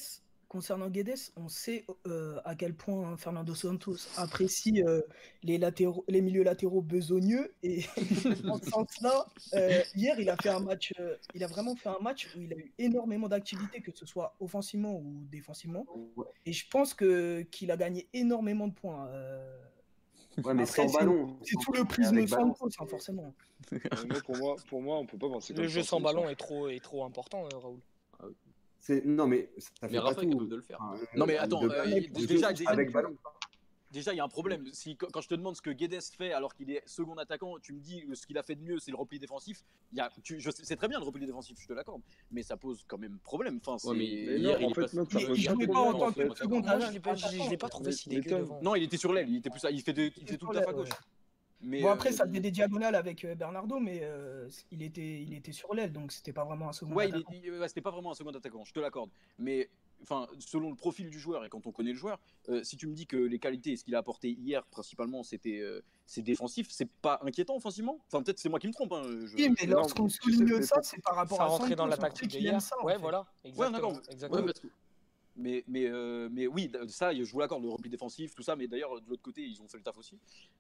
concernant 0.50 0.90
Guedes, 0.90 1.16
on 1.38 1.48
sait 1.48 1.86
euh, 2.08 2.42
à 2.44 2.56
quel 2.56 2.74
point 2.74 3.16
Fernando 3.16 3.56
Santos 3.56 3.96
apprécie 4.18 4.84
euh, 4.84 5.02
les, 5.44 5.58
latéraux, 5.58 6.04
les 6.10 6.22
milieux 6.22 6.44
latéraux 6.44 6.82
besogneux. 6.82 7.54
Et 7.64 7.84
dans 8.44 8.58
ce 8.60 8.70
sens-là, 8.70 9.28
euh, 9.54 9.82
hier, 9.96 10.20
il 10.20 10.30
a 10.30 10.36
fait 10.36 10.50
un 10.50 10.60
match. 10.60 10.92
euh, 11.00 11.16
il 11.36 11.44
a 11.44 11.48
vraiment 11.48 11.76
fait 11.76 11.90
un 11.90 12.00
match 12.02 12.28
où 12.36 12.42
il 12.42 12.52
a 12.54 12.58
eu 12.58 12.74
énormément 12.80 13.30
d'activité, 13.30 13.80
que 13.82 13.92
ce 13.96 14.06
soit 14.06 14.36
offensivement 14.42 14.96
ou 14.98 15.24
défensivement. 15.32 15.86
Et 16.46 16.52
je 16.52 16.68
pense 16.70 16.94
que 16.94 17.44
qu'il 17.44 17.72
a 17.72 17.78
gagné 17.78 18.10
énormément 18.14 18.68
de 18.68 18.74
points. 18.74 19.08
euh, 19.10 19.56
Ouais, 20.44 20.54
mais 20.54 20.64
Après, 20.64 20.84
sans 20.84 20.88
c'est- 20.88 20.98
ballon. 21.00 21.38
C'est 21.44 21.54
sans- 21.56 21.60
tout 21.62 21.72
le 21.74 21.86
prisme 21.86 22.26
ballon. 22.26 22.54
Santos, 22.56 22.70
hein, 22.80 22.86
forcément. 22.88 23.34
Mais 23.72 24.22
pour, 24.26 24.38
moi, 24.38 24.56
pour 24.70 24.82
moi, 24.82 24.98
on 24.98 25.06
peut 25.06 25.18
pas 25.18 25.28
penser 25.30 25.54
Le 25.54 25.68
jeu 25.68 25.84
sans 25.84 26.00
ballon 26.00 26.30
est 26.30 26.36
trop, 26.36 26.70
est 26.70 26.80
trop 26.80 27.04
important, 27.04 27.44
euh, 27.46 27.58
Raoul. 27.58 27.80
C'est- 28.80 29.06
Non, 29.06 29.28
mais 29.28 29.50
ça 29.58 29.70
fait 29.82 29.88
Mais 29.94 29.98
pas 29.98 30.04
Rafa 30.06 30.22
est 30.22 30.26
tout. 30.26 30.30
capable 30.32 30.50
de 30.50 30.56
le 30.56 30.62
faire. 30.62 30.78
Enfin, 30.82 31.00
Non, 31.16 31.26
mais 31.26 31.38
euh, 31.38 31.42
attends, 31.44 31.64
euh, 31.64 31.86
il- 31.86 32.12
déjà- 32.28 32.52
de- 32.54 32.58
déjà- 32.58 32.70
avec 32.72 32.92
ballon. 32.92 33.16
Déjà, 33.92 34.14
il 34.14 34.18
y 34.18 34.20
a 34.20 34.24
un 34.24 34.30
problème. 34.30 34.68
Si, 34.72 34.96
quand 34.96 35.20
je 35.20 35.28
te 35.28 35.34
demande 35.34 35.56
ce 35.56 35.64
que 35.64 35.72
Guedes 35.72 36.00
fait 36.16 36.32
alors 36.32 36.54
qu'il 36.54 36.70
est 36.70 36.84
second 36.88 37.16
attaquant, 37.16 37.58
tu 37.60 37.74
me 37.74 37.80
dis 37.80 38.06
ce 38.14 38.28
qu'il 38.28 38.38
a 38.38 38.44
fait 38.44 38.54
de 38.54 38.62
mieux, 38.62 38.78
c'est 38.78 38.92
le 38.92 38.98
repli 38.98 39.18
défensif. 39.18 39.64
Il 39.92 39.98
y 39.98 40.02
a, 40.02 40.12
tu, 40.22 40.40
je 40.40 40.52
sais- 40.52 40.62
c'est 40.64 40.76
très 40.76 40.88
bien 40.88 41.00
le 41.00 41.06
repli 41.06 41.26
défensif, 41.26 41.58
je 41.60 41.68
te 41.68 41.74
l'accorde. 41.74 42.04
Mais 42.32 42.44
ça 42.44 42.56
pose 42.56 42.84
quand 42.88 43.00
même 43.00 43.18
problème. 43.24 43.60
Enfin, 43.66 43.80
c'est- 43.80 43.88
Ouais, 43.90 43.98
mais 43.98 44.06
hier, 44.06 44.38
non, 44.54 44.60
il 44.60 44.66
en 44.66 44.70
est 44.70 44.74
fait, 44.76 44.94
non, 44.94 45.06
Il- 45.06 45.68
pas 45.68 45.80
en 45.80 45.94
tant 45.98 46.12
que 46.14 46.36
second 46.36 46.60
Moi, 46.62 46.80
je 46.80 46.92
l'ai 46.92 47.00
pas, 47.00 47.14
l'ai 47.16 47.58
trouvé 47.58 47.92
si 47.92 48.10
dégueu 48.10 48.38
devant. 48.38 48.62
Non, 48.62 48.76
il 48.76 48.84
était 48.84 48.98
sur 48.98 49.12
l'aile. 49.12 49.28
Il 49.28 49.38
était 49.38 49.50
plus, 49.50 49.62
il 49.72 49.82
fait 49.82 49.94
de, 49.94 50.04
il 50.04 50.12
faisait 50.24 50.38
tout 50.38 50.48
le 50.48 50.54
taf 50.60 50.68
à 50.68 50.74
gauche. 50.74 50.90
Mais 51.62 51.82
Bon, 51.82 51.90
après, 51.90 52.10
euh, 52.10 52.14
ça 52.14 52.26
faisait 52.26 52.40
des 52.40 52.52
diagonales 52.52 52.96
avec 52.96 53.26
euh, 53.26 53.36
Bernardo, 53.36 53.80
mais 53.80 54.00
euh, 54.04 54.48
il, 54.72 54.82
était, 54.82 55.22
il 55.22 55.34
était 55.34 55.52
sur 55.52 55.74
l'aile, 55.74 55.92
donc 55.92 56.12
c'était 56.12 56.32
pas 56.34 56.46
vraiment 56.46 56.70
un 56.70 56.74
second 56.74 56.94
Ouais, 56.94 57.08
attaquant. 57.08 57.32
ouais, 57.34 57.68
c'était 57.68 57.82
pas 57.82 57.92
vraiment 57.92 58.12
un 58.12 58.16
second 58.16 58.32
attaquant, 58.34 58.64
je 58.64 58.72
te 58.74 58.80
l'accorde. 58.80 59.10
Mais 59.38 59.70
enfin, 60.02 60.28
selon 60.40 60.70
le 60.70 60.76
profil 60.78 61.10
du 61.10 61.20
joueur 61.20 61.44
et 61.44 61.50
quand 61.50 61.68
on 61.68 61.72
connaît 61.74 61.92
le 61.92 61.98
joueur, 61.98 62.18
euh, 62.48 62.64
si 62.64 62.78
tu 62.78 62.88
me 62.88 62.94
dis 62.94 63.06
que 63.06 63.18
les 63.18 63.40
qualités 63.40 63.72
et 63.74 63.76
ce 63.76 63.84
qu'il 63.84 63.94
a 63.96 63.98
apporté 63.98 64.30
hier, 64.32 64.64
principalement, 64.68 65.22
c'était 65.24 65.60
euh, 65.60 65.82
c'est 66.06 66.22
défensif, 66.22 66.68
c'est 66.70 66.90
pas 67.02 67.20
inquiétant 67.24 67.58
offensivement? 67.58 68.00
Enfin, 68.08 68.24
peut-être 68.24 68.40
c'est 68.40 68.48
moi 68.50 68.60
qui 68.60 68.68
me 68.68 68.74
trompe. 68.74 68.94
Hein, 68.94 69.04
je- 69.26 69.36
Oui, 69.36 69.54
mais 69.60 69.68
lorsqu'on 69.68 70.08
souligne 70.08 70.62
ça, 70.62 70.80
c'est 70.82 71.02
par 71.04 71.16
rapport 71.16 71.38
Ça 71.40 71.44
à 71.44 71.48
rentrait 71.48 71.76
dans 71.76 71.88
la 71.88 71.98
tactique 71.98 72.30
d'hier. 72.30 72.62
ça, 72.62 72.76
en 72.80 72.86
Ouais, 72.86 72.94
fait. 72.94 73.00
voilà, 73.00 73.26
exactement. 73.44 73.92
d'accord. 73.92 74.02
exactement. 74.10 74.40
Ouais, 74.40 74.46
parce 74.46 74.60
que- 74.62 74.68
Mais, 75.40 75.64
mais, 75.68 75.86
euh, 75.88 76.28
mais 76.32 76.48
oui, 76.48 76.70
ça, 76.90 77.14
je 77.14 77.24
vous 77.32 77.40
l'accorde, 77.40 77.64
le 77.64 77.70
repli 77.70 77.90
défensif, 77.90 78.36
tout 78.36 78.44
ça, 78.44 78.58
mais 78.58 78.68
d'ailleurs, 78.68 79.00
de 79.02 79.10
l'autre 79.10 79.22
côté, 79.22 79.42
ils 79.42 79.62
ont 79.62 79.68
fait 79.70 79.78
le 79.78 79.84
taf 79.84 79.98
aussi. 79.98 80.18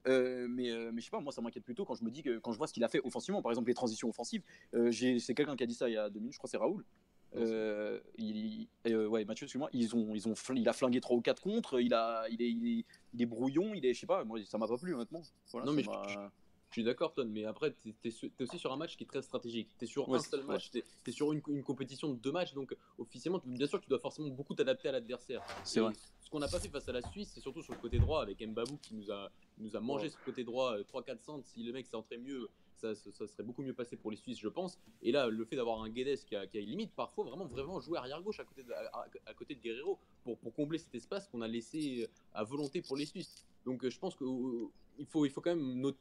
Euh, 0.07 0.47
mais, 0.49 0.71
euh, 0.71 0.91
mais 0.93 1.01
je 1.01 1.05
sais 1.05 1.11
pas, 1.11 1.19
moi, 1.19 1.34
ça 1.34 1.41
m'inquiète 1.41 1.65
plutôt 1.65 1.84
quand 1.84 1.95
je 1.95 2.03
me 2.05 2.09
dis 2.09 2.23
que, 2.23 2.39
quand 2.39 2.53
je 2.53 2.57
vois 2.57 2.65
ce 2.67 2.73
qu'il 2.73 2.84
a 2.86 2.88
fait 2.88 3.01
offensivement, 3.03 3.41
par 3.41 3.51
exemple, 3.51 3.67
les 3.67 3.73
transitions 3.73 4.07
offensives. 4.09 4.41
euh, 4.73 4.89
c'est 4.91 5.34
quelqu'un 5.34 5.55
qui 5.57 5.63
a 5.63 5.67
dit 5.67 5.73
ça 5.75 5.89
il 5.89 5.93
y 5.93 5.97
a 5.97 6.09
deux 6.09 6.19
minutes, 6.19 6.34
je 6.34 6.38
crois 6.38 6.47
que 6.47 6.51
c'est 6.51 6.57
Raoul. 6.57 6.86
Euh, 7.36 7.99
il, 8.17 8.67
euh, 8.88 9.05
ouais, 9.07 9.23
Mathieu, 9.25 9.45
excuse-moi, 9.45 9.69
ils 9.73 9.95
ont, 9.95 10.15
ils 10.15 10.27
ont, 10.27 10.34
il 10.55 10.67
a 10.67 10.73
flingué 10.73 10.99
3 11.01 11.15
ou 11.17 11.21
4 11.21 11.41
contre, 11.41 11.80
il, 11.80 11.93
a, 11.93 12.25
il, 12.30 12.41
est, 12.41 12.49
il, 12.49 12.80
est, 12.80 12.86
il 13.13 13.21
est 13.21 13.25
brouillon, 13.27 13.73
il 13.75 13.86
est, 13.86 13.93
je 13.93 13.99
sais 13.99 14.07
pas, 14.07 14.23
moi, 14.23 14.39
ça 14.45 14.57
m'a 14.57 14.67
pas 14.67 14.77
plu, 14.77 14.95
honnêtement. 14.95 15.21
Voilà, 15.51 15.67
Non, 15.67 15.73
mais 15.73 15.84
je- 15.84 15.89
Je 16.70 16.74
suis 16.74 16.84
d'accord, 16.84 17.13
Ton, 17.13 17.26
mais 17.26 17.45
après, 17.45 17.74
tu 17.74 17.95
es, 18.03 18.43
aussi 18.43 18.59
sur 18.59 18.72
un 18.72 18.78
match 18.78 18.95
qui 18.95 19.03
est 19.03 19.07
très 19.07 19.24
stratégique. 19.24 19.70
Tu 19.80 19.86
es 19.86 19.88
sur 19.88 20.07
Ouais, 20.07 20.20
un 20.20 20.22
seul 20.22 20.43
match, 20.43 20.70
tu 20.70 20.84
es, 21.07 21.11
sur 21.11 21.32
une, 21.34 21.41
une 21.47 21.63
compétition 21.63 22.09
de 22.13 22.20
deux 22.20 22.32
matchs, 22.32 22.53
donc 22.53 22.76
officiellement, 22.99 23.41
bien 23.43 23.65
sûr, 23.65 23.82
tu 23.82 23.89
dois 23.89 23.97
forcément 23.97 24.28
beaucoup 24.30 24.53
t'adapter 24.53 24.89
à 24.89 24.91
l'adversaire. 24.91 25.43
C'est 25.63 25.80
vrai. 25.80 25.93
Ce 26.22 26.30
qu'on 26.30 26.38
n'a 26.38 26.47
pas 26.47 26.59
fait 26.59 26.70
face 26.70 26.88
à 26.88 26.91
la 26.91 27.01
Suisse, 27.01 27.32
c'est 27.34 27.39
surtout 27.39 27.63
sur 27.63 27.74
le 27.74 27.80
côté 27.80 27.97
droit, 27.97 28.22
avec 28.22 28.39
Mbabou 28.45 28.78
qui 28.78 28.93
nous 28.93 29.09
a, 29.11 29.32
nous 29.57 29.76
a 29.76 29.80
mangé 29.80 30.05
Ouais. 30.05 30.09
ce 30.11 30.17
côté 30.24 30.43
droit 30.43 30.78
3-4 30.78 31.22
centres. 31.24 31.47
Si 31.47 31.63
le 31.63 31.74
mec 31.74 31.88
s'est 31.88 31.95
entré 31.95 32.20
mieux, 32.20 32.47
ça, 32.76 32.93
ça- 32.93 33.11
ça 33.11 33.26
serait 33.26 33.41
beaucoup 33.43 33.63
mieux 33.63 33.74
passé 33.74 33.95
pour 33.97 34.11
les 34.11 34.17
Suisses, 34.17 34.38
je 34.39 34.47
pense. 34.47 34.78
Et 35.01 35.11
là, 35.11 35.26
le 35.28 35.45
fait 35.45 35.55
d'avoir 35.55 35.82
un 35.82 35.89
Guedes 35.89 36.20
qui 36.26 36.36
a, 36.36 36.45
qui 36.45 36.59
a 36.59 36.61
limite 36.61 36.91
parfois 36.91 37.24
vraiment, 37.26 37.45
vraiment 37.47 37.80
joué 37.80 37.97
arrière 37.97 38.22
gauche 38.22 38.39
à 38.39 38.43
côté 38.45 38.61
de, 38.61 38.72
à, 38.72 39.07
à 39.26 39.34
côté 39.34 39.55
de 39.55 39.59
Guerrero 39.59 39.97
pour, 40.24 40.38
pour 40.38 40.53
combler 40.53 40.78
cet 40.78 40.93
espace 40.93 41.28
qu'on 41.30 41.41
a 41.41 41.47
laissé 41.47 42.03
euh, 42.03 42.07
à 42.36 42.43
volonté 42.43 42.84
pour 42.84 42.95
les 42.95 43.07
Suisses. 43.07 43.43
Donc 43.65 43.84
euh, 43.84 43.89
je 43.89 43.97
pense 43.97 44.15
qu'il 44.15 44.28
faut, 45.07 45.26
il 45.26 45.32
faut 45.32 45.41
quand 45.41 45.55
même 45.55 45.80
noter 45.82 45.97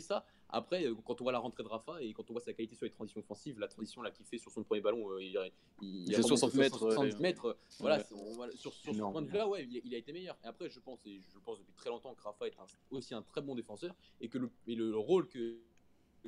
ça. 0.00 0.24
Après, 0.48 0.84
euh, 0.86 0.94
quand 1.04 1.20
on 1.20 1.24
voit 1.24 1.32
la 1.32 1.38
rentrée 1.38 1.62
de 1.62 1.68
Rafa 1.68 2.00
et 2.02 2.12
quand 2.12 2.28
on 2.30 2.34
voit 2.34 2.42
sa 2.42 2.52
qualité 2.52 2.74
sur 2.76 2.84
les 2.84 2.90
transitions 2.90 3.20
offensives, 3.20 3.58
la 3.58 3.66
transition 3.68 4.02
là 4.02 4.10
qu'il 4.10 4.24
fait 4.26 4.38
sur 4.38 4.50
son 4.52 4.62
premier 4.62 4.80
ballon, 4.80 5.10
euh, 5.10 5.22
il, 5.22 5.36
il, 5.82 6.04
Il 6.08 6.14
a 6.14 6.16
fait 6.16 6.22
vraiment 6.22 6.36
60 6.36 6.54
mètres, 6.54 6.78
60 6.78 7.04
euh, 7.04 7.18
mètres, 7.18 7.56
voilà, 7.80 8.04
on 8.12 8.50
sur, 8.56 8.72
sur 8.72 8.94
ce 8.94 8.98
point 9.12 9.22
de 9.22 9.26
vue-là, 9.28 9.48
ouais, 9.48 9.64
il, 9.64 9.80
il 9.84 9.94
a 9.94 9.98
été 9.98 10.12
meilleur. 10.12 10.36
Et 10.44 10.46
après, 10.46 10.68
je 10.70 10.78
pense, 10.80 11.04
et 11.06 11.18
je 11.32 11.38
pense 11.40 11.58
depuis 11.58 11.74
très 11.74 11.90
longtemps 11.90 12.14
que 12.14 12.22
Rafa 12.22 12.46
est 12.46 12.58
un- 12.58 12.66
aussi 12.96 13.14
un 13.14 13.22
très 13.22 13.40
bon 13.42 13.54
défenseur 13.54 13.94
et 14.20 14.28
que 14.28 14.38
le, 14.38 14.50
et 14.66 14.74
le 14.76 14.96
rôle 14.96 15.26
que 15.28 15.58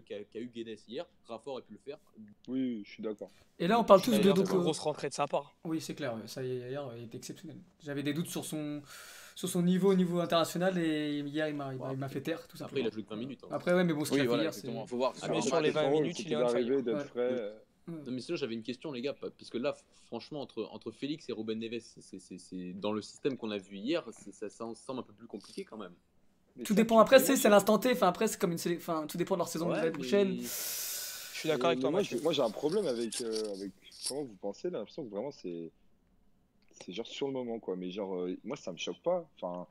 qu'a 0.02 0.22
qu'a 0.24 0.40
eu 0.40 0.48
Guedes 0.48 0.78
hier, 0.88 1.06
Rafa 1.26 1.50
aurait 1.50 1.62
pu 1.62 1.72
le 1.72 1.78
faire. 1.78 1.98
Oui, 2.48 2.82
je 2.84 2.90
suis 2.90 3.02
d'accord. 3.02 3.30
Et 3.58 3.66
là, 3.66 3.78
on 3.80 3.84
parle 3.84 4.02
tous 4.02 4.12
de. 4.12 4.32
Donc, 4.32 4.50
une 4.50 4.56
euh, 4.56 4.60
grosse 4.60 4.78
rentrée 4.78 5.08
de 5.08 5.14
sa 5.14 5.26
part. 5.26 5.56
Oui, 5.64 5.80
c'est 5.80 5.94
clair, 5.94 6.16
ça 6.26 6.42
hier 6.42 6.88
il 6.96 7.04
était 7.04 7.16
exceptionnel. 7.18 7.56
J'avais 7.82 8.02
des 8.02 8.12
doutes 8.12 8.28
sur 8.28 8.44
son, 8.44 8.82
sur 9.34 9.48
son 9.48 9.62
niveau 9.62 9.90
au 9.90 9.94
niveau 9.94 10.20
international 10.20 10.76
et 10.78 11.20
hier 11.20 11.48
il 11.48 11.54
m'a 11.54 12.08
fait 12.08 12.20
taire 12.20 12.46
tout 12.46 12.56
Après, 12.60 12.80
il 12.80 12.84
simplement. 12.84 12.86
a 12.88 12.90
joué 12.90 13.02
que 13.04 13.08
20 13.10 13.16
minutes. 13.16 13.40
hein. 13.44 13.48
Après, 13.50 13.72
ouais, 13.74 13.84
mais 13.84 13.92
bon, 13.94 14.04
ce 14.04 14.10
qu'il 14.10 14.16
Oui, 14.16 14.20
a 14.20 14.22
fait 14.24 14.28
voilà, 14.28 14.42
hier, 14.44 14.54
c'est. 14.54 14.60
exactement. 14.60 14.86
Faut 14.86 14.96
voir. 14.96 15.14
Ah, 15.22 15.28
mais 15.28 15.40
sur 15.40 15.60
les 15.60 15.70
match, 15.72 15.84
20 15.84 15.90
Rôle, 15.90 16.02
minutes, 16.02 16.20
il 16.20 16.32
est 16.32 16.34
arrivé 16.36 16.82
d'être 16.82 16.96
Ouais. 16.96 17.04
frais. 17.04 17.20
euh, 17.32 17.54
Non, 17.88 18.10
mais 18.10 18.20
sinon, 18.20 18.36
j'avais 18.36 18.54
une 18.54 18.64
question, 18.64 18.90
les 18.90 19.00
gars, 19.00 19.14
pa- 19.14 19.30
puisque 19.30 19.54
là, 19.54 19.74
franchement, 20.06 20.40
entre, 20.40 20.68
entre 20.72 20.90
Félix 20.90 21.28
et 21.28 21.32
Ruben 21.32 21.56
Neves, 21.58 21.80
c'est- 22.00 22.72
dans 22.74 22.90
le 22.92 23.00
système 23.00 23.36
qu'on 23.36 23.50
a 23.52 23.58
vu 23.58 23.76
hier, 23.76 24.04
ça 24.32 24.50
semble 24.50 24.98
un 25.00 25.02
peu 25.04 25.12
plus 25.12 25.28
compliqué 25.28 25.64
quand 25.64 25.76
même. 25.78 25.94
Tout 26.64 26.74
dépend. 26.74 26.98
Après, 26.98 27.18
c'est 27.18 27.48
l'instant 27.48 27.78
T. 27.78 27.92
Enfin, 27.92 28.08
après, 28.08 28.28
c'est 28.28 28.40
comme 28.40 28.52
une 28.52 28.58
Enfin, 28.76 29.06
tout 29.06 29.18
dépend 29.18 29.34
de 29.34 29.38
leur 29.40 29.48
saison 29.48 29.66
de 29.66 29.72
Ouais, 29.72 29.76
l'année 29.78 29.90
prochaine. 29.90 30.38
Je 30.40 30.46
suis 31.40 31.48
d'accord 31.48 31.66
avec 31.68 31.80
toi, 31.80 31.90
moi, 31.90 32.02
je- 32.02 32.16
moi, 32.18 32.32
j'ai 32.32 32.42
un 32.42 32.50
problème 32.50 32.86
avec, 32.86 33.20
euh, 33.20 33.52
avec 33.54 33.72
comment 34.08 34.22
vous 34.22 34.36
pensez. 34.40 34.70
Là, 34.70 34.78
l'impression 34.78 35.04
que 35.04 35.10
vraiment 35.10 35.30
c'est 35.32 35.70
c'est 36.84 36.92
genre 36.92 37.06
sur 37.06 37.26
le 37.26 37.32
moment 37.32 37.58
quoi. 37.58 37.74
Mais 37.76 37.90
genre 37.90 38.14
euh, 38.16 38.36
moi 38.44 38.56
ça 38.56 38.70
me 38.72 38.76
choque 38.76 39.00
pas. 39.02 39.26
Enfin, 39.36 39.66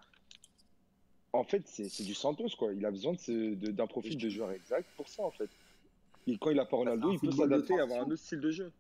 en 1.34 1.44
fait 1.44 1.62
c'est 1.68 1.88
c'est 1.90 2.04
du 2.04 2.14
Santos 2.16 2.50
quoi. 2.58 2.74
Il 2.74 2.86
a 2.86 2.92
besoin 2.92 3.14
d'un 3.28 3.88
profil 3.88 4.18
de 4.18 4.30
joueur 4.30 4.52
exact 4.52 4.88
pour 4.98 5.08
ça 5.08 5.24
en 5.24 5.32
fait. 5.32 5.50
Et 6.28 6.38
quand 6.38 6.50
il 6.50 6.60
a 6.60 6.66
pas 6.66 6.78
Ronaldo, 6.78 7.10
un 7.10 7.14
il 7.14 7.20
peut 7.20 7.32
s'adapter 7.32 7.76
et 7.76 7.80
avoir 7.80 8.02
un 8.02 8.06
autre 8.06 8.16
style 8.16 8.40
de 8.40 8.50
jeu. 8.52 8.72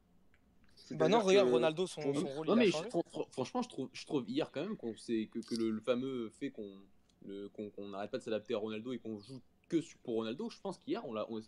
Bah 0.91 1.07
non, 1.07 1.19
regarde, 1.21 1.47
que- 1.47 1.53
Ronaldo, 1.53 1.87
son, 1.87 2.01
son 2.01 2.27
rôle, 2.27 2.47
Non, 2.47 2.53
il 2.55 2.59
a 2.61 2.65
mais 2.65 2.71
changé. 2.71 2.89
fr- 2.89 3.03
fr- 3.13 3.27
franchement, 3.31 3.61
je 3.61 3.69
trouve, 3.69 3.89
je 3.93 4.05
trouve 4.05 4.23
hier 4.29 4.49
quand 4.51 4.61
même 4.61 4.75
qu'on 4.75 4.95
sait 4.97 5.29
que, 5.31 5.39
que 5.39 5.55
le, 5.55 5.69
le 5.71 5.79
fameux 5.81 6.31
fait 6.39 6.49
qu'on 6.49 6.69
qu'on 7.53 7.69
qu'on 7.69 7.87
n'arrête 7.89 8.11
pas 8.11 8.17
de 8.17 8.23
s'adapter 8.23 8.53
à 8.53 8.57
Ronaldo 8.57 8.93
et 8.93 8.99
qu'on 8.99 9.19
joue 9.19 9.41
que 9.69 9.77
pour 10.03 10.15
Ronaldo, 10.15 10.49
je 10.49 10.59
pense 10.61 10.77
qu'hier, 10.77 11.03
on 11.05 11.13
l'a, 11.13 11.25
on- 11.29 11.41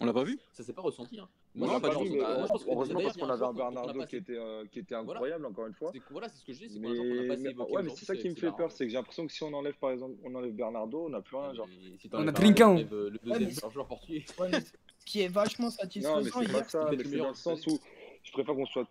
On 0.00 0.06
l'a 0.06 0.12
pas 0.12 0.22
vu? 0.22 0.38
Ça 0.52 0.62
s'est 0.62 0.72
pas 0.72 0.82
ressenti. 0.82 1.18
Hein. 1.18 1.28
Moi, 1.56 1.66
je 1.66 1.72
on 1.72 1.76
l'ai 1.76 1.82
l'a 1.82 1.88
pas 1.88 1.94
pas 1.96 2.04
vu, 2.04 2.10
mais 2.10 2.18
moi, 2.18 2.42
je 2.42 2.46
pense 2.46 2.64
que 2.64 2.70
heureusement 2.70 3.00
parce 3.02 3.16
qu'on 3.16 3.28
avait 3.30 3.44
un 3.44 3.52
Bernardo 3.52 3.98
pas 3.98 4.06
qui 4.06 4.14
était, 4.16 4.36
euh, 4.36 4.64
qui 4.70 4.78
était 4.78 4.94
Voilà. 4.94 5.10
incroyable 5.10 5.46
encore 5.46 5.66
une 5.66 5.74
fois. 5.74 5.90
C'est 5.92 5.98
que- 5.98 6.12
Voilà, 6.12 6.28
c'est 6.28 6.38
ce 6.38 6.44
que 6.44 6.52
je 6.52 6.58
dis, 6.60 6.70
c'est 6.70 6.78
Mais, 6.78 6.96
qu'on 6.96 7.04
n'a 7.04 7.26
pas 7.26 7.32
assez 7.34 7.42
mais- 7.42 7.50
évoqué 7.50 7.72
ouais, 7.72 7.82
mais 7.82 7.90
c'est 7.96 8.04
ça 8.04 8.14
qui 8.14 8.28
me 8.30 8.34
fait 8.36 8.52
peur, 8.52 8.70
c'est 8.70 8.84
que 8.84 8.90
j'ai 8.90 8.96
l'impression 8.96 9.26
que 9.26 9.32
si 9.32 9.42
on 9.42 9.52
enlève 9.52 9.74
par 9.78 9.90
exemple, 9.90 10.14
on 10.22 10.32
enlève 10.36 10.52
Bernardo, 10.54 11.06
on 11.06 11.08
n'a 11.08 11.20
plus 11.20 11.36
rien. 11.36 11.52
Genre. 11.52 11.66
Et 11.68 11.98
si 11.98 12.08
On 12.12 12.28
a 12.28 12.32
Trincão. 12.32 12.76
Euh, 12.78 13.10
le 13.10 13.18
deuxième 13.18 13.50
joueur- 13.50 13.70
joueur 13.72 13.86
portugais. 13.88 14.24
Ce 14.28 15.04
qui 15.04 15.20
est 15.22 15.28
vachement 15.28 15.64
Non, 15.66 15.72
mais 15.72 15.82
satisfaisant 15.82 16.22
c'est 16.22 16.52
pas 16.52 16.64
ça, 16.64 16.88
mais 16.92 17.02
c'est 17.02 17.16
dans 17.16 17.28
le 17.30 17.34
sens 17.34 17.66
où 17.66 17.80
je 18.22 18.30
préfère 18.32 18.54
qu'on 18.54 18.66
soit. 18.66 18.86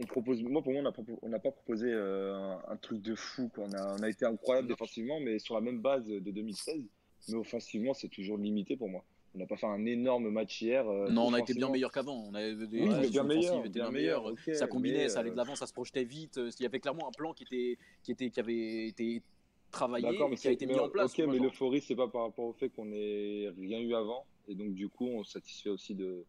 On 0.00 0.04
propose, 0.04 0.42
moi 0.42 0.62
pour 0.62 0.72
moi, 0.72 0.82
on 1.22 1.28
n'a 1.28 1.38
pas, 1.38 1.50
proposé 1.50 1.90
euh, 1.90 2.34
un, 2.34 2.62
un 2.68 2.76
truc 2.76 3.00
de 3.00 3.14
fou. 3.14 3.48
Quoi. 3.54 3.64
On, 3.64 3.72
a, 3.72 3.96
on 3.98 4.02
a 4.02 4.08
été 4.10 4.26
incroyable 4.26 4.68
défensivement, 4.68 5.20
mais 5.20 5.38
sur 5.38 5.54
la 5.54 5.60
même 5.62 5.80
base 5.80 6.06
de 6.06 6.18
2016. 6.30 6.84
Mais 7.28 7.34
offensivement, 7.34 7.94
c'est 7.94 8.08
toujours 8.08 8.36
limité 8.36 8.76
pour 8.76 8.88
moi. 8.90 9.04
On 9.34 9.38
n'a 9.38 9.46
pas 9.46 9.56
fait 9.56 9.66
un 9.66 9.84
énorme 9.84 10.30
match 10.30 10.60
hier. 10.62 10.88
euh, 10.88 11.10
Non, 11.10 11.26
on 11.26 11.34
a 11.34 11.40
été 11.40 11.54
bien 11.54 11.68
meilleur 11.70 11.92
qu'avant. 11.92 12.26
On 12.30 12.34
avait 12.34 12.54
des 12.66 12.80
Oui, 12.80 13.10
bien 13.10 13.22
meilleur, 13.24 13.62
bien 13.68 13.90
meilleur. 13.90 14.32
ça 14.54 14.66
combinait, 14.66 15.04
mais, 15.04 15.08
ça 15.08 15.20
allait 15.20 15.28
euh, 15.30 15.32
de 15.32 15.36
l'avant, 15.36 15.54
ça 15.56 15.66
se 15.66 15.72
projetait 15.72 16.04
vite. 16.04 16.38
euh, 16.38 16.50
Il 16.58 16.62
y 16.62 16.66
avait 16.66 16.80
clairement 16.80 17.08
un 17.08 17.12
plan 17.12 17.32
qui 17.32 17.44
était, 17.44 17.78
qui 18.02 18.12
était, 18.12 18.30
qui 18.30 18.40
avait 18.40 18.86
été 18.88 19.22
travaillé, 19.70 20.06
D'accord, 20.06 20.28
mais 20.30 20.36
qui 20.36 20.48
a 20.48 20.52
été 20.52 20.66
mis 20.66 20.78
en 20.78 20.88
place. 20.88 21.12
Ok, 21.18 21.26
mais 21.26 21.38
l'euphorie, 21.38 21.80
c'est 21.80 21.96
pas 21.96 22.08
par 22.08 22.22
rapport 22.22 22.46
au 22.46 22.52
fait 22.52 22.68
qu'on 22.70 22.90
ait 22.92 23.50
rien 23.58 23.80
eu 23.80 23.94
avant. 23.94 24.24
Et 24.48 24.54
donc, 24.54 24.72
du 24.74 24.88
coup, 24.88 25.06
on 25.06 25.24
se 25.24 25.32
satisfait 25.32 25.70
aussi 25.70 25.94
de, 25.94 26.24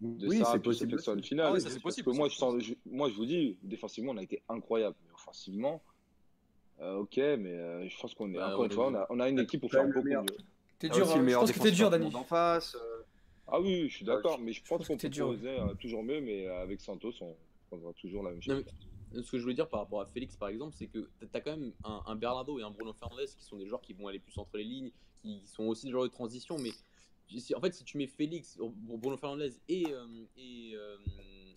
de 0.00 0.28
Oui, 0.28 0.38
ça. 0.38 0.44
c'est 0.46 0.58
puis 0.58 0.68
possible. 0.70 0.96
fait 0.96 1.02
sur 1.02 1.12
une 1.14 1.22
finale. 1.22 1.46
Ah 1.48 1.52
ouais, 1.52 1.60
ça, 1.60 1.64
Parce 1.64 1.74
c'est 1.74 1.78
que 1.80 1.82
possible, 1.82 2.12
moi, 2.12 2.28
ça, 2.28 2.34
je, 2.34 2.38
sens- 2.38 2.62
je- 2.62 2.74
moi, 2.86 3.08
je 3.08 3.14
vous 3.14 3.26
dis, 3.26 3.56
défensivement, 3.62 4.12
on 4.12 4.16
a 4.16 4.22
été 4.22 4.42
incroyable. 4.48 4.96
Mais 5.06 5.12
offensivement, 5.14 5.82
euh, 6.80 6.96
ok, 6.98 7.16
mais 7.16 7.48
euh, 7.48 7.88
je 7.88 8.00
pense 8.00 8.14
qu'on 8.14 8.30
est, 8.32 8.36
Bah, 8.36 8.48
encore 8.48 8.60
on 8.60 8.64
une 8.66 8.72
a 8.72 8.74
fois, 8.74 8.86
on 8.88 8.94
a, 8.94 9.06
on 9.10 9.20
a 9.20 9.28
une 9.28 9.38
équipe 9.40 9.60
pour 9.60 9.70
faire 9.70 9.86
beaucoup 9.86 10.02
mieux. 10.06 10.18
T'es 10.78 10.88
T'as 10.88 10.94
dur. 10.94 11.10
hein. 11.10 11.24
Je 11.28 11.34
pense 11.34 11.52
que 11.52 11.58
t'es 11.60 11.70
dur, 11.72 11.90
Dani. 11.90 12.14
en 12.14 12.22
face. 12.24 12.76
euh, 12.76 13.02
Ah 13.48 13.60
oui, 13.60 13.82
oui, 13.82 13.88
je 13.88 13.96
suis 13.96 14.04
d'accord, 14.04 14.38
mais 14.38 14.52
je 14.52 14.60
pense 14.60 14.78
pense 14.78 14.88
que 14.88 14.92
qu'on 15.02 15.08
dur, 15.08 15.26
proposait 15.26 15.58
euh, 15.58 15.74
toujours 15.74 16.02
mieux, 16.04 16.20
mais 16.20 16.46
euh, 16.46 16.62
avec 16.62 16.80
Santos, 16.80 17.12
on 17.20 17.34
prendra 17.68 17.92
toujours 17.94 18.22
la 18.22 18.30
même 18.30 18.42
chose. 18.42 18.64
Ce 19.10 19.30
que 19.32 19.38
je 19.38 19.46
veux 19.46 19.54
dire 19.54 19.68
par 19.68 19.80
rapport 19.80 20.02
à 20.02 20.06
Félix, 20.06 20.36
par 20.36 20.50
exemple, 20.50 20.74
c'est 20.78 20.86
que 20.86 21.08
tu 21.18 21.26
as 21.32 21.40
quand 21.40 21.56
même 21.56 21.72
un, 21.82 22.02
un 22.06 22.14
Bernardo 22.14 22.58
et 22.58 22.62
un 22.62 22.70
Bruno 22.70 22.92
Fernandes 22.92 23.24
qui 23.36 23.42
sont 23.42 23.56
des 23.56 23.66
joueurs 23.66 23.80
qui 23.80 23.94
vont 23.94 24.06
aller 24.06 24.18
plus 24.18 24.36
entre 24.38 24.58
les 24.58 24.64
lignes, 24.64 24.90
qui 25.22 25.40
sont 25.46 25.64
aussi 25.64 25.86
des 25.86 25.92
joueurs 25.92 26.04
de 26.04 26.10
transition. 26.10 26.58
Mais 26.58 26.70
en 27.56 27.60
fait, 27.60 27.74
si 27.74 27.84
tu 27.84 27.98
mets 27.98 28.06
Félix, 28.06 28.58
Bruno 28.58 29.16
Fernandes 29.16 29.52
et, 29.68 29.84
euh, 29.90 30.06
et, 30.36 30.72
euh, 30.74 30.96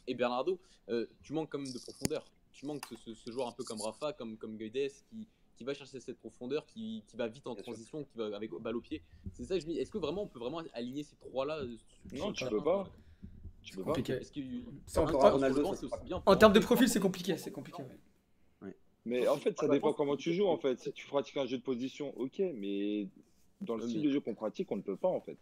et 0.07 0.13
Bernardo, 0.13 0.59
euh, 0.89 1.05
tu 1.23 1.33
manques 1.33 1.49
quand 1.51 1.59
même 1.59 1.71
de 1.71 1.79
profondeur. 1.79 2.25
Tu 2.51 2.65
manques 2.65 2.85
ce, 2.89 2.95
ce- 2.95 3.13
ce 3.13 3.31
joueur 3.31 3.47
un 3.47 3.51
peu 3.53 3.63
comme 3.63 3.81
Rafa, 3.81 4.13
comme, 4.13 4.37
comme 4.37 4.57
Guedes, 4.57 4.91
qui, 5.09 5.27
qui 5.55 5.63
va 5.63 5.73
chercher 5.73 5.99
cette 5.99 6.17
profondeur, 6.19 6.65
qui, 6.65 7.03
qui 7.07 7.15
va 7.15 7.27
vite 7.27 7.47
en 7.47 7.53
Bien 7.53 7.63
sûr. 7.63 7.73
transition, 7.73 8.03
qui 8.03 8.17
va 8.17 8.35
avec 8.35 8.51
balle 8.51 8.75
au 8.75 8.81
pied. 8.81 9.01
C'est 9.33 9.45
ça 9.45 9.55
que 9.55 9.61
je 9.61 9.67
me 9.67 9.73
dis. 9.73 9.79
Est-ce 9.79 9.91
que 9.91 9.97
vraiment 9.97 10.23
on 10.23 10.27
peut 10.27 10.39
vraiment 10.39 10.61
aligner 10.73 11.03
ces 11.03 11.15
trois-là 11.17 11.59
euh, 11.59 11.75
Non, 12.13 12.31
tu 12.33 12.45
peux 12.47 12.61
pas. 12.63 12.89
Tu 13.63 13.75
peux 13.75 13.83
pas. 13.83 13.93
Compliqué. 13.93 14.19
Que 14.19 14.41
Ça, 14.87 15.05
Ronaldo, 15.05 15.75
ça 15.75 15.97
bien 16.03 16.21
En 16.25 16.35
termes 16.35 16.53
de 16.53 16.59
profil, 16.59 16.89
c'est 16.89 16.99
compliqué. 16.99 17.37
C'est 17.37 17.51
compliqué. 17.51 17.83
ouais. 18.61 18.75
Mais 19.05 19.27
en 19.27 19.37
fait, 19.37 19.57
ça 19.57 19.67
dépend 19.67 19.93
comment 19.93 20.17
tu 20.17 20.33
joues. 20.33 20.47
En 20.47 20.57
fait, 20.57 20.79
si 20.79 20.91
tu 20.91 21.07
pratiques 21.07 21.37
un 21.37 21.45
jeu 21.45 21.57
de 21.57 21.63
position, 21.63 22.11
ok, 22.19 22.39
mais 22.55 23.07
dans 23.61 23.75
le 23.75 23.87
style 23.87 24.01
de 24.01 24.11
jeu 24.11 24.19
qu'on 24.19 24.33
pratique, 24.35 24.71
on 24.71 24.75
ne 24.77 24.81
peut 24.81 24.97
pas 24.97 25.07
en 25.07 25.21
fait. 25.21 25.37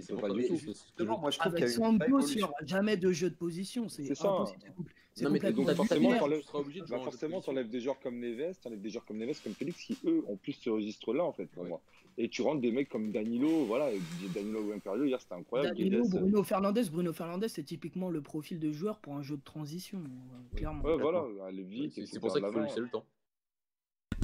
C'est 0.00 0.20
Pas 0.20 0.28
du 0.28 0.42
que 0.42 0.48
tout. 0.48 0.56
Justement, 0.56 1.18
moi, 1.18 1.30
je 1.30 1.38
trouve 1.38 1.52
qu'il 1.54 1.60
y 1.60 1.64
avec 1.64 1.78
a 1.78 2.26
il 2.28 2.36
n'y 2.36 2.42
aura 2.42 2.54
jamais 2.66 2.96
de 2.96 3.12
jeu 3.12 3.30
de 3.30 3.34
position. 3.34 3.88
C'est 3.88 4.04
C'est 4.04 4.14
ça. 4.14 4.44
Non, 5.22 5.30
mais 5.30 5.38
donc 5.52 5.70
forcément, 5.74 6.10
bah, 6.10 6.98
forcément, 7.04 7.40
t'enlèves 7.40 7.70
des 7.70 7.80
joueurs 7.80 8.00
comme 8.00 8.18
Neves, 8.18 8.56
t'enlèves 8.60 8.80
des 8.80 8.90
joueurs 8.90 9.04
comme 9.04 9.18
Neves, 9.18 9.40
comme 9.44 9.54
Félix, 9.54 9.78
qui 9.84 9.96
eux 10.06 10.24
ont 10.26 10.36
plus 10.36 10.54
ce 10.54 10.70
registre-là 10.70 11.22
en 11.24 11.32
fait 11.32 11.46
pour 11.46 11.64
moi. 11.64 11.80
Et 12.16 12.28
tu 12.28 12.42
rentres 12.42 12.60
des 12.60 12.70
mecs 12.70 12.88
comme 12.88 13.10
Danilo, 13.10 13.64
voilà, 13.64 13.90
Danilo 14.34 14.62
ou 14.62 14.72
Imperio, 14.72 15.04
hier 15.04 15.20
c'était 15.20 15.34
incroyable. 15.34 15.76
Danilo, 15.76 16.08
Bruno 16.08 16.42
Fernandes, 16.44 16.88
Bruno 16.90 17.12
Fernandes, 17.12 17.48
c'est 17.48 17.64
typiquement 17.64 18.08
le 18.08 18.20
profil 18.22 18.58
de 18.60 18.70
joueur 18.72 18.98
pour 18.98 19.14
un 19.14 19.22
jeu 19.22 19.36
de 19.36 19.42
transition, 19.42 19.98
euh, 19.98 20.56
clairement. 20.56 20.82
Ouais, 20.84 20.96
voilà, 20.96 21.24
vite. 21.52 22.04
C'est 22.06 22.18
pour 22.20 22.30
ça 22.32 22.40
qu'il 22.40 22.52
faut 22.52 22.60
laisser 22.60 22.80
le 22.80 22.88
temps. 22.88 23.04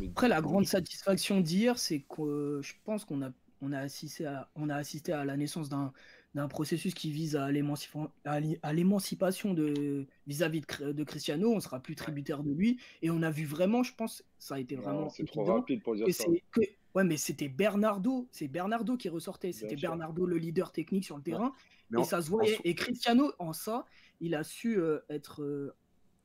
Mais- 0.00 0.08
Après, 0.08 0.28
la 0.28 0.40
grande 0.40 0.66
satisfaction 0.66 1.40
d'hier, 1.40 1.78
c'est 1.78 2.00
que 2.00 2.22
euh, 2.22 2.62
je 2.62 2.74
pense 2.84 3.04
qu'on 3.04 3.22
a, 3.22 3.30
on 3.60 3.72
a, 3.72 3.78
assisté 3.80 4.26
à, 4.26 4.50
on 4.56 4.68
a 4.68 4.76
assisté 4.76 5.12
à 5.12 5.24
la 5.24 5.36
naissance 5.36 5.68
d'un 5.68 5.92
d'un 6.36 6.46
processus 6.46 6.94
qui 6.94 7.10
vise 7.10 7.34
à 7.34 7.50
l'émancipa- 7.50 8.08
à 8.24 8.38
l'é- 8.38 8.60
à 8.62 8.72
l'émancipation 8.72 9.52
de 9.52 10.06
vis-à-vis 10.28 10.60
de, 10.78 10.92
de 10.92 11.02
Cristiano. 11.04 11.52
On 11.52 11.58
sera 11.58 11.80
plus 11.80 11.96
tributaire 11.96 12.44
de 12.44 12.52
lui. 12.52 12.78
Et 13.02 13.10
on 13.10 13.20
a 13.22 13.32
vu 13.32 13.44
vraiment, 13.44 13.82
je 13.82 13.92
pense, 13.96 14.22
ça 14.38 14.54
a 14.54 14.60
été 14.60 14.76
vraiment 14.76 15.08
C'est 15.08 15.24
trop 15.24 15.42
rapide 15.54 15.82
pour 15.82 15.96
dire 15.96 16.06
ça. 16.12 16.22
que- 16.52 16.60
ouais, 16.94 17.02
mais 17.02 17.16
c'était 17.16 17.48
Bernardo, 17.48 18.28
c'est 18.30 18.46
Bernardo 18.46 18.96
qui 18.96 19.08
ressortait. 19.08 19.50
C'était. 19.50 19.74
Bernardo 19.88 20.24
le 20.24 20.36
leader 20.38 20.70
technique 20.70 21.04
sur 21.04 21.16
le 21.16 21.22
terrain. 21.24 21.52
Mais 21.90 21.98
et 21.98 22.02
en- 22.02 22.04
ça 22.04 22.22
se 22.22 22.30
voyait. 22.30 22.58
Et 22.62 22.76
Cristiano, 22.76 23.32
en 23.40 23.52
ça, 23.52 23.84
il 24.20 24.36
a 24.36 24.44
su 24.44 24.78
euh, 24.78 25.00
être. 25.08 25.42
euh, 25.42 25.74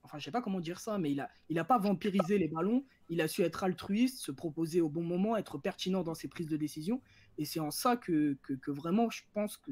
enfin, 0.04 0.20
je 0.20 0.26
sais 0.26 0.32
pas 0.32 0.44
comment 0.44 0.60
dire 0.60 0.80
ça, 0.80 1.00
mais 1.00 1.12
il 1.12 1.20
a, 1.20 1.32
il 1.50 1.58
a 1.58 1.64
pas 1.64 1.80
vampirisé 1.80 2.38
les 2.38 2.48
ballons. 2.48 2.86
Il 3.10 3.22
a 3.22 3.28
su 3.28 3.42
être 3.42 3.64
altruiste, 3.64 4.20
se 4.20 4.32
proposer 4.32 4.82
au 4.82 4.90
bon 4.90 5.02
moment, 5.04 5.36
être 5.36 5.58
pertinent 5.58 6.04
dans 6.04 6.14
ses 6.14 6.28
prises 6.28 6.48
de 6.48 6.58
décision. 6.58 7.02
Et 7.38 7.46
c'est 7.46 7.60
en 7.60 7.72
ça 7.72 7.98
que, 7.98 8.38
que, 8.44 8.54
que 8.54 8.72
vraiment, 8.72 9.10
je 9.10 9.24
pense 9.34 9.58
que, 9.58 9.72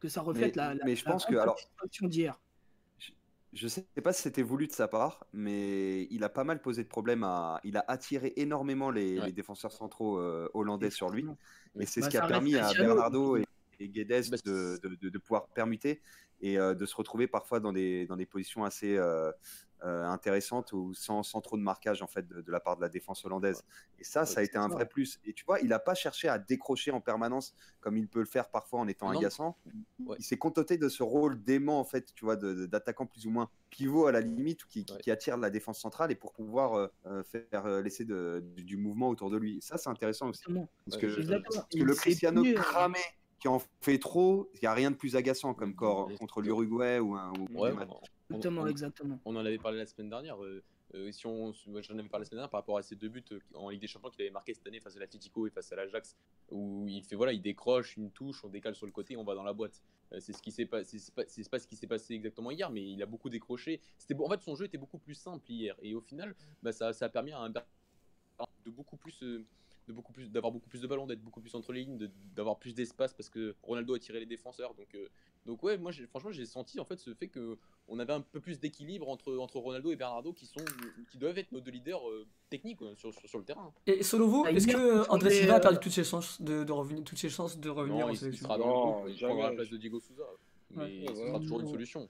que 0.00 0.08
ça 0.08 0.20
reflète 0.22 0.56
Mais- 0.56 0.62
la, 0.62 0.74
la, 0.74 0.84
mais 0.84 0.96
je 0.96 1.04
la 1.04 1.12
pense 1.12 1.26
que, 1.26 1.34
alors- 1.36 1.56
d'hier. 2.02 2.40
Je 3.52 3.66
sais 3.66 3.84
pas 4.04 4.12
si 4.12 4.22
c'était 4.22 4.42
voulu 4.42 4.68
de 4.68 4.72
sa 4.72 4.86
part, 4.86 5.26
mais 5.32 6.04
il 6.12 6.22
a 6.22 6.28
pas 6.28 6.44
mal 6.44 6.62
posé 6.62 6.84
de 6.84 6.88
problèmes. 6.88 7.24
À... 7.24 7.60
Il 7.64 7.76
a 7.76 7.84
attiré 7.88 8.32
énormément 8.36 8.90
les, 8.92 9.18
Ouais. 9.18 9.26
les 9.26 9.32
défenseurs 9.32 9.72
centraux 9.72 10.18
euh, 10.20 10.48
hollandais 10.54 10.90
sur 10.90 11.10
lui. 11.10 11.26
Et 11.80 11.84
c'est 11.84 12.00
Bah, 12.00 12.06
ce 12.06 12.10
qui 12.10 12.16
a 12.16 12.28
permis 12.28 12.54
à. 12.54 12.72
Bernardo 12.72 13.36
et, 13.38 13.44
et 13.80 13.88
Guedes 13.88 14.30
Bah, 14.30 14.36
de, 14.44 14.78
de- 14.84 14.94
de- 14.94 15.08
de 15.08 15.18
pouvoir 15.18 15.48
permuter 15.48 16.00
et 16.40 16.58
euh, 16.58 16.74
de 16.74 16.86
se 16.86 16.94
retrouver 16.96 17.26
parfois 17.26 17.60
dans 17.60 17.72
des, 17.72 18.06
dans 18.06 18.16
des 18.16 18.26
positions 18.26 18.64
assez 18.64 18.96
euh, 18.96 19.30
euh, 19.82 20.04
intéressantes 20.04 20.72
ou 20.74 20.92
sans, 20.92 21.22
sans 21.22 21.40
trop 21.40 21.56
de 21.56 21.62
marquage 21.62 22.02
en 22.02 22.06
fait 22.06 22.26
de, 22.28 22.42
de 22.42 22.52
la 22.52 22.60
part 22.60 22.76
de 22.76 22.82
la 22.82 22.90
défense 22.90 23.24
hollandaise. 23.24 23.62
Et 23.98 24.04
ça, 24.04 24.26
ça 24.26 24.40
a 24.40 24.42
été 24.42 24.58
un 24.58 24.68
vrai 24.68 24.86
plus. 24.86 25.18
Et 25.24 25.32
tu 25.32 25.44
vois, 25.46 25.58
il 25.60 25.68
n'a 25.68 25.78
pas 25.78 25.94
cherché 25.94 26.28
à 26.28 26.38
décrocher 26.38 26.90
en 26.90 27.00
permanence 27.00 27.54
comme 27.80 27.96
il 27.96 28.06
peut 28.06 28.18
le 28.20 28.26
faire 28.26 28.50
parfois 28.50 28.80
en 28.80 28.88
étant 28.88 29.10
Non. 29.10 29.18
agaçant. 29.18 29.56
Ouais. 30.04 30.16
Il 30.18 30.24
s'est 30.24 30.36
contenté 30.36 30.76
de 30.76 30.88
ce 30.90 31.02
rôle 31.02 31.42
d'aimant 31.42 31.80
en 31.80 31.84
fait, 31.84 32.12
tu 32.14 32.26
vois, 32.26 32.36
d'attaquant 32.36 33.06
plus 33.06 33.26
ou 33.26 33.30
moins 33.30 33.48
pivot 33.70 34.06
à 34.06 34.12
la 34.12 34.20
limite, 34.20 34.64
qui, 34.66 34.84
qui- 34.84 34.92
Ouais. 34.92 34.98
qui 35.00 35.10
attire 35.10 35.36
la 35.38 35.48
défense 35.48 35.80
centrale 35.80 36.10
et 36.10 36.14
pour 36.16 36.32
pouvoir 36.32 36.74
euh, 37.06 37.22
faire 37.22 37.64
euh, 37.66 37.80
laisser 37.80 38.04
de- 38.04 38.42
du, 38.56 38.64
du 38.64 38.76
mouvement 38.76 39.08
autour 39.08 39.30
de 39.30 39.38
lui. 39.38 39.60
Ça, 39.62 39.78
c'est 39.78 39.88
intéressant 39.88 40.28
aussi. 40.28 40.42
Parce 40.44 40.98
que, 40.98 41.06
parce 41.42 41.66
que 41.72 41.82
le 41.82 41.94
Cristiano 41.94 42.42
cramé 42.54 42.98
qui 43.40 43.48
en 43.48 43.58
fait 43.80 43.98
trop, 43.98 44.48
il 44.54 44.60
n'y 44.60 44.68
a 44.68 44.74
rien 44.74 44.90
de 44.90 44.96
plus 44.96 45.16
agaçant 45.16 45.54
comme 45.54 45.74
corps 45.74 46.08
contre 46.18 46.42
l'Uruguay 46.42 46.98
ou 46.98 47.14
un. 47.16 47.32
ou 47.32 47.46
Ouais, 47.58 47.72
on- 47.72 48.00
Exactement, 48.36 48.62
on- 48.62 48.66
exactement. 48.66 49.20
On 49.24 49.34
en 49.34 49.44
avait 49.44 49.58
parlé 49.58 49.78
la 49.78 49.86
semaine 49.86 50.10
dernière. 50.10 50.42
euh, 50.44 50.62
euh, 50.94 51.10
si 51.12 51.24
on, 51.26 51.52
j'en 51.52 51.98
avais 51.98 52.08
parlé 52.08 52.24
la 52.24 52.28
semaine 52.28 52.38
dernière 52.38 52.50
par 52.50 52.60
rapport 52.60 52.76
à 52.76 52.82
ces 52.82 52.96
deux 52.96 53.08
buts 53.08 53.24
euh, 53.32 53.38
en 53.54 53.70
Ligue 53.70 53.80
des 53.80 53.86
Champions 53.86 54.10
qu'il 54.10 54.22
avait 54.22 54.30
marqué 54.30 54.54
cette 54.54 54.66
année 54.66 54.80
face 54.80 54.96
à 54.96 54.98
l'Atletico 55.00 55.46
et 55.46 55.50
face 55.50 55.70
à 55.72 55.76
l'Ajax, 55.76 56.16
où 56.50 56.84
il 56.88 57.02
fait 57.04 57.14
voilà, 57.16 57.32
il 57.32 57.40
décroche 57.40 57.96
une 57.96 58.10
touche, 58.10 58.44
on 58.44 58.48
décale 58.48 58.74
sur 58.74 58.86
le 58.86 58.92
côté, 58.92 59.16
on 59.16 59.24
va 59.24 59.34
dans 59.34 59.44
la 59.44 59.52
boîte. 59.52 59.80
Euh, 60.12 60.18
c'est 60.20 60.32
ce 60.32 60.42
qui 60.42 60.50
s'est 60.52 60.66
pas, 60.66 60.82
c'est 60.84 60.98
c'est 60.98 61.14
pas, 61.14 61.22
c'est 61.26 61.48
pas 61.48 61.58
ce 61.60 61.66
qui 61.68 61.76
s'est 61.76 61.86
passé 61.86 62.14
exactement 62.14 62.50
hier, 62.50 62.70
mais 62.70 62.82
il 62.84 63.00
a 63.02 63.06
beaucoup 63.06 63.30
décroché. 63.30 63.80
C'était 63.98 64.14
en 64.20 64.28
fait 64.28 64.42
son 64.42 64.54
jeu 64.56 64.66
était 64.66 64.78
beaucoup 64.78 64.98
plus 64.98 65.14
simple 65.14 65.50
hier 65.50 65.76
et 65.80 65.94
au 65.94 66.00
final, 66.00 66.34
bah, 66.62 66.72
ça, 66.72 66.92
ça 66.92 67.06
a 67.06 67.08
permis 67.08 67.32
à 67.32 67.38
un 67.38 67.50
de 67.50 67.60
beaucoup 68.70 68.96
plus 68.96 69.22
euh, 69.22 69.44
de 69.90 69.94
beaucoup 69.96 70.12
plus 70.12 70.30
d'avoir 70.30 70.52
beaucoup 70.52 70.68
plus 70.68 70.80
de 70.80 70.86
ballons 70.86 71.06
d'être 71.06 71.20
beaucoup 71.22 71.40
plus 71.40 71.54
entre 71.54 71.72
les 71.72 71.80
lignes 71.84 71.98
de- 71.98 72.10
d'avoir 72.34 72.58
plus 72.58 72.74
d'espace 72.74 73.12
parce 73.12 73.28
que 73.28 73.54
Ronaldo 73.62 73.94
a 73.94 73.98
tiré 73.98 74.20
les 74.20 74.26
défenseurs 74.26 74.74
donc 74.74 74.94
euh, 74.94 75.08
donc 75.46 75.62
ouais 75.62 75.76
moi 75.78 75.90
j'ai- 75.90 76.06
franchement 76.06 76.30
j'ai 76.32 76.46
senti 76.46 76.78
en 76.80 76.84
fait 76.84 76.98
ce 76.98 77.12
fait 77.14 77.28
que 77.28 77.58
on 77.88 77.98
avait 77.98 78.12
un 78.12 78.20
peu 78.20 78.40
plus 78.40 78.60
d'équilibre 78.60 79.08
entre, 79.08 79.36
entre 79.38 79.58
Ronaldo 79.58 79.90
et 79.90 79.96
Bernardo 79.96 80.32
qui 80.32 80.46
sont 80.46 80.64
qui 81.10 81.18
doivent 81.18 81.36
être 81.38 81.50
nos 81.52 81.60
deux 81.60 81.72
leaders 81.72 82.08
euh, 82.08 82.26
techniques 82.48 82.78
quoi, 82.78 82.94
sur, 82.94 83.12
sur, 83.12 83.28
sur 83.28 83.38
le 83.38 83.44
terrain. 83.44 83.72
Et 83.86 84.02
selon 84.02 84.28
vous, 84.28 84.44
Ah, 84.46 84.52
est-ce 84.52 84.66
que 84.68 85.08
André 85.10 85.30
Silva 85.30 85.54
a 85.54 85.58
euh, 85.58 85.60
perdu 85.60 85.78
toutes 85.80 85.92
ses 85.92 86.04
chances 86.04 86.40
de, 86.40 86.62
de 86.64 86.72
revenir, 86.72 87.02
toutes 87.04 87.18
ses 87.18 87.28
chances 87.30 87.58
de 87.58 87.68
revenir 87.68 88.06
Non, 88.06 88.06
en 88.06 88.14
il, 88.14 88.16
sélection 88.16 88.46
sera 88.46 88.58
dans 88.58 88.66
le 88.66 88.72
groupe, 88.72 89.04
il 89.08 89.16
jamais. 89.16 89.32
prendra 89.32 89.50
la 89.50 89.56
place 89.56 89.70
de 89.70 89.76
Diego 89.76 89.98
Souza. 90.00 90.22
Mais 90.70 90.82
Ouais. 90.84 91.04
ce 91.08 91.14
sera 91.26 91.40
toujours 91.40 91.60
une 91.60 91.66
Ouais. 91.66 91.72
solution. 91.72 92.08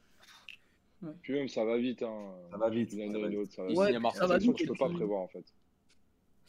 Puis 1.22 1.33
même, 1.33 1.49
ça 1.49 1.64
va 1.64 1.78
vite. 1.78 2.03
Hein. 2.03 2.35
Ça 2.51 2.59
va 2.59 2.68
vite, 2.68 2.91
ça 2.91 2.97
va 2.99 3.03
et 3.05 3.09
vite. 3.09 3.33
l'autre, 3.33 3.53
ça 3.53 3.62
va 3.62 3.68
Il 3.68 3.72
vite. 3.72 3.81
à 3.81 3.93
ça 3.93 4.01
Marseille. 4.01 4.28
va 4.28 4.39
C'est 4.39 4.45
une 4.45 4.51
vite, 4.53 4.59
que 4.61 4.66
je 4.66 4.72
peux 4.72 4.78
pas 4.78 4.91
prévoir 4.91 5.20
en 5.22 5.28
fait. 5.28 5.45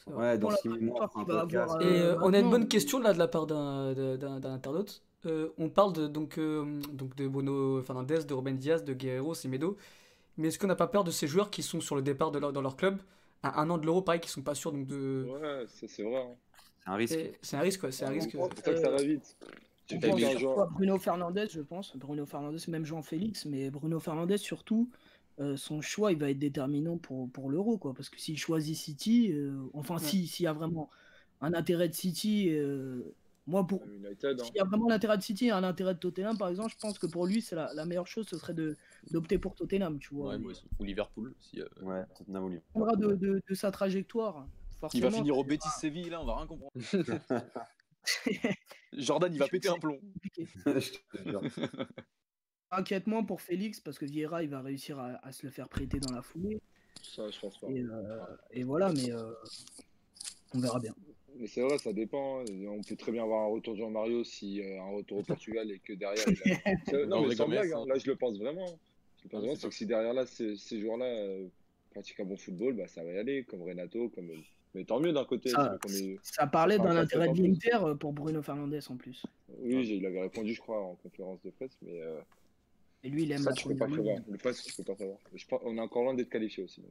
Ouais, 0.08 0.36
dans 0.38 0.48
Voilà, 0.48 0.56
6 0.62 0.68
mois, 0.68 1.10
on 1.14 1.20
un 1.20 1.24
podcast. 1.24 1.74
Et 1.80 1.84
euh, 1.84 2.14
Euh, 2.14 2.18
on 2.22 2.32
a 2.32 2.38
une 2.38 2.44
bonne 2.44 2.60
maintenant- 2.60 2.66
question 2.68 2.98
là 2.98 3.12
de 3.12 3.18
la 3.18 3.28
part 3.28 3.46
d'un 3.46 3.92
de- 3.92 4.16
d'un- 4.16 4.40
d'un 4.40 4.52
internaute. 4.54 5.02
Euh, 5.26 5.50
on 5.58 5.68
parle 5.68 5.92
de, 5.92 6.08
donc, 6.08 6.38
euh, 6.38 6.80
donc 6.92 7.14
de 7.14 7.28
Bruno 7.28 7.80
Fernandes, 7.82 8.06
de 8.26 8.34
Ruben 8.34 8.56
Diaz, 8.56 8.84
de 8.84 8.92
Guerrero, 8.94 9.34
Semedo. 9.34 9.76
Mais 10.36 10.48
est-ce 10.48 10.58
qu'on 10.58 10.66
n'a 10.66 10.74
pas 10.74 10.88
peur 10.88 11.04
de 11.04 11.10
ces 11.10 11.26
joueurs 11.28 11.50
qui 11.50 11.62
sont 11.62 11.80
sur 11.80 11.94
le 11.94 12.02
départ 12.02 12.32
de 12.32 12.38
leur, 12.40 12.52
dans 12.52 12.62
leur 12.62 12.76
club? 12.76 12.98
À 13.44 13.60
un 13.60 13.70
an 13.70 13.78
de 13.78 13.86
l'euro, 13.86 14.02
pareil, 14.02 14.20
qui 14.20 14.28
sont 14.30 14.42
pas 14.42 14.54
sûrs 14.54 14.72
donc 14.72 14.86
de. 14.86 15.26
Ouais, 15.30 15.64
ça, 15.68 15.86
c'est 15.88 16.02
vrai. 16.02 16.16
hein. 16.16 16.36
C'est 16.84 16.90
un 16.90 16.94
risque. 16.96 17.18
C'est 17.42 17.56
un 17.56 17.60
risque, 17.60 17.80
quoi. 17.80 17.92
C'est 17.92 18.04
un 18.04 18.08
risque. 18.10 18.30
C'est 18.32 18.38
pour 18.38 18.48
ça 18.52 18.72
que 18.72 18.76
ça 18.80 18.90
va 18.90 18.96
vite. 19.02 19.36
Bruno 20.74 20.98
Fernandez, 20.98 21.46
je 21.50 21.60
pense. 21.60 21.96
Bruno 21.96 22.24
Fernandez, 22.26 22.58
même 22.68 22.84
Jean-Félix, 22.84 23.44
mais 23.46 23.70
Bruno 23.70 24.00
Fernandez 24.00 24.38
surtout. 24.38 24.88
Euh, 25.40 25.56
son 25.56 25.80
choix, 25.80 26.12
il 26.12 26.18
va 26.18 26.30
être 26.30 26.38
déterminant 26.38 26.98
pour, 26.98 27.30
pour 27.30 27.50
l'Euro, 27.50 27.78
quoi. 27.78 27.94
Parce 27.94 28.08
que 28.08 28.18
s'il 28.20 28.38
choisit 28.38 28.76
City, 28.76 29.32
euh, 29.32 29.56
enfin, 29.72 29.94
Ouais. 29.94 30.00
si- 30.00 30.26
s'il 30.26 30.44
y 30.44 30.46
a 30.46 30.52
vraiment 30.52 30.90
un 31.40 31.54
intérêt 31.54 31.88
de 31.88 31.94
City, 31.94 32.48
euh, 32.50 33.02
moi, 33.46 33.66
pour, 33.66 33.84
United. 33.86 34.40
hein. 34.40 34.44
s'il 34.44 34.54
y 34.56 34.60
a 34.60 34.64
vraiment 34.64 34.88
l'intérêt 34.88 35.16
de 35.18 35.22
City 35.22 35.46
et 35.46 35.50
un 35.50 35.64
intérêt 35.64 35.94
de 35.94 35.98
Tottenham, 35.98 36.38
par 36.38 36.48
exemple, 36.48 36.70
je 36.70 36.76
pense 36.78 36.98
que 36.98 37.06
pour 37.06 37.26
lui, 37.26 37.40
c'est 37.42 37.56
la, 37.56 37.72
la 37.74 37.84
meilleure 37.86 38.06
chose, 38.06 38.26
ce 38.28 38.38
serait 38.38 38.54
de 38.54 38.76
d'opter 39.10 39.38
pour 39.38 39.54
Tottenham, 39.56 39.98
tu 39.98 40.14
vois. 40.14 40.36
Ouais. 40.36 40.54
Ou 40.78 40.84
Liverpool. 40.84 41.34
Si, 41.40 41.60
euh, 41.60 41.66
Ouais, 41.82 42.04
Tottenham 42.16 42.44
ou 42.44 42.48
Liverpool. 42.50 42.82
dépendra 42.86 42.96
de, 42.96 43.14
de- 43.16 43.42
de 43.48 43.54
sa 43.54 43.70
trajectoire. 43.72 44.46
Il 44.94 45.00
va 45.02 45.10
finir 45.10 45.36
au 45.38 45.44
Betis 45.44 45.68
Séville, 45.80 46.10
là, 46.10 46.20
on 46.20 46.24
va 46.26 46.36
rien 46.36 46.46
comprendre. 46.46 46.72
Jordan, 48.92 49.32
il 49.32 49.38
va 49.38 49.46
péter 49.48 49.68
un 49.68 49.78
plomb. 49.78 49.98
compliqué. 49.98 50.46
Je 50.66 51.18
te 51.18 51.28
jure. 51.28 51.42
Inquiètement 52.82 53.22
pour 53.22 53.42
Félix, 53.42 53.80
parce 53.80 53.98
que 53.98 54.06
Vieira, 54.06 54.42
il 54.42 54.48
va 54.48 54.60
réussir 54.62 54.98
à, 54.98 55.20
à 55.26 55.30
se 55.32 55.44
le 55.46 55.52
faire 55.52 55.68
prêter 55.68 56.00
dans 56.00 56.12
la 56.14 56.22
foulée. 56.22 56.58
Ça, 57.02 57.28
je 57.30 57.38
pense 57.38 57.58
pas. 57.58 57.68
Et, 57.68 57.80
euh, 57.82 58.18
et 58.50 58.64
voilà, 58.64 58.90
mais 58.92 59.12
euh, 59.12 59.32
on 60.54 60.58
verra 60.60 60.80
bien. 60.80 60.94
Mais 61.36 61.46
c'est 61.46 61.60
vrai, 61.62 61.76
ça 61.78 61.92
dépend. 61.92 62.40
hein. 62.40 62.44
On 62.68 62.80
peut 62.82 62.96
très 62.96 63.12
bien 63.12 63.24
avoir 63.24 63.42
un 63.42 63.48
retour 63.48 63.74
de 63.74 63.78
Jean-Mario 63.80 64.24
si 64.24 64.62
euh, 64.62 64.80
un 64.80 64.90
retour 64.96 65.18
au 65.18 65.22
Portugal 65.22 65.70
et 65.70 65.78
que 65.80 65.92
derrière. 65.92 66.24
Il 66.26 66.52
a... 66.52 66.56
C'est- 66.88 67.06
Non, 67.06 67.26
mais 67.26 67.34
sans 67.34 67.48
blague, 67.48 67.72
hein. 67.72 67.80
hein. 67.82 67.86
là 67.88 67.98
je 67.98 68.06
le 68.10 68.16
pense 68.16 68.38
vraiment. 68.38 68.66
Je 68.66 69.24
le 69.24 69.28
pense 69.28 69.32
Ah, 69.32 69.38
vraiment, 69.38 69.54
c'est 69.54 69.68
que 69.68 69.74
si 69.74 69.86
derrière 69.86 70.14
là, 70.14 70.24
ces, 70.26 70.56
ces 70.56 70.80
joueurs-là 70.80 71.04
euh, 71.06 71.46
pratiquent 71.90 72.20
un 72.20 72.24
bon 72.24 72.36
football, 72.36 72.74
bah, 72.74 72.86
ça 72.86 73.04
va 73.04 73.12
y 73.12 73.18
aller, 73.18 73.44
comme 73.44 73.62
Renato, 73.62 74.08
comme. 74.10 74.30
Mais 74.74 74.84
tant 74.84 75.00
mieux 75.00 75.12
d'un 75.12 75.26
côté. 75.26 75.50
Ça, 75.50 75.56
ça 75.64 75.70
fait 75.72 75.78
qu'on 75.78 75.92
est- 75.92 76.18
ça 76.22 76.46
parlait 76.46 76.78
Enfin, 76.78 76.94
d'un 76.94 76.96
intérêt 76.96 77.28
de 77.28 77.42
l'Inter 77.42 77.78
pour 78.00 78.14
Bruno 78.14 78.40
Fernandez 78.40 78.80
en 78.88 78.96
plus. 78.96 79.22
Oui, 79.58 79.86
il 79.86 80.06
avait 80.06 80.22
répondu, 80.22 80.54
je 80.54 80.60
crois, 80.62 80.80
en 80.80 80.94
conférence 80.94 81.42
de 81.42 81.50
presse, 81.50 81.76
mais 81.82 82.00
euh, 82.00 82.18
Et 83.04 83.08
lui, 83.10 83.24
il 83.24 83.32
aime 83.32 83.38
ça, 83.38 83.50
la 83.50 83.56
tu 83.56 83.68
peux 83.68 83.76
pas 83.76 83.86
prévoir. 83.86 84.18
Le 84.28 84.38
pass, 84.38 84.62
tu 84.62 84.74
peux 84.74 84.84
pas 84.84 84.94
prévoir. 84.94 85.18
Je 85.34 85.46
pense- 85.46 85.60
on 85.64 85.76
est 85.76 85.80
encore 85.80 86.02
loin 86.04 86.14
d'être 86.14 86.28
qualifié 86.30 86.62
aussi. 86.64 86.82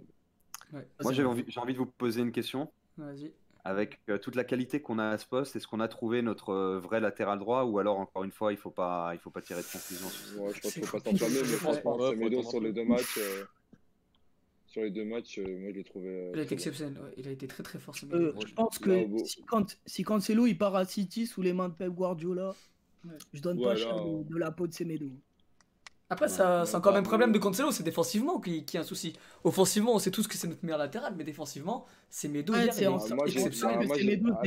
Ouais. 0.74 0.86
Moi, 1.01 1.14
j'ai 1.14 1.24
envie, 1.24 1.43
j'ai 1.47 1.59
envie 1.59 1.74
de 1.74 1.78
vous 1.78 1.86
poser 1.86 2.22
une 2.22 2.32
question. 2.32 2.72
Vas-y. 2.97 3.32
Avec 3.64 3.99
euh, 4.09 4.18
toute 4.18 4.36
la 4.36 4.43
qualité 4.43 4.82
qu'on 4.82 4.97
a 4.97 5.09
à 5.09 5.18
ce 5.18 5.26
poste, 5.28 5.55
est-ce 5.55 5.68
qu'on 5.68 5.80
a 5.80 5.88
trouvé 5.88 6.22
notre 6.24 6.49
euh, 6.49 6.80
vrai 6.80 6.99
latéral 6.99 7.38
droit 7.39 7.64
ou 7.64 7.78
alors, 7.80 7.99
encore 7.99 8.24
une 8.24 8.32
fois, 8.32 8.51
il 8.51 8.55
ne 8.55 8.62
faut, 8.62 8.72
pas, 8.72 9.12
il 9.14 9.20
faut 9.20 9.30
pas 9.30 9.41
tirer 9.41 9.62
de 9.62 9.68
conclusion 9.68 10.09
sur 10.09 10.41
Ouais, 10.41 10.51
je 10.53 10.59
pense 10.62 10.74
qu'il 10.74 10.84
faut 10.86 10.99
pas 10.99 11.12
s'enflammer, 11.12 11.36
mais 11.41 11.43
franchement, 11.43 11.95
Ouais, 11.97 12.38
un 12.38 12.43
sur 12.43 12.59
les 12.59 12.74
deux 12.74 12.86
matchs, 12.86 13.18
euh, 13.20 13.43
sur 14.66 14.82
les 14.82 14.89
deux 14.89 15.05
matchs, 15.05 15.38
euh, 15.38 15.59
moi 15.59 15.70
je 15.72 15.76
l'ai 15.76 15.84
trouvé. 15.84 16.07
euh, 16.09 16.32
Il 16.34 16.39
a 16.39 16.43
été 16.43 16.53
exceptionnel. 16.55 17.01
ouais. 17.03 17.14
Il 17.18 17.28
a 17.28 17.32
été 17.32 17.47
très 17.47 17.62
très 17.62 17.78
fort. 17.78 17.93
Euh, 18.12 18.34
je 18.47 18.53
pense 18.53 18.80
que 18.80 19.05
si, 19.26 19.43
quand, 19.43 19.78
si 19.86 20.03
Cancelo 20.03 20.47
il 20.47 20.57
part 20.57 20.76
à 20.76 20.86
City 20.86 21.28
sous 21.28 21.41
les 21.43 21.53
mains 21.53 21.70
de 21.70 21.76
Pep 21.76 21.89
Guardiola, 21.93 22.55
Ouais. 23.05 23.12
je 23.34 23.41
donne 23.41 23.57
Ouais, 23.57 23.64
pas 23.66 23.74
là, 23.74 23.80
cher 23.80 23.95
de, 23.95 24.09
euh, 24.09 24.24
de 24.24 24.38
la 24.38 24.51
peau 24.51 24.66
de 24.68 24.74
Semedo. 24.74 25.07
Après, 26.12 26.28
ça, 26.28 26.66
c'est 26.66 26.76
encore 26.76 26.91
le 26.91 26.97
même 26.97 27.05
problème 27.05 27.32
de 27.32 27.39
Cancelo, 27.39 27.72
c'est 27.72 27.84
défensivement 27.84 28.41
qui, 28.41 28.66
qui 28.66 28.78
a 28.78 28.82
un 28.82 28.84
souci. 28.84 29.14
Offensivement, 29.45 29.95
on 29.95 29.99
sait 29.99 30.12
tous 30.12 30.28
que 30.28 30.36
c'est 30.36 30.47
notre 30.49 30.62
meilleur 30.62 30.78
latéral, 30.78 31.14
mais 31.18 31.24
défensivement, 31.24 31.86
c'est 32.09 32.28
Medo 32.28 32.51
Ouais, 32.53 32.64
hier, 32.66 32.74
c'est 32.74 32.84
est 32.84 33.28
exceptionnel. 33.28 33.78
ah, 33.80 34.41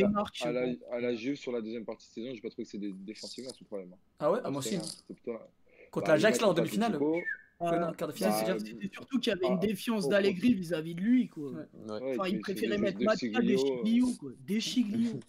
à 0.45 0.53
la-. 0.53 0.61
À 0.61 0.67
la, 0.67 0.73
à 0.93 1.01
la 1.01 1.15
Juve 1.15 1.37
sur 1.37 1.53
la 1.53 1.63
deuxième 1.63 1.87
partie 1.87 2.07
de 2.09 2.13
saison, 2.13 2.35
j'ai 2.35 2.43
pas 2.43 2.51
trouvé 2.51 2.65
que 2.65 2.71
c'était 2.71 2.93
défensivement 2.93 3.51
son 3.59 3.65
problème. 3.65 3.89
hein. 3.95 3.99
Ah 4.19 4.31
ouais, 4.31 4.41
ah, 4.45 4.51
moi 4.51 4.59
aussi. 4.59 4.79
C'était 4.79 5.15
plutôt- 5.15 5.39
Contre 5.91 6.07
bah, 6.07 6.13
l'Ajax, 6.13 6.41
là, 6.43 6.49
en 6.49 6.53
demi-finale. 6.53 6.99
Non, 6.99 7.93
quart 7.97 8.09
de 8.09 8.13
finale, 8.13 8.33
bah, 8.33 8.39
c'est 8.39 8.53
déjà. 8.53 8.59
C'était 8.59 8.91
surtout 8.93 9.19
qu'il 9.19 9.31
y 9.31 9.33
avait 9.33 9.47
une 9.47 9.59
Ah, 9.63 9.67
défiance 9.67 10.05
oh, 10.07 10.11
d'Allegri 10.11 10.53
vis-à-vis 10.53 10.95
de 10.95 11.01
lui. 11.01 11.29
Quoi. 11.29 11.51
Ouais. 11.51 11.57
Ouais. 11.89 12.01
ouais, 12.03 12.17
Enfin, 12.19 12.29
il 12.29 12.41
préférait 12.41 12.77
mettre 12.77 13.01
Matia 13.01 13.41
des 13.41 13.55
euh, 13.55 13.57
Chigliou. 13.57 14.15
Des 14.47 14.61
Chigliou. 14.61 15.21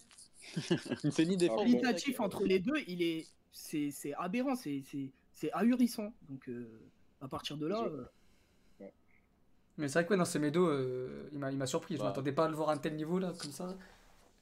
Fait 1.12 1.24
ni 1.24 1.38
défense. 1.38 1.56
bon. 1.56 1.64
Qualitatif 1.64 2.20
entre 2.20 2.44
les 2.44 2.58
deux, 2.58 2.76
il 2.88 3.02
est, 3.02 3.26
c'est, 3.52 3.90
c'est 3.90 4.12
aberrant, 4.14 4.54
c'est, 4.54 4.82
c'est, 5.36 5.52
ahurissant. 5.52 6.12
Donc 6.28 6.48
euh, 6.48 6.66
à 7.20 7.28
partir 7.28 7.56
de 7.56 7.66
là, 7.68 7.80
Je- 7.84 7.90
euh, 7.90 8.04
Mais 9.78 9.88
c'est 9.88 9.98
vrai 9.98 10.06
que 10.06 10.10
ouais, 10.12 10.16
non, 10.16 10.24
c'est 10.24 10.38
Medo, 10.38 10.66
euh, 10.66 11.28
il 11.32 11.38
m'a 11.38 11.50
il 11.52 11.58
m'a 11.58 11.66
surpris. 11.66 11.94
Je 11.96 12.00
Bah. 12.00 12.06
m'attendais 12.06 12.32
pas 12.32 12.46
à 12.46 12.48
le 12.48 12.54
voir 12.56 12.70
à 12.70 12.72
un 12.72 12.78
tel 12.78 12.96
niveau, 12.96 13.18
là, 13.18 13.34
comme 13.38 13.50
ça. 13.52 13.76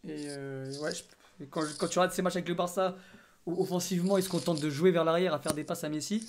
Et 0.07 0.27
euh, 0.29 0.73
ouais, 0.81 0.95
je- 0.95 1.03
et 1.43 1.49
quand, 1.49 1.63
quand 1.79 1.89
tu 1.89 1.99
regardes 1.99 2.13
ces 2.15 2.23
matchs 2.23 2.37
avec 2.37 2.49
le 2.49 2.55
Barça, 2.55 2.97
où 3.45 3.61
offensivement, 3.61 4.17
il 4.17 4.23
se 4.23 4.29
contente 4.29 4.61
de 4.61 4.71
jouer 4.71 4.93
vers 4.93 5.03
l'arrière, 5.05 5.35
à 5.35 5.41
faire 5.41 5.53
des 5.55 5.65
passes 5.65 5.83
à 5.83 5.89
Messi. 5.89 6.25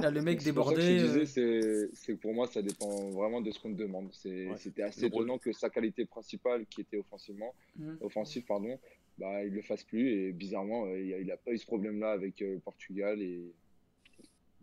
Là, 0.00 0.10
le 0.10 0.22
mec 0.22 0.40
je 0.40 0.44
débordé. 0.46 1.26
c'est- 1.26 2.16
pour 2.16 2.32
moi, 2.34 2.46
ça 2.46 2.62
dépend 2.62 3.10
vraiment 3.10 3.40
de 3.42 3.50
ce 3.50 3.58
qu'on 3.60 3.72
te 3.74 3.78
demande. 3.78 4.08
C'est- 4.12 4.48
Ouais. 4.48 4.56
C'était 4.58 4.82
assez 4.82 5.04
étonnant 5.04 5.36
que 5.38 5.52
sa 5.52 5.68
qualité 5.70 6.04
principale, 6.06 6.64
qui 6.66 6.80
était 6.82 6.96
offensivement, 6.98 7.54
Mhm. 7.76 7.98
offensif, 8.00 8.46
pardon, 8.46 8.78
bah, 9.18 9.44
il 9.44 9.52
le 9.52 9.60
fasse 9.62 9.84
plus. 9.84 10.08
Et 10.10 10.32
bizarrement, 10.32 10.86
euh, 10.86 10.98
il 11.20 11.26
n'a 11.26 11.36
pas 11.36 11.50
eu 11.52 11.58
ce 11.58 11.66
problème-là 11.66 12.12
avec 12.12 12.40
euh, 12.42 12.58
Portugal. 12.64 13.20
Et 13.20 13.52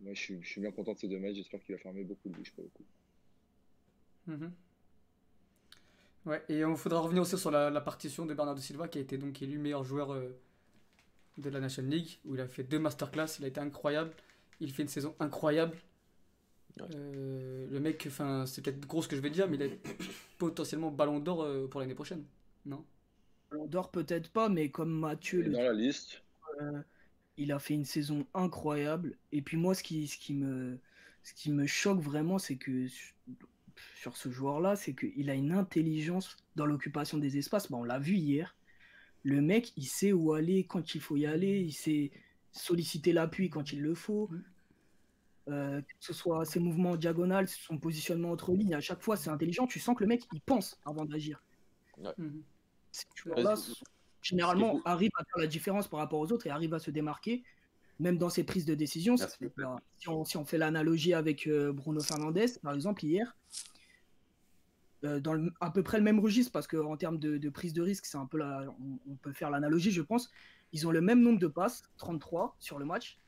moi, 0.04 0.14
je 0.14 0.20
suis, 0.22 0.44
je 0.44 0.48
suis 0.48 0.62
bien 0.62 0.72
content 0.72 0.94
de 0.94 1.00
ces 1.00 1.08
deux 1.08 1.20
matchs. 1.20 1.36
J'espère 1.38 1.64
qu'il 1.64 1.76
a 1.76 1.80
fermé 1.80 2.04
beaucoup 2.04 2.30
de 2.30 2.36
bouches 2.36 2.54
pour 2.54 2.64
le 2.64 2.70
coup. 2.70 2.86
Mhm. 4.28 4.54
Ouais, 6.26 6.44
et 6.50 6.60
il 6.60 6.76
faudra 6.78 7.00
revenir 7.02 7.22
aussi 7.24 7.38
sur 7.38 7.52
la, 7.52 7.70
la 7.70 7.82
partition 7.82 8.26
de 8.26 8.34
Bernardo 8.34 8.62
Silva 8.62 8.88
qui 8.88 8.98
a 8.98 9.02
été 9.02 9.18
donc 9.18 9.42
élu 9.42 9.58
meilleur 9.58 9.84
joueur 9.84 10.12
euh, 10.14 10.30
de 11.38 11.50
la 11.50 11.60
National 11.60 11.92
League, 11.92 12.20
où 12.26 12.36
il 12.36 12.42
a 12.42 12.48
fait 12.48 12.64
deux 12.64 12.80
masterclass, 12.80 13.38
il 13.40 13.46
a 13.46 13.48
été 13.48 13.60
incroyable, 13.60 14.14
il 14.60 14.72
fait 14.74 14.84
une 14.84 14.88
saison 14.90 15.16
incroyable. 15.20 15.78
Ouais. 16.80 16.90
Euh, 16.96 17.68
le 17.70 17.80
mec, 17.80 18.06
enfin, 18.08 18.46
c'est 18.46 18.62
peut-être 18.62 18.86
gros 18.88 19.02
ce 19.02 19.08
que 19.08 19.16
je 19.16 19.22
vais 19.22 19.30
dire, 19.30 19.48
mais 19.50 19.58
il 19.58 19.62
est 19.64 19.80
potentiellement 20.38 20.92
ballon 20.92 21.20
d'or 21.20 21.44
euh, 21.44 21.68
pour 21.68 21.80
l'année 21.82 21.96
prochaine, 21.96 22.26
non? 22.66 22.84
On 23.52 23.68
dort 23.68 23.90
peut-être 23.90 24.30
pas, 24.32 24.50
mais 24.50 24.70
comme 24.70 24.92
Mathieu 25.00 25.40
Et 25.40 25.44
le 25.44 25.52
dans 25.52 25.62
la 25.62 25.74
liste, 25.74 26.24
Euh, 26.62 26.82
il 27.38 27.52
a 27.52 27.60
fait 27.60 27.74
une 27.74 27.86
saison 27.86 28.26
incroyable. 28.34 29.18
Et 29.32 29.42
puis 29.42 29.58
moi, 29.58 29.74
ce 29.74 29.84
qui, 29.84 30.08
ce 30.08 30.18
qui, 30.18 30.34
me, 30.34 30.78
ce 31.24 31.34
qui 31.34 31.52
me 31.52 31.66
choque 31.66 32.00
vraiment, 32.00 32.38
c'est 32.38 32.56
que 32.56 32.88
sur, 33.96 34.18
ce 34.18 34.30
joueur-là, 34.30 34.76
c'est 34.76 34.94
qu'il 34.94 35.30
a 35.30 35.34
une 35.34 35.52
intelligence 35.52 36.38
dans 36.56 36.66
l'occupation 36.66 37.18
des 37.18 37.38
espaces. 37.38 37.72
Bon, 37.72 37.80
on 37.80 37.84
l'a 37.84 38.00
vu 38.00 38.16
hier. 38.16 38.56
Le 39.24 39.42
mec, 39.42 39.74
il 39.78 39.86
sait 39.86 40.12
où 40.12 40.34
aller 40.34 40.66
quand 40.66 40.96
il 40.96 41.02
faut 41.02 41.16
y 41.16 41.26
aller. 41.26 41.62
Il 41.62 41.74
sait 41.74 42.12
solliciter 42.52 43.14
l'appui 43.14 43.50
quand 43.50 43.72
il 43.72 43.82
le 43.82 43.96
faut. 43.96 44.30
Euh, 45.50 45.82
que 45.82 45.88
ce 46.00 46.14
soit 46.14 46.46
ses 46.46 46.60
mouvements 46.60 46.92
en 46.92 46.96
diagonale, 46.96 47.50
son 47.50 47.78
positionnement 47.78 48.32
entre 48.32 48.54
lignes, 48.54 48.76
à 48.76 48.80
chaque 48.80 49.02
fois, 49.02 49.18
c'est 49.18 49.30
intelligent. 49.30 49.68
Tu 49.68 49.78
sens 49.80 49.94
que 49.96 50.04
le 50.04 50.08
mec, 50.08 50.24
il 50.32 50.40
pense 50.40 50.80
avant 50.86 51.04
d'agir. 51.04 51.44
Mhm. 52.18 52.44
Ces 52.92 53.06
joueurs-là, 53.16 53.56
c'est- 53.58 53.74
généralement, 54.24 54.82
arrive 54.86 55.12
à 55.18 55.24
faire 55.24 55.38
la 55.38 55.48
différence 55.48 55.88
par 55.88 56.00
rapport 56.00 56.20
aux 56.20 56.32
autres 56.32 56.48
et 56.48 56.50
arrive 56.50 56.74
à 56.74 56.80
se 56.80 56.90
démarquer, 56.92 57.44
même 58.00 58.18
dans 58.18 58.30
ses 58.30 58.44
prises 58.44 58.66
de 58.66 58.74
décision. 58.76 59.16
Merci. 59.20 59.38
Bah, 59.58 59.76
Si 59.98 60.10
on, 60.10 60.26
si 60.26 60.38
on 60.38 60.46
fait 60.46 60.58
l'analogie 60.58 61.14
avec 61.14 61.46
euh, 61.48 61.72
Bruno 61.72 62.02
Fernandez, 62.02 62.46
par 62.64 62.74
exemple, 62.74 63.06
hier, 63.06 63.36
euh, 65.04 65.20
dans 65.20 65.34
le- 65.34 65.52
à 65.60 65.70
peu 65.70 65.84
près 65.84 65.98
le 65.98 66.04
même 66.04 66.20
registre, 66.20 66.52
parce 66.52 66.66
qu'en 66.68 66.96
termes 66.98 67.20
de, 67.20 67.38
de 67.38 67.50
prise 67.50 67.74
de 67.74 67.82
risque, 67.82 68.06
c'est 68.06 68.18
un 68.18 68.26
peu 68.26 68.38
la, 68.38 68.66
on, 68.82 69.12
on 69.12 69.16
peut 69.16 69.34
faire 69.34 69.50
l'analogie, 69.50 69.92
je 69.92 70.02
pense. 70.02 70.32
ils 70.72 70.88
ont 70.88 70.92
le 70.92 71.02
même 71.02 71.22
nombre 71.22 71.40
de 71.40 71.48
passes, 71.48 71.84
33 71.98 72.56
sur 72.60 72.80
le 72.80 72.86
match. 72.86 73.20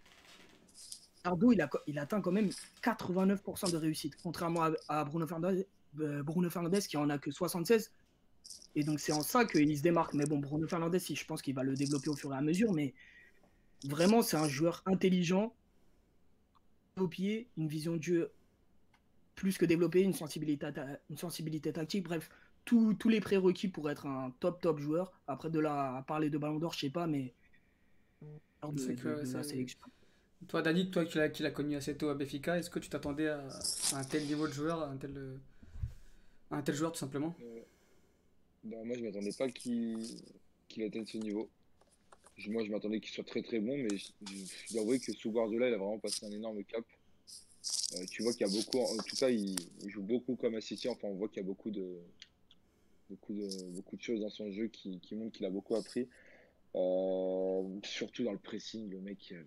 Ardo, 1.26 1.52
il, 1.52 1.60
a, 1.62 1.70
il 1.88 2.00
atteint 2.00 2.22
quand 2.22 2.32
même 2.32 2.50
89% 2.84 3.72
de 3.72 3.78
réussite, 3.78 4.16
contrairement 4.22 4.64
à, 4.64 4.72
à 4.88 5.04
Bruno, 5.04 5.28
Fernandez, 5.28 5.68
euh, 6.00 6.22
Bruno 6.24 6.50
Fernandez 6.50 6.80
qui 6.82 6.98
en 6.98 7.10
a 7.10 7.18
que 7.18 7.32
76. 7.32 7.91
Et 8.76 8.84
donc 8.84 8.99
c'est 8.99 9.13
en 9.13 9.21
ça 9.21 9.45
qu'il 9.45 9.78
se 9.78 9.82
démarque. 9.82 10.13
Mais 10.13 10.26
bon, 10.26 10.39
Bruno 10.39 10.67
Fernandez, 10.67 10.99
si, 10.99 11.15
je 11.15 11.26
pense 11.26 11.41
qu'il 11.41 11.55
va 11.55 11.63
le 11.63 11.76
développer 11.76 12.09
au 12.09 12.15
fur 12.15 12.34
et 12.34 12.38
à 12.38 12.41
mesure. 12.41 12.73
Mais 12.73 12.93
vraiment, 13.86 14.21
c'est 14.21 14.38
un 14.38 14.47
joueur 14.49 14.84
intelligent, 14.86 15.55
au 16.97 17.07
pied, 17.07 17.49
une 17.57 17.67
vision 17.67 17.97
de 17.97 18.03
jeu 18.03 18.32
plus 19.36 19.57
que 19.57 19.65
développée, 19.65 20.01
une 20.01 20.13
sensibilité, 20.13 20.71
ta- 20.71 20.99
une 21.09 21.17
sensibilité 21.17 21.73
tactique. 21.73 22.05
Bref, 22.05 22.30
tous 22.63 22.93
tous 22.95 23.09
les 23.09 23.19
prérequis 23.21 23.67
pour 23.67 23.89
être 23.89 24.05
un 24.05 24.32
top 24.39 24.61
top 24.61 24.80
joueur. 24.80 25.11
Après 25.28 25.49
de 25.49 25.59
là 25.59 25.97
à 25.97 26.03
parler 26.03 26.30
de 26.30 26.38
Ballon 26.38 26.57
d'Or, 26.59 26.73
je 26.73 26.80
sais 26.80 26.89
pas, 26.89 27.05
mais 27.07 27.34
de, 28.21 28.78
C'est 28.78 28.95
de- 28.95 29.01
que 29.01 29.07
de 29.26 29.34
la 29.34 29.43
c'est- 29.43 29.49
sélection. 29.49 29.80
Toi, 30.47 30.61
Dani, 30.61 30.91
toi 30.91 31.05
qui 31.05 31.43
l'as 31.43 31.51
connu 31.51 31.76
assez 31.76 31.95
tôt 31.95 32.09
à 32.09 32.15
Béfica, 32.15 32.57
est-ce 32.57 32.69
que 32.69 32.80
tu 32.80 32.89
t'attendais 32.89 33.30
à, 33.30 33.47
à 33.93 33.97
un 33.99 34.03
tel 34.03 34.26
niveau 34.26 34.47
de 34.47 34.53
joueur, 34.53 34.82
à 34.82 34.89
un 34.89 34.97
tel, 34.97 35.13
euh, 35.17 35.38
à 36.51 36.57
un 36.57 36.61
tel 36.61 36.76
joueur 36.76 36.91
tout 36.91 36.99
simplement? 36.99 37.36
Bah, 38.66 38.78
moi, 38.84 38.97
je 38.97 39.03
m'attendais 39.03 39.32
pas 39.32 39.49
qu'il 39.49 39.99
qu'il 40.68 40.84
atteigne 40.84 41.05
ce 41.05 41.18
niveau. 41.18 41.49
Je- 42.38 42.49
Moi, 42.51 42.63
je 42.66 42.72
m'attendais 42.72 42.99
qu'il 42.99 43.11
soit 43.11 43.24
très 43.24 43.41
très 43.43 43.59
bon, 43.59 43.78
mais 43.78 43.95
je, 43.95 44.74
dois 44.74 44.82
avouer 44.82 44.99
que 44.99 45.13
sous 45.13 45.32
Guardiola, 45.32 45.70
il 45.70 45.74
a 45.74 45.78
vraiment 45.78 45.99
passé 45.99 46.26
un 46.26 46.32
énorme 46.32 46.63
cap. 46.63 46.84
Euh, 47.95 48.05
tu 48.09 48.24
vois 48.24 48.34
qu'il 48.34 48.45
y 48.45 48.49
a 48.49 48.53
beaucoup, 48.53 48.80
en 48.80 48.97
tout 48.97 49.16
cas, 49.16 49.30
il, 49.30 49.55
il 49.84 49.89
joue 49.89 50.01
beaucoup 50.01 50.36
comme 50.36 50.55
à 50.55 50.61
City. 50.61 50.89
Enfin, 50.89 51.07
on 51.07 51.13
voit 51.16 51.28
qu'il 51.30 51.38
y 51.38 51.45
a 51.45 51.47
beaucoup 51.47 51.70
de, 51.72 51.99
beaucoup 53.09 53.34
de, 53.34 53.47
beaucoup 53.76 53.95
de 53.95 54.01
choses 54.01 54.22
dans 54.22 54.30
son 54.30 54.51
jeu 54.51 54.68
qui, 54.68 54.99
qui 54.99 55.16
montrent 55.16 55.38
qu'il 55.38 55.45
a 55.45 55.49
beaucoup 55.51 55.76
appris. 55.76 56.07
Euh, 56.76 57.63
surtout 57.84 58.24
dans 58.24 58.34
le 58.34 58.38
pressing, 58.39 58.89
le 58.89 58.99
mec, 58.99 59.32
euh, 59.32 59.43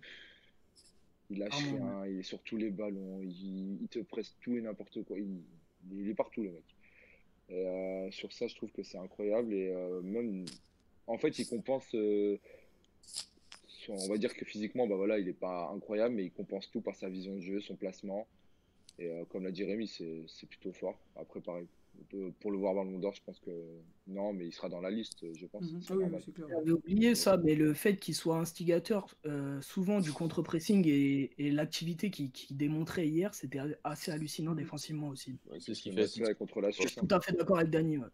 il 1.29 1.39
lâche 1.39 1.53
Ah, 1.55 1.75
mon 1.75 2.01
rien, 2.01 2.13
il 2.13 2.19
est 2.19 2.23
sur 2.23 2.41
tous 2.41 2.57
les 2.57 2.71
ballons, 2.71 3.21
il, 3.21 3.77
il 3.81 3.87
te 3.89 3.99
presse 3.99 4.33
tout 4.41 4.55
et 4.55 4.61
n'importe 4.61 5.03
quoi. 5.03 5.19
Il, 5.19 5.41
il 5.91 6.09
est 6.09 6.15
partout, 6.15 6.41
le 6.41 6.51
mec. 6.51 6.63
Et 7.49 7.65
euh, 7.65 8.11
sur 8.11 8.31
ça, 8.31 8.47
je 8.47 8.55
trouve 8.55 8.71
que 8.71 8.83
c'est 8.83 8.97
incroyable. 8.97 9.53
Et 9.53 9.69
euh, 9.69 10.01
même, 10.01 10.45
en 11.07 11.17
fait, 11.17 11.39
il 11.39 11.47
compense. 11.47 11.93
euh, 11.95 12.37
on 13.87 14.07
va 14.07 14.17
dire 14.17 14.35
que 14.35 14.45
physiquement, 14.45 14.85
bah 14.85 14.95
voilà, 14.95 15.17
il 15.17 15.25
n'est 15.25 15.33
pas 15.33 15.71
incroyable, 15.73 16.13
mais 16.15 16.25
il 16.25 16.31
compense 16.31 16.69
tout 16.69 16.81
par 16.81 16.95
sa 16.95 17.09
vision 17.09 17.35
de 17.35 17.41
jeu, 17.41 17.59
son 17.59 17.75
placement. 17.75 18.27
Et 18.99 19.09
comme 19.29 19.45
l'a 19.45 19.51
dit 19.51 19.63
Rémi, 19.63 19.87
c'est 19.87 20.45
plutôt 20.47 20.71
fort. 20.73 20.99
Après, 21.15 21.39
pareil, 21.39 21.65
pour 22.39 22.51
le 22.51 22.57
voir 22.57 22.73
Ballon 22.73 22.99
d'Or, 22.99 23.13
je 23.13 23.21
pense 23.23 23.39
que 23.39 23.51
non, 24.07 24.33
mais 24.33 24.47
il 24.47 24.51
sera 24.51 24.69
dans 24.69 24.81
la 24.81 24.89
liste, 24.89 25.25
je 25.33 25.45
pense. 25.45 25.71
Mhm. 25.71 25.81
Ah 25.89 25.93
oui, 25.95 26.33
clair. 26.33 26.47
J'avais 26.49 26.71
oublié 26.71 27.15
ça, 27.15 27.37
mais 27.37 27.55
le 27.55 27.73
fait 27.73 27.97
qu'il 27.97 28.15
soit 28.15 28.37
instigateur 28.37 29.07
euh, 29.25 29.61
souvent 29.61 29.99
du 29.99 30.11
contre-pressing 30.11 30.87
et, 30.87 31.31
et 31.37 31.51
l'activité 31.51 32.09
qu'il 32.09 32.31
démontrait 32.51 33.07
hier, 33.07 33.33
c'était 33.33 33.59
assez 33.83 34.11
hallucinant 34.11 34.55
défensivement 34.55 35.09
aussi. 35.09 35.37
Ouais, 35.51 35.59
c'est 35.59 35.73
ce 35.73 35.81
qui 35.81 35.91
fait. 35.91 36.01
match-là 36.01 36.33
contre 36.33 36.61
la 36.61 36.71
Je 36.71 36.87
suis 36.87 36.95
tout 36.95 37.07
à 37.09 37.19
fait 37.21 37.33
d'accord 37.33 37.57
avec 37.57 37.69
Dani. 37.69 37.97
ouais. 37.97 38.07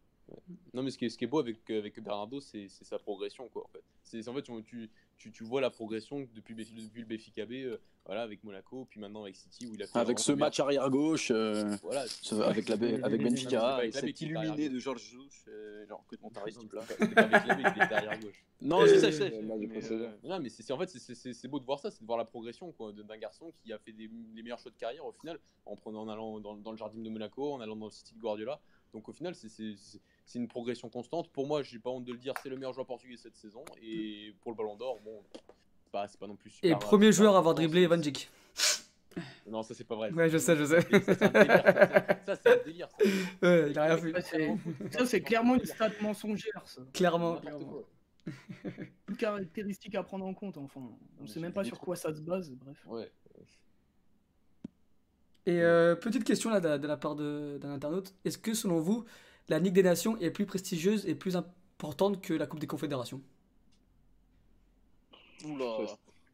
Non, 0.73 0.83
mais 0.83 0.89
ce 0.91 0.97
qui 0.97 1.05
est, 1.05 1.09
ce 1.09 1.17
qui 1.17 1.25
est 1.25 1.27
beau 1.27 1.39
avec, 1.39 1.69
avec 1.69 1.99
Bernardo, 2.01 2.41
c'est 2.41 2.67
c'est 2.67 2.85
sa 2.85 2.99
progression, 2.99 3.47
quoi, 3.49 3.63
en 3.63 3.69
fait. 3.69 3.83
C'est 4.05 4.27
en 4.27 4.33
fait, 4.35 4.43
tu, 4.43 4.89
tu, 5.17 5.31
tu, 5.31 5.43
vois 5.43 5.61
la 5.61 5.71
progression 5.71 6.27
depuis, 6.35 6.53
depuis 6.53 7.01
le 7.01 7.05
BFIKB, 7.07 7.51
euh, 7.65 7.77
voilà, 8.05 8.21
avec 8.21 8.43
Monaco, 8.43 8.85
puis 8.87 8.99
maintenant 8.99 9.23
avec 9.23 9.35
City, 9.35 9.65
où 9.65 9.73
il 9.73 9.81
a 9.81 9.87
fait 9.87 9.97
Avec 9.97 10.19
ce 10.19 10.31
bien. 10.33 10.45
match 10.45 10.59
arrière 10.59 10.87
gauche, 10.91 11.31
euh, 11.31 11.75
Voilà, 11.81 12.05
ce- 12.07 12.35
avec, 12.35 12.69
la, 12.69 12.75
avec 12.75 13.03
Avec 13.03 13.23
Benfica, 13.23 13.79
cet 13.91 14.21
illuminé 14.21 14.69
de 14.69 14.77
Georges 14.77 15.01
Jesus, 15.01 15.45
euh, 15.47 15.87
genre 15.87 16.05
type 16.07 16.21
là. 16.71 16.81
Pas 17.15 17.21
avec 17.23 17.47
Labé, 17.47 17.63
il 17.63 17.67
était 17.67 17.87
derrière 17.87 18.19
gauche. 18.19 18.45
Non, 18.61 18.85
je 18.85 18.95
sais, 18.99 19.11
je 19.11 19.17
sais. 19.17 19.29
Le 19.31 19.41
match 19.41 19.57
mais, 19.59 19.67
précédent. 19.67 20.03
euh, 20.05 20.17
Non, 20.23 20.39
mais 20.39 20.49
c'est 20.49 20.71
en 20.71 20.77
fait, 20.77 20.87
c'est- 20.89 21.15
c'est 21.15 21.33
c'est 21.33 21.47
beau 21.47 21.59
de 21.59 21.65
voir 21.65 21.79
ça, 21.79 21.89
c'est 21.89 22.01
de 22.01 22.05
voir 22.05 22.19
la 22.19 22.25
progression 22.25 22.71
quoi, 22.73 22.91
de- 22.91 23.01
d'un 23.01 23.17
garçon 23.17 23.51
qui 23.63 23.73
a 23.73 23.79
fait 23.79 23.91
des, 23.91 24.07
les 24.35 24.43
meilleurs 24.43 24.59
choix 24.59 24.71
de 24.71 24.77
carrière 24.77 25.05
au 25.05 25.11
final, 25.13 25.39
en, 25.65 25.75
prenant, 25.75 26.03
en 26.03 26.09
allant 26.09 26.39
dans, 26.39 26.55
dans 26.55 26.71
le 26.71 26.77
jardin 26.77 26.99
de 26.99 27.09
Monaco, 27.09 27.53
en 27.53 27.59
allant 27.61 27.75
dans 27.75 27.85
le 27.85 27.91
City 27.91 28.13
de 28.13 28.19
Guardiola. 28.19 28.61
Donc 28.93 29.09
au 29.09 29.13
final, 29.13 29.33
c'est- 29.33 29.49
c'est 30.25 30.39
une 30.39 30.47
progression 30.47 30.89
constante. 30.89 31.29
Pour 31.31 31.47
moi, 31.47 31.61
j'ai 31.63 31.79
pas 31.79 31.89
honte 31.91 32.03
de 32.05 32.11
le 32.11 32.17
dire, 32.17 32.33
c'est 32.41 32.49
le 32.49 32.55
meilleur 32.55 32.73
joueur 32.73 32.85
portugais 32.85 33.17
cette 33.17 33.35
saison. 33.37 33.63
Et 33.81 34.33
pour 34.41 34.51
le 34.51 34.57
Ballon 34.57 34.75
d'Or, 34.75 34.99
bon, 35.03 35.21
c'est 35.83 35.91
pas, 35.91 36.07
c'est 36.07 36.19
pas 36.19 36.27
non 36.27 36.35
plus 36.35 36.49
super. 36.49 36.71
Et 36.71 36.79
premier 36.79 37.11
super 37.11 37.23
joueur 37.25 37.35
à 37.35 37.39
avoir 37.39 37.55
dribblé 37.55 37.83
Evan 37.83 37.99
Dijk. 38.01 38.29
Non, 39.47 39.63
ça 39.63 39.73
c'est 39.73 39.85
pas 39.85 39.95
vrai. 39.95 40.11
Ouais, 40.11 40.27
je 40.29 40.37
sais, 40.37 40.57
je 40.57 40.65
sais. 40.65 40.81
Ça, 40.81 41.15
c'est 41.15 41.23
un 41.23 41.31
délire. 41.37 41.69
Ça, 42.25 42.35
c'est 42.35 42.49
un 42.49 42.63
délire. 42.65 42.89
ça. 42.89 42.97
Ouais, 43.47 43.71
il 43.71 43.79
a 43.79 43.83
rien 43.85 43.97
fait. 43.97 44.57
Ça, 44.91 45.05
c'est 45.05 45.21
clairement 45.21 45.55
une 45.55 45.63
stat 45.65 45.89
mensongère. 46.01 46.61
Ça. 46.65 46.81
Clairement. 46.91 47.39
Une 49.07 49.15
caractéristique 49.17 49.95
à 49.95 50.03
prendre 50.03 50.25
en 50.25 50.33
compte. 50.33 50.57
Enfin, 50.57 50.81
on 51.21 51.27
sait 51.27 51.39
même 51.39 51.53
pas 51.53 51.63
sur 51.63 51.79
quoi 51.79 51.95
ça 51.95 52.13
se 52.13 52.19
base. 52.19 52.51
Bref. 52.51 52.77
Ouais. 52.87 53.09
Et 55.45 55.61
euh, 55.61 55.95
petite 55.95 56.23
question 56.23 56.49
là 56.49 56.59
de, 56.59 56.77
de 56.77 56.87
la 56.87 56.97
part 56.97 57.15
de- 57.15 57.57
d'un 57.61 57.71
internaute. 57.71 58.13
Est-ce 58.25 58.37
que 58.37 58.53
selon 58.53 58.79
vous, 58.79 59.05
la 59.49 59.59
Ligue 59.59 59.73
des 59.73 59.83
Nations 59.83 60.17
est 60.19 60.31
plus 60.31 60.45
prestigieuse 60.45 61.05
et 61.07 61.15
plus 61.15 61.35
importante 61.35 62.21
que 62.21 62.33
la 62.33 62.47
Coupe 62.47 62.59
des 62.59 62.67
Confédérations 62.67 63.21
Oula. 65.45 65.77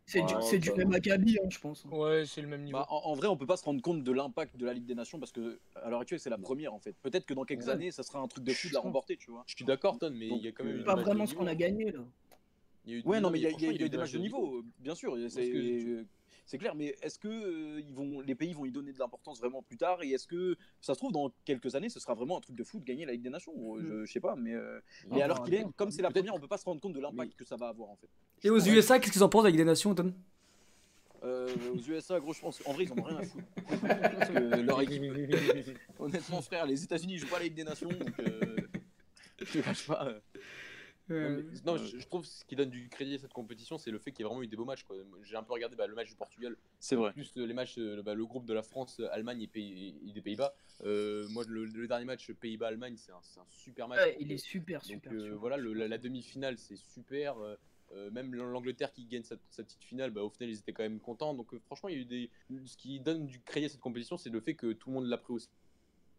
C'est 0.06 0.22
du, 0.26 0.34
Ouais, 0.34 0.42
c'est 0.42 0.60
du 0.60 0.68
ça- 0.70 0.76
même 0.76 0.92
acabit, 0.94 1.38
hein, 1.42 1.48
je 1.50 1.60
pense. 1.60 1.86
Ouais, 1.86 2.24
c'est 2.26 2.42
le 2.42 2.48
même 2.48 2.64
niveau. 2.64 2.78
Bah, 2.78 2.86
en, 2.90 2.98
en 3.12 3.14
vrai, 3.14 3.28
on 3.28 3.38
peut 3.38 3.46
pas 3.46 3.56
se 3.56 3.64
rendre 3.64 3.82
compte 3.82 4.04
de 4.04 4.12
l'impact 4.12 4.58
de 4.58 4.66
la 4.66 4.74
Ligue 4.74 4.86
des 4.86 4.96
Nations 4.96 5.20
parce 5.20 5.32
que 5.32 5.60
à 5.76 5.90
l'heure 5.90 6.02
actuelle, 6.02 6.20
c'est 6.20 6.30
la 6.30 6.38
première 6.38 6.74
en 6.74 6.80
fait. 6.80 6.96
Peut-être 7.02 7.26
que 7.26 7.34
dans 7.34 7.46
quelques 7.46 7.68
Ouais. 7.68 7.70
années, 7.74 7.92
ça 7.92 8.04
sera 8.04 8.20
un 8.20 8.28
truc 8.28 8.44
de 8.44 8.52
fou 8.52 8.68
de 8.68 8.74
la 8.74 8.82
remporter, 8.82 9.16
tu 9.16 9.32
vois. 9.32 9.44
Je 9.48 9.56
suis 9.56 9.64
d'accord, 9.64 9.98
Ton, 10.00 10.10
mais 10.12 10.28
il 10.28 10.38
y 10.44 10.48
a 10.48 10.52
quand 10.52 10.64
même 10.66 10.80
eu 10.80 10.84
Pas 10.84 10.96
vraiment 10.96 11.26
ce 11.26 11.34
qu'on 11.36 11.48
a 11.48 11.56
gagné 11.56 11.92
là. 11.92 12.00
Il 12.86 12.92
y 12.92 12.96
a 12.96 13.00
eu- 13.00 13.04
Ouais, 13.06 13.22
non, 13.22 13.30
mais 13.30 13.40
il 13.40 13.44
y 13.44 13.46
a, 13.46 13.52
eu 13.52 13.90
des 13.90 13.98
matchs 13.98 14.12
de 14.14 14.20
niveau, 14.20 14.58
euh, 14.58 14.64
bien 14.80 14.96
sûr. 14.96 15.16
C'est 15.30 15.50
que- 15.50 16.06
c'est 16.46 16.58
clair, 16.58 16.76
mais 16.76 16.96
est-ce 17.02 17.18
que 17.18 17.28
euh, 17.28 17.80
ils 17.80 17.94
vont, 17.94 18.20
les 18.22 18.36
pays 18.36 18.54
vont 18.54 18.66
y 18.66 18.72
donner 18.72 18.92
de 18.92 19.00
l'importance 19.00 19.40
vraiment 19.40 19.62
plus 19.62 19.78
tard? 19.78 20.04
Et 20.04 20.10
est-ce 20.10 20.28
que 20.28 20.58
ça 20.82 20.94
se 20.94 21.00
trouve 21.00 21.12
dans 21.12 21.32
quelques 21.46 21.76
années, 21.76 21.90
ce 21.90 22.00
sera 22.00 22.14
vraiment 22.14 22.38
un 22.38 22.42
truc 22.42 22.56
de 22.56 22.64
fou 22.64 22.80
de 22.80 22.86
gagner 22.86 23.06
la 23.06 23.14
Ligue 23.14 23.22
des 23.22 23.30
Nations 23.30 23.54
je, 23.80 24.06
je 24.06 24.12
sais 24.12 24.20
pas, 24.20 24.36
mais, 24.36 24.54
euh, 24.54 24.80
mais 25.10 25.22
alors 25.22 25.44
qu'il 25.44 25.54
est, 25.54 25.66
comme 25.78 25.92
c'est 25.92 26.02
la 26.02 26.12
première, 26.12 26.36
on 26.36 26.40
peut 26.40 26.48
pas 26.48 26.58
se 26.58 26.66
rendre 26.66 26.82
compte 26.82 26.94
de 26.94 27.00
l'impact 27.00 27.36
que 27.36 27.46
ça 27.46 27.56
va 27.56 27.68
avoir 27.70 27.90
en 27.90 27.96
fait. 27.96 28.10
Et 28.44 28.50
aux. 28.50 28.60
USA, 28.60 29.00
qu'est-ce 29.00 29.12
qu'ils 29.14 29.24
en 29.24 29.30
pensent 29.30 29.44
de 29.44 29.48
la 29.48 29.52
Ligue 29.52 29.60
des 29.62 29.66
Nations, 29.66 29.94
Ton 29.96 30.14
Euh, 31.24 31.48
aux 31.74 31.78
USA, 31.78 32.20
gros, 32.20 32.34
je 32.34 32.42
pense. 32.42 32.62
En 32.66 32.74
vrai, 32.74 32.86
ils 32.86 32.92
en 32.94 32.98
ont 32.98 33.04
rien 33.04 33.18
à 33.18 33.24
foutre. 33.24 33.46
Parce 33.82 34.30
que 34.30 34.62
leur 34.62 34.82
équipe, 34.86 35.04
honnêtement, 36.00 36.42
frère, 36.42 36.66
les 36.66 36.84
États-Unis 36.84 37.18
jouent 37.20 37.28
pas 37.30 37.38
la 37.38 37.44
Ligue 37.46 37.54
des 37.54 37.64
Nations, 37.64 37.90
donc 37.90 38.20
euh, 38.20 38.56
je 39.40 39.46
te 39.46 39.58
cache 39.60 39.86
pas. 39.88 40.08
euh, 40.08 40.20
Euh, 41.12 41.44
Non, 41.66 41.78
je, 41.78 41.98
je 41.98 42.08
trouve 42.08 42.26
ce 42.26 42.44
qui 42.46 42.56
donne 42.56 42.70
du 42.70 42.90
crédit 42.90 43.16
à 43.16 43.18
cette 43.20 43.34
compétition, 43.34 43.78
c'est 43.78 43.92
le 43.92 44.00
fait 44.00 44.12
qu'il 44.12 44.24
y 44.24 44.26
a 44.26 44.30
vraiment 44.30 44.44
eu 44.44 44.48
des 44.48 44.56
beaux 44.56 44.66
matchs. 44.66 44.86
J'ai 45.24 45.36
un 45.36 45.44
peu 45.44 45.54
regardé 45.54 45.76
bah, 45.76 45.88
le 45.88 45.96
match 45.96 46.10
du 46.10 46.16
Portugal, 46.16 46.56
C'est 46.80 46.96
vrai. 46.96 47.12
plus 47.14 47.32
euh, 47.38 47.46
les 47.46 47.54
matchs, 47.54 47.78
euh, 47.78 48.02
bah, 48.02 48.14
le 48.14 48.26
groupe 48.26 48.46
de 48.46 48.54
la 48.54 48.64
France, 48.64 49.02
Allemagne 49.12 49.42
et, 49.42 49.48
Pays- 49.48 50.00
et 50.08 50.12
des 50.12 50.22
Pays-Bas. 50.22 50.54
Euh, 50.84 51.28
moi, 51.30 51.44
le, 51.48 51.66
le 51.66 51.88
dernier 51.88 52.06
match 52.06 52.32
Pays-Bas-Allemagne, 52.32 52.96
c'est 52.98 53.12
un, 53.12 53.20
c'est 53.22 53.40
un 53.40 53.46
super 53.50 53.88
match. 53.88 54.00
Ouais, 54.00 54.18
il 54.20 54.32
est 54.32 54.38
super, 54.38 54.80
Donc 54.82 54.88
super. 54.90 55.12
euh, 55.14 55.24
super. 55.24 55.38
voilà, 55.38 55.58
le- 55.58 55.74
la, 55.74 55.88
la 55.88 55.98
demi-finale, 55.98 56.58
c'est 56.58 56.78
super. 56.78 57.36
même 58.12 58.34
l'Angleterre 58.34 58.92
qui 58.94 59.06
gagne 59.06 59.24
sa, 59.24 59.36
sa 59.50 59.64
petite 59.64 59.84
finale, 59.84 60.12
bah, 60.12 60.24
au 60.24 60.30
final, 60.30 60.50
ils 60.50 60.58
étaient 60.60 60.72
quand 60.74 60.84
même 60.84 61.00
contents. 61.00 61.34
Donc 61.34 61.54
euh, 61.54 61.60
franchement, 61.60 61.90
il 61.90 61.96
y 61.96 61.98
a 62.00 62.02
eu 62.02 62.06
des... 62.06 62.30
ce 62.66 62.78
qui 62.78 63.00
donne 63.00 63.26
du 63.28 63.42
crédit 63.42 63.66
à 63.66 63.70
cette 63.70 63.82
compétition, 63.82 64.18
c'est 64.18 64.30
le 64.30 64.40
fait 64.40 64.56
que 64.56 64.72
tout 64.72 64.90
le 64.90 64.96
monde 64.96 65.08
l'a 65.08 65.18
pris 65.18 65.34
au 65.34 65.40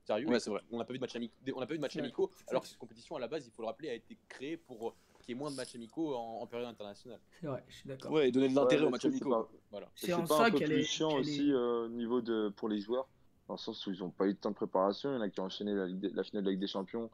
sérieux. 0.04 0.28
Ouais, 0.28 0.40
c'est 0.40 0.50
vrai. 0.50 0.60
On 0.70 0.78
n'a 0.78 0.84
pas 0.84 0.92
vu 0.92 0.98
de 0.98 1.02
match 1.02 1.16
amicaux, 1.16 1.34
on 1.56 1.60
n'a 1.60 1.66
pas 1.66 1.72
vu 1.74 1.78
de 1.78 1.82
match 1.82 1.96
amicaux, 1.96 2.30
alors 2.48 2.62
que 2.62 2.68
cette 2.68 2.78
compétition, 2.78 3.16
à 3.16 3.20
la 3.20 3.28
base, 3.28 3.46
il 3.46 3.50
faut 3.52 3.62
le 3.62 3.68
rappeler, 3.68 3.90
a 3.90 3.94
été 3.94 4.16
créée 4.28 4.56
pour 4.56 4.88
euh, 4.88 4.92
qu'il 5.20 5.30
y 5.34 5.36
ait 5.36 5.38
moins 5.40 5.50
de 5.50 5.56
matchs 5.56 5.74
amicaux 5.74 6.14
en, 6.14 6.40
en 6.42 6.46
période 6.46 6.68
internationale. 6.68 7.20
C'est 7.40 7.46
vrai, 7.46 7.64
je 7.68 7.74
suis 7.76 7.88
d'accord. 7.88 8.10
Ouais, 8.12 8.28
et 8.28 8.32
donner 8.32 8.48
de 8.48 8.54
l'intérêt 8.54 8.82
Ouais, 8.82 8.88
aux 8.88 8.90
matchs 8.90 9.04
amicaux. 9.04 9.30
pas- 9.30 9.48
Voilà. 9.70 9.88
C'est 9.94 10.06
C'est 10.06 10.12
en 10.14 10.24
pas 10.26 10.36
ça 10.38 10.44
un 10.46 10.50
peu 10.50 10.58
qu'elle 10.58 10.68
plus 10.70 10.80
est. 10.80 10.84
chiant 10.84 11.14
aussi 11.16 11.52
euh, 11.52 11.84
au 11.86 11.88
niveau 11.88 12.20
de 12.20 12.48
pour 12.56 12.68
les 12.68 12.80
joueurs, 12.80 13.08
dans 13.48 13.54
le 13.54 13.58
sens 13.58 13.86
où 13.86 13.92
ils 13.92 14.00
n'ont 14.00 14.10
pas 14.10 14.26
eu 14.26 14.34
de 14.34 14.38
temps 14.38 14.50
de 14.50 14.54
préparation. 14.56 15.10
Il 15.10 15.14
y 15.14 15.18
en 15.18 15.20
a 15.20 15.28
qui 15.28 15.40
ont 15.40 15.44
enchaîné 15.44 15.74
la, 15.74 15.86
Ligue 15.86 16.00
des- 16.00 16.10
la 16.10 16.24
finale 16.24 16.42
de 16.44 16.48
la 16.48 16.52
Ligue 16.52 16.60
des 16.60 16.66
Champions 16.66 17.10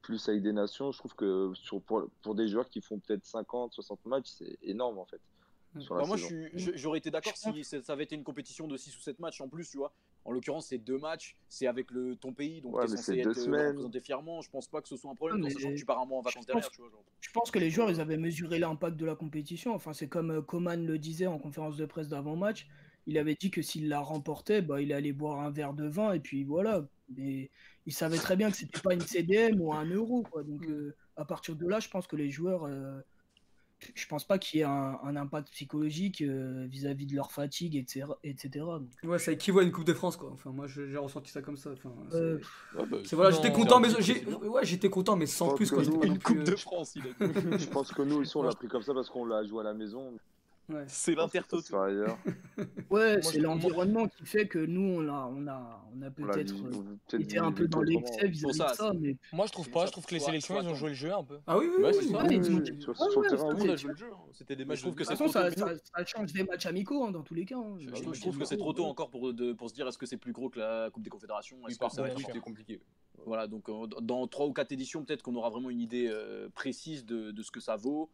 plus 0.00 0.26
la 0.26 0.34
Ligue 0.34 0.42
des 0.42 0.52
Nations. 0.52 0.90
Je 0.90 0.98
trouve 0.98 1.14
que 1.14 1.52
sur, 1.54 1.80
pour, 1.80 2.08
pour 2.22 2.34
des 2.34 2.48
joueurs 2.48 2.68
qui 2.68 2.80
font 2.80 2.98
peut-être 2.98 3.24
50, 3.24 3.72
60 3.72 4.04
matchs, 4.06 4.26
c'est 4.30 4.58
énorme 4.62 4.98
en 4.98 5.04
fait. 5.06 5.20
La 5.76 5.80
Bah, 5.88 6.04
moi, 6.06 6.16
j'aurais 6.54 6.98
été 6.98 7.10
d'accord 7.12 7.34
si 7.36 7.64
ça 7.64 7.92
avait 7.92 8.02
été 8.04 8.16
une 8.16 8.24
compétition 8.24 8.66
de 8.66 8.76
6 8.76 8.96
ou 8.96 9.00
7 9.00 9.20
matchs 9.20 9.40
en 9.40 9.48
plus, 9.48 9.70
tu 9.70 9.76
vois. 9.78 9.92
En 10.24 10.32
l'occurrence, 10.32 10.66
c'est 10.68 10.78
deux 10.78 10.98
matchs, 10.98 11.36
c'est 11.48 11.66
avec 11.66 11.90
le, 11.90 12.14
ton 12.16 12.32
pays, 12.32 12.60
donc 12.60 12.76
Ouais, 12.76 12.84
t'es 12.86 12.92
mais 12.92 12.96
censé 12.96 13.12
c'est 13.14 13.18
être 13.18 13.24
deux 13.24 13.30
euh, 13.40 13.44
semaines. 13.44 13.66
représenté 13.68 14.00
fièrement. 14.00 14.40
Je 14.40 14.50
pense 14.50 14.68
pas 14.68 14.80
que 14.80 14.88
ce 14.88 14.96
soit 14.96 15.10
un 15.10 15.14
problème, 15.16 15.42
sachant 15.50 15.70
que 15.70 15.74
tu 15.76 15.84
pars 15.84 16.00
un 16.00 16.06
mois 16.06 16.18
en 16.18 16.22
vacances 16.22 16.42
je 16.44 16.46
derrière, 16.46 16.64
pense- 16.64 16.72
tu 16.72 16.80
vois. 16.80 16.90
genre. 16.90 17.04
Je 17.20 17.30
pense 17.32 17.50
que 17.50 17.58
les 17.58 17.70
joueurs, 17.70 17.90
ils 17.90 18.00
avaient 18.00 18.16
mesuré 18.18 18.58
l'impact 18.60 18.96
de 18.96 19.04
la 19.06 19.16
compétition. 19.16 19.74
Enfin, 19.74 19.92
c'est 19.92 20.08
comme 20.08 20.30
euh, 20.30 20.42
Coman 20.42 20.86
le 20.86 20.98
disait 20.98 21.26
en 21.26 21.38
conférence 21.38 21.76
de 21.76 21.86
presse 21.86 22.08
d'avant-match. 22.08 22.68
Il 23.06 23.18
avait 23.18 23.34
dit 23.34 23.50
que 23.50 23.62
s'il 23.62 23.88
la 23.88 23.98
remportait, 23.98 24.62
bah, 24.62 24.80
il 24.80 24.92
allait 24.92 25.12
boire 25.12 25.40
un 25.40 25.50
verre 25.50 25.74
de 25.74 25.88
vin 25.88 26.12
et 26.12 26.20
puis 26.20 26.44
voilà. 26.44 26.86
Mais 27.16 27.50
il 27.84 27.92
savait 27.92 28.16
très 28.16 28.36
bien 28.36 28.48
que 28.50 28.56
c'était 28.56 28.80
pas 28.80 28.94
une 28.94 29.00
CDM 29.00 29.60
ou 29.60 29.72
un 29.72 29.84
euro. 29.86 30.22
Quoi. 30.22 30.44
Donc, 30.44 30.64
euh, 30.66 30.94
à 31.16 31.24
partir 31.24 31.56
de 31.56 31.66
là, 31.66 31.80
je 31.80 31.88
pense 31.88 32.06
que 32.06 32.14
les 32.14 32.30
joueurs, 32.30 32.64
euh, 32.64 33.00
je 33.94 34.06
pense 34.06 34.24
pas 34.24 34.38
qu'il 34.38 34.58
y 34.60 34.62
ait 34.62 34.66
un, 34.66 34.98
un 35.02 35.16
impact 35.16 35.50
psychologique 35.50 36.22
euh, 36.22 36.66
vis-à-vis 36.68 37.06
de 37.06 37.14
leur 37.14 37.32
fatigue, 37.32 37.76
etc. 37.76 38.06
etc. 38.24 38.64
Donc, 38.64 38.88
Ouais, 39.04 39.18
ça 39.18 39.32
équivaut 39.32 39.60
à 39.60 39.62
une 39.62 39.72
Coupe 39.72 39.84
de 39.84 39.94
France, 39.94 40.16
quoi. 40.16 40.30
Enfin, 40.32 40.50
moi, 40.50 40.66
j'ai 40.66 40.96
ressenti 40.96 41.30
ça 41.30 41.42
comme 41.42 41.56
ça. 41.56 41.70
Enfin, 41.72 41.92
euh, 42.12 42.38
Ouais, 42.76 42.86
bah, 42.86 42.98
voilà, 43.12 43.30
j'étais 43.30 43.52
content, 43.52 43.80
mais 43.80 43.88
bien. 43.88 44.38
ouais, 44.48 44.64
j'étais 44.64 44.90
content, 44.90 45.16
mais 45.16 45.26
sans 45.26 45.54
plus, 45.54 45.70
quoi. 45.70 45.82
nous, 45.82 46.02
Une 46.02 46.18
Coupe 46.18 46.42
de 46.44 46.52
euh, 46.52 46.56
France, 46.56 46.94
il 46.96 47.02
a. 47.02 47.58
Je 47.58 47.66
pense 47.68 47.92
que 47.92 48.02
nous 48.02 48.16
aussi, 48.16 48.36
on 48.36 48.42
l'a 48.42 48.52
pris 48.52 48.68
comme 48.68 48.82
ça 48.82 48.94
parce 48.94 49.10
qu'on 49.10 49.24
l'a 49.24 49.44
joué 49.44 49.60
à 49.60 49.64
la 49.64 49.74
maison. 49.74 50.12
Ouais. 50.68 50.84
C'est 50.86 51.14
l'intertoto. 51.14 51.76
ouais, 52.90 53.12
Moi, 53.14 53.22
c'est 53.22 53.38
l'environnement 53.40 54.08
qui 54.08 54.24
fait 54.26 54.46
que 54.48 54.58
nous, 54.58 54.80
on 55.00 55.08
a, 55.08 55.30
on 55.32 55.46
a, 55.46 55.84
on 55.94 56.02
a 56.02 56.10
peut-être 56.10 56.54
euh, 56.54 56.70
peut-être 57.08 57.22
été 57.22 57.38
un 57.38 57.52
peu 57.52 57.68
dans 57.68 57.82
l'excès 57.82 58.28
vis-à-vis 58.28 58.58
de 58.58 58.74
ça. 58.74 58.92
Mais 58.98 59.16
Moi, 59.32 59.46
je 59.46 59.52
trouve 59.52 59.70
pas. 59.70 59.86
Je 59.86 59.92
trouve 59.92 60.06
que 60.06 60.14
les 60.14 60.20
sélections, 60.20 60.60
ils 60.60 60.68
ont 60.68 60.74
joué 60.74 60.90
le 60.90 60.94
jeu 60.94 61.12
un 61.12 61.24
peu. 61.24 61.38
Ah 61.46 61.58
oui, 61.58 61.66
oui, 61.76 61.84
oui. 61.98 62.12
C'était 64.32 64.56
des 64.56 64.64
matchs. 64.64 64.78
je 64.78 64.82
trouve 64.82 64.94
de- 64.94 64.98
que 64.98 65.02
de 65.02 65.08
c'est 65.08 65.16
toute 65.16 65.32
façon, 65.32 65.64
trop 65.66 65.74
ça, 65.96 66.04
change 66.04 66.32
des 66.32 66.44
matchs 66.44 66.66
amicaux 66.66 67.04
hein, 67.04 67.10
dans 67.10 67.22
tous 67.22 67.34
les 67.34 67.44
cas. 67.44 67.56
hein. 67.58 67.76
Je, 67.78 67.88
trouve 68.20 68.38
que 68.38 68.44
c'est 68.44 68.56
trop 68.56 68.72
tôt 68.72 68.84
encore 68.84 69.10
pour, 69.10 69.32
de- 69.32 69.52
pour 69.52 69.68
se 69.68 69.74
dire 69.74 69.86
est-ce 69.88 69.98
que 69.98 70.06
c'est 70.06 70.16
plus 70.16 70.32
gros 70.32 70.48
que 70.50 70.58
la 70.58 70.90
Coupe 70.90 71.02
des 71.02 71.10
Confédérations? 71.10 71.56
Est-ce 71.68 71.78
que 71.78 71.88
ça 71.90 72.02
va 72.02 72.08
être 72.08 72.40
compliqué. 72.40 72.80
Voilà, 73.24 73.46
donc 73.46 73.68
euh, 73.68 73.86
dans 74.00 74.26
3 74.26 74.46
ou 74.46 74.52
4 74.52 74.72
éditions, 74.72 75.04
peut-être 75.04 75.22
qu'on 75.22 75.34
aura 75.36 75.48
vraiment 75.50 75.70
une 75.70 75.80
idée 75.80 76.08
euh, 76.08 76.48
précise 76.54 77.04
de, 77.06 77.30
de 77.30 77.42
ce 77.42 77.50
que 77.52 77.60
ça 77.60 77.76
vaut. 77.76 78.10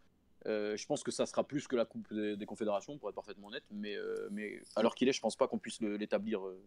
Euh, 0.47 0.77
je 0.77 0.87
pense 0.87 1.03
que 1.03 1.11
ça 1.11 1.27
sera 1.27 1.43
plus 1.47 1.67
que 1.67 1.77
la 1.77 1.85
Coupe 1.85 2.13
des, 2.15 2.37
des 2.37 2.47
Confédérations, 2.47 2.97
pour 2.99 3.09
être 3.09 3.15
parfaitement 3.17 3.49
honnête, 3.49 3.65
mais, 3.71 3.97
euh, 3.97 4.29
mais 4.31 4.63
à 4.77 4.83
l'heure 4.83 4.95
qu'il 4.95 5.09
est, 5.09 5.13
je 5.13 5.21
pense 5.21 5.37
pas 5.37 5.49
qu'on 5.49 5.59
puisse 5.59 5.81
l'établir. 5.81 6.47
euh. 6.47 6.61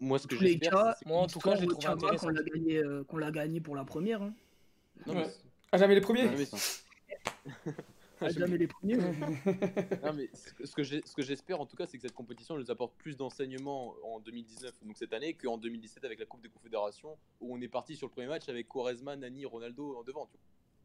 Moi, 0.00 0.18
ce 0.20 0.26
que 0.28 0.36
les 0.36 0.52
j'espère, 0.52 0.70
cas, 0.72 0.94
c'est 0.98 1.06
Moi, 1.06 1.18
en 1.18 1.26
tout 1.26 1.40
cas, 1.40 1.56
je 1.56 1.62
l'ai 1.62 1.66
trouvé 1.66 1.86
intéressant. 1.88 2.28
qu'on 2.28 2.32
l'a 2.32 2.42
gagné, 2.44 2.76
euh, 2.78 3.02
qu'on 3.04 3.16
l'a 3.18 3.30
gagné 3.32 3.60
pour 3.60 3.74
la 3.74 3.84
première. 3.84 4.22
Hein. 4.22 4.32
Non, 5.06 5.14
Ouais. 5.14 5.26
mais 5.26 5.32
Ah, 5.72 5.78
jamais 5.78 5.96
les 5.96 6.00
premiers 6.00 6.22
jamais 6.24 6.44
ça. 6.44 6.56
Ah, 8.20 8.28
jamais 8.28 8.56
les 8.56 8.68
premiers. 8.68 8.94
Non, 10.04 10.12
mais 10.14 10.30
ce 10.32 10.72
que 10.72 11.22
j'espère 11.22 11.60
en 11.60 11.66
tout 11.66 11.76
cas, 11.76 11.84
c'est 11.86 11.98
que 11.98 12.02
cette 12.02 12.14
compétition 12.14 12.56
nous 12.56 12.70
apporte 12.70 12.94
plus 12.96 13.16
d'enseignements 13.16 13.96
en 14.04 14.20
2019, 14.20 14.72
donc 14.84 14.96
cette 14.96 15.12
année, 15.12 15.34
qu'en 15.34 15.58
2017 15.58 16.04
avec 16.04 16.20
la 16.20 16.24
Coupe 16.24 16.40
des 16.40 16.48
Confédérations, 16.48 17.18
où 17.40 17.54
on 17.54 17.60
est 17.60 17.68
parti 17.68 17.96
sur 17.96 18.06
le 18.06 18.12
premier 18.12 18.28
match 18.28 18.48
avec 18.48 18.68
Quaresma, 18.68 19.16
Nani, 19.16 19.44
Ronaldo 19.44 19.96
en 19.98 20.04
devant. 20.04 20.26
tu 20.26 20.32
vois. 20.38 20.40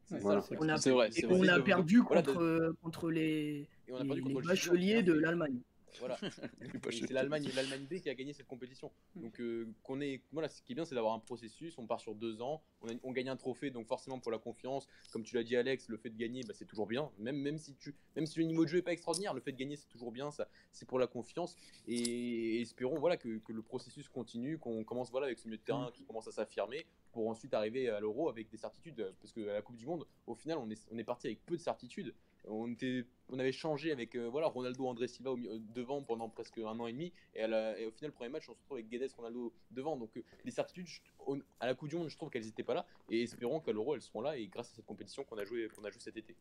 Ça. 0.10 0.18
On 0.60 0.70
a, 0.70 0.78
C'est 0.78 0.90
vrai, 0.92 1.12
c'est 1.12 1.28
perdu 1.64 2.02
contre, 2.04 2.42
euh, 2.42 2.76
contre 2.82 3.12
les, 3.12 3.68
on 3.92 4.04
bacheliers 4.42 5.04
de 5.04 5.14
Chili, 5.14 5.22
l'Allemagne. 5.22 5.60
Voilà. 6.00 6.18
C'est 6.92 7.10
l'Allemagne, 7.12 7.50
l'Allemagne 7.56 7.86
B 7.90 7.96
qui 7.96 8.10
a 8.10 8.16
gagné 8.16 8.32
cette 8.32 8.48
compétition. 8.48 8.92
Donc 9.16 9.40
euh, 9.42 9.68
qu'on 9.84 10.00
est, 10.02 10.22
voilà, 10.32 10.48
ce 10.48 10.62
qui 10.62 10.72
est 10.74 10.76
bien, 10.76 10.86
c'est 10.86 10.96
d'avoir 10.96 11.14
un 11.14 11.20
processus. 11.20 11.78
On 11.78 11.88
part 11.88 12.00
sur 12.00 12.16
deux 12.16 12.42
ans, 12.42 12.62
on, 12.82 12.90
a- 12.90 12.94
on 13.04 13.12
gagne 13.12 13.28
un 13.30 13.36
trophée, 13.36 13.70
donc 13.72 13.88
forcément 13.88 14.20
pour 14.20 14.32
la 14.32 14.38
confiance, 14.38 14.88
comme 15.12 15.24
tu 15.24 15.36
l'as 15.36 15.44
dit 15.44 15.56
Alex, 15.56 15.90
le 15.90 15.98
fait 15.98 16.10
de 16.10 16.18
gagner, 16.18 16.44
bah, 16.48 16.54
c'est 16.56 16.66
toujours 16.66 16.88
bien. 16.88 17.10
Même 17.18 17.38
même 17.38 17.58
si 17.58 17.76
tu, 17.76 17.96
même 18.16 18.26
si 18.28 18.40
le 18.40 18.46
niveau 18.46 18.64
de 18.66 18.70
jeu 18.70 18.78
est 18.78 18.82
pas 18.84 18.94
extraordinaire, 18.94 19.34
le 19.34 19.42
fait 19.42 19.52
de 19.52 19.58
gagner 19.58 19.76
c'est 19.76 19.90
toujours 19.90 20.12
bien. 20.12 20.32
Ça, 20.32 20.48
c'est 20.72 20.88
pour 20.88 21.00
la 21.00 21.08
confiance. 21.08 21.56
Et 21.88 22.62
espérons 22.62 23.00
voilà 23.00 23.18
que, 23.18 23.40
que 23.40 23.52
le 23.52 23.62
processus 23.64 24.08
continue, 24.08 24.58
qu'on 24.60 24.84
commence 24.84 25.12
voilà 25.12 25.26
avec 25.26 25.40
ce 25.40 25.48
milieu 25.48 25.58
de 25.58 25.64
terrain 25.64 25.90
qui 25.94 26.06
commence 26.06 26.28
à 26.28 26.32
s'affirmer, 26.32 26.86
pour 27.12 27.28
ensuite 27.28 27.54
arriver 27.54 27.90
à 27.90 28.00
l'Euro 28.00 28.30
avec 28.30 28.50
des 28.50 28.58
certitudes. 28.58 29.14
Parce 29.22 29.32
que 29.34 29.48
à 29.50 29.54
la 29.54 29.62
Coupe 29.62 29.78
du 29.78 29.86
Monde, 29.86 30.06
au 30.28 30.36
final, 30.36 30.58
on 30.58 30.70
est, 30.70 30.88
on 30.92 30.98
est 30.98 31.04
parti 31.04 31.28
avec 31.28 31.46
peu 31.46 31.56
de 31.58 31.62
certitudes. 31.62 32.14
On, 32.46 32.72
était, 32.72 33.06
on 33.28 33.38
avait 33.38 33.52
changé 33.52 33.92
avec 33.92 34.16
euh, 34.16 34.30
voilà, 34.30 34.48
Ronaldo, 34.48 34.88
André 34.88 35.08
Silva 35.08 35.32
euh, 35.32 35.60
devant 35.76 36.02
pendant 36.02 36.30
presque 36.30 36.58
un 36.58 36.80
an 36.80 36.88
et 36.88 36.94
demi. 36.94 37.12
Et, 37.36 37.46
la- 37.46 37.74
au 37.86 37.92
final, 37.92 38.10
le 38.10 38.12
premier 38.12 38.30
match, 38.30 38.48
on 38.50 38.54
se 38.54 38.60
retrouve 38.60 38.78
avec 38.78 38.90
Guedes, 38.90 39.12
Ronaldo 39.18 39.52
devant. 39.72 39.98
Donc 39.98 40.16
euh, 40.16 40.24
les 40.46 40.52
certitudes, 40.52 40.88
à 41.60 41.66
la 41.68 41.76
Coupe 41.76 41.90
du 41.90 41.96
Monde, 41.98 42.10
je 42.10 42.16
trouve 42.16 42.30
qu'elles 42.30 42.46
n'étaient 42.46 42.64
pas 42.64 42.74
là. 42.74 42.86
Et 43.10 43.24
espérons 43.24 43.60
qu'à 43.60 43.74
l'Euro, 43.74 43.94
elles 43.96 44.02
seront 44.02 44.22
là. 44.22 44.38
Et 44.38 44.48
grâce 44.48 44.72
à 44.72 44.76
cette 44.76 44.86
compétition 44.86 45.24
qu'on 45.26 45.38
a 45.38 45.44
joué, 45.44 45.68
qu'on 45.68 45.84
a 45.84 45.90
joué 45.92 46.00
cet 46.00 46.16
été. 46.18 46.36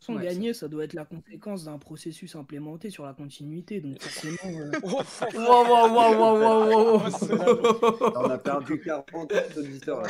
Sans 0.00 0.16
Ouais, 0.16 0.24
gagner, 0.24 0.52
ça 0.52 0.68
doit 0.68 0.84
être 0.84 0.92
la 0.92 1.06
conséquence 1.06 1.64
d'un 1.64 1.78
processus 1.78 2.36
implémenté 2.36 2.90
sur 2.90 3.06
la 3.06 3.14
continuité. 3.14 3.80
Donc 3.80 4.02
forcément, 4.02 4.58
euh, 4.60 4.70
Waouh, 4.82 5.66
waouh, 5.66 5.94
waouh, 5.94 6.18
waouh, 6.18 6.40
waouh, 6.40 6.98
waouh. 6.98 8.12
On 8.16 8.30
a 8.30 8.36
perdu 8.38 8.78
40 8.80 9.32
auditeurs 9.56 10.02
là. 10.02 10.08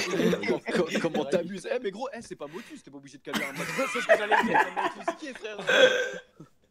Co- 0.75 0.87
Comment 1.01 1.25
t'abuses? 1.27 1.69
Eh 1.73 1.79
mais 1.81 1.91
gros, 1.93 2.09
eh, 2.13 2.23
c'est 2.23 2.35
pas 2.35 2.47
Motus, 2.49 2.83
t'es 2.83 2.91
pas 2.91 2.97
obligé 2.99 3.19
de 3.19 3.23
caler 3.23 3.45
un 3.45 3.53
match. 3.53 3.69
C'est 3.93 4.01
ce 4.01 4.07
que 4.07 4.17
j'allais 4.19 4.43
dire. 4.45 4.59
Motus 4.97 5.15
qui 5.21 5.27
est 5.29 5.35
frère 5.39 5.59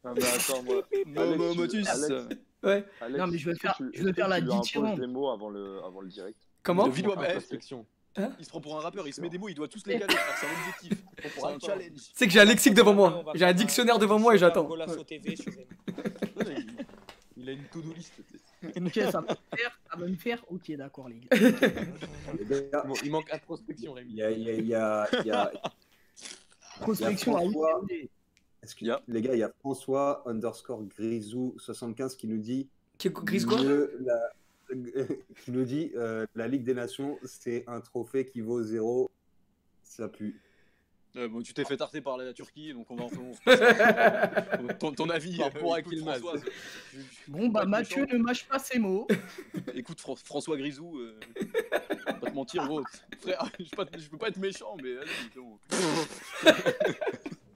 Ah, 0.05 0.11
mais 0.16 0.24
attends, 0.26 0.64
moi. 0.64 0.76
Mo- 1.05 1.22
Alex, 1.22 1.38
Mo- 1.38 1.51
tu- 1.53 1.57
Motus 1.59 1.88
Alex, 1.88 2.36
Ouais. 2.61 2.86
Alex, 3.01 3.20
Non, 3.20 3.28
mais 3.28 3.38
je 3.38 3.49
vais 3.49 3.55
faire- 3.57 3.76
tu- 3.78 3.89
je 3.93 4.03
vais 4.03 4.14
faire 4.14 4.28
la 4.28 4.39
tu 4.39 4.43
lui 4.45 4.51
imposes 4.51 4.64
dithyrambe. 4.66 4.99
des 4.99 5.07
mots 5.07 5.30
avant 5.30 5.49
le, 5.49 5.80
avant 5.86 6.01
le 6.01 6.09
direct? 6.09 6.38
Comment? 6.61 6.88
Le 6.88 6.91
vidéo, 6.91 7.14
Inspection. 8.16 8.36
il 8.39 8.45
se 8.45 8.49
prend 8.49 8.61
pour 8.61 8.78
un 8.78 8.82
rappeur, 8.82 9.07
il 9.07 9.14
se 9.14 9.22
met 9.22 9.30
des 9.30 9.38
mots, 9.38 9.49
il 9.49 9.55
doit 9.55 9.68
tous 9.68 9.86
les 9.88 9.99
caler, 9.99 10.14
c'est 10.39 10.45
un 10.45 10.59
objectif. 10.59 11.03
C'est 11.24 11.43
un 11.45 11.59
challenge. 11.59 11.99
C'est 12.14 12.26
que 12.28 12.34
j'ai 12.34 12.39
un 12.41 12.45
lexique 12.45 12.74
devant 12.74 12.93
moi. 12.93 13.24
J'ai 13.34 13.45
un 13.45 13.53
dictionnaire 13.53 13.97
devant 13.97 14.20
moi 14.20 14.36
et 14.36 14.38
j'attends. 14.38 14.70
Il, 16.39 16.76
il 17.38 17.49
a 17.49 17.51
une 17.53 17.64
to-do 17.66 17.93
list. 17.93 18.14
ok, 18.64 18.93
ça 19.11 19.22
va 19.22 19.22
me 19.22 19.57
faire, 19.57 19.80
ça 19.91 19.97
va 19.97 20.07
me 20.07 20.16
faire. 20.16 20.45
Ok, 20.49 20.72
d'accord, 20.76 21.09
les 21.09 21.20
gars. 21.20 22.84
Bon, 22.86 22.93
il 23.03 23.11
manque 23.11 23.32
introspection, 23.34 23.93
Rémi. 23.93 24.11
Il 24.11 24.18
y 24.18 24.24
a, 24.24 24.32
il 24.32 24.41
y 24.43 24.49
a, 24.49 24.53
il 24.53 24.68
y 24.68 24.76
a, 24.76 25.07
il 25.22 25.28
y 25.28 25.32
a- 25.32 25.51
Prospection 26.82 27.36
à 27.36 27.39
François. 27.41 27.82
Est-ce 28.61 28.76
que- 28.76 28.82
Il 28.82 28.88
y 28.88 28.91
a- 28.91 29.01
les 29.07 29.22
gars, 29.22 29.34
il 29.34 29.39
y 29.39 29.43
a 29.43 29.51
François 29.59 30.24
underscore 30.26 30.84
Grisou 30.84 31.55
75 31.57 32.16
qui 32.16 32.28
nous 32.28 32.38
dit 32.39 32.68
Qui 32.97 33.11
quoi 33.11 33.24
mieux 33.61 33.97
la- 34.01 34.32
qui 35.43 35.51
nous 35.51 35.63
dit 35.65 35.91
euh, 35.95 36.26
la 36.36 36.47
Ligue 36.47 36.63
des 36.63 36.74
Nations, 36.74 37.17
c'est 37.24 37.63
un 37.67 37.80
trophée 37.82 38.26
qui 38.26 38.41
vaut 38.41 38.61
zéro. 38.63 39.09
Ça 39.84 40.07
pue. 40.07 40.39
Euh, 41.15 41.28
bon, 41.28 41.43
tu 41.43 41.53
t'es 41.53 41.63
fait 41.63 41.78
tarter 41.78 42.01
par 42.01 42.17
la 42.17 42.34
Turquie, 42.34 42.74
donc 42.74 42.89
on 42.89 42.95
va 42.95 43.07
se 43.09 43.43
passe- 43.45 44.78
ton, 44.80 44.91
ton 44.93 45.09
avis. 45.09 45.38
Par 45.38 45.45
euh, 45.45 45.49
rapport 45.51 45.76
à 45.76 45.80
écoute, 45.82 45.93
Kilmaz. 45.93 46.19
Françoise. 46.19 46.43
Je- 46.91 46.97
je- 46.99 47.03
je 47.28 47.32
Bon, 47.32 47.49
bah 47.49 47.65
Mathieu 47.65 48.05
ne 48.07 48.17
mâche 48.17 48.47
pas 48.47 48.57
ses 48.57 48.80
mots. 48.80 49.05
Écoute, 49.76 50.01
Fran- 50.01 50.15
François 50.15 50.57
Grisou, 50.57 50.97
euh, 50.97 51.19
pas 52.19 52.30
te 52.32 52.34
mentir, 52.34 52.65
gros. 52.65 52.82
Frère, 53.21 53.45
je, 53.59 53.69
peux 53.69 53.86
pas- 53.86 53.97
je 53.99 54.09
peux 54.09 54.17
pas 54.17 54.30
être 54.30 54.38
méchant, 54.39 54.76
mais 54.82 54.97
allez. 54.97 55.11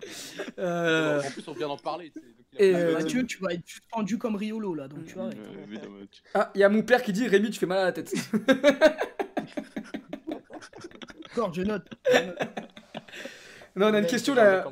Euh, 0.60 1.22
En 1.22 1.32
plus, 1.32 1.47
on 1.47 1.53
vient 1.53 1.68
d'en 1.68 1.78
parler. 1.78 2.12
Et, 2.58 2.74
euh, 2.76 2.93
Mathieu, 2.93 3.26
tu 3.26 3.38
vas 3.39 3.53
être 3.53 3.68
suspendu 3.68 4.18
comme 4.18 4.36
Riolo 4.36 4.74
là, 4.74 4.88
donc 4.88 5.05
tu 5.05 5.14
vois. 5.14 5.26
Euh. 5.26 6.05
Ah, 6.34 6.51
il 6.55 6.62
y 6.62 6.64
a 6.64 6.70
mon 6.70 6.82
père 6.82 7.03
qui 7.03 7.14
dit 7.14 7.28
Rémi, 7.28 7.51
tu 7.51 7.60
fais 7.60 7.66
mal 7.66 7.78
à 7.80 7.84
la 7.86 7.91
tête. 7.91 8.14
D'accord, 11.24 11.53
je 11.53 11.62
note. 11.62 11.86
Non, 13.76 13.88
on 13.89 13.93
a 13.93 13.99
une 13.99 14.08
question 14.08 14.34
là. 14.34 14.66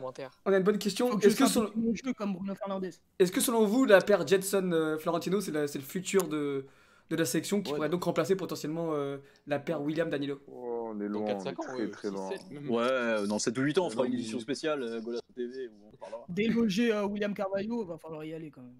On 0.46 0.54
a 0.54 0.58
une 0.58 0.64
bonne 0.64 0.80
question. 0.80 1.16
Que 1.18 1.28
Est-ce 1.28 1.36
que, 1.36 1.48
selon... 1.48 1.70
que 1.70 3.66
vous, 3.66 3.86
la 3.86 4.02
paire 4.02 4.26
Jetson-Florentino, 4.28 5.42
c'est 5.42 5.52
la- 5.52 5.68
c'est 5.68 5.78
le 5.78 5.84
futur 5.86 6.28
de... 6.28 6.66
de 7.10 7.16
la 7.16 7.26
sélection 7.26 7.62
qui 7.62 7.72
Ouais. 7.72 7.78
pourrait 7.78 7.90
donc 7.90 8.04
remplacer 8.04 8.36
potentiellement 8.36 8.94
euh, 8.94 9.18
la 9.48 9.60
paire 9.60 9.82
William-Danilo 9.82 10.42
Oh, 10.48 10.92
on 10.94 11.00
est 11.02 11.08
loin, 11.08 11.26
4-5 11.34 11.36
on 11.36 11.46
est 11.46 11.50
ans, 11.50 11.54
très 11.62 11.76
ouais, 11.84 11.90
très 11.92 12.08
6, 12.10 12.14
loin. 12.14 12.30
7 12.32 12.52
même. 12.52 12.70
Ouais, 12.72 12.84
euh, 12.84 13.28
dans 13.28 13.40
7 13.40 13.58
ou 13.58 13.62
8 13.62 13.78
ans, 13.78 13.86
on 13.88 13.90
fera 13.90 14.06
une 14.08 14.14
édition 14.14 14.40
spéciale, 14.40 14.82
euh, 14.84 15.02
Golasso 15.02 15.22
TV, 15.36 15.68
où 15.68 15.90
on 15.94 15.98
parlera. 15.98 16.26
Déloger 16.30 16.92
euh, 16.94 17.06
William 17.06 17.34
Carvalho, 17.34 17.84
va 17.86 17.98
falloir 17.98 18.24
y 18.24 18.34
aller 18.34 18.50
quand 18.52 18.62
même. 18.62 18.76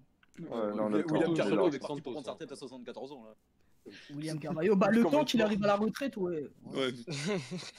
Ouais, 0.50 0.74
non, 0.76 0.88
le 0.88 1.04
William 1.10 1.34
Carvalho 1.34 1.70
pour 1.70 2.00
prendre 2.12 2.24
sa 2.24 2.32
retraite 2.32 2.52
à 2.52 2.56
74 2.56 3.12
ans, 3.12 3.24
là. 3.24 3.34
William 4.16 4.36
Carvalho, 4.40 4.74
bah 4.74 4.88
le 4.90 5.02
temps 5.04 5.20
il 5.22 5.24
qu'il 5.26 5.42
arrive 5.42 5.62
à 5.62 5.68
la 5.68 5.76
retraite, 5.76 6.16
ouais. 6.16 6.50
Ouais. 6.74 6.88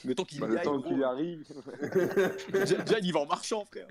Mais 0.06 0.14
tant 0.16 0.24
qu'il 0.24 0.40
Bah, 0.40 0.46
y 0.48 0.52
le 0.52 0.62
temps 0.62 0.80
qu'il 0.80 0.98
y 0.98 1.04
arrive. 1.04 1.44
Déjà, 2.52 2.76
déjà, 2.82 2.98
il 3.00 3.12
va 3.12 3.20
en 3.20 3.26
marchant, 3.26 3.66
frère. 3.66 3.86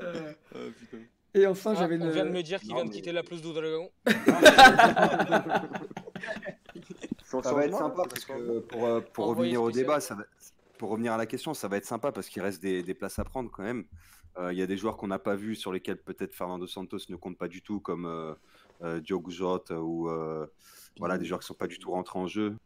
Euh, 0.00 0.32
Euh, 0.54 0.70
putain. 0.78 0.98
Et 1.34 1.46
enfin, 1.46 1.72
Ah, 1.72 1.80
j'avais 1.80 2.00
On 2.00 2.10
vient 2.10 2.24
de 2.24 2.30
me 2.30 2.42
dire 2.42 2.60
qu'il 2.60 2.74
vient 2.74 2.84
de 2.84 2.90
quitter 2.90 3.12
la 3.12 3.22
plus 3.22 3.42
do 3.42 3.52
Dragon. 3.52 3.90
Sans 7.24 7.42
Ça 7.42 7.52
va 7.52 7.64
être 7.66 7.76
sympa 7.76 8.02
parce 8.08 8.24
ça 8.24 8.34
que 8.34 8.58
pour, 8.60 8.84
euh, 8.86 9.00
pour 9.00 9.26
revenir 9.26 9.62
au 9.62 9.70
débat, 9.70 10.00
ça 10.00 10.14
va- 10.14 10.24
pour 10.78 10.90
revenir 10.90 11.12
à 11.12 11.16
la 11.16 11.26
question, 11.26 11.54
ça 11.54 11.68
va 11.68 11.76
être 11.76 11.86
sympa 11.86 12.12
parce 12.12 12.28
qu'il 12.28 12.42
reste 12.42 12.60
des, 12.62 12.82
des 12.82 12.94
places 12.94 13.18
à 13.18 13.24
prendre 13.24 13.50
quand 13.50 13.62
même. 13.62 13.84
Euh, 14.38 14.52
Il 14.52 14.58
y 14.58 14.62
a 14.62 14.66
des 14.66 14.76
joueurs 14.76 14.96
qu'on 14.96 15.06
n'a 15.08 15.18
pas 15.18 15.34
vus 15.36 15.54
sur 15.56 15.72
lesquels 15.72 15.96
peut-être 15.98 16.34
Fernando 16.34 16.66
Santos 16.66 16.98
ne 17.08 17.16
compte 17.16 17.38
pas 17.38 17.48
du 17.48 17.62
tout, 17.62 17.80
comme 17.80 18.06
euh, 18.06 18.34
euh, 18.82 19.00
Diogo 19.00 19.30
Jota 19.30 19.80
ou 19.80 20.08
euh, 20.10 20.46
voilà, 20.98 21.18
des 21.18 21.24
joueurs 21.24 21.40
qui 21.40 21.46
sont 21.46 21.54
pas 21.54 21.66
du 21.68 21.78
tout 21.78 21.90
rentrés 21.90 22.18
en 22.18 22.26
jeu. 22.26 22.56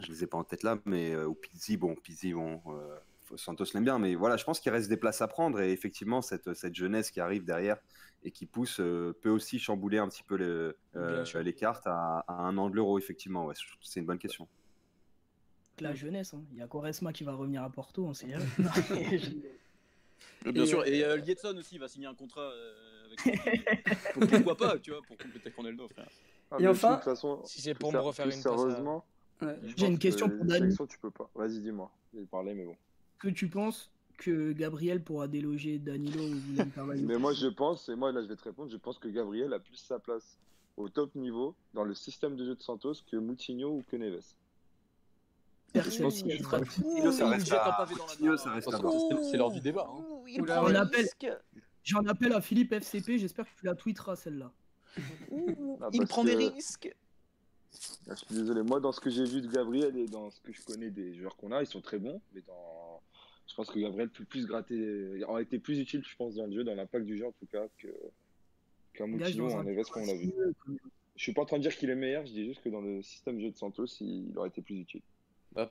Je 0.00 0.08
les 0.12 0.22
ai 0.24 0.26
pas 0.26 0.38
en 0.38 0.44
tête 0.44 0.62
là, 0.62 0.78
mais 0.84 1.12
euh, 1.12 1.26
ou 1.26 1.34
Pizzi, 1.34 1.76
bon, 1.76 1.94
Pizzi, 1.96 2.32
bon, 2.32 2.60
euh, 2.68 2.98
Santos 3.36 3.64
l'aime 3.74 3.84
bien, 3.84 3.98
mais 3.98 4.14
voilà, 4.14 4.36
je 4.36 4.44
pense 4.44 4.60
qu'il 4.60 4.72
reste 4.72 4.88
des 4.88 4.96
places 4.96 5.20
à 5.22 5.28
prendre 5.28 5.60
et 5.60 5.72
effectivement 5.72 6.22
cette, 6.22 6.52
cette 6.54 6.74
jeunesse 6.74 7.10
qui 7.10 7.20
arrive 7.20 7.44
derrière 7.44 7.76
et 8.24 8.30
qui 8.30 8.44
pousse 8.46 8.80
euh, 8.80 9.16
peut 9.22 9.30
aussi 9.30 9.58
chambouler 9.58 9.98
un 9.98 10.08
petit 10.08 10.22
peu 10.22 10.36
le- 10.36 10.76
euh, 10.96 11.24
les 11.42 11.52
cartes 11.54 11.86
à, 11.86 12.24
à 12.28 12.32
un 12.34 12.56
an 12.58 12.68
de 12.68 12.74
l'euro, 12.76 12.98
effectivement. 12.98 13.46
Ouais, 13.46 13.54
c'est 13.80 14.00
une 14.00 14.06
bonne 14.06 14.18
question. 14.18 14.46
La 15.80 15.94
jeunesse, 15.94 16.34
hein. 16.34 16.42
il 16.52 16.58
y 16.58 16.62
a 16.62 16.66
Quaresma 16.66 17.12
qui 17.12 17.24
va 17.24 17.32
revenir 17.32 17.62
à 17.62 17.70
Porto, 17.70 18.04
on 18.04 18.12
sait 18.14 18.26
Euh, 20.46 20.52
Bien 20.52 20.62
Et, 20.62 20.66
sûr, 20.66 20.86
et 20.86 21.02
euh, 21.04 21.16
Liedson 21.16 21.54
aussi 21.56 21.78
va 21.78 21.88
signer 21.88 22.06
un 22.06 22.14
contrat 22.14 22.40
euh, 22.50 23.06
avec 23.24 23.72
Pour- 24.14 24.26
Pourquoi 24.28 24.56
pas, 24.56 24.78
tu 24.78 24.90
vois, 24.90 25.00
pour 25.06 25.16
compléter 25.18 25.52
Ronaldo, 25.56 25.88
frère. 25.88 26.08
Ah, 26.50 26.56
Et 26.58 26.66
enfin- 26.66 26.90
de 26.92 26.94
toute 26.96 27.04
façon, 27.04 27.40
Si 27.44 27.60
c'est 27.62 27.74
pour 27.74 27.92
me 27.92 27.98
refaire 27.98 28.26
une 28.26 28.32
à- 28.32 28.36
Sérieusement, 28.36 29.04
Ouais. 29.42 29.56
J'ai 29.74 29.86
une 29.86 29.98
question 29.98 30.28
que 30.28 30.34
pour 30.34 30.44
Dani. 30.44 30.76
tu 30.86 30.98
peux 30.98 31.10
pas. 31.10 31.30
Vas-y, 31.34 31.60
dis-moi. 31.60 31.90
Il 32.12 32.26
parlait, 32.26 32.52
mais 32.52 32.64
bon. 32.66 32.76
Que 33.20 33.28
tu 33.28 33.48
penses 33.48 33.90
que 34.18 34.52
Gabriel 34.52 35.02
pourra 35.02 35.28
déloger 35.28 35.78
Danilo 35.78 36.20
ou 36.22 36.32
William 36.48 36.70
Carvalho 36.74 37.02
Mais 37.06 37.18
moi, 37.18 37.32
je 37.32 37.46
pense, 37.46 37.88
et 37.88 37.94
moi, 37.94 38.10
là, 38.12 38.20
je 38.22 38.26
vais 38.26 38.36
te 38.36 38.44
répondre, 38.44 38.70
je 38.70 38.76
pense 38.76 38.98
que 38.98 39.08
Gabriel 39.08 39.52
a 39.54 39.60
plus 39.60 39.76
sa 39.76 39.98
place 39.98 40.38
au 40.76 40.88
top 40.88 41.14
niveau 41.14 41.54
dans 41.74 41.84
le 41.84 41.94
système 41.94 42.36
de 42.36 42.44
jeu 42.44 42.54
de 42.54 42.62
Santos 42.62 42.94
que 43.10 43.16
Moutinho 43.16 43.68
ou 43.76 43.82
que 43.88 43.96
Neves. 43.96 44.24
Personne 45.72 46.10
sera. 46.10 46.58
Ça 47.12 47.28
reste 47.28 47.52
à- 47.52 47.86
ça 48.36 48.50
reste 48.50 48.68
voir. 48.80 48.92
c'est- 49.30 49.36
leur 49.36 49.50
vie 49.50 49.60
débat. 49.60 49.88
hein. 49.88 50.04
Le 50.26 50.76
appelle. 50.76 51.06
J'en 51.84 52.04
appelle 52.06 52.32
à 52.32 52.40
Philippe 52.40 52.72
FCP, 52.72 53.18
j'espère 53.18 53.44
que 53.46 53.58
tu 53.58 53.64
la 53.66 53.74
tweeteras 53.74 54.16
celle-là. 54.16 54.52
Ah, 54.98 55.88
il 55.92 56.06
prend 56.06 56.24
des 56.24 56.32
que- 56.34 56.54
risques. 56.54 56.94
Ah, 58.08 58.14
Je 58.14 58.24
suis 58.26 58.34
désolé, 58.34 58.62
moi, 58.62 58.80
dans 58.80 58.90
ce 58.92 59.00
que 59.00 59.08
j'ai 59.10 59.24
vu 59.24 59.40
de 59.40 59.46
Gabriel 59.46 59.96
et 59.96 60.06
dans 60.06 60.30
ce 60.30 60.40
que 60.40 60.52
je 60.52 60.60
connais 60.62 60.90
des 60.90 61.14
joueurs 61.14 61.36
qu'on 61.36 61.52
a, 61.52 61.62
ils 61.62 61.66
sont 61.68 61.80
très 61.80 61.98
bons, 61.98 62.20
mais 62.34 62.42
dans... 62.46 63.00
je 63.50 63.54
pense 63.56 63.70
que 63.70 63.78
Gabriel 63.80 64.08
peut 64.08 64.24
plus 64.24 64.46
gratter, 64.46 65.22
aurait 65.24 65.42
été 65.42 65.58
plus 65.58 65.78
utile, 65.80 66.02
je 66.06 66.16
pense, 66.16 66.36
dans 66.36 66.46
le 66.46 66.52
jeu, 66.52 66.64
dans 66.64 66.74
l'impact 66.74 67.04
du 67.04 67.16
jeu, 67.18 67.26
en 67.26 67.32
tout 67.32 67.46
cas, 67.46 67.66
que 67.78 67.88
qu'un 68.94 69.06
Moutinho 69.06 69.44
ou 69.44 69.56
un 69.58 69.64
Neves, 69.64 69.84
comme 69.90 70.02
on 70.02 70.06
l'a 70.06 70.14
vu. 70.14 70.32
Je 71.16 71.22
suis 71.22 71.32
pas 71.32 71.42
en 71.42 71.46
train 71.46 71.58
de 71.58 71.62
dire 71.62 71.76
qu'il 71.76 71.90
est 71.90 71.94
meilleur, 71.96 72.24
je 72.26 72.32
dis 72.32 72.46
juste 72.46 72.62
que 72.62 72.68
dans 72.68 72.80
le 72.80 73.02
système 73.02 73.36
de 73.36 73.42
jeu 73.42 73.50
de 73.50 73.56
Santos, 73.56 73.86
il, 74.00 74.32
aurait 74.38 74.48
été 74.48 74.62
plus 74.62 74.80
utile. 74.80 75.02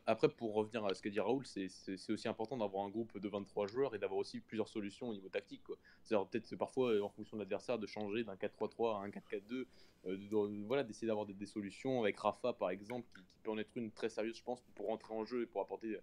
Après, 0.06 0.28
pour 0.28 0.54
revenir 0.54 0.84
à 0.86 0.94
ce 0.94 1.02
qu'a 1.02 1.10
dit 1.10 1.22
Raoul, 1.22 1.46
c'est- 1.46 1.70
c'est 1.70 1.96
c'est 1.96 2.12
aussi 2.12 2.28
important 2.28 2.58
d'avoir 2.58 2.86
un 2.86 2.90
groupe 2.90 3.18
de 3.18 3.30
23 3.30 3.66
joueurs 3.68 3.96
et 3.96 3.98
d'avoir 4.00 4.20
aussi 4.20 4.42
plusieurs 4.42 4.68
solutions 4.68 5.08
au 5.08 5.14
niveau 5.14 5.30
tactique. 5.30 5.62
C'est-à-dire 6.04 6.28
peut-être 6.28 6.54
parfois, 6.58 6.92
euh, 6.92 7.02
en 7.02 7.08
fonction 7.10 7.38
de 7.38 7.42
l'adversaire, 7.44 7.80
de 7.80 7.88
changer 7.88 8.26
d'un 8.26 8.36
4-3-3 8.36 9.00
à 9.00 9.06
un 9.06 9.10
4-4-2. 9.10 9.66
euh, 10.06 10.16
de- 10.16 10.66
voilà, 10.66 10.84
d'essayer 10.86 11.08
d'avoir 11.08 11.26
des, 11.26 11.34
des 11.34 11.46
solutions 11.46 12.02
avec 12.02 12.18
Rafa, 12.20 12.54
par 12.54 12.70
exemple, 12.70 13.06
qui, 13.14 13.22
qui 13.22 13.38
peut 13.44 13.52
en 13.52 13.58
être 13.58 13.70
une 13.76 13.92
très 13.92 14.08
sérieuse, 14.10 14.38
je 14.38 14.44
pense, 14.44 14.62
pour 14.76 14.88
rentrer 14.88 15.14
en 15.14 15.26
jeu 15.26 15.42
et 15.44 15.46
pour 15.46 15.60
apporter, 15.62 15.98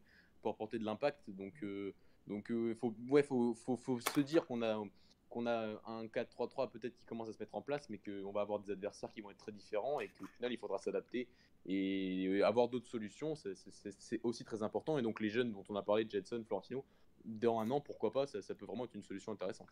pour 0.47 0.55
apporter 0.55 0.79
de 0.79 0.85
l'impact. 0.85 1.29
Donc, 1.31 1.55
euh, 1.65 1.93
donc 2.29 2.53
euh, 2.53 2.73
faut, 2.77 2.95
ouais, 3.09 3.25
faut, 3.25 3.53
faut, 3.55 3.77
faut 3.77 3.99
se 3.99 4.21
dire 4.21 4.47
qu'on 4.47 4.63
a, 4.63 4.81
qu'on 5.29 5.45
a 5.47 5.81
un 5.87 6.05
4-3-3 6.07 6.71
peut-être 6.71 6.95
qui 6.97 7.05
commence 7.05 7.29
à 7.29 7.33
se 7.33 7.39
mettre 7.41 7.57
en 7.57 7.63
place, 7.63 7.91
mais 7.91 7.99
qu'on 7.99 8.31
va 8.31 8.43
avoir 8.43 8.61
des 8.61 8.71
adversaires 8.71 9.13
qui 9.13 9.23
vont 9.23 9.31
être 9.33 9.39
très 9.39 9.51
différents 9.51 9.99
et 9.99 10.07
qu'au 10.09 10.27
final, 10.37 10.53
il 10.53 10.57
faudra 10.59 10.79
s'adapter 10.79 11.27
et 11.67 12.41
avoir 12.45 12.69
d'autres 12.69 12.87
solutions, 12.87 13.35
c'est- 13.35 14.21
aussi 14.23 14.45
très 14.45 14.63
important. 14.63 14.99
Et 14.99 15.03
donc 15.03 15.19
les 15.21 15.31
jeunes 15.31 15.51
dont 15.53 15.65
on 15.69 15.75
a 15.75 15.83
parlé, 15.83 16.07
Jetson, 16.09 16.45
Florentino, 16.47 16.85
dans 17.25 17.59
un 17.59 17.69
an, 17.73 17.81
pourquoi 17.81 18.13
pas, 18.13 18.29
ça, 18.29 18.41
ça 18.41 18.55
peut 18.55 18.67
vraiment 18.67 18.85
être 18.85 18.95
une 18.95 19.03
solution 19.03 19.33
intéressante. 19.33 19.67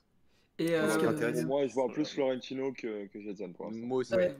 Et 0.58 0.72
euh, 0.74 1.08
intéressant. 1.08 1.46
moi, 1.46 1.66
je 1.66 1.74
vois 1.74 1.88
plus 1.88 2.08
Florentino 2.08 2.72
que, 2.72 3.06
que 3.06 3.20
Jetson 3.20 3.52
pour. 3.52 3.70
Moi 3.72 3.98
aussi. 3.98 4.14
Ouais. 4.14 4.36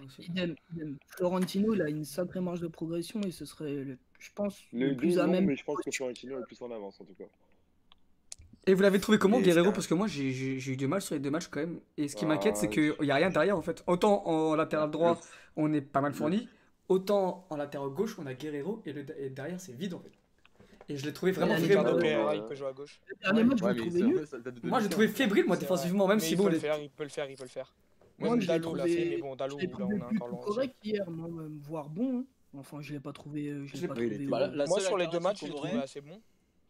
Florentino, 1.16 1.74
il 1.74 1.82
a 1.82 1.88
une 1.88 2.04
sacrée 2.04 2.40
marge 2.40 2.60
de 2.60 2.68
progression 2.68 3.20
et 3.22 3.30
ce 3.32 3.44
serait, 3.44 3.72
le- 3.84 3.98
je 4.24 4.30
pense, 4.34 4.58
le 4.72 4.90
deux, 4.90 4.96
plus 4.96 5.18
à 5.18 5.26
non, 5.26 5.32
même. 5.32 5.44
mais 5.46 5.56
je 5.56 5.64
pense 5.64 5.76
que 5.84 5.90
Florentino 5.90 6.38
est 6.40 6.44
plus 6.46 6.60
en 6.62 6.70
avance, 6.70 6.98
en 7.00 7.04
tout 7.04 7.14
cas. 7.14 7.24
Et 8.66 8.72
vous 8.72 8.80
l'avez 8.80 8.98
trouvé 8.98 9.18
comment, 9.18 9.38
Et 9.38 9.42
Guerrero? 9.42 9.72
Parce 9.72 9.86
que 9.86 9.92
moi, 9.92 10.06
j'ai- 10.06 10.30
eu 10.30 10.76
du 10.76 10.86
mal 10.86 11.02
sur 11.02 11.14
les 11.14 11.20
deux 11.20 11.30
matchs 11.30 11.48
quand 11.48 11.60
même. 11.60 11.80
Et 11.98 12.08
ce 12.08 12.16
qui 12.16 12.24
Ah, 12.24 12.28
m'inquiète, 12.28 12.56
c'est 12.56 12.70
qu'il 12.70 12.94
n'y 13.02 13.10
a 13.10 13.16
rien 13.16 13.28
derrière 13.28 13.58
en 13.58 13.62
fait. 13.62 13.84
Autant 13.86 14.26
en 14.26 14.54
latéral 14.56 14.90
droit, 14.90 15.20
on 15.56 15.70
est 15.74 15.82
pas 15.82 16.00
mal 16.00 16.14
fourni. 16.14 16.48
Autant 16.88 17.46
en 17.50 17.56
latéral 17.56 17.88
gauche, 17.90 18.18
on 18.18 18.26
a 18.26 18.32
Guerrero 18.34 18.80
et, 18.86 18.92
le, 18.94 19.04
et 19.20 19.28
derrière, 19.30 19.60
c'est 19.60 19.72
vide 19.76 19.92
en 19.94 20.00
fait. 20.00 20.12
Et 20.88 20.96
je 20.96 21.04
l'ai 21.06 21.12
trouvé 21.12 21.32
vraiment 21.32 21.56
fébrile. 21.56 21.78
Il 22.34 22.44
peut 22.46 22.54
jouer 22.54 22.68
à 22.68 22.72
gauche. 22.72 23.00
Le 23.06 23.16
dernier 23.22 23.44
match, 23.44 23.58
je 23.58 23.64
Ouais, 23.64 23.74
le 23.74 23.80
ça- 23.80 23.90
ça 23.90 24.36
Moi, 24.38 24.44
j'ai 24.44 24.60
2015. 24.60 24.88
trouvé 24.90 25.08
fébrile, 25.08 25.44
moi, 25.46 25.56
défensivement, 25.56 26.06
même 26.06 26.18
Mais 26.18 26.24
si 26.24 26.32
il 26.32 26.36
bon, 26.36 26.44
peut 26.44 26.48
le 26.50 26.54
les- 26.56 26.60
faire, 26.60 26.78
il 26.78 26.90
peut 26.90 27.02
le 27.04 27.08
faire, 27.10 27.28
il 27.30 27.36
peut 27.36 27.42
le 27.44 27.48
faire. 27.48 27.74
Moi, 28.18 28.38
je 28.38 28.46
Dalot 28.46 28.74
l'a 28.74 28.84
fait, 28.84 29.04
mais 29.10 29.16
bon, 29.18 29.34
Je 29.38 29.56
l'ai 29.56 29.66
là, 29.66 29.76
on 29.80 29.90
est 29.90 30.02
encore 30.16 30.28
loin. 30.28 30.40
correct 30.40 30.74
hier, 30.84 31.10
moi, 31.10 31.28
même, 31.28 31.58
voire 31.62 31.88
bon. 31.88 32.24
Enfin, 32.56 32.80
je 32.80 32.92
l'ai 32.92 33.00
pas 33.00 33.12
trouvé. 33.12 33.48
euh, 33.48 33.66
Je 33.66 33.76
l'ai 33.80 33.88
pas 33.88 33.94
il 33.96 34.10
trouvé. 34.10 34.26
Bah, 34.26 34.40
la- 34.40 34.46
euh, 34.46 34.54
la 34.56 34.66
Moi, 34.66 34.80
sur 34.80 34.96
les 34.96 35.06
deux 35.08 35.20
matchs, 35.20 35.40
je 35.40 35.46
l'ai 35.46 35.54
trouvé 35.54 35.72
assez 35.72 36.00
bon. 36.00 36.20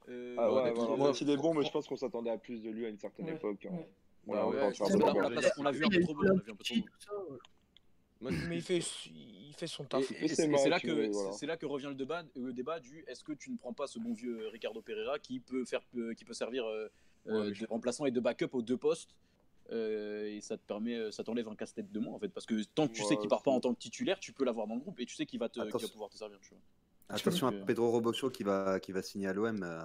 euh, 0.09 0.35
Ah 0.39 0.53
ouais, 0.53 0.97
même 0.97 1.14
s'il 1.14 1.30
est 1.30 1.37
bon, 1.37 1.55
mais 1.55 1.64
je 1.64 1.70
pense 1.70 1.87
qu'on 1.87 1.97
s'attendait 1.97 2.30
à 2.30 2.39
plus 2.39 2.62
de 2.62 2.70
lui 2.70 2.87
à 2.87 2.89
une 2.89 2.99
certaine 2.99 3.26
Ouais, 3.26 3.35
époque. 3.35 3.66
hein. 3.66 3.76
Voilà, 4.26 4.43
Bah 4.43 4.49
on 4.49 4.53
on 5.59 5.66
vu 5.72 5.85
un 5.85 5.89
il 5.89 5.95
a 5.95 5.97
peu 5.97 6.01
eu 6.01 6.05
trop 6.05 6.14
bon, 6.14 6.22
vu 6.22 6.51
un 6.51 6.57
peu 6.57 6.64
trop 6.64 6.74
Mais 8.20 8.57
il 8.57 8.62
fait, 8.62 8.78
il 8.78 9.53
fait 9.55 9.66
son 9.66 9.85
taf. 9.85 10.01
et- 10.11 10.24
et 10.24 10.28
c'est 10.28 10.49
et 10.51 10.57
c'est 10.57 10.70
là 10.70 10.78
voilà. 11.12 11.30
là 11.47 11.57
que 11.59 11.66
revient 11.66 11.89
le 11.89 11.95
débat, 11.95 12.22
le 12.35 12.53
débat 12.55 12.80
du 12.80 13.05
est-ce 13.07 13.22
que 13.22 13.32
tu 13.32 13.51
ne 13.51 13.59
prends 13.59 13.74
pas 13.74 13.87
ce 13.87 13.99
bon 13.99 14.14
vieux 14.14 14.49
Ricardo 14.49 14.80
Pereira 14.80 15.18
qui 15.18 15.41
peut 15.41 15.66
faire 15.66 15.82
euh, 15.97 16.14
qui 16.14 16.24
peut 16.24 16.32
servir 16.32 16.64
euh, 16.64 16.89
de 17.26 17.66
remplaçant 17.66 18.07
et 18.07 18.11
de 18.11 18.20
backup 18.20 18.49
aux 18.53 18.62
deux 18.62 18.78
postes 18.78 19.14
euh, 19.72 20.26
et 20.26 20.40
ça 20.40 20.56
te 20.56 20.62
permet 20.66 20.94
euh, 20.96 21.10
ça 21.10 21.24
t'enlève 21.24 21.48
un 21.48 21.54
casse-tête 21.56 21.90
de 21.90 21.98
moins 22.00 22.14
en 22.14 22.18
fait. 22.18 22.28
Parce 22.28 22.46
que 22.46 22.62
tant 22.74 22.86
que 22.88 22.92
tu 22.92 23.02
sais 23.04 23.16
qu'il 23.16 23.28
part 23.28 23.42
pas 23.42 23.50
en 23.50 23.60
tant 23.60 23.72
que 23.74 23.78
titulaire 23.78 24.20
tu 24.20 24.32
peux 24.32 24.44
l'avoir 24.44 24.66
dans 24.66 24.74
le 24.74 24.80
groupe 24.80 25.00
et 25.00 25.06
tu 25.06 25.14
sais 25.14 25.26
qu'il 25.26 25.38
va 25.40 25.48
te 25.48 25.60
pouvoir 25.92 26.10
te 26.10 26.16
servir 26.16 26.38
tu 26.40 26.50
vois. 26.50 26.58
Attention 27.08 27.48
à 27.48 27.50
Donc, 27.50 27.66
Pedro 27.66 27.90
Robocho 27.90 28.30
qui 28.30 28.42
va, 28.44 28.80
qui 28.80 28.92
va 28.92 29.02
signer 29.02 29.28
à 29.28 29.32
l'OM. 29.32 29.62
euh, 29.62 29.82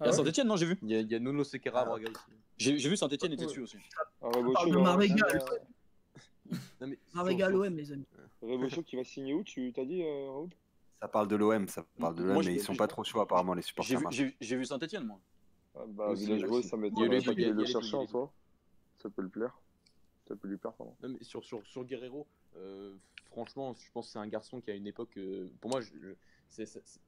Il 0.00 0.06
y 0.06 0.08
a 0.08 0.12
Saint-Etienne 0.12 0.46
non 0.46 0.56
j'ai 0.56 0.66
vu. 0.66 0.78
Il 0.82 0.90
y, 0.90 0.94
a- 0.94 1.00
il 1.00 1.10
y 1.10 1.14
a 1.14 1.18
Nuno 1.18 1.42
Sequeira 1.44 1.80
à 1.80 1.96
Ah. 1.96 1.98
J'ai 2.58 2.76
vu 2.88 2.96
Saint-Etienne 2.96 3.32
était 3.32 3.46
dessus 3.46 3.62
aussi. 3.62 3.76
Ah, 4.22 4.28
sur- 4.32 4.60
sur- 4.60 4.82
l'OM, 7.50 7.76
les 7.76 7.92
amis. 7.92 8.04
Rebocho 8.42 8.82
qui 8.82 8.96
va 8.96 9.04
signer 9.04 9.34
où 9.34 9.42
Tu 9.44 9.72
t'as 9.74 9.84
dit, 9.84 10.02
euh, 10.02 10.30
Raoul? 10.30 10.48
Ça 11.00 11.08
parle 11.08 11.28
de 11.28 11.36
l'OM, 11.36 11.68
ça 11.68 11.84
parle 11.98 12.14
de 12.14 12.24
l'OM, 12.24 12.42
mais 12.44 12.54
ils 12.54 12.60
sont 12.60 12.74
pas 12.74 12.86
trop 12.88 13.04
chauds 13.04 13.20
apparemment 13.20 13.54
les 13.54 13.62
j'ai 13.62 13.68
supporters. 13.68 14.00
j'ai 14.40 14.56
vu 14.56 14.64
Saint-Etienne 14.64 15.04
moi. 15.04 15.18
Ah, 15.74 15.80
Bah, 15.88 16.12
Village 16.14 16.40
ça 16.40 16.76
qu'il 17.32 17.42
il 17.42 17.42
y 17.42 17.44
a 17.44 17.52
le 17.52 17.62
les 17.62 17.66
chercher 17.66 17.92
deux, 17.92 18.06
Ça 19.00 19.08
peut 19.10 19.22
le 19.22 19.28
plaire. 19.28 19.58
Ça 20.26 20.36
peut 20.36 20.48
lui 20.48 20.56
plaire, 20.58 20.74
pardon. 20.74 20.94
Non, 21.02 21.08
mais 21.08 21.24
sur, 21.24 21.42
sur, 21.44 21.66
sur 21.66 21.84
Guerrero, 21.84 22.26
euh, 22.56 22.94
franchement, 23.26 23.74
je 23.74 23.90
pense 23.92 24.06
que 24.06 24.12
c'est 24.12 24.18
un 24.18 24.28
garçon 24.28 24.60
qui 24.60 24.70
a 24.70 24.74
une 24.74 24.86
époque. 24.86 25.16
euh, 25.16 25.48
pour 25.60 25.70
moi, 25.70 25.80
je, 25.80 25.90
je- 25.98 26.14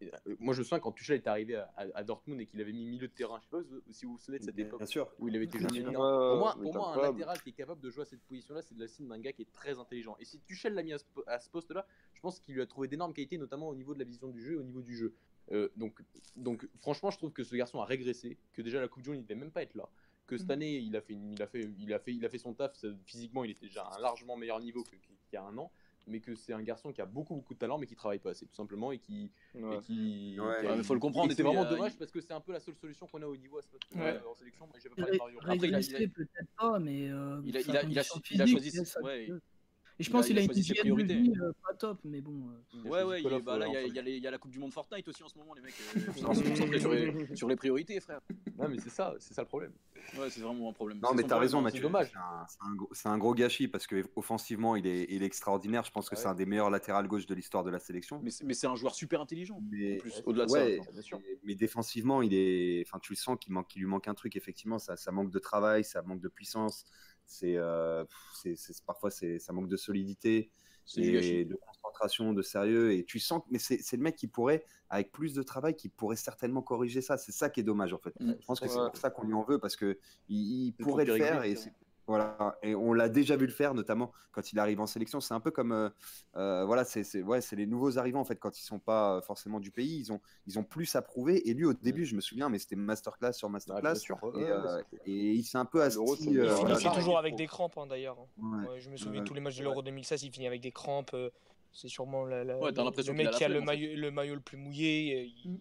euh, 0.02 0.36
moi, 0.38 0.54
je 0.54 0.60
me 0.60 0.64
souviens 0.64 0.78
quand 0.80 0.92
Tuchel 0.92 1.16
est 1.16 1.26
arrivé 1.26 1.56
à, 1.56 1.72
à- 1.76 1.86
à 1.98 2.04
Dortmund 2.04 2.40
et 2.40 2.46
qu'il 2.46 2.60
avait 2.60 2.72
mis 2.72 2.84
milieu 2.86 3.08
de 3.08 3.12
terrain. 3.12 3.38
Je 3.40 3.44
sais 3.44 3.50
pas 3.50 3.62
si 3.90 4.06
vous 4.06 4.12
vous 4.12 4.18
souvenez 4.18 4.38
de 4.38 4.44
cette 4.44 4.54
époque 4.58 4.78
Bien 4.78 4.86
sûr. 4.86 5.12
où 5.18 5.28
il 5.28 5.36
avait 5.36 5.44
été 5.46 5.58
ouais, 5.58 6.18
Pour 6.30 6.38
moi, 6.38 6.52
pour 6.62 6.72
moi 6.74 6.88
un 6.92 6.96
latéral 7.10 7.42
qui 7.42 7.50
est 7.50 7.52
capable 7.52 7.80
de 7.80 7.90
jouer 7.90 8.02
à 8.02 8.06
cette 8.06 8.22
position-là, 8.22 8.62
c'est 8.62 8.74
de 8.74 8.80
la 8.80 8.88
signe 8.88 9.08
d'un 9.08 9.18
gars 9.18 9.32
qui 9.32 9.42
est 9.42 9.52
très 9.52 9.78
intelligent. 9.78 10.16
Et 10.20 10.24
si 10.24 10.38
Tuchel 10.40 10.74
l'a 10.74 10.82
mis 10.84 10.92
à 10.92 10.98
ce, 10.98 11.04
po- 11.12 11.24
à 11.26 11.38
ce 11.40 11.50
poste-là, 11.50 11.86
je 12.14 12.20
pense 12.20 12.38
qu'il 12.40 12.54
lui 12.54 12.62
a 12.62 12.66
trouvé 12.66 12.86
d'énormes 12.88 13.12
qualités, 13.12 13.36
notamment 13.36 13.68
au 13.68 13.74
niveau 13.74 13.94
de 13.94 13.98
la 13.98 14.04
vision 14.04 14.28
du 14.28 14.40
jeu 14.40 14.54
et 14.54 14.58
au 14.58 14.62
niveau 14.62 14.80
du 14.80 14.96
jeu. 14.96 15.12
Euh, 15.50 15.68
donc, 15.76 16.00
donc, 16.36 16.68
franchement, 16.80 17.10
je 17.10 17.18
trouve 17.18 17.32
que 17.32 17.42
ce 17.42 17.54
garçon 17.56 17.80
a 17.80 17.84
régressé, 17.84 18.38
que 18.52 18.62
déjà 18.62 18.80
la 18.80 18.86
Coupe 18.88 19.02
du 19.02 19.10
Monde, 19.10 19.18
il 19.18 19.22
devait 19.26 19.34
même 19.40 19.50
pas 19.50 19.62
être 19.64 19.74
là. 19.74 19.88
Que 20.32 20.38
cette 20.38 20.46
Mhm. 20.48 20.52
année, 20.52 20.76
il 20.78 20.96
a 20.96 21.02
fait, 21.02 21.12
il 21.12 21.42
a 21.42 21.46
fait, 21.46 21.60
il 21.78 21.92
a 21.92 21.98
fait, 21.98 22.14
il 22.14 22.24
a 22.24 22.28
fait 22.30 22.38
son 22.38 22.54
taf. 22.54 22.72
Physiquement, 23.04 23.44
il 23.44 23.50
était 23.50 23.66
déjà 23.66 23.82
à 23.82 23.98
un 23.98 24.00
largement 24.00 24.34
meilleur 24.34 24.60
niveau 24.60 24.82
qu'il 24.82 24.98
y 25.34 25.36
a 25.36 25.42
un 25.44 25.58
an. 25.58 25.70
Mais 26.06 26.20
que 26.20 26.34
c'est 26.34 26.54
un 26.54 26.62
garçon 26.62 26.90
qui 26.90 27.00
a 27.02 27.06
beaucoup, 27.06 27.34
beaucoup 27.34 27.52
de 27.52 27.58
talent, 27.58 27.76
mais 27.78 27.86
qui 27.86 27.94
travaille 27.94 28.18
pas 28.18 28.30
assez, 28.30 28.46
tout 28.46 28.54
simplement, 28.54 28.90
et 28.92 28.98
qui, 28.98 29.30
Ouais. 29.54 29.76
et 29.76 29.80
qui, 29.80 30.36
Ouais. 30.40 30.60
qui 30.62 30.66
a- 30.66 30.76
mais 30.76 30.82
faut 30.82 30.94
le 30.94 31.00
comprendre, 31.00 31.30
et 31.30 31.34
C'est 31.36 31.42
vraiment 31.44 31.64
euh, 31.64 31.70
dommage 31.70 31.92
il- 31.92 31.98
parce 31.98 32.10
que 32.10 32.20
c'est 32.22 32.32
un 32.32 32.40
peu 32.40 32.52
la 32.52 32.58
seule 32.60 32.74
solution 32.76 33.06
qu'on 33.06 33.20
a 33.22 33.26
au 33.26 33.36
niveau 33.36 33.58
à 33.58 33.62
ce 33.62 33.68
poste 33.68 33.84
Ouais. 33.94 34.18
en 34.26 34.34
sélection. 34.34 34.66
Moi, 34.66 34.76
pas 34.82 34.96
parlé 34.96 35.12
de 35.12 35.18
Mario. 35.18 35.38
Après, 35.42 35.56
il 35.68 35.74
a- 35.74 35.80
il 35.80 36.04
a- 36.04 36.08
pas, 36.58 36.78
mais. 36.80 37.08
euh, 37.10 37.40
Il 37.44 37.56
a- 37.56 37.60
il 37.60 37.76
a- 37.76 37.82
il 37.84 37.98
a- 37.98 38.02
il 38.30 38.48
choisi- 38.48 38.84
ça 38.84 39.00
ouais, 39.02 39.28
Et 39.98 40.02
je 40.04 40.10
pense 40.10 40.24
a- 40.24 40.28
qu'il 40.28 40.36
il 40.36 40.38
a 40.38 40.42
a 40.42 40.44
une 40.44 40.62
ses 40.62 40.74
priorités. 40.74 41.14
vie 41.14 41.32
euh, 41.40 41.52
pas 41.66 41.74
top, 41.74 41.98
mais 42.04 42.20
bon. 42.20 42.48
euh, 42.84 42.88
Ouais, 42.88 43.02
ouais, 43.02 43.22
il- 43.22 43.42
bah 43.42 43.58
là, 43.58 43.66
il 43.68 43.72
y, 43.94 43.98
a- 43.98 44.02
y 44.08 44.16
y 44.16 44.20
la 44.20 44.38
Coupe 44.38 44.50
du 44.50 44.58
Monde 44.58 44.72
Fortnite 44.72 45.06
aussi 45.08 45.22
en 45.22 45.28
ce 45.28 45.36
moment, 45.38 45.54
les 45.54 45.60
mecs. 45.62 45.74
euh, 45.96 46.00
sur 46.80 46.92
les, 46.92 47.36
sur 47.36 47.48
les 47.48 47.56
priorités, 47.56 48.00
frère. 48.00 48.20
Non, 48.58 48.68
mais 48.68 48.78
c'est 48.78 48.90
ça, 48.90 49.14
c'est 49.18 49.34
ça 49.34 49.42
le 49.42 49.48
problème. 49.48 49.72
Ouais, 50.18 50.30
c'est 50.30 50.40
vraiment 50.40 50.68
un 50.70 50.72
problème. 50.72 50.98
Non, 51.00 51.10
C'est 51.10 51.14
mais 51.16 51.22
t'as 51.22 51.28
problème, 51.28 51.40
raison, 51.42 51.58
hein, 51.58 51.62
Mathieu. 51.62 51.78
c'est 51.78 51.82
dommage. 51.82 52.12
C'est 52.48 52.58
un, 52.66 52.74
gros- 52.74 52.88
c'est 52.92 53.08
un 53.08 53.18
gros 53.18 53.34
gâchis 53.34 53.68
parce 53.68 53.86
que 53.86 54.04
offensivement, 54.16 54.76
il 54.76 54.86
est, 54.86 55.06
il 55.10 55.22
est 55.22 55.26
extraordinaire. 55.26 55.84
Je 55.84 55.90
pense 55.92 56.08
que 56.08 56.14
Ouais. 56.16 56.20
c'est 56.20 56.28
un 56.28 56.34
des 56.34 56.46
meilleurs 56.46 56.70
latérales 56.70 57.06
gauche 57.06 57.26
de 57.26 57.34
l'histoire 57.34 57.62
de 57.64 57.70
la 57.70 57.78
sélection. 57.78 58.20
Mais, 58.22 58.30
c'est- 58.30 58.44
un 58.66 58.74
joueur 58.76 58.94
super 58.94 59.20
intelligent. 59.20 59.60
Mais, 59.70 59.96
en 59.96 59.98
plus, 60.00 60.10
ouais, 60.16 60.22
au-delà 60.26 60.46
de 60.46 60.50
ouais, 60.52 60.80
ça. 60.84 60.90
bien 60.92 61.02
sûr. 61.02 61.20
mais- 61.44 61.54
défensivement, 61.54 62.22
il 62.22 62.34
est, 62.34 62.82
enfin, 62.86 62.98
tu 62.98 63.12
le 63.12 63.16
sens 63.16 63.36
qu'il 63.40 63.52
manque, 63.52 63.74
lui 63.74 63.86
manque 63.86 64.08
un 64.08 64.14
truc. 64.14 64.34
Effectivement, 64.36 64.78
ça, 64.78 64.96
ça 64.96 65.12
manque 65.12 65.30
de 65.30 65.38
travail, 65.38 65.84
ça 65.84 66.02
manque 66.02 66.20
de 66.20 66.28
puissance. 66.28 66.84
C'est, 67.26 67.56
euh, 67.56 68.04
c'est, 68.34 68.56
parfois, 68.84 69.10
c'est, 69.10 69.38
ça 69.38 69.52
manque 69.52 69.68
de 69.68 69.76
solidité 69.76 70.50
et 70.96 71.44
de 71.44 71.54
concentration, 71.54 72.32
de 72.32 72.42
sérieux. 72.42 72.92
Et 72.92 73.04
tu 73.04 73.18
sens, 73.18 73.42
que- 73.42 73.48
mais 73.50 73.58
c'est, 73.58 73.80
le 73.92 74.02
mec 74.02 74.16
qui 74.16 74.26
pourrait, 74.26 74.64
avec 74.90 75.12
plus 75.12 75.32
de 75.32 75.42
travail, 75.42 75.74
qui 75.74 75.88
pourrait 75.88 76.16
certainement 76.16 76.62
corriger 76.62 77.00
ça. 77.00 77.16
C'est 77.16 77.32
ça 77.32 77.48
qui 77.50 77.60
est 77.60 77.64
dommage 77.64 77.92
en 77.92 77.98
fait. 77.98 78.12
Mm. 78.20 78.34
Je 78.40 78.46
pense 78.46 78.60
que 78.60 78.68
c'est 78.68 78.78
pour 78.78 78.96
ça 78.96 79.10
qu'on 79.10 79.24
lui 79.24 79.34
en 79.34 79.44
veut 79.44 79.58
parce 79.58 79.76
que 79.76 79.98
il, 80.28 80.74
pourrait 80.74 81.04
le 81.04 81.16
faire 81.16 81.44
et 81.44 81.56
c'est- 81.56 81.72
voilà. 82.16 82.58
Et 82.62 82.74
on 82.74 82.92
l'a 82.92 83.08
déjà 83.08 83.36
vu 83.36 83.46
le 83.46 83.52
faire, 83.52 83.72
notamment 83.74 84.12
quand 84.32 84.52
il 84.52 84.58
arrive 84.58 84.80
en 84.80 84.86
sélection. 84.86 85.20
C'est 85.20 85.34
un 85.34 85.40
peu 85.40 85.50
comme, 85.50 85.72
euh, 85.72 85.88
euh, 86.36 86.64
voilà, 86.64 86.84
c'est, 86.84 87.22
ouais, 87.22 87.40
les 87.52 87.66
nouveaux 87.66 87.98
arrivants 87.98 88.20
en 88.20 88.24
fait 88.24 88.36
quand 88.36 88.58
ils 88.58 88.62
sont 88.64 88.78
pas 88.78 89.16
euh, 89.16 89.20
forcément 89.22 89.60
du 89.60 89.70
pays, 89.70 89.98
ils 89.98 90.12
ont, 90.12 90.20
ils 90.46 90.58
ont 90.58 90.64
plus 90.64 90.94
à 90.96 91.02
prouver. 91.02 91.48
Et 91.48 91.54
lui, 91.54 91.64
au 91.64 91.72
début, 91.72 92.04
je 92.04 92.14
me 92.14 92.20
souviens, 92.20 92.48
mais 92.48 92.58
c'était 92.58 92.76
masterclass 92.76 93.32
sur 93.32 93.48
masterclass. 93.48 93.94
sûr. 93.96 94.18
Et, 94.36 94.44
euh, 94.44 94.82
il 95.06 95.42
s'est 95.44 95.58
un 95.58 95.64
peu 95.64 95.82
asti. 95.82 95.98
Il 96.00 96.10
Euh, 96.10 96.16
finit 96.16 96.36
voilà, 96.60 96.76
finissait 96.76 96.94
toujours 96.98 97.18
avec 97.18 97.34
des 97.34 97.46
crampes, 97.46 97.78
hein, 97.78 97.86
d'ailleurs. 97.86 98.18
Ouais. 98.38 98.68
Ouais, 98.68 98.80
je 98.80 98.90
me 98.90 98.96
souviens 98.96 99.24
tous 99.24 99.34
les 99.34 99.40
matchs 99.40 99.58
de 99.58 99.64
l'Euro 99.64 99.82
2016, 99.82 100.22
il 100.22 100.30
finit 100.32 100.46
avec 100.46 100.60
des 100.60 100.72
crampes. 100.72 101.14
euh, 101.14 101.30
C'est 101.74 101.88
sûrement 101.88 102.26
la- 102.26 102.44
la- 102.44 102.58
Ouais, 102.58 102.70
t'as 102.70 102.84
le- 102.84 103.12
mec 103.14 103.30
qui 103.30 103.44
a 103.44 103.48
le 103.48 103.62
maillot, 103.62 103.96
le 103.96 104.10
maillot 104.10 104.34
le 104.34 104.42
plus 104.42 104.58
mouillé. 104.58 105.32
Il, 105.42 105.52
Mm. 105.52 105.56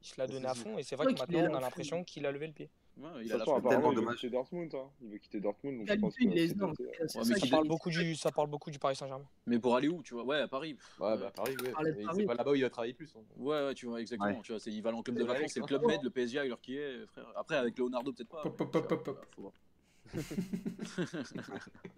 Il 0.00 0.06
se 0.08 0.14
l'a 0.20 0.26
donné 0.26 0.46
à 0.46 0.54
fond. 0.54 0.76
Et 0.76 0.82
c'est 0.82 0.96
vrai 0.96 1.06
que 1.06 1.12
maintenant, 1.20 1.38
on 1.52 1.54
a 1.54 1.60
l'impression 1.60 2.02
qu'il 2.02 2.26
a 2.26 2.32
levé 2.32 2.48
le 2.48 2.52
pied. 2.52 2.68
Ouais, 2.98 3.08
il 3.24 3.32
a 3.32 3.38
façon, 3.38 3.54
tellement 3.54 3.56
apparemment, 3.70 3.90
il 3.92 3.94
veut 3.96 4.00
dommage. 4.02 4.16
quitter 4.16 4.30
Dortmund. 4.30 4.74
hein. 4.74 4.90
Il 5.00 5.08
veut 5.10 5.18
quitter 5.18 5.40
Dortmund. 5.40 5.78
Donc 5.78 5.88
je 5.88 5.94
pense 5.94 6.14
que 6.14 6.24
les 6.24 6.52
Ouais, 6.52 7.08
ça 7.08 7.20
mais 7.44 7.50
parle, 7.50 7.66
beaucoup 7.68 7.88
du, 7.90 8.14
ça 8.14 8.30
parle 8.30 8.48
beaucoup 8.50 8.70
du 8.70 8.78
Paris 8.78 8.96
Saint-Germain. 8.96 9.24
Mais 9.46 9.58
pour 9.58 9.74
aller 9.76 9.88
où, 9.88 10.02
tu 10.02 10.12
vois? 10.14 10.24
Ouais, 10.24 10.40
à 10.40 10.48
Paris. 10.48 10.76
Ouais, 11.00 11.16
bah 11.16 11.32
Paris, 11.34 11.56
ouais. 11.62 11.72
C'est 12.14 12.24
pas 12.26 12.34
là-bas 12.34 12.50
où 12.52 12.54
il 12.54 12.62
va 12.62 12.70
travailler 12.70 12.92
plus. 12.92 13.14
hein. 13.16 13.20
Ouais, 13.38 13.64
ouais, 13.66 13.74
tu 13.74 13.86
vois, 13.86 14.00
exactement. 14.00 14.28
Ouais. 14.30 14.40
Tu 14.42 14.52
vois, 14.52 14.60
c'est- 14.60 14.70
il 14.70 14.82
va 14.82 14.90
dans 14.92 14.98
le 14.98 15.02
club 15.02 15.16
de 15.16 15.24
vacances, 15.24 15.52
c'est 15.52 15.60
le 15.60 15.66
club 15.66 15.82
Med, 15.86 16.02
le 16.02 16.10
PSG 16.10 16.38
à 16.38 16.44
l'heure 16.44 16.60
qui 16.60 16.76
est, 16.76 17.06
frère. 17.06 17.26
Après, 17.34 17.56
avec 17.56 17.78
Leonardo, 17.78 18.12
peut-être 18.12 18.28
pas. 18.28 18.42
Pop, 18.42 18.56
pop, 18.56 18.70
pop, 18.70 18.86
pop, 18.88 19.04
pop. 19.04 19.26
faut 19.34 19.42
voir. 19.42 19.52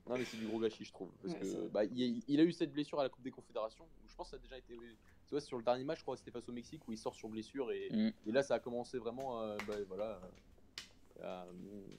Non, 0.06 0.18
mais 0.18 0.24
c'est 0.24 0.36
du 0.36 0.46
gros 0.46 0.60
gâchis, 0.60 0.84
je 0.84 0.92
trouve. 0.92 1.10
Parce 1.22 1.34
Ouais, 1.34 1.40
que 1.40 1.68
bah, 1.68 1.84
il, 1.84 2.22
il 2.28 2.40
a 2.40 2.44
eu 2.44 2.52
cette 2.52 2.72
blessure 2.72 3.00
à 3.00 3.02
la 3.02 3.08
Coupe 3.08 3.24
des 3.24 3.30
Confédérations. 3.30 3.84
Où 3.84 4.08
je 4.08 4.14
pense 4.14 4.26
que 4.26 4.30
ça 4.32 4.36
a 4.36 4.38
déjà 4.38 4.58
été. 4.58 4.74
Tu 4.76 5.30
vois, 5.30 5.40
sur 5.40 5.56
le 5.56 5.64
dernier 5.64 5.84
match, 5.84 5.98
je 5.98 6.02
crois 6.02 6.16
c'était 6.16 6.30
face 6.30 6.48
au 6.48 6.52
Mexique 6.52 6.86
où 6.86 6.92
il 6.92 6.98
sort 6.98 7.14
sur 7.14 7.28
blessure. 7.28 7.72
Et, 7.72 7.88
Mm. 7.90 8.12
et 8.26 8.32
là, 8.32 8.42
ça 8.42 8.54
a 8.56 8.58
commencé 8.58 8.98
vraiment 8.98 9.40
euh, 9.40 9.56
bah, 9.66 9.74
voilà, 9.88 10.20
à, 11.22 11.46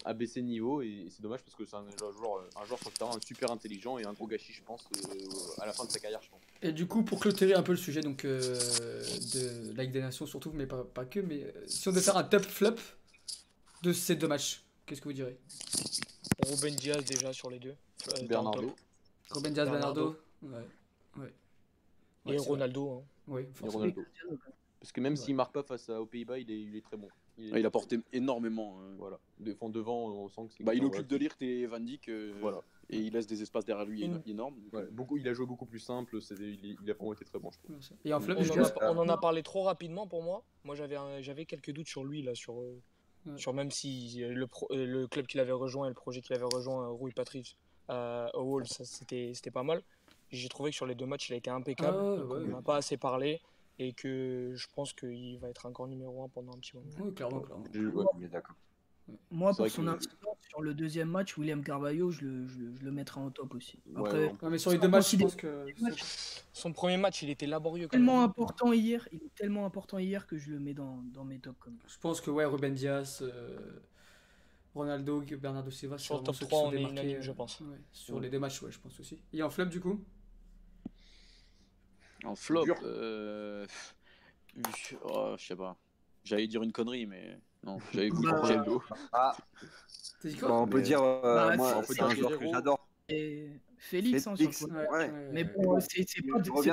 à 0.04 0.14
baisser 0.14 0.42
de 0.42 0.48
niveau. 0.48 0.82
Et, 0.82 1.08
c'est 1.10 1.22
dommage 1.22 1.42
parce 1.42 1.56
que 1.56 1.66
c'est 1.66 1.76
un 1.76 1.86
joueur, 2.12 2.44
un 2.62 2.66
joueur 2.66 2.80
sur 2.80 2.90
le 2.90 2.98
terrain 2.98 3.18
super 3.26 3.52
intelligent 3.52 3.98
et 3.98 4.06
un 4.06 4.14
gros 4.14 4.28
gâchis, 4.28 4.54
je 4.54 4.64
pense, 4.64 4.86
euh, 4.96 5.62
à 5.62 5.66
la 5.66 5.74
fin 5.74 5.86
de 5.86 5.92
sa 5.92 6.00
carrière, 6.00 6.22
je 6.22 6.30
pense. 6.30 6.42
Et 6.62 6.72
du 6.72 6.88
coup, 6.88 7.04
pour 7.04 7.20
clôturer 7.20 7.54
un 7.54 7.64
peu 7.64 7.72
le 7.72 7.78
sujet 7.78 8.02
donc, 8.02 8.26
euh, 8.26 8.40
de 9.34 9.74
la 9.76 9.84
Ligue 9.84 9.94
des 9.94 10.02
Nations, 10.02 10.26
surtout, 10.26 10.52
mais 10.54 10.66
pas, 10.68 10.84
pas 10.84 11.06
que, 11.06 11.20
mais 11.20 11.44
euh, 11.44 11.52
si 11.68 11.88
on 11.88 11.92
devait 11.92 12.02
faire 12.04 12.18
un 12.18 12.24
top 12.24 12.44
flop 12.44 12.76
de 13.84 13.94
ces 13.94 14.16
deux 14.16 14.28
matchs, 14.28 14.64
qu'est-ce 14.86 15.02
que 15.02 15.08
vous 15.10 15.14
direz? 15.14 15.38
Ruben 16.48 16.76
Diaz 16.76 17.04
déjà 17.06 17.32
sur 17.34 17.50
les 17.50 17.60
deux. 17.60 17.76
euh, 18.20 18.28
Bernardo. 18.28 18.76
Ruben 19.32 19.54
Diaz, 19.54 19.70
Bernardo. 19.70 20.18
Bernardo 20.42 20.68
Ouais. 21.18 21.24
Ouais. 21.24 21.34
Et 22.28 22.30
Ouais, 22.32 22.38
Ronaldo. 22.38 22.90
hein. 22.92 23.04
Oui, 23.28 23.42
Et. 23.64 23.68
Ronaldo. 23.70 24.04
Parce 24.80 24.92
que 24.92 25.02
même 25.02 25.14
Ouais. 25.14 25.18
s'il 25.20 25.36
marque 25.36 25.54
pas 25.54 25.64
face 25.64 25.90
à- 25.90 26.00
aux 26.02 26.06
Pays-Bas, 26.06 26.38
il 26.38 26.52
est, 26.52 26.62
il 26.62 26.76
est 26.76 26.82
très 26.84 26.98
bon. 26.98 27.08
Il, 27.38 27.48
est- 27.50 27.52
Ouais, 27.54 27.60
il 27.60 27.66
a 27.66 27.72
porté 27.72 28.00
énormément. 28.14 28.78
euh. 28.82 28.96
Voilà. 28.98 29.20
Devant, 29.40 29.70
devant, 29.70 30.08
on 30.10 30.30
sent 30.30 30.42
que 30.48 30.54
c'est. 30.58 30.64
Bah, 30.64 30.74
il 30.74 30.84
occupe 30.86 31.08
de 31.08 31.16
Ligt 31.18 31.42
et 31.42 31.66
Van 31.66 31.80
Dijk. 31.80 32.08
euh, 32.10 32.34
Voilà. 32.40 32.62
Et 32.90 32.98
il 33.00 33.14
laisse 33.14 33.26
des 33.28 33.42
espaces 33.42 33.66
derrière 33.66 33.86
lui 33.86 34.04
Une- 34.04 34.22
énormes. 34.28 34.56
Ouais, 34.72 34.82
euh, 34.82 34.90
beaucoup, 34.92 35.18
il 35.18 35.28
a 35.28 35.34
joué 35.34 35.46
beaucoup 35.48 35.66
plus 35.66 35.80
simple, 35.80 36.20
il, 36.40 36.78
il 36.84 36.92
a 36.92 36.94
vraiment 36.94 37.14
été 37.14 37.26
très 37.26 37.40
bon, 37.40 37.50
je 37.52 37.58
trouve. 37.60 37.76
Et 38.06 38.14
en 38.14 38.20
flop, 38.22 38.36
On 38.38 38.44
en, 38.60 38.64
a, 38.64 38.92
on 38.94 38.98
en 39.00 39.10
a 39.10 39.18
parlé 39.18 39.42
trop 39.44 39.64
rapidement 39.64 40.06
pour 40.08 40.22
moi. 40.22 40.44
Moi, 40.64 40.76
j'avais 40.76 41.46
quelques 41.46 41.72
doutes 41.72 41.88
sur 41.88 42.04
lui, 42.04 42.22
là, 42.22 42.36
sur, 42.36 42.60
euh, 42.62 42.80
Ouais. 43.26 43.38
sur 43.40 43.54
même 43.56 43.72
si 43.72 44.18
le, 44.20 44.46
pro- 44.46 44.68
euh, 44.70 44.86
le 44.86 45.08
club 45.08 45.26
qu'il 45.26 45.40
avait 45.40 45.52
rejoint 45.52 45.88
et 45.88 45.90
le 45.90 45.96
projet 45.96 46.22
qu'il 46.22 46.36
avait 46.36 46.46
rejoint, 46.46 46.84
euh, 46.86 46.90
Rui 46.92 47.12
Patrice, 47.12 47.56
euh, 47.90 48.28
au 48.36 48.44
Wolves, 48.44 48.68
c'était 48.68 49.32
c'était 49.34 49.50
pas 49.50 49.64
mal. 49.64 49.82
J'ai 50.30 50.48
trouvé 50.48 50.70
que 50.70 50.76
sur 50.76 50.86
les 50.86 50.94
deux 50.94 51.08
matchs, 51.08 51.30
il 51.30 51.34
a 51.34 51.38
été 51.38 51.50
impeccable. 51.50 51.98
Ah 52.00 52.04
on 52.04 52.28
ouais. 52.28 52.46
n'en 52.48 52.60
a 52.60 52.62
pas 52.62 52.76
assez 52.78 52.98
parlé 52.98 53.42
et 53.80 53.94
que 53.94 54.54
je 54.56 54.68
pense 54.74 54.94
qu'il 54.94 55.38
va 55.40 55.50
être 55.50 55.66
encore 55.66 55.88
numéro 55.88 56.24
un 56.24 56.30
pendant 56.30 56.54
un 56.54 56.58
petit 56.60 56.76
moment. 56.76 56.88
Oui, 57.00 57.14
clairement, 57.14 57.42
clairement. 57.42 57.64
Je- 57.74 57.88
ouais, 57.88 58.06
on 58.14 58.22
est 58.22 58.28
d'accord. 58.28 58.56
Moi, 59.30 59.54
pour 59.54 59.70
son 59.70 59.84
que- 59.86 60.04
sur 60.50 60.62
le 60.64 60.74
deuxième 60.74 61.10
match, 61.10 61.38
William 61.38 61.64
Carvalho, 61.64 62.10
je 62.10 62.22
le, 62.26 62.48
je, 62.48 62.58
le- 62.58 62.76
je 62.76 62.84
le 62.86 62.92
mettrais 62.92 63.22
en 63.22 63.30
top 63.30 63.54
aussi. 63.54 63.78
Après, 63.96 64.12
ouais. 64.30 64.36
Ouais, 64.42 64.50
mais 64.50 64.58
sur 64.58 64.72
les 64.72 64.80
deux 64.80 64.88
matchs, 64.88 65.12
je 65.12 65.18
pense 65.22 65.36
que. 65.36 65.66
Son 66.54 66.74
premier 66.74 66.98
match, 66.98 67.22
il 67.22 67.30
était 67.30 67.46
laborieux. 67.46 67.86
quand 67.88 67.92
tellement 67.98 68.22
même. 68.22 68.30
important 68.30 68.74
hier, 68.74 69.08
il 69.12 69.18
est 69.22 69.36
tellement 69.36 69.66
important 69.66 70.00
hier 70.00 70.26
que 70.26 70.38
je 70.40 70.50
le 70.50 70.60
mets 70.60 70.74
dans, 70.74 71.04
dans 71.14 71.24
mes 71.26 71.38
tops. 71.38 71.56
Je 71.88 71.98
pense 72.00 72.20
que, 72.20 72.32
ouais, 72.32 72.46
Ruben 72.46 72.74
Diaz, 72.74 73.20
euh, 73.22 73.80
Ronaldo, 74.74 75.22
Bernardo 75.40 75.70
Silva, 75.70 75.98
Sur 76.00 76.18
le 76.18 76.24
top 76.24 76.36
ceux 76.36 76.46
qui 76.46 76.52
3, 76.52 76.62
sont 76.64 76.68
on 76.70 76.72
est 76.74 76.82
unanime, 76.82 77.18
euh, 77.18 77.22
je 77.22 77.32
pense. 77.32 77.60
ouais, 77.62 77.68
sur 77.92 78.16
Ouais. 78.16 78.22
les 78.22 78.30
deux 78.30 78.40
matchs, 78.40 78.62
ouais, 78.64 78.72
je 78.72 78.80
pense 78.80 79.00
aussi. 79.00 79.20
Et 79.34 79.44
en 79.44 79.50
flop, 79.50 79.66
du 79.66 79.80
coup 79.80 80.04
En 82.24 82.36
flop, 82.36 82.66
euh, 82.84 83.66
oh, 85.04 85.36
je 85.38 85.46
sais 85.46 85.56
pas. 85.56 85.78
J'allais 86.24 86.48
dire 86.48 86.64
une 86.64 86.72
connerie, 86.72 87.06
mais 87.06 87.38
non, 87.64 87.78
j'avais 87.94 88.10
voulu 88.10 88.32
Bah, 88.32 88.40
Ronaldo. 88.42 88.84
Ah, 89.12 89.36
T'as 90.22 90.30
dit 90.30 90.38
bah, 90.42 90.54
on 90.54 90.68
peut 90.68 90.78
Mais- 90.78 90.84
dire, 90.84 91.04
euh, 91.04 91.22
Bah, 91.50 91.56
moi, 91.58 91.74
c'est- 91.84 91.88
c'est 91.88 91.94
c'est 91.96 92.02
un 92.02 92.10
joueur 92.16 92.40
que 92.40 92.48
j'adore. 92.48 92.88
Et 93.10 93.50
Félix, 93.78 94.26
hein, 94.26 94.32
le 94.32 94.38
Félix, 94.38 94.62
côté. 94.62 94.74
ouais. 94.74 95.12
Mais 95.32 95.44
bon, 95.44 95.80
c'est 95.80 96.04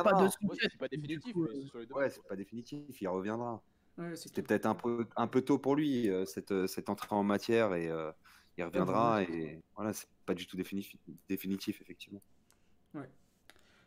pas, 0.02 0.12
de 0.14 0.28
c'est 0.30 0.88
définitif, 0.90 1.24
Du 1.26 1.32
coup, 1.34 1.42
mais 1.42 1.60
c'est 1.60 1.66
sur 1.68 1.78
les 1.78 1.86
deux. 1.86 1.94
Ouais, 1.94 2.08
c'est 2.08 2.22
pas 2.26 2.36
définitif, 2.36 3.00
il 3.02 3.08
reviendra. 3.08 3.62
ouais, 3.98 4.16
C'était 4.16 4.40
peut-être 4.42 4.64
un 4.64 4.74
peu, 4.74 5.06
un 5.16 5.26
peu 5.26 5.42
tôt 5.42 5.58
pour 5.58 5.76
lui, 5.76 6.08
euh, 6.08 6.24
cette, 6.24 6.66
cette 6.68 6.88
entrée 6.88 7.08
en 7.14 7.22
matière, 7.24 7.74
et 7.74 7.88
euh, 7.90 8.10
il 8.56 8.64
reviendra. 8.64 9.22
Et 9.24 9.60
voilà, 9.76 9.92
c'est 9.92 10.08
pas 10.24 10.32
du 10.34 10.46
tout 10.46 10.56
définitif, 10.56 10.98
définitif 11.28 11.82
effectivement. 11.82 12.22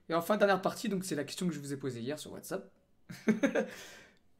Et 0.10 0.14
enfin, 0.14 0.38
dernière 0.38 0.62
partie, 0.62 0.88
donc 0.90 1.04
c'est 1.04 1.16
la 1.16 1.24
question 1.24 1.48
que 1.48 1.54
je 1.54 1.60
vous 1.60 1.74
ai 1.74 1.78
posée 1.78 2.00
hier 2.02 2.20
sur 2.20 2.32
WhatsApp. 2.34 2.70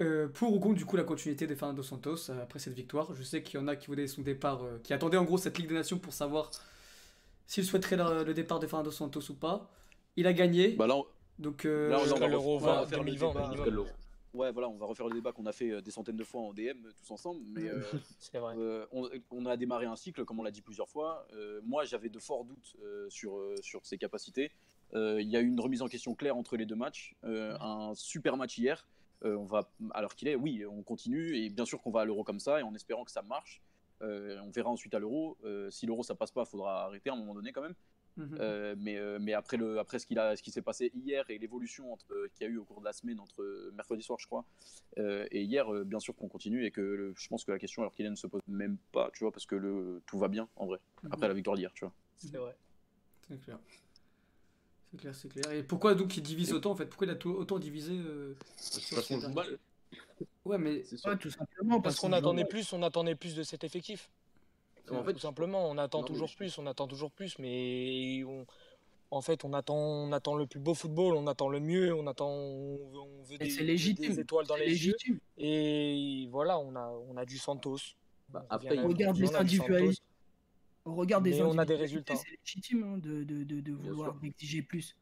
Euh, 0.02 0.28
pour 0.28 0.54
ou 0.54 0.60
contre 0.60 0.76
du 0.76 0.84
coup 0.86 0.98
la 0.98 1.06
continuité 1.06 1.48
de 1.48 1.56
Fernando 1.56 1.82
Santos 1.82 2.30
euh, 2.30 2.44
après 2.44 2.60
cette 2.60 2.74
victoire 2.74 3.14
Je 3.16 3.24
sais 3.24 3.42
qu'il 3.42 3.58
y 3.58 3.64
en 3.64 3.68
a 3.70 3.78
qui 3.78 3.88
voulaient 3.88 4.08
son 4.08 4.24
départ, 4.24 4.62
euh, 4.66 4.78
qui 4.84 4.92
attendaient 4.94 5.16
en 5.16 5.24
gros 5.24 5.38
cette 5.38 5.58
Ligue 5.58 5.70
des 5.70 5.74
Nations 5.76 5.98
pour 6.00 6.12
savoir 6.12 6.52
s'il 7.48 7.64
souhaiterait 7.64 7.96
le, 7.96 8.26
le 8.26 8.34
départ 8.34 8.60
de 8.60 8.68
Fernando 8.68 8.92
Santos 8.92 9.22
ou 9.32 9.36
pas. 9.36 9.72
Il 10.18 10.28
a 10.28 10.34
gagné, 10.34 10.72
Bah 10.74 10.86
là, 10.88 10.98
on- 10.98 11.06
donc 11.40 11.64
euh, 11.64 11.92
là, 11.92 12.00
on 12.02 12.14
va 12.20 12.28
l'Euro 12.28 12.58
on 12.58 12.60
va 12.60 12.74
20, 12.74 12.80
refaire 12.82 13.04
le 13.04 13.12
2020 13.14 13.66
débat. 13.66 13.84
Ouais, 14.34 14.52
voilà, 14.52 14.68
on 14.68 14.76
va 14.76 14.86
refaire 14.86 15.08
le 15.08 15.14
débat 15.16 15.32
qu'on 15.32 15.46
a 15.46 15.54
fait 15.54 15.82
des 15.82 15.92
centaines 15.92 16.18
de 16.18 16.24
fois 16.26 16.42
en 16.42 16.54
DM 16.54 16.76
tous 16.98 17.12
ensemble. 17.14 17.40
Mais 17.48 17.70
euh, 17.70 17.80
vrai. 18.34 18.54
euh, 18.58 18.86
on, 18.92 19.10
on 19.32 19.46
a 19.46 19.56
démarré 19.56 19.86
un 19.86 19.96
cycle, 19.96 20.26
comme 20.26 20.42
on 20.42 20.44
l'a 20.44 20.52
dit 20.52 20.62
plusieurs 20.62 20.90
fois. 20.90 21.26
Euh, 21.36 21.62
moi, 21.64 21.86
j'avais 21.86 22.10
de 22.10 22.20
forts 22.20 22.44
doutes 22.44 22.76
euh, 22.84 23.10
sur, 23.10 23.38
euh, 23.38 23.56
sur 23.62 23.86
ses 23.86 23.98
capacités. 23.98 24.52
Euh, 24.94 25.22
Il 25.22 25.28
y 25.30 25.36
a 25.38 25.42
eu 25.42 25.48
une 25.48 25.60
remise 25.60 25.82
en 25.82 25.88
question 25.88 26.16
claire 26.16 26.38
entre 26.38 26.56
les 26.58 26.66
deux 26.66 26.76
matchs. 26.76 27.16
Euh, 27.24 27.58
un 27.60 27.94
super 27.96 28.38
match 28.38 28.58
hier. 28.58 28.88
Euh, 29.24 29.36
on 29.38 29.46
va, 29.46 29.70
alors 29.92 30.14
qu'il 30.16 30.28
est, 30.28 30.36
oui, 30.36 30.66
on 30.66 30.84
continue. 30.84 31.36
Et 31.38 31.50
bien 31.50 31.66
sûr 31.66 31.82
qu'on 31.82 31.92
va 31.92 32.02
à 32.02 32.06
l'euro 32.06 32.24
comme 32.24 32.40
ça, 32.40 32.60
et 32.60 32.64
en 32.64 32.74
espérant 32.76 33.04
que 33.06 33.12
ça 33.12 33.22
marche. 33.22 33.62
Euh, 34.02 34.40
on 34.44 34.52
verra 34.52 34.70
ensuite 34.70 34.94
à 34.94 35.00
l'euro. 35.00 35.38
Euh, 35.46 35.70
si 35.72 35.86
l'euro 35.86 36.04
ça 36.04 36.16
passe 36.16 36.32
pas, 36.32 36.44
il 36.44 36.50
faudra 36.50 36.84
arrêter 36.86 37.10
à 37.10 37.14
un 37.14 37.16
moment 37.18 37.34
donné 37.34 37.52
quand 37.54 37.62
même. 37.62 37.76
mhm. 38.18 38.38
Euh, 38.40 38.76
mais, 38.78 38.98
euh, 38.98 39.18
mais 39.22 39.34
après, 39.34 39.56
le, 39.58 39.80
après 39.80 40.00
ce, 40.00 40.06
qu'il 40.06 40.20
a, 40.20 40.36
ce 40.36 40.44
qui 40.44 40.52
s'est 40.52 40.62
passé 40.62 40.92
hier 40.94 41.26
et 41.30 41.38
l'évolution 41.38 41.92
entre- 41.94 42.14
euh, 42.14 42.28
qu'il 42.34 42.46
y 42.46 42.50
a 42.50 42.52
eu 42.54 42.58
au 42.58 42.66
cours 42.66 42.80
de 42.82 42.86
la 42.86 42.94
semaine, 42.94 43.20
entre 43.20 43.72
mercredi 43.74 44.04
soir, 44.04 44.20
je 44.20 44.28
crois, 44.28 44.46
euh, 44.98 45.26
et 45.32 45.44
hier, 45.44 45.74
euh, 45.74 45.84
bien 45.86 46.00
sûr 46.00 46.14
qu'on 46.16 46.28
continue 46.28 46.66
et 46.66 46.72
que 46.72 46.82
le- 46.82 47.14
je 47.18 47.28
pense 47.30 47.44
que 47.46 47.52
la 47.52 47.58
question, 47.60 47.82
alors 47.82 47.94
qu'il 47.96 48.10
ne 48.10 48.16
se 48.16 48.28
pose 48.28 48.42
même 48.48 48.78
pas, 48.92 49.10
tu 49.14 49.24
vois, 49.24 49.32
parce 49.32 49.46
que 49.46 49.56
le, 49.56 50.02
tout 50.06 50.18
va 50.20 50.28
bien 50.28 50.48
en 50.58 50.66
vrai, 50.66 50.80
après 51.12 51.28
la 51.30 51.34
victoire 51.34 51.56
d'hier, 51.56 51.72
tu 51.74 51.86
vois. 51.86 51.94
C'est 52.18 52.38
vrai. 52.38 52.56
c'est 53.28 53.42
clair. 53.42 53.60
C'est 54.96 55.02
clair, 55.02 55.16
c'est 55.16 55.28
clair. 55.30 55.52
Et 55.52 55.64
pourquoi 55.64 55.94
donc 55.96 56.16
il 56.16 56.24
divise 56.24 56.54
autant 56.54 56.72
en 56.72 56.76
fait? 56.76 56.86
Pourquoi 56.86 57.08
il 57.08 57.10
a 57.12 57.16
tout- 57.16 57.32
autant 57.34 57.60
divisé 57.60 57.94
euh, 57.94 58.36
sur 58.58 58.96
Parce 58.96 59.08
qu'on 59.08 59.20
joue 59.20 59.30
mal. 59.34 59.58
Ouais, 60.46 60.58
mais. 60.58 60.84
Ouais, 61.06 61.18
tout 61.18 61.30
simplement. 61.30 61.82
Parce 61.82 61.98
qu'on 62.00 62.08
qu'ils 62.08 62.16
attendait 62.16 62.46
plus, 62.46 62.72
on 62.74 62.82
attendait 62.82 63.16
plus 63.16 63.36
de 63.36 63.44
cet 63.44 63.64
effectif. 63.64 64.10
En 64.92 65.04
fait, 65.04 65.14
tout 65.14 65.20
simplement, 65.20 65.68
on 65.70 65.78
attend 65.80 66.02
non, 66.02 66.06
toujours 66.06 66.28
je- 66.28 66.36
plus, 66.38 66.58
on 66.60 66.68
attend 66.68 66.88
toujours 66.88 67.12
plus, 67.12 67.38
mais 67.40 68.24
on- 68.26 68.46
en 69.12 69.22
fait, 69.22 69.44
on 69.44 69.52
attend, 69.54 69.76
on 69.76 70.12
attend 70.12 70.36
le 70.36 70.46
plus 70.46 70.60
beau 70.60 70.76
football, 70.76 71.16
on 71.16 71.26
attend 71.28 71.50
le 71.50 71.60
mieux, 71.60 71.94
on 71.94 72.06
attend, 72.08 72.30
on 72.30 72.78
veut, 72.92 73.00
on 73.00 73.24
veut 73.24 73.38
des, 73.40 73.50
c'est 73.50 73.62
des- 73.62 73.66
légitime. 73.66 74.14
des 74.14 74.20
étoiles 74.22 74.46
dans 74.46 74.56
les 74.56 74.68
yeux. 74.86 74.94
légitime. 74.94 75.20
Et 75.40 76.28
voilà, 76.32 76.60
on 76.60 76.76
a, 76.76 76.88
on 77.10 77.18
a 77.18 77.26
du 77.26 77.38
Santos. 77.40 77.78
Bah, 78.30 78.46
On 78.50 78.54
après, 78.54 78.80
Regarde 78.80 79.18
les 79.18 79.36
individualités. 79.36 80.02
Au 80.86 80.94
regard 80.94 81.22
des 81.22 81.32
Mais 81.32 81.42
on 81.42 81.58
a 81.58 81.66
des 81.66 81.76
résultats. 81.76 82.16
C'est 82.16 82.30
légitime 82.30 82.84
hein, 82.84 82.98
de, 83.00 83.24
de, 83.24 83.44
de, 83.44 83.60
de 83.60 83.72
Bien 83.74 83.92
vouloir 83.92 84.16
exiger 84.24 84.62
plus. 84.62 84.96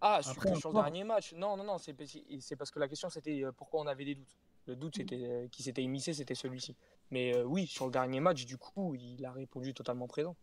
Ah, 0.00 0.20
sur, 0.22 0.30
Après, 0.30 0.54
sur 0.54 0.68
le 0.70 0.76
dernier 0.76 1.02
match. 1.02 1.32
Non, 1.34 1.56
non, 1.56 1.64
non, 1.64 1.78
c'est 1.78 1.94
c'est 2.40 2.54
parce 2.56 2.70
que 2.70 2.78
la 2.78 2.86
question 2.86 3.10
c'était 3.10 3.42
euh, 3.44 3.50
pourquoi 3.50 3.80
on 3.80 3.86
avait 3.88 4.04
des 4.04 4.14
doutes. 4.14 4.36
Le 4.66 4.76
doute 4.76 4.96
c'était 4.96 5.24
euh, 5.24 5.48
qui 5.48 5.62
s'était 5.64 5.82
immiscé, 5.82 6.12
c'était 6.14 6.36
celui-ci. 6.36 6.76
Mais 7.10 7.34
euh, 7.34 7.42
oui, 7.44 7.66
sur 7.66 7.86
le 7.86 7.90
dernier 7.90 8.20
match, 8.20 8.46
du 8.46 8.58
coup, 8.58 8.94
il 8.94 9.24
a 9.24 9.32
répondu 9.32 9.74
totalement 9.74 10.06
présent. 10.06 10.36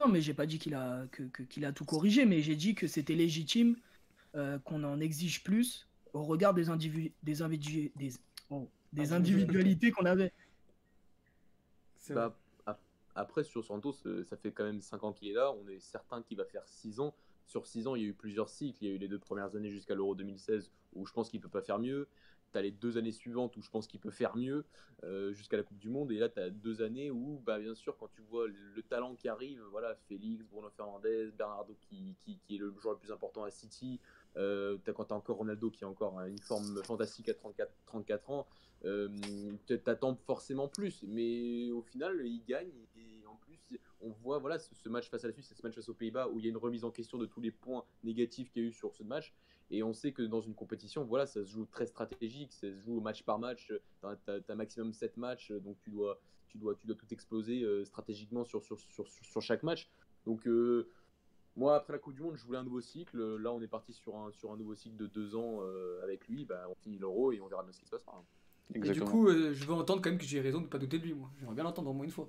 Non, 0.00 0.08
mais 0.08 0.20
j'ai 0.20 0.34
pas 0.34 0.46
dit 0.46 0.58
qu'il 0.60 0.74
a, 0.74 1.06
que, 1.10 1.24
que- 1.24 1.42
qu'il 1.42 1.64
a 1.64 1.72
tout 1.72 1.84
corrigé, 1.84 2.26
mais 2.26 2.42
j'ai 2.42 2.54
dit 2.56 2.74
que 2.76 2.86
c'était 2.86 3.14
légitime 3.14 3.76
euh, 4.36 4.58
qu'on 4.60 4.84
en 4.84 5.00
exige 5.00 5.42
plus 5.42 5.88
au 6.12 6.22
regard 6.22 6.54
des, 6.54 6.68
individu 6.68 7.12
des, 7.24 7.42
individu 7.42 7.90
des, 7.96 8.12
oh, 8.50 8.68
des 8.92 9.12
individualités 9.12 9.90
qu'on 9.90 10.04
avait. 10.04 10.32
Bah, 12.10 12.36
après, 13.14 13.44
sur 13.44 13.64
Santos, 13.64 13.94
euh, 14.06 14.24
ça 14.24 14.36
fait 14.36 14.52
quand 14.52 14.64
même 14.64 14.80
5 14.80 15.04
ans 15.04 15.12
qu'il 15.12 15.28
est 15.28 15.34
là. 15.34 15.52
On 15.52 15.68
est 15.68 15.80
certain 15.80 16.22
qu'il 16.22 16.36
va 16.36 16.44
faire 16.44 16.66
6 16.66 17.00
ans. 17.00 17.14
Sur 17.46 17.66
6 17.66 17.86
ans, 17.86 17.94
il 17.94 18.02
y 18.02 18.04
a 18.06 18.08
eu 18.08 18.14
plusieurs 18.14 18.48
cycles. 18.48 18.78
Il 18.84 18.88
y 18.88 18.92
a 18.92 18.94
eu 18.94 18.98
les 18.98 19.08
deux 19.08 19.18
premières 19.18 19.54
années 19.56 19.70
jusqu'à 19.70 19.94
l'Euro 19.94 20.14
2016 20.14 20.70
où 20.94 21.06
je 21.06 21.12
pense 21.12 21.28
qu'il 21.30 21.40
peut 21.40 21.48
pas 21.48 21.62
faire 21.62 21.78
mieux. 21.78 22.08
Tu 22.52 22.58
as 22.58 22.62
les 22.62 22.70
deux 22.70 22.96
années 22.98 23.12
suivantes 23.12 23.56
où 23.56 23.62
je 23.62 23.68
pense 23.70 23.86
qu'il 23.88 23.98
peut 24.00 24.10
faire 24.12 24.36
mieux 24.36 24.64
euh, 25.02 25.32
jusqu'à 25.32 25.56
la 25.56 25.64
Coupe 25.64 25.78
du 25.78 25.88
Monde. 25.88 26.10
Et 26.12 26.18
là, 26.18 26.28
tu 26.28 26.38
as 26.40 26.50
deux 26.50 26.82
années 26.82 27.10
où, 27.10 27.40
bah, 27.44 27.58
bien 27.58 27.74
sûr, 27.74 27.96
quand 27.98 28.08
tu 28.08 28.22
vois 28.22 28.46
le, 28.46 28.54
le 28.74 28.82
talent 28.82 29.14
qui 29.16 29.28
arrive, 29.28 29.60
voilà, 29.70 29.94
Félix, 30.08 30.44
Bruno 30.46 30.70
Fernandez, 30.70 31.30
Bernardo 31.36 31.76
qui, 31.80 32.14
qui, 32.22 32.38
est 32.54 32.58
le 32.58 32.72
joueur 32.78 32.94
le 32.94 33.00
plus 33.00 33.10
important 33.12 33.42
à 33.44 33.50
City, 33.50 34.00
euh, 34.36 34.78
t'as- 34.84 34.92
quand 34.92 35.06
tu 35.06 35.12
as 35.12 35.16
encore 35.16 35.36
Ronaldo 35.36 35.70
qui 35.70 35.84
a 35.84 35.88
encore 35.88 36.18
une 36.20 36.38
forme 36.38 36.80
fantastique 36.84 37.28
à 37.28 37.34
34, 37.34 37.72
34 37.86 38.30
ans, 38.30 38.46
euh, 38.84 39.08
t- 39.66 39.80
t'attends 39.80 40.14
forcément 40.14 40.68
plus. 40.68 41.02
Mais 41.08 41.70
au 41.72 41.82
final, 41.82 42.20
il 42.24 42.44
gagne. 42.44 42.70
On 44.04 44.10
voit 44.22 44.38
voilà, 44.38 44.58
ce, 44.58 44.74
ce 44.74 44.88
match 44.88 45.08
face 45.08 45.24
à 45.24 45.28
la 45.28 45.32
Suisse 45.32 45.50
et 45.50 45.54
ce 45.54 45.62
match 45.62 45.74
face 45.74 45.88
aux 45.88 45.94
Pays-Bas 45.94 46.28
où 46.28 46.38
il 46.38 46.44
y 46.44 46.48
a 46.48 46.50
une 46.50 46.56
remise 46.56 46.84
en 46.84 46.90
question 46.90 47.18
de 47.18 47.26
tous 47.26 47.40
les 47.40 47.50
points 47.50 47.84
négatifs 48.02 48.50
qu'il 48.50 48.62
y 48.62 48.64
a 48.66 48.68
eu 48.68 48.72
sur 48.72 48.94
ce 48.94 49.02
match. 49.02 49.34
Et 49.70 49.82
on 49.82 49.92
sait 49.92 50.12
que 50.12 50.22
dans 50.22 50.40
une 50.40 50.54
compétition, 50.54 51.04
voilà, 51.04 51.26
ça 51.26 51.42
se 51.44 51.50
joue 51.50 51.64
très 51.64 51.86
stratégique, 51.86 52.52
ça 52.52 52.68
se 52.68 52.76
joue 52.76 53.00
match 53.00 53.22
par 53.22 53.38
match. 53.38 53.72
Tu 54.00 54.06
as, 54.06 54.54
maximum 54.54 54.92
7 54.92 55.16
matchs, 55.16 55.52
donc 55.52 55.78
tu 55.80 55.90
dois, 55.90 56.20
tu 56.48 56.58
dois, 56.58 56.74
tu 56.74 56.86
dois 56.86 56.96
tout 56.96 57.12
exploser 57.12 57.62
euh, 57.62 57.84
stratégiquement 57.84 58.44
sur, 58.44 58.62
sur, 58.62 58.78
sur, 58.78 59.08
sur, 59.08 59.24
sur 59.24 59.42
chaque 59.42 59.62
match. 59.62 59.88
Donc, 60.26 60.46
euh, 60.46 60.90
moi, 61.56 61.76
après 61.76 61.92
la 61.92 61.98
Coupe 61.98 62.14
du 62.14 62.20
Monde, 62.20 62.36
je 62.36 62.44
voulais 62.44 62.58
un 62.58 62.64
nouveau 62.64 62.80
cycle. 62.80 63.36
Là, 63.36 63.52
on 63.52 63.60
est 63.62 63.68
parti 63.68 63.92
sur 63.92 64.16
un, 64.16 64.32
sur 64.32 64.52
un 64.52 64.56
nouveau 64.56 64.74
cycle 64.74 64.96
de 64.96 65.06
deux 65.06 65.36
ans 65.36 65.60
euh, 65.62 66.02
avec 66.02 66.26
lui. 66.28 66.44
Bah, 66.44 66.66
on 66.68 66.74
finit 66.74 66.98
l'euro 66.98 67.32
et 67.32 67.40
on 67.40 67.46
verra 67.46 67.62
bien 67.62 67.72
ce 67.72 67.78
qui 67.78 67.86
se 67.86 67.90
passera. 67.90 68.24
Et 68.74 68.80
du 68.80 69.00
coup, 69.02 69.28
euh, 69.28 69.52
je 69.52 69.64
veux 69.64 69.74
entendre 69.74 70.02
quand 70.02 70.10
même 70.10 70.18
que 70.18 70.24
j'ai 70.24 70.40
raison 70.40 70.58
de 70.58 70.64
ne 70.64 70.68
pas 70.68 70.78
douter 70.78 70.98
de 70.98 71.04
lui, 71.04 71.14
moi. 71.14 71.30
J'aimerais 71.38 71.54
bien 71.54 71.64
l'entendre 71.64 71.90
au 71.90 71.92
moins 71.92 72.04
une 72.04 72.10
fois. 72.10 72.28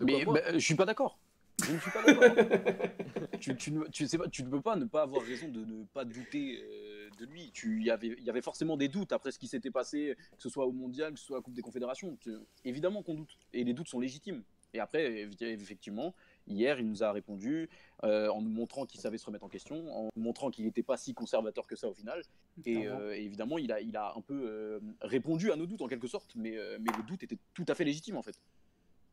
Mais 0.00 0.24
bah, 0.24 0.40
je 0.52 0.58
suis 0.58 0.74
pas 0.74 0.84
d'accord. 0.84 1.18
Je 1.64 1.72
ne 1.72 1.78
suis 1.78 1.90
pas 1.90 2.02
d'accord. 2.02 2.36
tu, 3.40 3.56
tu, 3.56 3.72
ne- 3.72 3.84
tu 3.86 4.06
sais 4.06 4.18
pas, 4.18 4.28
tu 4.28 4.42
ne 4.42 4.50
peux 4.50 4.60
pas 4.60 4.76
ne 4.76 4.84
pas 4.84 5.02
avoir 5.02 5.22
raison 5.22 5.48
de 5.48 5.60
ne 5.64 5.84
pas 5.84 6.04
douter 6.04 6.58
euh, 6.62 7.08
de 7.18 7.24
lui. 7.24 7.50
Il, 7.64 7.82
y 7.82 7.90
avait, 7.90 8.08
il 8.18 8.24
y 8.24 8.28
avait 8.30 8.42
forcément 8.42 8.76
des 8.76 8.88
doutes 8.88 9.12
après 9.12 9.32
ce 9.32 9.38
qui 9.38 9.46
s'était 9.48 9.70
passé, 9.70 10.16
que 10.36 10.42
ce 10.42 10.50
soit 10.50 10.66
au 10.66 10.72
mondial, 10.72 11.14
que 11.14 11.18
ce 11.18 11.24
soit 11.26 11.36
à 11.36 11.38
la 11.38 11.42
Coupe 11.42 11.54
des 11.54 11.62
Confédérations. 11.62 12.16
Tu- 12.20 12.36
évidemment 12.64 13.02
qu'on 13.02 13.14
doute. 13.14 13.38
Et 13.54 13.64
les 13.64 13.72
doutes 13.72 13.88
sont 13.88 14.00
légitimes. 14.00 14.42
Et 14.74 14.80
après, 14.80 15.26
effectivement, 15.40 16.14
hier, 16.46 16.78
il 16.78 16.86
nous 16.86 17.02
a 17.02 17.10
répondu 17.10 17.70
euh, 18.04 18.28
en 18.28 18.42
nous 18.42 18.50
montrant 18.50 18.84
qu'il 18.84 19.00
savait 19.00 19.16
se 19.16 19.24
remettre 19.24 19.44
en 19.44 19.48
question, 19.48 19.76
en 19.96 20.10
nous 20.14 20.22
montrant 20.22 20.50
qu'il 20.50 20.66
n'était 20.66 20.82
pas 20.82 20.98
si 20.98 21.14
conservateur 21.14 21.66
que 21.66 21.76
ça 21.76 21.88
au 21.88 21.94
final. 21.94 22.20
Et, 22.66 22.86
euh, 22.86 23.16
évidemment, 23.16 23.56
il 23.56 23.72
a, 23.72 23.80
il 23.80 23.96
a 23.96 24.12
un 24.14 24.20
peu 24.20 24.78
répondu 25.00 25.50
à 25.52 25.56
nos 25.56 25.64
doutes 25.64 25.80
en 25.80 25.88
quelque 25.88 26.08
sorte, 26.08 26.32
mais, 26.34 26.58
mais 26.80 26.90
les 26.94 27.02
doutes 27.04 27.22
étaient 27.22 27.38
tout 27.54 27.64
à 27.68 27.74
fait 27.74 27.84
légitimes 27.84 28.16
en 28.18 28.22
fait. 28.22 28.38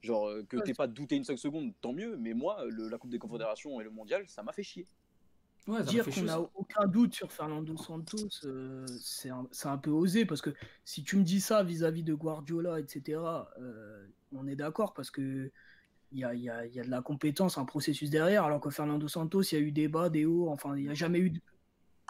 Genre 0.03 0.27
euh, 0.27 0.43
que 0.43 0.57
t'aies 0.57 0.73
pas 0.73 0.87
douté 0.87 1.15
une 1.15 1.23
seule 1.23 1.37
seconde, 1.37 1.73
tant 1.81 1.93
mieux, 1.93 2.17
mais 2.17 2.33
moi, 2.33 2.65
le- 2.69 2.89
la 2.89 2.97
Coupe 2.97 3.09
des 3.09 3.19
Confédérations 3.19 3.79
et 3.79 3.85
le 3.85 3.89
Mondial, 3.89 4.27
ça 4.27 4.43
m'a 4.43 4.51
fait 4.51 4.63
chier. 4.63 4.85
Ouais, 5.65 5.81
Dire 5.83 6.05
qu'on 6.05 6.23
n'a 6.23 6.41
aucun 6.41 6.87
doute 6.87 7.13
sur 7.15 7.31
Fernando 7.31 7.77
Santos, 7.77 8.27
euh, 8.43 8.85
c'est 8.99 9.29
un, 9.29 9.77
peu 9.77 9.91
osé 9.91 10.25
parce 10.25 10.41
que 10.41 10.49
si 10.83 11.03
tu 11.05 11.15
me 11.15 11.23
dis 11.23 11.39
ça 11.39 11.63
vis-à-vis 11.63 12.03
de 12.03 12.13
Guardiola, 12.13 12.81
etc., 12.81 13.49
euh, 13.59 14.05
on 14.33 14.45
est 14.45 14.57
d'accord 14.57 14.93
parce 14.93 15.09
que 15.09 15.49
il 16.11 16.19
y 16.19 16.25
a, 16.25 16.33
y 16.35 16.49
a- 16.49 16.65
il 16.65 16.75
y 16.75 16.81
a 16.81 16.83
de 16.83 16.89
la 16.89 17.01
compétence, 17.01 17.57
un 17.57 17.63
processus 17.63 18.09
derrière, 18.09 18.43
alors 18.43 18.59
que 18.59 18.69
Fernando 18.69 19.07
Santos, 19.07 19.41
il 19.43 19.55
y 19.55 19.57
a 19.57 19.61
eu 19.61 19.71
des 19.71 19.87
bas, 19.87 20.09
des 20.09 20.25
hauts, 20.25 20.49
enfin, 20.49 20.75
il 20.75 20.83
n'y 20.83 20.89
a 20.89 20.93
jamais 20.93 21.19
eu 21.19 21.29
de, 21.29 21.39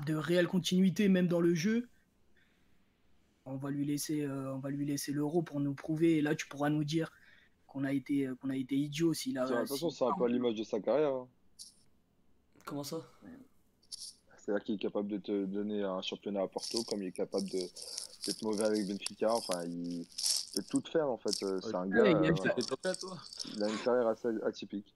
de 0.07 0.15
réelle 0.15 0.47
continuité, 0.47 1.07
même 1.07 1.27
dans 1.27 1.39
le 1.39 1.53
jeu. 1.53 1.87
On 3.45 3.55
va 3.55 3.69
lui 3.69 3.85
laisser, 3.85 4.23
euh, 4.23 4.55
on 4.55 4.59
va 4.59 4.71
lui 4.71 4.85
laisser 4.85 5.11
l'euro 5.11 5.43
pour 5.43 5.59
nous 5.59 5.73
prouver. 5.75 6.17
Et 6.17 6.21
là, 6.21 6.33
tu 6.33 6.47
pourras 6.47 6.69
nous 6.69 6.83
dire 6.83 7.11
qu'on 7.73 7.83
a 7.83 7.91
été, 7.91 8.29
qu'on 8.39 8.49
a 8.51 8.55
été 8.55 8.75
idiot 8.75 9.13
s'il 9.13 9.37
a. 9.37 9.43
Attention, 9.43 9.89
s'il- 9.89 9.97
c'est 9.97 10.05
un 10.05 10.13
peu 10.13 10.25
à 10.25 10.27
l'image 10.27 10.55
de 10.55 10.63
sa 10.63 10.79
carrière. 10.79 11.13
hein. 11.13 11.27
Comment 12.65 12.83
ça? 12.83 13.01
C'est-à-dire 14.37 14.63
qu'il 14.63 14.75
est 14.75 14.79
capable 14.79 15.07
de 15.07 15.17
te 15.17 15.45
donner 15.45 15.83
un 15.83 16.01
championnat 16.01 16.41
à 16.43 16.47
Porto, 16.47 16.83
comme 16.83 17.01
il 17.01 17.07
est 17.07 17.11
capable 17.11 17.49
de- 17.49 17.57
d'être 18.25 18.41
mauvais 18.43 18.63
avec 18.65 18.87
Benfica. 18.87 19.33
Enfin, 19.33 19.63
il 19.65 20.05
peut 20.55 20.63
tout 20.69 20.83
faire 20.91 21.09
en 21.09 21.17
fait. 21.17 21.43
Euh, 21.43 21.59
C'est 21.61 21.75
un 21.75 21.87
gars, 21.87 22.05
il 22.05 22.11
y 22.11 22.25
a- 22.25 22.31
euh, 22.31 22.95
il 23.55 23.63
a 23.63 23.69
une 23.69 23.77
carrière 23.79 24.07
assez 24.07 24.27
atypique. 24.43 24.93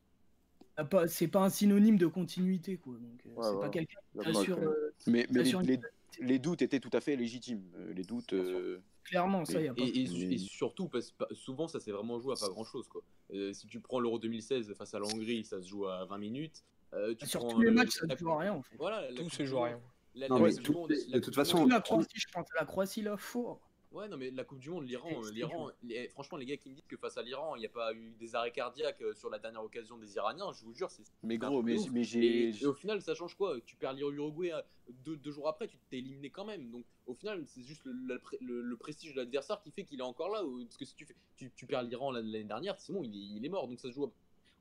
Pas- 0.92 1.08
c'est 1.08 1.28
pas 1.28 1.44
un 1.44 1.50
synonyme 1.50 1.98
de 1.98 2.06
continuité, 2.08 2.78
quoi. 2.78 2.94
Donc, 2.94 3.26
euh, 3.26 3.30
Ouais, 3.36 3.44
c'est 3.44 3.50
ouais. 3.56 3.62
pas 3.62 3.70
quelqu'un 3.70 4.00
qui 4.14 4.30
assure 4.30 4.58
euh, 4.60 4.94
Mais, 5.08 5.26
mais 5.32 5.42
Bien 5.42 5.46
sûr, 5.46 5.62
les, 5.62 5.78
les- 6.20 6.28
les 6.28 6.40
doutes 6.40 6.62
étaient 6.62 6.80
tout 6.80 6.92
à 6.94 7.02
fait 7.02 7.16
légitimes. 7.16 7.64
Euh, 7.78 7.94
Les 7.94 8.04
doutes. 8.04 8.34
euh, 8.34 8.80
clairement, 9.08 9.46
ça, 9.46 9.62
y 9.62 9.68
a 9.68 9.74
pas. 9.74 9.82
Et, 9.82 9.88
et- 9.88 10.34
et 10.34 10.38
surtout, 10.38 10.88
parce 10.88 11.12
que 11.12 11.34
souvent, 11.34 11.68
ça 11.68 11.80
s'est 11.80 11.92
vraiment 11.92 12.20
joué 12.20 12.34
à 12.34 12.40
pas 12.40 12.50
grand 12.50 12.64
chose. 12.64 12.88
Quoi. 12.88 13.02
Euh, 13.34 13.54
si 13.54 13.68
tu 13.68 13.80
prends 13.80 14.00
l'Euro 14.00 14.20
2016 14.20 14.74
face 14.74 14.94
à 14.94 15.00
la 15.00 15.06
Hongrie, 15.06 15.44
ça 15.44 15.62
se 15.62 15.68
joue 15.68 15.88
à 15.88 16.06
20 16.06 16.18
minutes. 16.18 16.64
Euh, 16.94 17.14
tu 17.16 17.26
Sur 17.28 17.42
prends, 17.42 17.50
tous 17.50 17.62
les 17.62 17.70
euh, 17.70 17.74
matchs, 17.74 17.90
ça 17.90 18.06
ne 18.06 18.16
joue 18.16 18.32
à 18.32 18.40
rien, 18.40 18.54
en 18.54 18.62
fait. 18.62 18.76
Voilà, 18.78 19.12
Tout 19.14 19.30
se 19.30 19.46
joue 19.46 19.58
à 19.60 19.66
rien. 19.66 19.82
La, 20.16 20.28
Non, 20.30 20.38
la 20.38 20.44
mais 20.44 20.50
Coupe 20.52 20.58
du 20.60 20.64
tout- 20.66 20.74
Monde- 20.74 20.90
de 20.90 20.96
la 21.12 21.20
toute 21.22 21.36
façon, 21.36 21.66
la 21.68 21.80
Croatie, 21.82 22.10
je 22.20 22.28
pense 22.34 22.48
à 22.56 22.60
la 22.62 22.66
Croatie, 22.66 23.02
là, 23.02 23.18
fort. 23.18 23.60
Ouais, 23.98 24.08
non, 24.08 24.18
mais 24.18 24.30
la 24.30 24.44
Coupe 24.44 24.60
du 24.60 24.70
Monde, 24.70 24.86
l'Iran, 24.88 25.10
euh, 25.24 25.32
l'Iran, 25.32 25.70
les- 25.82 26.08
franchement, 26.10 26.38
les 26.38 26.46
gars 26.46 26.58
qui 26.58 26.70
me 26.70 26.76
disent 26.76 26.86
que 26.88 26.98
face 26.98 27.18
à 27.18 27.24
l'Iran, 27.24 27.56
il 27.56 27.60
n'y 27.62 27.66
a 27.66 27.70
pas 27.70 27.94
eu 27.94 28.12
des 28.20 28.36
arrêts 28.36 28.52
cardiaques 28.52 29.02
euh, 29.02 29.14
sur 29.16 29.30
la 29.32 29.40
dernière 29.40 29.64
occasion 29.64 29.98
des 29.98 30.16
Iraniens, 30.16 30.52
je 30.54 30.64
vous 30.66 30.74
jure, 30.74 30.92
c'est. 30.92 31.04
Mais 31.24 31.38
gros, 31.50 31.64
mais, 31.64 31.74
mais 31.92 32.04
j'ai. 32.04 32.50
et 32.64 32.66
au 32.68 32.74
final, 32.74 33.02
ça 33.02 33.16
change 33.16 33.36
quoi? 33.36 33.60
Tu 33.66 33.76
perds 33.76 33.94
l'Uruguay 33.94 34.54
euh, 34.54 34.62
deux, 35.04 35.18
deux 35.18 35.32
jours 35.32 35.48
après, 35.48 35.68
tu 35.68 35.78
t'es 35.90 35.98
éliminé 35.98 36.30
quand 36.30 36.46
même. 36.46 36.70
Donc 36.70 36.86
au 37.08 37.16
final, 37.16 37.44
c'est 37.48 37.64
juste 37.64 37.84
le, 37.86 37.94
le 37.94 38.20
pré- 38.20 38.38
le- 38.40 38.62
le 38.62 38.78
prestige 38.78 39.14
de 39.14 39.18
l'adversaire 39.22 39.60
qui 39.62 39.72
fait 39.72 39.84
qu'il 39.84 40.00
est 40.00 40.04
encore 40.04 40.30
là. 40.30 40.46
ou- 40.46 40.64
Parce 40.64 40.78
que 40.78 40.86
si 40.86 40.94
tu, 40.94 41.06
fais, 41.06 41.16
tu, 41.36 41.52
tu 41.56 41.66
perds 41.66 41.84
l'Iran 41.84 42.12
l'année 42.12 42.44
dernière, 42.44 42.80
c'est 42.80 42.94
bon, 42.94 43.04
il 43.04 43.16
est, 43.16 43.38
il 43.38 43.46
est 43.46 43.50
mort. 43.50 43.68
Donc 43.68 43.80
ça 43.80 43.88
se 43.90 43.94
joue. 43.94 44.06
à- 44.06 44.12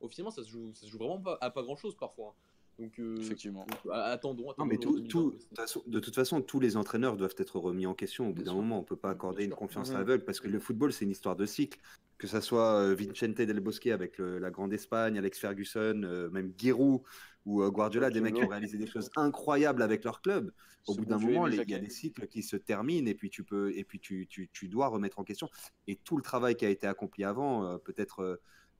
Officiellement, 0.01 0.31
ça 0.31 0.43
se 0.43 0.49
joue, 0.49 0.73
ça 0.73 0.85
se 0.85 0.91
joue 0.91 0.97
vraiment 0.99 1.19
pas, 1.19 1.37
à 1.41 1.49
pas 1.51 1.61
grand 1.63 1.75
chose 1.75 1.95
parfois. 1.95 2.29
hein. 2.29 2.41
Donc, 2.79 2.99
euh, 2.99 3.17
Effectivement. 3.19 3.65
donc, 3.65 3.91
a- 3.91 4.03
attendons. 4.11 4.51
attendons 4.51 4.63
Non, 4.63 4.65
mais 4.65 4.75
le 4.75 4.79
tout, 4.79 4.91
2020, 4.99 5.07
tout- 5.09 5.37
quoi. 5.55 5.65
de, 5.87 5.99
toute 5.99 6.13
façon, 6.15 6.41
tous 6.41 6.59
les 6.59 6.77
entraîneurs 6.77 7.17
doivent 7.17 7.33
être 7.37 7.57
remis 7.59 7.87
en 7.87 7.95
question 7.95 8.29
au 8.29 8.33
bout 8.33 8.43
d'un 8.43 8.53
moment. 8.53 8.79
On 8.79 8.83
peut 8.83 8.95
pas 8.95 9.09
accorder 9.09 9.45
une 9.45 9.51
confiance 9.55 9.89
Mhm. 9.91 9.95
aveugle 9.97 10.25
parce 10.25 10.39
que 10.39 10.47
le 10.47 10.59
football, 10.59 10.93
c'est 10.93 11.05
une 11.05 11.11
histoire 11.11 11.35
de 11.35 11.45
cycle. 11.45 11.79
Que 12.19 12.27
ça 12.27 12.41
soit 12.41 12.81
euh, 12.81 12.93
Vicente 12.95 13.35
Del 13.35 13.59
Bosque 13.59 13.87
avec 13.87 14.17
le- 14.17 14.39
la 14.39 14.49
Grande 14.51 14.73
Espagne, 14.73 15.17
Alex 15.17 15.39
Ferguson, 15.39 16.01
euh, 16.03 16.29
même 16.29 16.51
Giroud 16.57 17.01
ou 17.45 17.61
euh, 17.63 17.69
Guardiola, 17.69 18.09
des 18.09 18.21
mecs 18.21 18.35
qui 18.35 18.43
ont 18.43 18.47
réalisé 18.47 18.77
des 18.77 18.87
choses 18.87 19.09
incroyables 19.15 19.81
avec 19.81 20.03
leur 20.03 20.21
club. 20.21 20.51
Au 20.87 20.95
bout 20.95 21.05
d'un 21.05 21.17
moment, 21.19 21.47
il 21.47 21.55
y 21.55 21.73
a 21.75 21.79
des 21.79 21.89
cycles 21.89 22.27
qui 22.27 22.41
se 22.43 22.55
terminent 22.57 23.07
et 23.07 23.13
puis 23.13 23.29
tu 23.29 23.43
peux 23.43 23.71
et 23.75 23.83
puis 23.83 23.99
tu, 23.99 24.25
tu, 24.27 24.49
tu 24.53 24.67
dois 24.67 24.87
remettre 24.87 25.19
en 25.19 25.23
question. 25.23 25.49
Et 25.87 25.95
tout 25.95 26.15
le 26.17 26.23
travail 26.23 26.55
qui 26.55 26.65
a 26.65 26.69
été 26.69 26.87
accompli 26.87 27.23
avant, 27.23 27.65
euh, 27.65 27.77
peut-être 27.77 28.21
euh, 28.21 28.37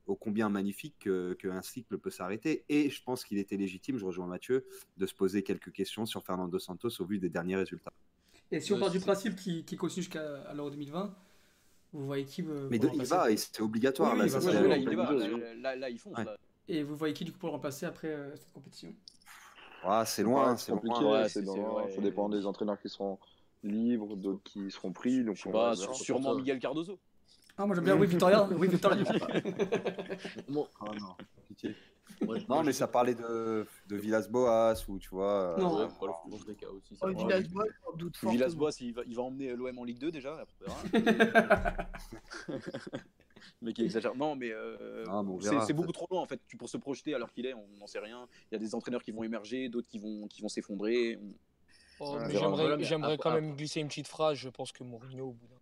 ô 0.07 0.15
combien 0.15 0.49
magnifique 0.49 0.95
que- 0.99 1.33
qu'un 1.33 1.61
cycle 1.61 1.97
peut 1.97 2.09
s'arrêter. 2.09 2.63
Et 2.69 2.89
je 2.89 3.03
pense 3.03 3.23
qu'il 3.23 3.37
était 3.37 3.57
légitime, 3.57 3.97
je 3.97 4.05
rejoins 4.05 4.25
Mathieu, 4.27 4.65
de 4.97 5.05
se 5.05 5.13
poser 5.13 5.43
quelques 5.43 5.71
questions 5.71 6.05
sur 6.05 6.23
Fernando 6.23 6.57
Santos 6.59 6.89
au 6.99 7.05
vu 7.05 7.19
des 7.19 7.29
derniers 7.29 7.55
résultats. 7.57 7.93
Et 8.51 8.59
si 8.61 8.71
on 8.71 8.75
Ouais, 8.75 8.81
part 8.81 8.91
du 8.91 8.99
principe 9.01 9.35
qui, 9.35 9.65
qui 9.65 9.75
continue 9.75 10.03
jusqu'à 10.03 10.53
l'Euro 10.53 10.69
2020, 10.69 11.13
vous 11.93 12.05
voyez 12.05 12.25
qui 12.25 12.41
euh, 12.43 12.67
Mais 12.71 12.79
de- 12.79 12.89
il 12.93 13.03
va, 13.05 13.29
et 13.31 13.37
c'est 13.37 13.61
obligatoire. 13.61 14.13
Oui, 14.13 14.19
là, 14.19 14.23
oui, 14.25 14.29
ça, 14.29 14.39
c'est 14.41 14.47
ouais, 14.47 14.53
la- 14.53 14.61
là, 14.61 14.67
ouais, 14.69 14.81
il 14.83 14.91
y 14.91 14.95
va. 14.95 15.11
la- 15.11 15.27
Là, 15.27 15.53
là, 15.55 15.75
là, 15.75 15.89
ils 15.89 15.99
foncent. 15.99 16.17
Ouais. 16.17 16.23
là. 16.25 16.37
Et 16.69 16.83
vous 16.83 16.95
voyez 16.95 17.13
qui 17.13 17.23
du 17.25 17.31
coup 17.31 17.37
pour 17.39 17.47
le 17.49 17.53
remplacer 17.53 17.85
après 17.85 18.09
euh, 18.09 18.35
cette 18.35 18.51
compétition? 18.51 18.93
Ah, 19.83 20.03
c'est 20.05 20.23
loin, 20.23 20.55
c'est 20.57 20.65
c'est 20.67 20.71
compliqué. 20.73 20.99
loin. 21.01 21.21
Ouais, 21.21 21.29
c'est 21.29 21.41
vrai. 21.41 21.91
Ça 21.95 22.01
dépend 22.01 22.29
des 22.29 22.45
entraîneurs 22.45 22.79
qui 22.79 22.89
seront 22.89 23.19
libres, 23.63 24.15
d'autres 24.15 24.41
qui 24.43 24.69
seront 24.71 24.91
pris. 24.91 25.23
Donc 25.23 25.35
Je 25.37 25.43
sais 25.43 25.51
pas, 25.51 25.75
sûrement. 25.75 26.35
Miguel 26.35 26.59
Cardozo. 26.59 26.99
Ah, 27.57 27.65
moi 27.65 27.75
j'aime 27.75 27.85
bien, 27.85 27.95
oui, 27.97 28.07
Victoria. 28.07 28.47
Oui, 28.57 28.67
Victoria. 28.67 29.03
Ah, 30.79 30.91
non, 30.99 31.15
pitié. 31.47 31.75
mais 32.63 32.71
ça 32.73 32.87
parlait 32.87 33.15
de, 33.15 33.65
de 33.87 33.95
Villas-Boas 33.95 34.75
ou 34.87 34.97
tu 34.99 35.09
vois. 35.09 35.55
euh, 35.57 35.57
Non. 35.57 35.87
Voilà, 35.99 36.13
cas 36.55 36.67
aussi. 36.69 36.97
Oh. 37.01 37.07
Villas-Boas, 37.07 37.65
doute 37.97 38.81
il 38.81 38.93
va, 38.93 39.01
il 39.05 39.15
va 39.15 39.21
emmener 39.23 39.55
l'OM 39.55 39.77
en 39.77 39.83
Ligue 39.83 39.99
2 39.99 40.11
déjà. 40.11 40.43
verra. 40.59 40.77
mais 43.61 43.73
qui 43.73 43.83
exagère. 43.83 44.15
Non, 44.15 44.35
mais 44.35 44.51
euh, 44.51 45.03
Ah, 45.07 45.21
mais 45.23 45.59
c'est 45.65 45.73
beaucoup 45.73 45.91
trop 45.91 46.07
loin 46.09 46.21
en 46.21 46.25
fait. 46.25 46.39
Tu- 46.47 46.57
Pour 46.57 46.69
se 46.69 46.77
projeter 46.77 47.13
alors 47.13 47.31
qu'il 47.31 47.45
est, 47.45 47.53
on 47.53 47.67
n'en 47.79 47.87
sait 47.87 47.99
rien. 47.99 48.27
Il 48.51 48.55
y 48.55 48.57
a 48.57 48.59
des 48.59 48.73
entraîneurs 48.75 49.03
qui 49.03 49.11
vont 49.11 49.23
émerger, 49.23 49.69
d'autres 49.69 49.87
qui 49.87 49.99
vont, 49.99 50.27
qui 50.27 50.41
vont 50.41 50.49
s'effondrer. 50.49 51.17
On- 51.21 51.33
Oh, 51.99 52.15
j'aimerais, 52.29 52.77
Voilà, 52.99 53.17
quand 53.17 53.31
même 53.33 53.55
glisser 53.55 53.79
une 53.79 53.87
petite 53.87 54.07
phrase. 54.07 54.37
Je 54.37 54.49
pense 54.49 54.71
que 54.71 54.83
Mourinho, 54.83 55.29
au 55.29 55.31
bout 55.31 55.47
d'un 55.47 55.53
moment, 55.55 55.56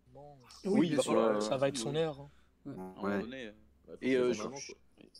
Oui, 0.66 0.88
bien 0.88 0.96
bien 0.96 1.02
sûr. 1.04 1.12
sûr. 1.14 1.36
Ouais, 1.36 1.42
ça 1.42 1.58
va 1.58 1.68
être 1.70 1.78
son 1.78 1.96
heure. 1.96 2.20
hein. 2.66 2.72
Ouais. 3.02 3.20
donné, 3.20 3.46
euh, 3.46 3.52
faut 3.88 3.98
Et, 4.02 4.16
euh, 4.16 4.34
ça. 4.34 4.50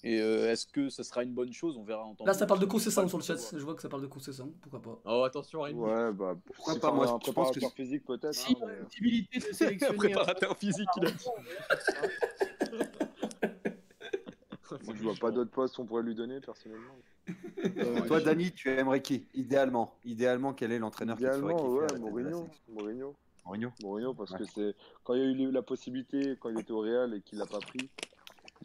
Et 0.04 0.20
euh, 0.20 0.52
est-ce 0.52 0.68
que 0.68 0.90
ce 0.90 1.04
sera 1.04 1.24
une 1.24 1.34
bonne 1.34 1.54
chose? 1.54 1.78
On 1.78 1.84
verra 1.84 2.04
en 2.04 2.16
temps. 2.16 2.26
Là, 2.26 2.34
ça 2.34 2.46
parle 2.46 2.60
de 2.60 2.66
concession 2.66 3.08
sur 3.08 3.18
le 3.18 3.24
chat. 3.24 3.36
Je 3.52 3.64
vois 3.64 3.76
que 3.76 3.82
ça 3.82 3.90
parle 3.90 4.02
de 4.02 4.08
concession. 4.08 4.52
Pourquoi 4.62 4.82
pas? 4.82 5.00
Oh, 5.06 5.24
attention, 5.24 5.62
Rémi. 5.62 5.80
Ouais, 5.80 6.12
bah, 6.12 6.36
Pourquoi 6.56 6.74
si 6.74 6.80
pas, 6.80 6.92
moi, 6.92 7.08
un 7.08 7.20
je 7.26 7.32
pense 7.32 7.52
que 7.52 7.60
physique 7.70 8.04
peut-être. 8.06 8.34
Si 8.34 8.54
hein, 8.62 8.84
possibilité 8.84 9.40
de 9.40 9.54
sélectionner. 9.54 9.96
Préparateur 9.98 10.58
physique, 10.58 10.90
il 10.98 11.06
a 11.06 11.12
dit. 11.12 11.26
Moi, 14.84 14.96
je 14.98 15.04
vois 15.04 15.14
pas 15.20 15.32
d'autres 15.32 15.52
postes 15.52 15.76
qu'on 15.76 15.86
pourrait 15.86 16.02
lui 16.04 16.16
donner 16.16 16.40
personnellement. 16.42 16.96
Euh, 17.78 18.08
Toi, 18.08 18.20
Dani, 18.20 18.52
tu 18.52 18.70
aimerais 18.70 19.02
qui? 19.02 19.28
Idéalement, 19.36 19.94
idéalement, 20.04 20.54
quel 20.54 20.72
est 20.72 20.80
l'entraîneur 20.80 21.18
qui 21.18 21.24
te 21.24 21.30
ferait 21.30 21.54
Idéalement, 21.54 21.88
kiffer 21.88 22.00
Mourinho. 22.00 22.48
Mourinho. 22.70 23.16
Mourinho 23.46 23.72
Mourinho, 23.84 24.14
parce 24.14 24.32
Ouais. 24.32 24.40
que 24.40 24.46
c'est 24.46 24.76
quand 25.04 25.14
il 25.14 25.20
y 25.20 25.24
a 25.24 25.26
eu 25.48 25.52
la 25.52 25.62
possibilité, 25.62 26.36
quand 26.40 26.50
il 26.50 26.60
était 26.60 26.72
au 26.72 26.80
Real 26.80 27.14
et 27.14 27.22
qu'il 27.22 27.38
l'a 27.38 27.46
pas 27.46 27.60
pris. 27.60 27.90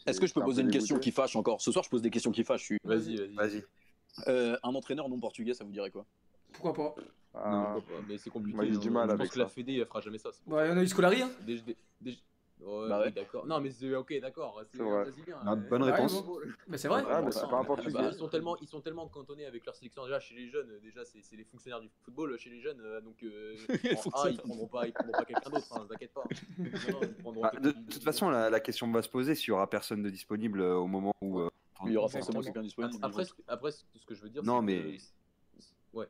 Est-ce 0.06 0.18
que 0.20 0.26
je 0.26 0.32
peux 0.32 0.40
un 0.40 0.44
poser 0.44 0.62
une 0.62 0.70
question 0.70 0.98
qui 0.98 1.10
fâche 1.12 1.36
encore 1.36 1.60
Ce 1.60 1.70
soir, 1.70 1.84
je 1.84 1.90
pose 1.90 2.02
des 2.02 2.10
questions 2.10 2.30
qui 2.32 2.44
fâchent. 2.44 2.60
je 2.62 2.64
suis- 2.66 2.78
Vas-y, 2.84 3.16
vas-y. 3.34 3.64
Euh, 4.28 4.56
un 4.62 4.74
entraîneur 4.74 5.08
non 5.08 5.20
portugais, 5.20 5.54
ça 5.54 5.64
vous 5.64 5.70
dirait 5.70 5.90
quoi? 5.90 6.04
Pourquoi 6.52 6.72
pas 6.72 6.94
Ah, 7.34 7.72
Pourquoi 7.76 7.96
pas, 7.98 8.04
Mais 8.08 8.18
c'est 8.18 8.30
compliqué. 8.30 8.56
Moi, 8.56 8.64
j'ai 8.66 8.74
hein. 8.74 8.78
du 8.78 8.90
mal 8.90 9.06
je 9.08 9.12
avec 9.14 9.26
pense 9.26 9.34
que 9.34 9.38
la. 9.38 9.48
Fédé, 9.48 9.74
elle 9.76 9.86
fera 9.86 10.00
jamais 10.00 10.18
ça. 10.18 10.30
Ouais, 10.46 10.68
on 10.72 10.76
a 10.78 10.82
eu 10.82 10.88
Scolari. 10.88 11.22
Hein. 11.22 11.30
Déjà- 11.42 11.62
Ouais, 12.62 12.88
Bah 12.88 12.98
oui, 12.98 13.04
ouais. 13.06 13.10
d'accord. 13.12 13.46
Non, 13.46 13.60
mais 13.60 13.70
c'est 13.70 13.94
ok, 13.94 14.20
d'accord. 14.20 14.62
C'est. 14.68 14.78
Brésilien. 14.78 15.38
Mais- 15.44 15.68
bonne 15.68 15.82
réponse. 15.82 16.22
Mais 16.68 16.76
c'est 16.78 16.88
vrai. 16.88 17.04
Ouais, 17.04 17.22
mais 17.22 17.30
c'est 17.32 17.40
pas 17.48 17.56
un 17.56 17.60
Ah, 17.62 17.64
portugais. 17.64 17.92
bah, 17.92 18.08
ils, 18.12 18.18
sont 18.18 18.28
tellement, 18.28 18.56
ils 18.58 18.68
sont 18.68 18.80
tellement 18.80 19.08
cantonnés 19.08 19.46
avec 19.46 19.64
leur 19.64 19.74
sélection 19.74 20.04
déjà 20.04 20.20
chez 20.20 20.34
les 20.34 20.48
jeunes. 20.48 20.78
Déjà, 20.82 21.04
c'est 21.04 21.22
c'est 21.22 21.36
les 21.36 21.44
fonctionnaires 21.44 21.80
du 21.80 21.88
football 22.04 22.38
chez 22.38 22.50
les 22.50 22.60
jeunes. 22.60 22.80
euh, 22.80 23.00
donc, 23.00 23.22
euh, 23.22 23.54
ils 23.84 23.96
prendront 24.38 24.66
pas, 24.66 24.86
ils 24.86 24.92
prendront 24.92 25.12
pas 25.12 25.24
quelqu'un 25.24 25.50
d'autre. 25.50 25.66
Hein, 25.76 25.86
T'inquiète 25.88 26.12
pas. 26.12 26.24
Non, 26.58 26.64
non, 26.66 26.98
ils 27.02 27.14
prendront 27.14 27.42
Bah, 27.42 27.50
de, 27.52 27.58
quelqu'un 27.70 27.80
de 27.80 27.92
toute 27.92 28.04
façon, 28.04 28.30
la, 28.30 28.50
la 28.50 28.60
question 28.60 28.90
va 28.92 29.02
se 29.02 29.08
poser 29.08 29.34
s'il 29.34 29.48
y 29.48 29.52
aura 29.52 29.68
personne 29.70 30.02
de 30.02 30.10
disponible 30.10 30.60
euh, 30.60 30.74
au 30.76 30.86
moment 30.86 31.12
où. 31.22 31.40
euh, 31.40 31.48
Il 31.86 31.92
y 31.92 31.96
aura 31.96 32.08
forcément 32.08 32.40
quelqu'un 32.42 32.62
disponible. 32.62 32.98
Après, 33.02 33.24
ce- 33.24 33.32
après, 33.48 33.70
ce 33.72 33.84
que 34.06 34.14
je 34.14 34.20
veux 34.22 34.28
dire, 34.28 34.42
Non, 34.44 34.60
c'est 34.60 34.66
mais- 34.66 34.96
que- 34.98 35.98
Ouais. 35.98 36.06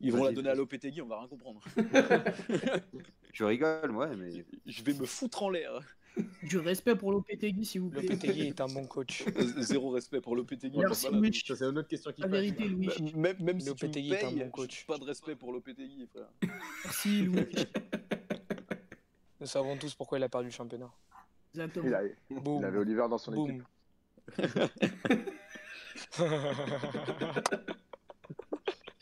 Ils 0.00 0.12
vont 0.12 0.24
la 0.24 0.32
donner 0.32 0.50
à. 0.50 0.54
Lopetegui, 0.54 1.00
on 1.02 1.06
va 1.06 1.20
rien 1.20 1.28
comprendre. 1.28 1.62
Tu 3.32 3.44
rigoles, 3.44 3.90
ouais, 3.90 4.16
mais. 4.16 4.44
Je 4.64 4.82
vais 4.82 4.94
me 4.94 5.04
foutre 5.04 5.42
en 5.42 5.50
l'air. 5.50 5.80
Du 6.42 6.56
respect 6.58 6.96
pour 6.96 7.12
Lopetegui, 7.12 7.66
s'il 7.66 7.82
vous 7.82 7.90
plaît. 7.90 8.02
Lopetegui 8.02 8.46
est 8.46 8.60
un 8.62 8.66
bon 8.66 8.86
coach. 8.86 9.24
Zéro 9.58 9.90
respect 9.90 10.22
pour 10.22 10.34
Lopetegui. 10.34 10.78
Merci, 10.78 11.08
Louis. 11.10 11.30
C'est 11.44 11.62
une 11.62 11.78
autre 11.78 11.88
question 11.88 12.10
qui 12.12 12.22
La 12.22 12.28
vérité, 12.28 12.66
Louis. 12.66 12.88
Même, 13.14 13.36
même 13.40 13.60
si 13.60 13.74
tu 13.74 13.86
est 13.86 14.24
un 14.24 14.32
bon 14.32 14.48
coach. 14.50 14.86
pas 14.86 14.96
de 14.98 15.04
respect 15.04 15.36
pour 15.36 15.52
Lopetegui, 15.52 16.06
frère. 16.06 16.28
Merci, 16.84 17.22
Louis. 17.22 17.46
Nous 19.40 19.46
savons 19.46 19.76
tous 19.76 19.94
pourquoi 19.94 20.18
il 20.18 20.24
a 20.24 20.28
perdu 20.30 20.46
le 20.46 20.52
championnat. 20.52 20.90
Exactement. 21.54 21.86
Il, 21.86 21.94
a- 21.94 22.40
Boum. 22.40 22.60
il 22.60 22.64
avait 22.64 22.78
Oliver 22.78 23.06
dans 23.10 23.18
son 23.18 23.46
équipe. 23.46 23.62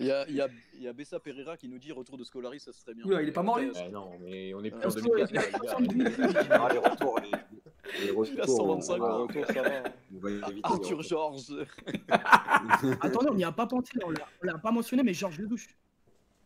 Il 0.01 0.07
y 0.07 0.11
a, 0.11 0.29
il 0.29 0.35
y, 0.35 0.41
a, 0.41 0.49
il 0.75 0.83
y 0.83 0.89
a 0.89 0.93
Bessa 0.93 1.21
Pereira 1.21 1.57
qui 1.57 1.69
nous 1.69 1.79
dit 1.79 1.93
retour 1.93 2.19
de 2.19 2.25
Scolari, 2.25 2.59
ça 2.59 2.73
serait 2.73 2.95
bien. 2.95 3.05
Oula, 3.05 3.23
il 3.23 3.29
est 3.29 3.33
pas 3.33 3.45
mort, 3.45 3.61
lui 3.61 3.71
non, 3.93 4.11
mais 4.21 4.53
on 4.53 4.65
est 4.65 4.71
plus 4.71 4.79
Euh, 4.79 4.81
en 4.81 4.83
Parce 4.83 4.95
que 4.97 5.01
2004. 5.03 5.31
il 5.31 5.39
a 5.39 5.47
les 5.47 5.53
gars. 5.53 5.59
70. 5.59 6.47
Ah, 6.51 6.69
les 6.73 6.79
retours, 6.79 7.21
les, 7.21 8.05
les 8.07 8.11
retours. 8.11 8.35
Il 8.35 8.41
a 8.41 8.47
125 8.47 8.95
on 8.95 8.99
va- 8.99 9.15
ans. 9.15 9.23
Retour, 9.27 9.47
ça 9.47 9.63
va. 9.63 9.71
on 10.13 10.19
va 10.19 10.31
éviter 10.31 10.53
les 10.55 10.61
Arthur 10.65 10.99
retours. 10.99 11.03
Georges. 11.03 11.67
Attendez, 13.01 13.29
on 13.31 13.35
n'y 13.35 13.45
a 13.45 13.53
pas 13.53 13.67
pensé, 13.67 13.93
on 14.05 14.11
l'a- 14.11 14.27
l'a 14.43 14.59
pas 14.59 14.73
mentionné, 14.73 15.03
mais 15.05 15.15
Georges 15.15 15.39
Ledouche. 15.39 15.69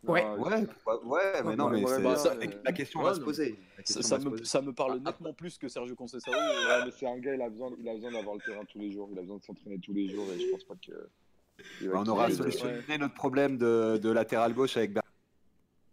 Ouais. 0.04 0.22
Non, 0.24 0.42
Ouais, 0.42 0.50
ouais, 1.04 1.42
mais 1.44 1.56
non, 1.56 1.70
mais 1.70 1.82
bah, 1.82 2.16
ça- 2.16 2.34
euh, 2.34 2.46
la 2.64 2.72
question 2.72 3.00
ouais, 3.00 3.06
va 3.06 3.14
se 3.14 3.20
poser. 3.20 3.58
La 3.78 3.84
Ça, 4.02 4.18
me, 4.18 4.44
ça 4.44 4.60
me 4.62 4.72
parle 4.72 5.00
Ah, 5.04 5.10
nettement 5.10 5.32
plus 5.32 5.58
que 5.58 5.68
Sergio 5.68 5.94
Conceição. 5.96 6.32
Ouais, 6.32 6.84
mais 6.84 6.90
c'est 6.92 7.06
un 7.06 7.18
gars, 7.18 7.34
il 7.34 7.42
a 7.42 7.48
besoin, 7.48 7.70
il 7.80 7.88
a 7.88 7.94
besoin 7.94 8.12
d'avoir 8.12 8.36
le 8.36 8.40
terrain 8.42 8.64
tous 8.66 8.78
les 8.78 8.92
jours, 8.92 9.08
il 9.10 9.18
a 9.18 9.22
besoin 9.22 9.38
de 9.38 9.42
s'entraîner 9.42 9.78
tous 9.80 9.92
les 9.94 10.08
jours 10.08 10.26
et 10.32 10.38
je 10.38 10.50
pense 10.52 10.64
pas 10.64 10.74
que. 10.86 10.92
On 11.92 12.06
aura 12.06 12.30
solutionné 12.30 12.98
notre 12.98 13.14
problème 13.14 13.58
de, 13.58 13.98
de 14.00 14.10
latéral 14.10 14.54
gauche 14.54 14.76
avec 14.76 14.92
Ber- 14.92 15.02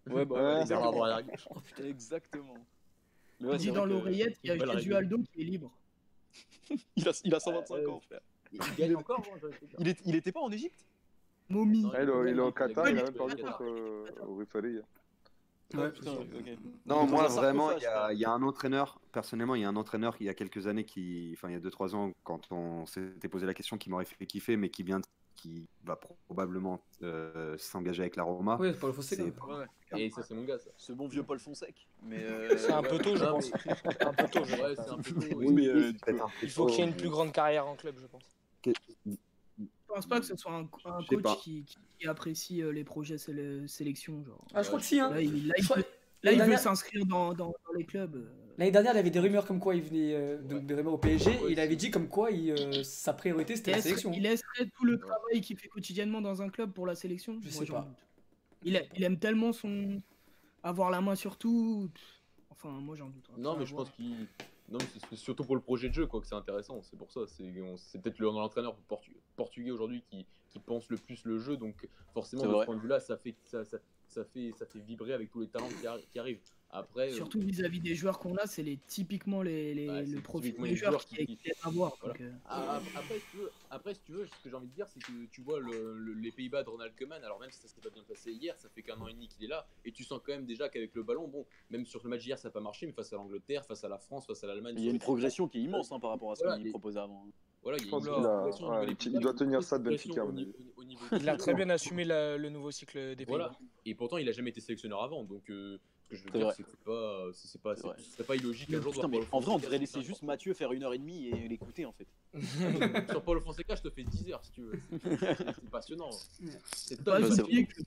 Ouais, 0.07 0.23
bah, 0.25 0.35
Ouais, 0.35 0.41
Bernard 0.41 0.61
exactement. 0.61 0.91
Braillard 0.91 1.23
gauche. 1.23 1.47
Exactement. 1.83 2.53
Mais 3.39 3.47
Il 3.47 3.47
ouais, 3.47 3.57
dit 3.57 3.71
dans 3.71 3.85
l'oreillette, 3.85 4.37
il 4.43 4.47
y 4.49 4.51
a 4.51 4.55
Belle 4.55 4.71
Gesualdo 4.77 5.17
qui 5.33 5.41
est 5.41 5.45
libre. 5.45 5.71
Il 6.95 7.07
a, 7.07 7.11
il 7.23 7.33
a 7.35 7.39
125 7.39 7.75
Euh, 7.75 7.89
ans, 7.89 7.99
frère. 8.01 8.19
Il 8.51 8.59
gagne 8.77 8.95
encore, 8.95 9.23
moi, 9.27 9.37
dire. 9.49 9.59
Il, 9.79 9.87
est, 9.87 10.01
il 10.05 10.15
était 10.15 10.31
pas 10.31 10.41
en 10.41 10.51
Égypte? 10.51 10.83
Momie. 11.49 11.85
Ouais, 11.85 12.03
il, 12.03 12.09
est 12.09 12.39
au- 12.39 12.51
Qatar, 12.51 12.89
il 12.89 12.97
a 12.99 13.03
même 13.03 13.13
perdu 13.13 13.35
contre 13.43 13.63
euh, 13.63 14.05
au. 14.27 14.35
Ouais, 15.77 15.91
Putain. 15.91 16.11
Non, 16.85 17.05
moi 17.07 17.27
vraiment, 17.27 17.69
sarcophage, 17.69 17.81
il 17.81 17.83
y, 17.83 17.87
a, 17.87 17.91
frère. 17.91 18.11
il 18.13 18.19
y 18.19 18.25
a 18.25 18.31
un 18.31 18.41
entraîneur, 18.43 18.99
personnellement, 19.11 19.55
il 19.55 19.61
y 19.61 19.65
a 19.65 19.69
un 19.69 19.75
entraîneur 19.75 20.15
il 20.19 20.25
y 20.27 20.29
a 20.29 20.33
quelques 20.33 20.67
années 20.67 20.85
qui, 20.85 21.31
enfin 21.35 21.49
il 21.49 21.53
y 21.53 21.55
a 21.55 21.59
2-3 21.59 21.95
ans, 21.95 22.11
quand 22.23 22.51
on 22.51 22.85
s'était 22.85 23.27
posé 23.29 23.45
la 23.45 23.53
question, 23.53 23.77
qui 23.77 23.89
m'aurait 23.89 24.05
fait 24.05 24.25
kiffer, 24.25 24.57
mais 24.57 24.69
qui 24.69 24.83
vient, 24.83 24.99
de- 24.99 25.05
qui 25.45 25.67
va 25.83 25.95
probablement 25.95 26.81
euh, 27.03 27.55
s'engager 27.59 28.01
avec 28.01 28.15
la 28.15 28.23
Roma. 28.23 28.57
Oui, 28.59 28.69
le 28.69 28.73
Fonseca. 28.73 29.23
Ouais. 29.23 29.65
Et 29.95 30.09
ça, 30.09 30.23
c'est 30.23 30.33
mon 30.33 30.43
gars, 30.43 30.57
ça. 30.57 30.71
Ce 30.75 30.91
bon 30.91 31.07
vieux 31.07 31.21
Paul 31.23 31.39
Fonsec. 31.39 31.87
Mais 32.03 32.23
euh, 32.23 32.49
C'est 32.57 32.71
un 32.71 32.81
peu 32.81 32.97
tôt, 32.97 33.15
je 33.15 33.23
pense. 33.23 33.51
Un 33.99 34.13
peu 34.13 34.27
tôt, 34.27 34.43
je 34.43 34.55
Ouais, 34.55 34.79
un 34.79 34.97
peu 34.97 35.13
tôt. 35.13 35.35
Oui, 35.35 35.51
mais, 35.51 35.67
euh, 35.67 35.93
peut-être 36.03 36.23
un 36.23 36.27
peu 36.27 36.33
Il 36.43 36.49
faut 36.49 36.65
qu'il 36.65 36.79
y 36.79 36.81
ait 36.81 36.87
une 36.87 36.95
plus 36.95 37.09
grande 37.09 37.31
carrière 37.31 37.67
en 37.67 37.75
club, 37.75 37.95
je 37.99 38.07
pense. 38.07 38.23
Je 38.65 39.63
pense 39.87 40.07
pas 40.07 40.19
que 40.19 40.25
ce 40.25 40.35
soit 40.35 40.51
un, 40.51 40.61
un 40.85 41.03
coach 41.03 41.37
qui, 41.41 41.63
qui- 41.63 42.07
apprécie 42.07 42.61
euh, 42.61 42.71
les 42.71 42.83
projets 42.83 43.17
séle- 43.17 43.67
sélection. 43.67 44.23
Genre. 44.25 44.45
Ah, 44.53 44.61
je 44.63 44.67
crois 44.67 44.79
que 44.79 44.85
si, 44.85 44.99
hein. 44.99 45.11
Là, 45.11 45.21
il, 45.21 45.47
là, 45.47 45.53
il 45.57 45.83
là, 46.23 46.31
il 46.33 46.41
veut 46.43 46.57
s'inscrire 46.57 47.05
dans, 47.05 47.33
dans, 47.33 47.53
dans 47.65 47.73
les 47.77 47.85
clubs. 47.85 48.27
L'année 48.57 48.71
dernière, 48.71 48.93
il 48.93 48.97
y 48.97 48.99
avait 48.99 49.09
des 49.09 49.19
rumeurs 49.19 49.45
comme 49.45 49.59
quoi 49.59 49.75
il 49.75 49.81
venait 49.81 50.13
euh, 50.13 50.37
de, 50.41 50.55
Ouais. 50.55 50.61
de 50.61 50.75
rumeurs 50.75 50.93
au 50.93 50.97
PSG 50.97 51.29
Ouais, 51.41 51.49
et 51.49 51.51
il 51.53 51.59
avait 51.59 51.75
dit 51.75 51.91
comme 51.91 52.07
quoi 52.07 52.31
il, 52.31 52.51
euh, 52.51 52.83
sa 52.83 53.13
priorité 53.13 53.55
c'était 53.57 53.71
la 53.71 53.81
sélection. 53.81 54.11
il 54.13 54.23
laisserait 54.23 54.69
tout 54.77 54.85
le 54.85 54.97
travail 54.97 55.41
qu'il 55.41 55.57
fait 55.57 55.67
quotidiennement 55.67 56.21
dans 56.21 56.41
un 56.41 56.49
club 56.49 56.71
pour 56.71 56.85
la 56.85 56.95
sélection. 56.95 57.37
Je 57.41 57.49
Moi, 57.49 57.59
sais 57.59 57.65
j'en 57.65 57.73
pas. 57.75 57.81
doute. 57.81 57.97
Il, 58.63 58.77
a- 58.77 58.83
il 58.95 59.03
aime 59.03 59.19
tellement 59.19 59.51
son 59.51 60.01
avoir 60.63 60.89
la 60.89 61.01
main 61.01 61.15
sur 61.15 61.37
tout. 61.37 61.89
Enfin, 62.49 62.69
moi 62.69 62.95
j'en 62.95 63.09
doute. 63.09 63.29
Non, 63.37 63.49
Après, 63.51 63.59
mais 63.61 63.65
je 63.65 63.73
voir. 63.73 63.85
pense 63.85 63.93
qu'il. 63.95 64.27
Non, 64.69 64.79
mais 64.79 64.87
c'est 65.09 65.15
surtout 65.17 65.43
pour 65.43 65.55
le 65.55 65.61
projet 65.61 65.89
de 65.89 65.93
jeu 65.93 66.07
quoi, 66.07 66.21
que 66.21 66.25
c'est 66.25 66.33
intéressant. 66.33 66.81
C'est 66.81 66.97
pour 66.97 67.11
ça. 67.11 67.21
C'est 67.27 68.01
peut-être 68.01 68.17
le- 68.19 68.27
l'entraîneur 68.27 68.75
portu- 68.89 69.15
portugais 69.35 69.69
aujourd'hui 69.69 70.01
qui, 70.09 70.25
qui 70.49 70.57
pense 70.59 70.89
le 70.89 70.97
plus 70.97 71.23
le 71.25 71.37
jeu. 71.37 71.55
Donc, 71.57 71.87
forcément, 72.13 72.43
de 72.47 72.59
ce 72.61 72.65
point 72.65 72.75
de 72.75 72.81
vue-là, 72.81 72.99
ça 72.99 73.15
fait, 73.17 73.35
ça, 73.43 73.63
ça, 73.63 73.77
ça 74.07 74.23
fait, 74.25 74.53
ça 74.57 74.65
fait 74.65 74.79
vibrer 74.79 75.13
avec 75.13 75.29
tous 75.29 75.41
les 75.41 75.49
talents 75.49 75.69
qui, 75.69 75.85
arri- 75.85 76.07
qui 76.09 76.17
arrivent. 76.17 76.39
Après, 76.77 77.09
euh, 77.09 77.15
Surtout 77.15 77.39
vis-à-vis 77.39 77.79
des 77.79 77.95
joueurs 77.95 78.19
qu'on 78.19 78.35
a, 78.35 78.45
c'est 78.47 78.61
les, 78.63 78.77
typiquement 78.85 79.41
les, 79.41 79.73
les- 79.73 79.89
Ouais, 79.89 80.05
le 80.05 80.19
profil 80.19 80.53
des 80.57 80.67
les 80.67 80.75
joueurs 80.75 80.91
joueurs 80.91 81.05
qui, 81.05 81.21
aiment 81.21 81.53
à 81.63 81.69
voir. 81.69 81.93
Voilà. 82.01 82.13
donc, 82.13 82.21
euh, 82.21 82.31
Ah, 82.45 82.81
Après, 82.95 83.15
si 83.19 83.25
tu 83.31 83.37
veux, 83.37 83.51
après, 83.69 83.93
si 83.93 84.01
tu 84.01 84.11
veux, 84.11 84.25
ce 84.25 84.43
que 84.43 84.49
j'ai 84.49 84.55
envie 84.55 84.67
de 84.67 84.73
dire, 84.73 84.87
c'est 84.89 84.99
que 85.01 85.25
tu 85.31 85.39
vois 85.41 85.59
le- 85.61 85.97
le- 85.97 86.13
les 86.13 86.31
Pays-Bas 86.33 86.63
de 86.63 86.69
Ronald 86.69 86.93
Koeman, 86.97 87.23
alors 87.23 87.39
même 87.39 87.49
si 87.51 87.59
ça 87.61 87.69
s'est 87.69 87.79
pas 87.81 87.89
bien 87.89 88.03
passé 88.03 88.33
hier, 88.33 88.55
ça 88.57 88.67
fait 88.67 88.81
qu'un 88.81 88.99
an 88.99 89.07
et 89.07 89.13
demi 89.13 89.29
qu'il 89.29 89.45
est 89.45 89.47
là, 89.47 89.65
et 89.85 89.91
tu 89.93 90.03
sens 90.03 90.19
quand 90.25 90.33
même 90.33 90.45
déjà 90.45 90.67
qu'avec 90.67 90.93
le 90.95 91.03
ballon, 91.03 91.27
bon, 91.29 91.45
même 91.69 91.85
sur 91.85 92.01
le 92.03 92.09
match 92.09 92.23
d'hier, 92.23 92.37
ça 92.37 92.49
n'a 92.49 92.51
pas 92.51 92.59
marché, 92.59 92.85
mais 92.85 92.91
face 92.91 93.13
à 93.13 93.15
l'Angleterre, 93.15 93.65
face 93.65 93.83
à 93.85 93.87
la 93.89 93.97
France, 93.97 94.27
face 94.27 94.43
à 94.43 94.47
l'Allemagne, 94.47 94.75
Il 94.77 94.83
y 94.83 94.87
a 94.89 94.91
une 94.91 94.99
progression 94.99 95.47
qui 95.47 95.59
est 95.59 95.61
immense 95.61 95.91
hein, 95.93 95.99
par 96.01 96.09
rapport 96.09 96.33
à 96.33 96.35
ce 96.35 96.43
Voilà, 96.43 96.59
qu'il 96.59 96.71
proposait 96.71 96.99
avant. 96.99 97.25
Voilà, 97.63 97.79
il 97.81 99.19
doit 99.19 99.33
tenir 99.33 99.63
ça 99.63 99.79
de 99.79 99.89
Benfica, 99.89 100.21
à 100.21 100.23
au 100.23 100.27
mon 100.27 100.33
niveau- 100.33 100.51
avis. 100.59 100.69
au 100.77 100.83
niveau 100.83 101.05
Il 101.19 101.27
a 101.29 101.35
très 101.37 101.53
bien 101.55 101.67
assumé 101.71 102.03
la- 102.03 102.37
le 102.37 102.49
nouveau 102.49 102.69
cycle 102.69 103.15
des 103.15 103.25
Voilà. 103.25 103.49
Pays-Bas. 103.49 103.65
Et 103.87 103.95
pourtant, 103.95 104.17
il 104.17 104.29
a 104.29 104.31
jamais 104.33 104.51
été 104.51 104.61
sélectionneur 104.61 105.01
avant, 105.01 105.23
donc 105.23 105.49
euh, 105.49 105.79
ce 106.11 106.15
que 106.15 106.17
je 106.17 106.23
veux 106.23 106.31
C'est 106.31 106.37
dire, 106.39 106.53
c'est 106.55 106.63
que 106.63 106.69
c'est 106.69 106.83
pas, 106.83 107.31
c'est 107.33 107.61
pas, 107.61 107.95
C'est 108.15 108.27
pas 108.27 108.35
illogique 108.35 108.73
un 108.73 108.81
jour. 108.81 108.93
Putain, 108.93 109.07
de 109.07 109.11
mais 109.17 109.19
en 109.31 109.39
vrai, 109.39 109.51
on 109.53 109.57
devrait 109.59 109.77
laisser 109.77 110.01
juste 110.01 110.21
Mathieu 110.23 110.53
faire 110.53 110.71
une 110.71 110.83
heure 110.83 110.93
et 110.93 110.97
demie 110.99 111.27
et 111.27 111.47
l'écouter 111.47 111.85
en 111.85 111.93
fait. 111.93 112.07
Sur 113.09 113.23
Paulo 113.23 113.41
Fonseca, 113.41 113.75
je 113.75 113.81
te 113.81 113.89
fais 113.89 114.03
10 114.03 114.31
heures 114.31 114.43
si 114.43 114.51
tu 114.51 114.61
veux. 114.61 114.79
C'est- 115.03 115.69
passionnant. 115.69 116.09
C'est 116.75 116.99
ne 116.99 117.03
top. 117.03 117.13
pas, 117.13 117.19
bah, 117.21 117.27
oublier 117.43 117.65
que, 117.65 117.81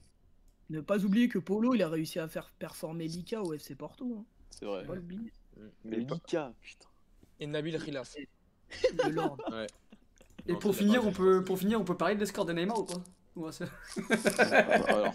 ne 0.69 0.81
pas 0.81 1.03
oublier 1.05 1.29
que 1.29 1.39
Polo, 1.39 1.73
il 1.75 1.81
a 1.83 1.89
réussi 1.89 2.19
à 2.19 2.27
faire 2.27 2.51
performer 2.59 3.07
Lika 3.07 3.41
au 3.41 3.53
FC 3.53 3.75
Porto. 3.75 4.17
Hein. 4.19 4.25
C'est 4.49 4.65
vrai. 4.65 4.85
Pas. 4.85 4.95
Mais 5.85 5.97
Lika, 5.97 6.53
putain. 6.61 6.87
Et 7.39 7.47
Nabil. 7.47 7.77
Ouais. 7.89 9.67
Et 10.47 10.53
Non, 10.53 10.59
pour 10.59 10.75
finir, 10.75 11.05
on 11.05 11.11
peut, 11.11 11.43
pour 11.43 11.57
finir, 11.59 11.79
on 11.81 11.83
peut 11.83 11.97
parler 11.97 12.15
de 12.15 12.19
l'escore 12.19 12.45
de 12.45 12.53
Neymar 12.53 12.79
ou 12.79 12.83
pas? 12.85 13.03
Ouais, 13.35 13.51
c'est- 13.51 13.65
Alors, 14.89 15.13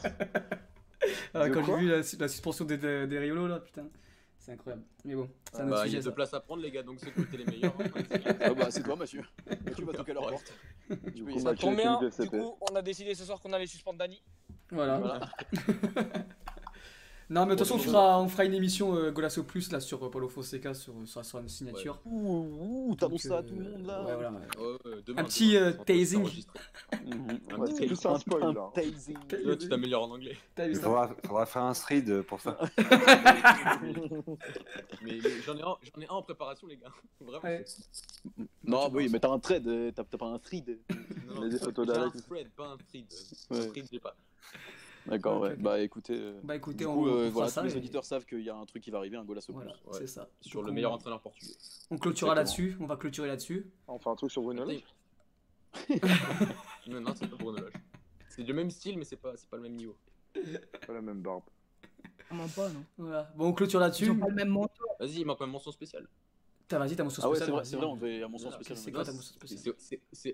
Ah, 1.34 1.48
Quand 1.50 1.64
j'ai 1.64 1.76
vu 1.76 1.88
la, 1.88 1.96
la 1.96 2.28
suspension 2.28 2.64
des, 2.64 2.76
des, 2.78 3.06
des 3.06 3.18
Riolo 3.18 3.46
là, 3.46 3.60
putain, 3.60 3.86
c'est 4.38 4.52
incroyable. 4.52 4.82
Mais 5.04 5.14
bon, 5.14 5.28
c'est 5.52 5.60
un 5.60 5.66
autre 5.68 5.76
Bah, 5.76 5.86
il 5.86 5.92
y 5.92 5.96
a 5.96 6.02
ça. 6.02 6.08
deux 6.08 6.14
places 6.14 6.34
à 6.34 6.40
prendre, 6.40 6.62
les 6.62 6.70
gars, 6.70 6.82
donc 6.82 6.98
qui 6.98 7.08
étaient 7.20 7.36
les 7.36 7.44
meilleurs. 7.46 7.74
hein. 7.80 8.36
ah 8.40 8.54
bah, 8.54 8.70
c'est 8.70 8.82
toi, 8.82 8.96
Mathieu. 8.96 9.22
Mathieu 9.64 9.84
va 9.84 9.92
toquer 9.92 10.10
à 10.12 10.14
leur 10.14 10.28
porte. 10.30 10.52
Du 11.14 11.24
peux 11.24 11.32
coup, 11.32 11.38
y 11.38 11.40
Ça 11.40 11.54
tombe 11.54 11.76
bien, 11.76 11.98
du 12.20 12.28
coup, 12.28 12.56
on 12.70 12.76
a 12.76 12.82
décidé 12.82 13.14
ce 13.14 13.24
soir 13.24 13.40
qu'on 13.40 13.52
allait 13.54 13.66
suspendre 13.66 13.98
Dani. 13.98 14.22
Voilà. 14.70 14.98
Voilà. 14.98 15.20
Non, 17.30 17.46
mais 17.46 17.54
de 17.54 17.58
toute 17.58 17.66
façon, 17.66 17.76
on 17.76 17.82
fera, 17.82 18.20
on 18.20 18.28
fera 18.28 18.44
une 18.44 18.52
émission 18.54 18.94
euh, 18.96 19.10
Golasso 19.10 19.42
Plus 19.44 19.72
là 19.72 19.80
sur 19.80 20.04
euh, 20.04 20.10
Paulo 20.10 20.28
Fonseca 20.28 20.74
sur, 20.74 20.92
sur, 21.06 21.24
sur 21.24 21.38
une 21.38 21.48
signature. 21.48 21.98
Ouh, 22.04 22.88
ouh 22.90 22.96
t'annonces 22.96 23.22
ça 23.22 23.36
à 23.36 23.38
euh, 23.38 23.42
tout 23.42 23.54
le 23.54 23.64
monde 23.64 23.86
là. 23.86 24.04
Ouais, 24.04 24.14
voilà. 24.14 24.30
ouais. 24.32 25.02
Demain, 25.06 25.22
Un 25.22 25.24
petit, 25.24 25.54
demain, 25.54 25.66
euh, 25.66 25.72
tasing. 25.84 26.22
Mhm. 26.22 27.40
Un 27.50 27.58
petit 27.64 27.88
tasing. 28.74 29.16
Là, 29.42 29.56
tu 29.56 29.68
t'améliores 29.68 30.04
en 30.04 30.10
anglais. 30.14 30.36
T'as 30.54 30.68
Il 30.68 30.76
faudra, 30.76 31.14
faudra 31.24 31.46
faire 31.46 31.62
un 31.62 31.72
thread 31.72 32.22
pour 32.22 32.40
ça. 32.40 32.58
Mais 35.02 35.18
mais 35.22 35.40
j'en 35.44 35.56
ai, 35.56 35.62
un- 35.62 35.76
j'en 35.82 36.00
ai 36.00 36.06
un 36.06 36.14
en 36.14 36.22
préparation, 36.22 36.66
les 36.66 36.76
gars. 36.76 36.92
Vraiment. 37.20 37.42
Ouais. 37.44 37.64
Non, 38.64 38.90
oui, 38.92 39.08
mais 39.10 39.18
t'as 39.20 39.30
un 39.30 39.38
trade, 39.38 39.66
euh, 39.68 39.90
t'as 39.94 40.04
t'as 40.04 40.18
pas 40.18 40.26
un 40.26 40.38
thread. 40.38 40.78
Non, 41.26 41.48
j'ai 41.50 41.56
un 41.62 42.10
thread, 42.10 42.48
pas 42.50 42.66
un 42.68 42.76
thread. 42.76 43.04
Un 43.50 43.68
thread, 43.68 43.86
j'ai 43.92 44.00
pas. 44.00 44.16
D'accord, 45.06 45.40
ouais. 45.42 45.54
Bah 45.56 45.80
écoutez, 45.80 46.14
euh, 46.18 46.40
Bah 46.42 46.56
écoutez, 46.56 46.78
du 46.78 46.86
on, 46.86 46.94
coup, 46.94 47.08
on 47.08 47.14
euh, 47.18 47.28
voilà, 47.30 47.48
ça. 47.50 47.60
tous 47.60 47.66
les 47.68 47.74
et- 47.74 47.76
auditeurs 47.76 48.04
savent 48.04 48.24
qu'il 48.24 48.40
y 48.40 48.48
a 48.48 48.56
un 48.56 48.64
truc 48.64 48.82
qui 48.82 48.90
va 48.90 48.98
arriver, 48.98 49.16
un 49.18 49.24
Golasso 49.24 49.52
Voilà, 49.52 49.72
Plus. 49.72 49.90
Ouais. 49.90 49.98
c'est 49.98 50.06
ça. 50.06 50.28
Sur 50.40 50.60
Donc, 50.60 50.66
le 50.66 50.70
on- 50.70 50.74
meilleur 50.74 50.92
entraîneur 50.92 51.20
portugais. 51.20 51.52
On 51.90 51.98
clôturera 51.98 52.34
là-dessus, 52.34 52.76
on 52.80 52.86
va 52.86 52.96
clôturer 52.96 53.28
là-dessus. 53.28 53.66
On 53.86 53.98
fait 53.98 54.08
un 54.08 54.16
truc 54.16 54.30
sur 54.30 54.42
Bruno 54.42 54.64
Lage 54.64 54.82
Non, 56.86 57.00
non, 57.00 57.12
c'est 57.14 57.28
pas 57.28 57.36
Bruno 57.36 57.58
Lage. 57.58 57.72
C'est 58.28 58.42
du 58.42 58.52
même 58.52 58.70
style, 58.70 58.98
mais 58.98 59.04
c'est 59.04 59.16
pas, 59.16 59.32
c'est 59.36 59.48
pas 59.48 59.56
le 59.56 59.62
même 59.64 59.74
niveau. 59.76 59.96
Pas 60.86 60.92
la 60.92 61.00
même 61.02 61.20
barbe. 61.20 61.42
Vraiment 62.30 62.48
pas, 62.48 62.68
non. 62.70 62.84
Voilà. 62.98 63.30
Bon, 63.36 63.48
on 63.48 63.52
clôture 63.52 63.80
Ils 63.80 63.82
là-dessus. 63.82 64.10
ont 64.10 64.18
pas 64.18 64.28
le 64.28 64.34
même 64.34 64.48
mentor. 64.48 64.86
Vas-y, 64.98 65.20
il 65.20 65.26
manque 65.26 65.40
une 65.40 65.50
mention 65.50 65.70
spéciale. 65.70 66.08
T'as 66.66 66.88
ta 66.88 67.04
mention 67.04 67.22
Ah 67.24 67.28
ouais, 67.30 67.38
c'est 67.38 67.76
vrai, 67.76 67.86
on 67.86 67.96
devait 67.96 68.22
à 68.22 68.28
mon 68.28 68.38
sens 68.38 68.54
spécial. 68.54 68.78
c'est 68.78 68.86
ouais. 68.86 68.92
quoi 68.92 69.04
ta 69.04 69.12
spéciale 69.12 69.74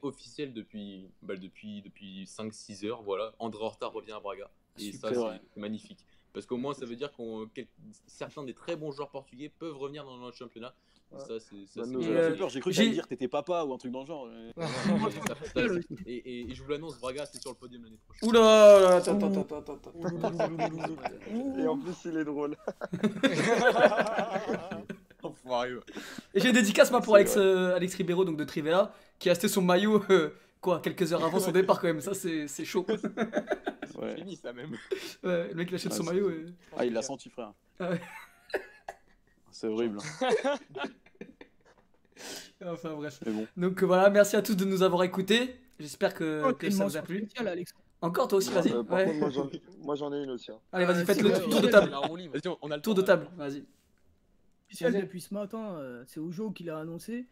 officiel 0.02 0.54
depuis, 0.54 1.10
bah, 1.22 1.34
depuis, 1.36 1.82
depuis 1.82 2.24
5-6 2.24 2.86
heures. 2.86 3.02
Voilà. 3.02 3.32
André 3.38 3.62
Horta 3.64 3.86
revient 3.88 4.12
à 4.12 4.20
Braga. 4.20 4.48
Et 4.78 4.92
Super. 4.92 5.12
ça, 5.14 5.38
C'est 5.52 5.60
magnifique. 5.60 6.04
Parce 6.32 6.46
qu'au 6.46 6.56
moins, 6.56 6.72
ça 6.74 6.86
veut 6.86 6.94
dire 6.94 7.10
que 7.12 7.22
certains 8.06 8.44
des 8.44 8.54
très 8.54 8.76
bons 8.76 8.92
joueurs 8.92 9.10
portugais 9.10 9.48
peuvent 9.48 9.76
revenir 9.76 10.04
dans 10.04 10.16
notre 10.18 10.36
championnat. 10.36 10.72
Ça, 11.18 11.40
c'est 11.40 11.66
ça, 11.66 11.80
Bah, 11.80 11.86
c'est- 11.86 11.90
nous, 11.90 12.02
J'ai 12.02 12.16
euh, 12.16 12.36
peur, 12.36 12.48
j'ai 12.50 12.60
cru 12.60 12.70
que 12.70 12.76
t'allais 12.76 12.90
dire 12.90 13.08
t'étais 13.08 13.26
papa 13.26 13.64
ou 13.64 13.74
un 13.74 13.78
truc 13.78 13.90
dans 13.90 14.02
le 14.02 14.06
genre. 14.06 14.28
et, 16.06 16.14
et- 16.14 16.50
et 16.52 16.54
je 16.54 16.62
vous 16.62 16.70
l'annonce, 16.70 17.00
Braga, 17.00 17.26
c'est 17.26 17.40
sur 17.42 17.50
le 17.50 17.56
podium 17.56 17.82
l'année 17.82 17.98
prochaine. 18.06 18.28
Oula, 18.28 18.98
attends, 18.98 19.16
attends, 19.16 19.40
attends, 19.40 19.58
attends, 19.58 19.74
attends. 19.74 19.92
Et 21.58 21.66
en 21.66 21.76
plus, 21.76 21.96
il 22.04 22.16
est 22.16 22.24
drôle. 22.24 22.56
Enfoiré. 25.30 25.70
Et 26.34 26.40
j'ai 26.40 26.48
une 26.48 26.54
dédicace 26.54 26.90
moi 26.90 27.00
pour 27.00 27.14
C'est 27.14 27.20
Alex, 27.20 27.36
euh, 27.36 27.74
Alex 27.76 27.94
Ribeiro 27.94 28.24
donc 28.24 28.36
de 28.36 28.44
Trivella 28.44 28.92
qui 29.18 29.28
a 29.28 29.32
acheté 29.32 29.48
son 29.48 29.62
maillot 29.62 30.02
euh, 30.10 30.30
quoi 30.60 30.80
quelques 30.80 31.12
heures 31.12 31.24
avant 31.24 31.40
son 31.40 31.52
départ 31.52 31.80
quand 31.80 31.86
même 31.88 32.00
ça 32.00 32.14
c'est 32.14 32.46
c'est 32.48 32.64
chaud. 32.64 32.86
Ouais. 34.00 34.14
Fini 34.16 34.36
ça 34.36 34.52
même. 34.52 34.70
Ouais, 35.22 35.48
le 35.48 35.54
mec 35.54 35.68
il 35.70 35.74
achète 35.74 35.92
Ah, 35.92 35.96
son 35.96 36.04
c'est- 36.04 36.10
maillot 36.10 36.30
et... 36.30 36.46
Ah, 36.76 36.84
il 36.86 36.92
l'a 36.92 37.02
senti, 37.02 37.28
frère. 37.28 37.52
Ah 37.78 37.90
ouais. 37.90 38.00
C'est 39.50 39.66
horrible. 39.66 39.98
Enfin 42.64 42.92
bref. 42.94 43.18
Bon. 43.26 43.46
Donc 43.56 43.82
euh, 43.82 43.86
voilà 43.86 44.10
merci 44.10 44.36
à 44.36 44.42
tous 44.42 44.54
de 44.54 44.64
nous 44.64 44.82
avoir 44.82 45.02
écoutés. 45.04 45.56
J'espère 45.78 46.12
que, 46.14 46.42
Oh, 46.46 46.52
que 46.52 46.68
ça 46.70 46.84
vous 46.84 46.96
a 46.96 47.02
plu. 47.02 47.26
Encore 48.02 48.28
toi 48.28 48.38
aussi 48.38 48.50
vas-y. 48.52 48.72
Euh, 48.72 48.82
Ouais. 48.82 49.12
moi, 49.82 49.94
j'en- 49.96 50.12
ai 50.12 50.22
une 50.22 50.30
aussi. 50.30 50.50
hein. 50.50 50.58
Allez 50.72 50.84
vas-y 50.84 50.98
Euh, 51.02 51.04
faites 51.06 51.16
c'est 51.16 51.22
le 51.22 51.30
tour 51.50 51.60
de 51.62 51.68
table. 51.68 51.90
Vas-y, 51.90 52.48
on- 52.60 52.70
a 52.70 52.76
le 52.76 52.82
Tour 52.82 52.94
de 52.94 53.00
là. 53.00 53.06
table 53.06 53.28
vas-y. 53.36 53.64
Spécial 54.76 55.00
depuis 55.02 55.20
ce 55.20 55.34
matin, 55.34 55.74
euh, 55.76 56.04
c'est 56.06 56.20
Ojo 56.20 56.50
qui 56.50 56.64
l'a 56.64 56.78
annoncé. 56.78 57.26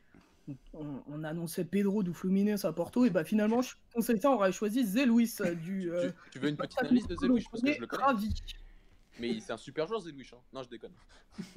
On, 0.73 1.02
on 1.09 1.24
annonçait 1.24 1.65
Pedro 1.65 2.02
du 2.02 2.15
Fluminense 2.15 2.65
à 2.65 2.73
Porto, 2.73 3.05
et 3.05 3.10
bah 3.10 3.23
finalement, 3.23 3.60
je 3.60 3.74
conseille 3.93 4.19
ça, 4.19 4.31
on 4.31 4.35
aurait 4.36 4.51
choisi 4.52 4.85
Zé 4.86 5.05
Luis 5.05 5.31
euh, 5.40 5.55
du. 5.55 5.93
euh, 5.93 6.10
Tu, 6.24 6.31
tu 6.32 6.39
veux 6.39 6.48
une 6.48 6.56
petite 6.56 6.78
analyse 6.78 7.02
de 7.06 7.09
Club 7.15 7.20
Zelouich 7.20 7.44
parce 7.51 7.62
que 7.62 7.73
je 7.74 7.81
le 7.81 7.86
connais. 7.86 8.02
Ravi. 8.05 8.35
Mais 9.20 9.40
c'est 9.40 9.52
un 9.52 9.56
super 9.59 9.86
joueur 9.86 10.01
Zelouich. 10.01 10.32
Hein. 10.32 10.39
Non, 10.55 10.62
je 10.62 10.69
déconne. 10.70 10.93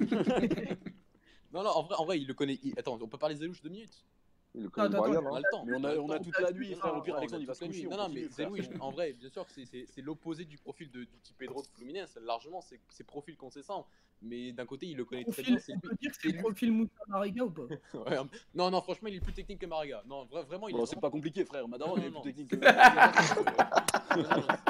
non, 1.52 1.62
non, 1.62 1.70
en 1.70 1.82
vrai, 1.84 1.94
en 1.98 2.04
vrai, 2.04 2.20
il 2.20 2.26
le 2.26 2.34
connaît. 2.34 2.58
il- 2.62 2.74
Attends, 2.78 2.98
on 3.00 3.08
peut 3.08 3.18
parler 3.18 3.36
Zelouich 3.36 3.62
deux 3.62 3.70
minutes? 3.70 4.04
Il 4.54 4.68
connaît 4.68 4.90
Brian, 4.96 5.22
On 5.24 5.34
hein. 5.34 5.36
a 5.36 5.40
le 5.40 5.44
temps. 5.50 5.64
Mais 5.64 5.76
on 5.76 5.84
a, 5.84 5.96
on 5.96 6.10
a 6.10 6.18
toute 6.18 6.38
la 6.38 6.52
nuit, 6.52 6.74
frère. 6.74 6.94
Au 6.96 7.00
pire, 7.00 7.16
Alexandre, 7.16 7.38
on 7.38 7.42
il 7.42 7.46
va 7.46 7.54
se 7.54 7.60
toute 7.64 7.68
la 7.68 7.74
nuit. 7.74 7.84
coucher. 7.84 7.96
Non, 7.96 8.04
on 8.04 8.08
non, 8.08 8.14
mais. 8.14 8.28
Zelouich, 8.28 8.68
en 8.80 8.90
vrai, 8.90 9.12
bien 9.14 9.30
sûr 9.30 9.46
que 9.46 9.52
c'est- 9.52 10.02
l'opposé 10.02 10.44
du 10.44 10.58
profil 10.58 10.90
de, 10.90 11.00
du 11.04 11.16
petit 11.22 11.32
Pedro 11.32 11.62
de 11.62 11.66
Fluminense. 11.68 12.18
Largement, 12.22 12.60
c'est 12.60 12.78
c'est 12.90 13.04
profil 13.04 13.36
consistant. 13.36 13.86
Mais 14.24 14.52
d'un 14.52 14.66
côté, 14.66 14.86
il 14.86 14.96
le 14.96 15.04
connaît 15.04 15.24
très 15.24 15.42
bien. 15.42 15.58
c'est 15.58 15.72
on 15.72 15.76
lui- 15.76 15.80
peut 15.80 15.96
dire 16.00 16.10
que 16.12 16.16
c'est 16.20 16.28
le 16.30 16.38
profil 16.38 16.70
Moussa 16.70 16.92
Mariga 17.08 17.42
ou 17.44 17.50
pas? 17.50 17.62
Non, 18.54 18.70
non, 18.70 18.80
franchement, 18.80 19.08
il 19.08 19.16
est 19.16 19.20
plus 19.20 19.32
technique 19.32 19.58
que 19.58 19.66
Maraga. 19.66 20.04
Non, 20.06 20.26
vra- 20.26 20.44
vraiment, 20.44 20.68
il 20.68 20.76
Bon, 20.76 20.84
est 20.84 20.86
c'est 20.86 21.00
pas 21.00 21.10
compliqué, 21.10 21.44
frère. 21.44 21.66
Madaron, 21.66 21.96
il 21.96 22.04
est 22.04 22.10
plus 22.12 22.22
technique 22.22 22.48
que 22.50 22.56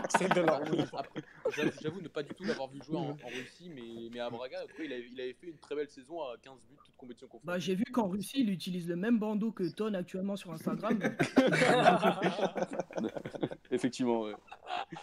C'est 0.08 0.28
de 0.34 0.40
la 0.40 0.56
Après, 0.56 1.70
j'avoue- 1.82 2.00
ne 2.00 2.08
pas 2.08 2.22
du 2.22 2.34
tout 2.34 2.44
l'avoir 2.44 2.68
vu 2.68 2.80
jouer 2.82 2.96
en, 2.96 3.14
Russie, 3.26 3.70
mais, 4.10 4.20
à 4.20 4.30
Braga, 4.30 4.60
avait, 4.60 5.06
il 5.12 5.20
avait 5.20 5.32
fait 5.34 5.48
une 5.48 5.58
très 5.58 5.74
belle 5.74 5.88
saison 5.88 6.22
à 6.22 6.36
15 6.40 6.54
buts, 6.70 6.76
toute 6.84 6.96
compétition 6.96 7.28
confondue. 7.28 7.46
Bah, 7.46 7.58
j'ai 7.58 7.74
vu 7.74 7.84
qu'en 7.84 8.08
Russie, 8.08 8.40
il 8.40 8.50
utilise 8.50 8.88
le 8.88 8.96
même 8.96 9.18
bandeau 9.18 9.52
que 9.52 9.64
Actuellement 9.94 10.36
sur 10.36 10.52
Instagram. 10.52 10.98
Effectivement, 13.70 14.22
ouais. 14.22 14.34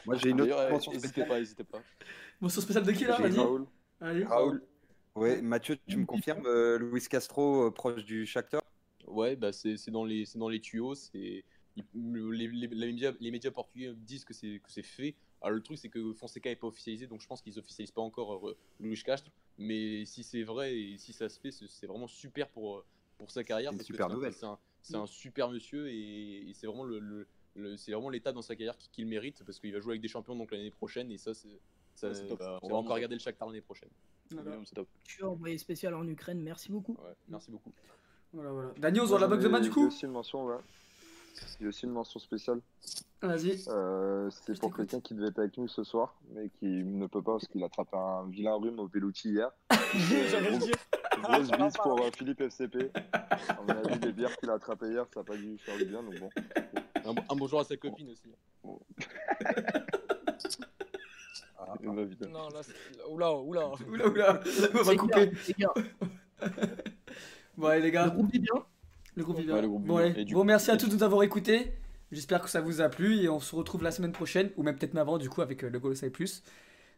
Moi, 0.05 0.15
j'ai 0.17 0.29
une 0.29 0.41
autre 0.41 0.69
mention 0.71 0.91
n'hésitez 0.91 1.07
spéciale. 1.09 1.27
pas, 1.27 1.39
n'hésitez 1.39 1.63
pas. 1.63 1.81
Mention 2.41 2.61
spéciale 2.61 2.85
de 2.85 2.91
qui 2.91 3.05
là 3.05 3.17
Vas-y. 3.17 3.37
Raoul. 3.39 3.65
Allez. 3.99 4.23
Raoul. 4.25 4.63
Ouais, 5.15 5.41
Mathieu, 5.41 5.77
tu 5.87 5.97
me 5.97 6.05
confirmes, 6.05 6.45
euh, 6.45 6.77
Luis 6.77 7.01
Castro 7.09 7.67
euh, 7.67 7.71
proche 7.71 8.05
du 8.05 8.25
Shakhtar? 8.25 8.61
Ouais, 9.07 9.35
bah 9.35 9.51
c'est 9.51 9.75
c'est 9.75 9.91
dans, 9.91 10.05
les- 10.05 10.25
c'est 10.25 10.37
dans 10.37 10.49
les 10.49 10.61
tuyaux. 10.61 10.93
c'est 10.95 11.43
les, 11.75 11.83
les- 11.95 12.47
les 12.67 12.87
médias, 12.87 13.11
les 13.19 13.31
médias 13.31 13.51
portugais 13.51 13.91
disent 13.97 14.23
que 14.23 14.33
c'est 14.33 14.59
que 14.63 14.71
c'est 14.71 14.83
fait. 14.83 15.15
Alors 15.41 15.55
le 15.55 15.63
truc, 15.63 15.77
c'est 15.79 15.89
que 15.89 16.13
Fonseca 16.13 16.49
n'est 16.49 16.55
pas 16.55 16.67
officialisé, 16.67 17.07
donc 17.07 17.21
je 17.21 17.27
pense 17.27 17.41
qu'ils 17.41 17.57
officialisent 17.57 17.91
pas 17.91 18.01
encore 18.01 18.47
euh, 18.47 18.55
Luis 18.79 19.01
Castro. 19.03 19.31
Mais 19.57 20.05
si 20.05 20.23
c'est 20.23 20.43
vrai 20.43 20.77
et 20.77 20.97
si 20.97 21.11
ça 21.11 21.27
se 21.27 21.39
fait, 21.39 21.51
c'est 21.51 21.67
c'est 21.67 21.87
vraiment 21.87 22.07
super 22.07 22.47
pour, 22.49 22.77
euh, 22.77 22.85
pour 23.19 23.29
sa 23.29 23.43
carrière. 23.43 23.71
Super 23.73 24.07
c'est 24.07 24.11
un- 24.11 24.15
nouvelle. 24.15 24.33
C'est 24.33 24.45
un, 24.47 24.57
c'est 24.81 24.95
un 24.95 25.05
super 25.05 25.49
monsieur 25.51 25.87
et, 25.89 26.49
et 26.49 26.53
c'est 26.55 26.65
vraiment 26.65 26.83
le, 26.85 26.97
le- 26.99 27.27
le- 27.55 27.77
c'est 27.77 27.91
vraiment 27.91 28.09
l'état 28.09 28.31
dans 28.31 28.41
sa 28.41 28.55
carrière 28.55 28.77
qui- 28.77 28.89
qu'il 28.89 29.05
mérite 29.05 29.43
parce 29.45 29.59
qu'il 29.59 29.71
va 29.73 29.79
jouer 29.79 29.91
avec 29.91 30.01
des 30.01 30.07
champions 30.07 30.35
donc 30.35 30.51
l'année 30.51 30.71
prochaine 30.71 31.11
et 31.11 31.17
ça, 31.17 31.33
c'est 31.35 31.59
ça, 31.95 32.07
Ouais, 32.07 32.15
c'est 32.15 32.27
top. 32.27 32.39
bah, 32.39 32.57
on 32.63 32.69
va 32.69 32.75
encore 32.77 32.95
regarder 32.95 33.15
le 33.15 33.19
Shakhtar 33.19 33.47
l'année 33.49 33.61
prochaine. 33.61 33.89
Voilà. 34.31 34.55
C'est 34.65 34.73
top. 34.75 34.87
Je 35.07 35.13
suis 35.13 35.23
envoyé 35.23 35.57
spécial 35.57 35.93
en 35.93 36.07
Ukraine, 36.07 36.41
merci 36.41 36.71
beaucoup. 36.71 36.93
Ouais, 36.93 37.13
merci 37.27 37.51
beaucoup. 37.51 37.73
Voilà, 38.31 38.51
voilà. 38.51 38.71
Daniel, 38.77 39.03
on 39.03 39.07
Moi, 39.09 39.19
la 39.19 39.25
j'en 39.25 39.29
box 39.31 39.43
de 39.43 39.47
ai- 39.47 39.51
main 39.51 39.59
du 39.59 39.69
coup 39.71 39.87
aussi 39.87 40.05
une 40.05 40.11
mention, 40.11 40.45
ouais. 40.45 40.55
J'ai 41.59 41.67
aussi 41.67 41.85
une 41.85 41.91
mention 41.91 42.19
spéciale. 42.19 42.61
Vas-y. 43.21 43.63
Euh, 43.69 44.29
c'est 44.29 44.57
pour 44.59 44.75
quelqu'un 44.75 44.99
qui 45.01 45.13
devait 45.13 45.27
être 45.27 45.39
avec 45.39 45.57
nous 45.57 45.67
ce 45.67 45.83
soir, 45.83 46.15
mais 46.31 46.49
qui 46.59 46.65
ne 46.67 47.07
peut 47.07 47.21
pas 47.21 47.33
parce 47.33 47.47
qu'il 47.47 47.61
a 47.63 47.65
attrapé 47.67 47.95
un 47.97 48.27
vilain 48.29 48.55
rhume 48.55 48.79
au 48.79 48.87
Pelucci 48.87 49.29
hier. 49.29 49.51
J'allais 50.29 50.51
le 50.51 50.57
dire. 50.57 50.75
Grosse 51.21 51.51
bise 51.51 51.73
pour 51.81 52.01
euh, 52.01 52.09
Philippe 52.15 52.41
FCP. 52.41 52.91
À 53.13 53.57
mon 53.67 53.69
avis, 53.75 53.99
les 53.99 54.11
bières 54.11 54.35
qu'il 54.37 54.49
a 54.49 54.53
attrapées 54.53 54.87
hier, 54.89 55.05
ça 55.13 55.19
n'a 55.21 55.23
pas 55.23 55.35
dû 55.35 55.57
faire 55.59 55.77
du 55.77 55.85
bien, 55.85 56.01
donc 56.03 56.19
bon. 56.19 56.29
Un, 57.05 57.13
bon- 57.13 57.23
un 57.29 57.35
bonjour 57.35 57.59
à 57.59 57.63
sa 57.63 57.77
copine 57.77 58.09
aussi. 58.09 58.31
Il 61.81 61.89
va 61.89 62.03
vite. 62.03 62.21
Non, 62.21 62.49
là, 62.49 62.61
oula, 63.09 63.33
oula. 63.33 63.71
Oula, 63.89 64.07
oula. 64.07 64.39
On 64.79 64.81
va 64.83 64.95
couper. 64.95 65.31
gars, 65.31 65.31
les 65.47 65.53
gars, 65.59 65.73
Bon, 67.57 67.67
allez, 67.67 67.79
les 67.81 67.85
le 67.87 67.91
gars. 67.91 68.07
groupe 68.09 68.31
dit 68.31 68.39
bien. 68.39 68.53
Le 69.15 69.23
groupe 69.23 69.37
Ouais, 69.37 69.43
vivant. 69.43 69.61
le 69.61 69.67
groupe 69.67 69.83
Bon, 69.85 69.97
allez. 69.97 70.25
Bon, 70.25 70.39
coup- 70.39 70.43
merci 70.45 70.71
à 70.71 70.77
tous 70.77 70.87
de 70.87 70.95
nous 70.95 71.03
avoir 71.03 71.23
écoutés. 71.23 71.71
J'espère 72.11 72.41
que 72.41 72.49
ça 72.49 72.59
vous 72.61 72.81
a 72.81 72.89
plu 72.89 73.21
et 73.21 73.29
on 73.29 73.39
se 73.39 73.55
retrouve 73.55 73.83
la 73.83 73.91
semaine 73.91 74.11
prochaine, 74.13 74.49
ou 74.57 74.63
même 74.63 74.75
peut-être 74.77 74.93
même 74.95 75.01
avant, 75.01 75.17
du 75.19 75.29
coup, 75.29 75.41
avec 75.41 75.63
euh, 75.63 75.69
le 75.69 75.79
Goal 75.79 75.95
Save 75.95 76.09
Plus. 76.09 76.43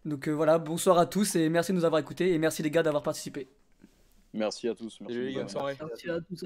Donc 0.05 0.27
euh, 0.27 0.31
voilà, 0.31 0.57
bonsoir 0.57 0.97
à 0.97 1.05
tous 1.05 1.35
et 1.35 1.49
merci 1.49 1.73
de 1.73 1.77
nous 1.77 1.85
avoir 1.85 1.99
écoutés 1.99 2.31
et 2.33 2.37
merci 2.39 2.63
les 2.63 2.71
gars 2.71 2.81
d'avoir 2.81 3.03
participé. 3.03 3.49
Merci 4.33 4.67
à 4.69 4.75
tous. 4.75 4.99
Merci, 5.01 6.09
à 6.09 6.19
tous. 6.21 6.45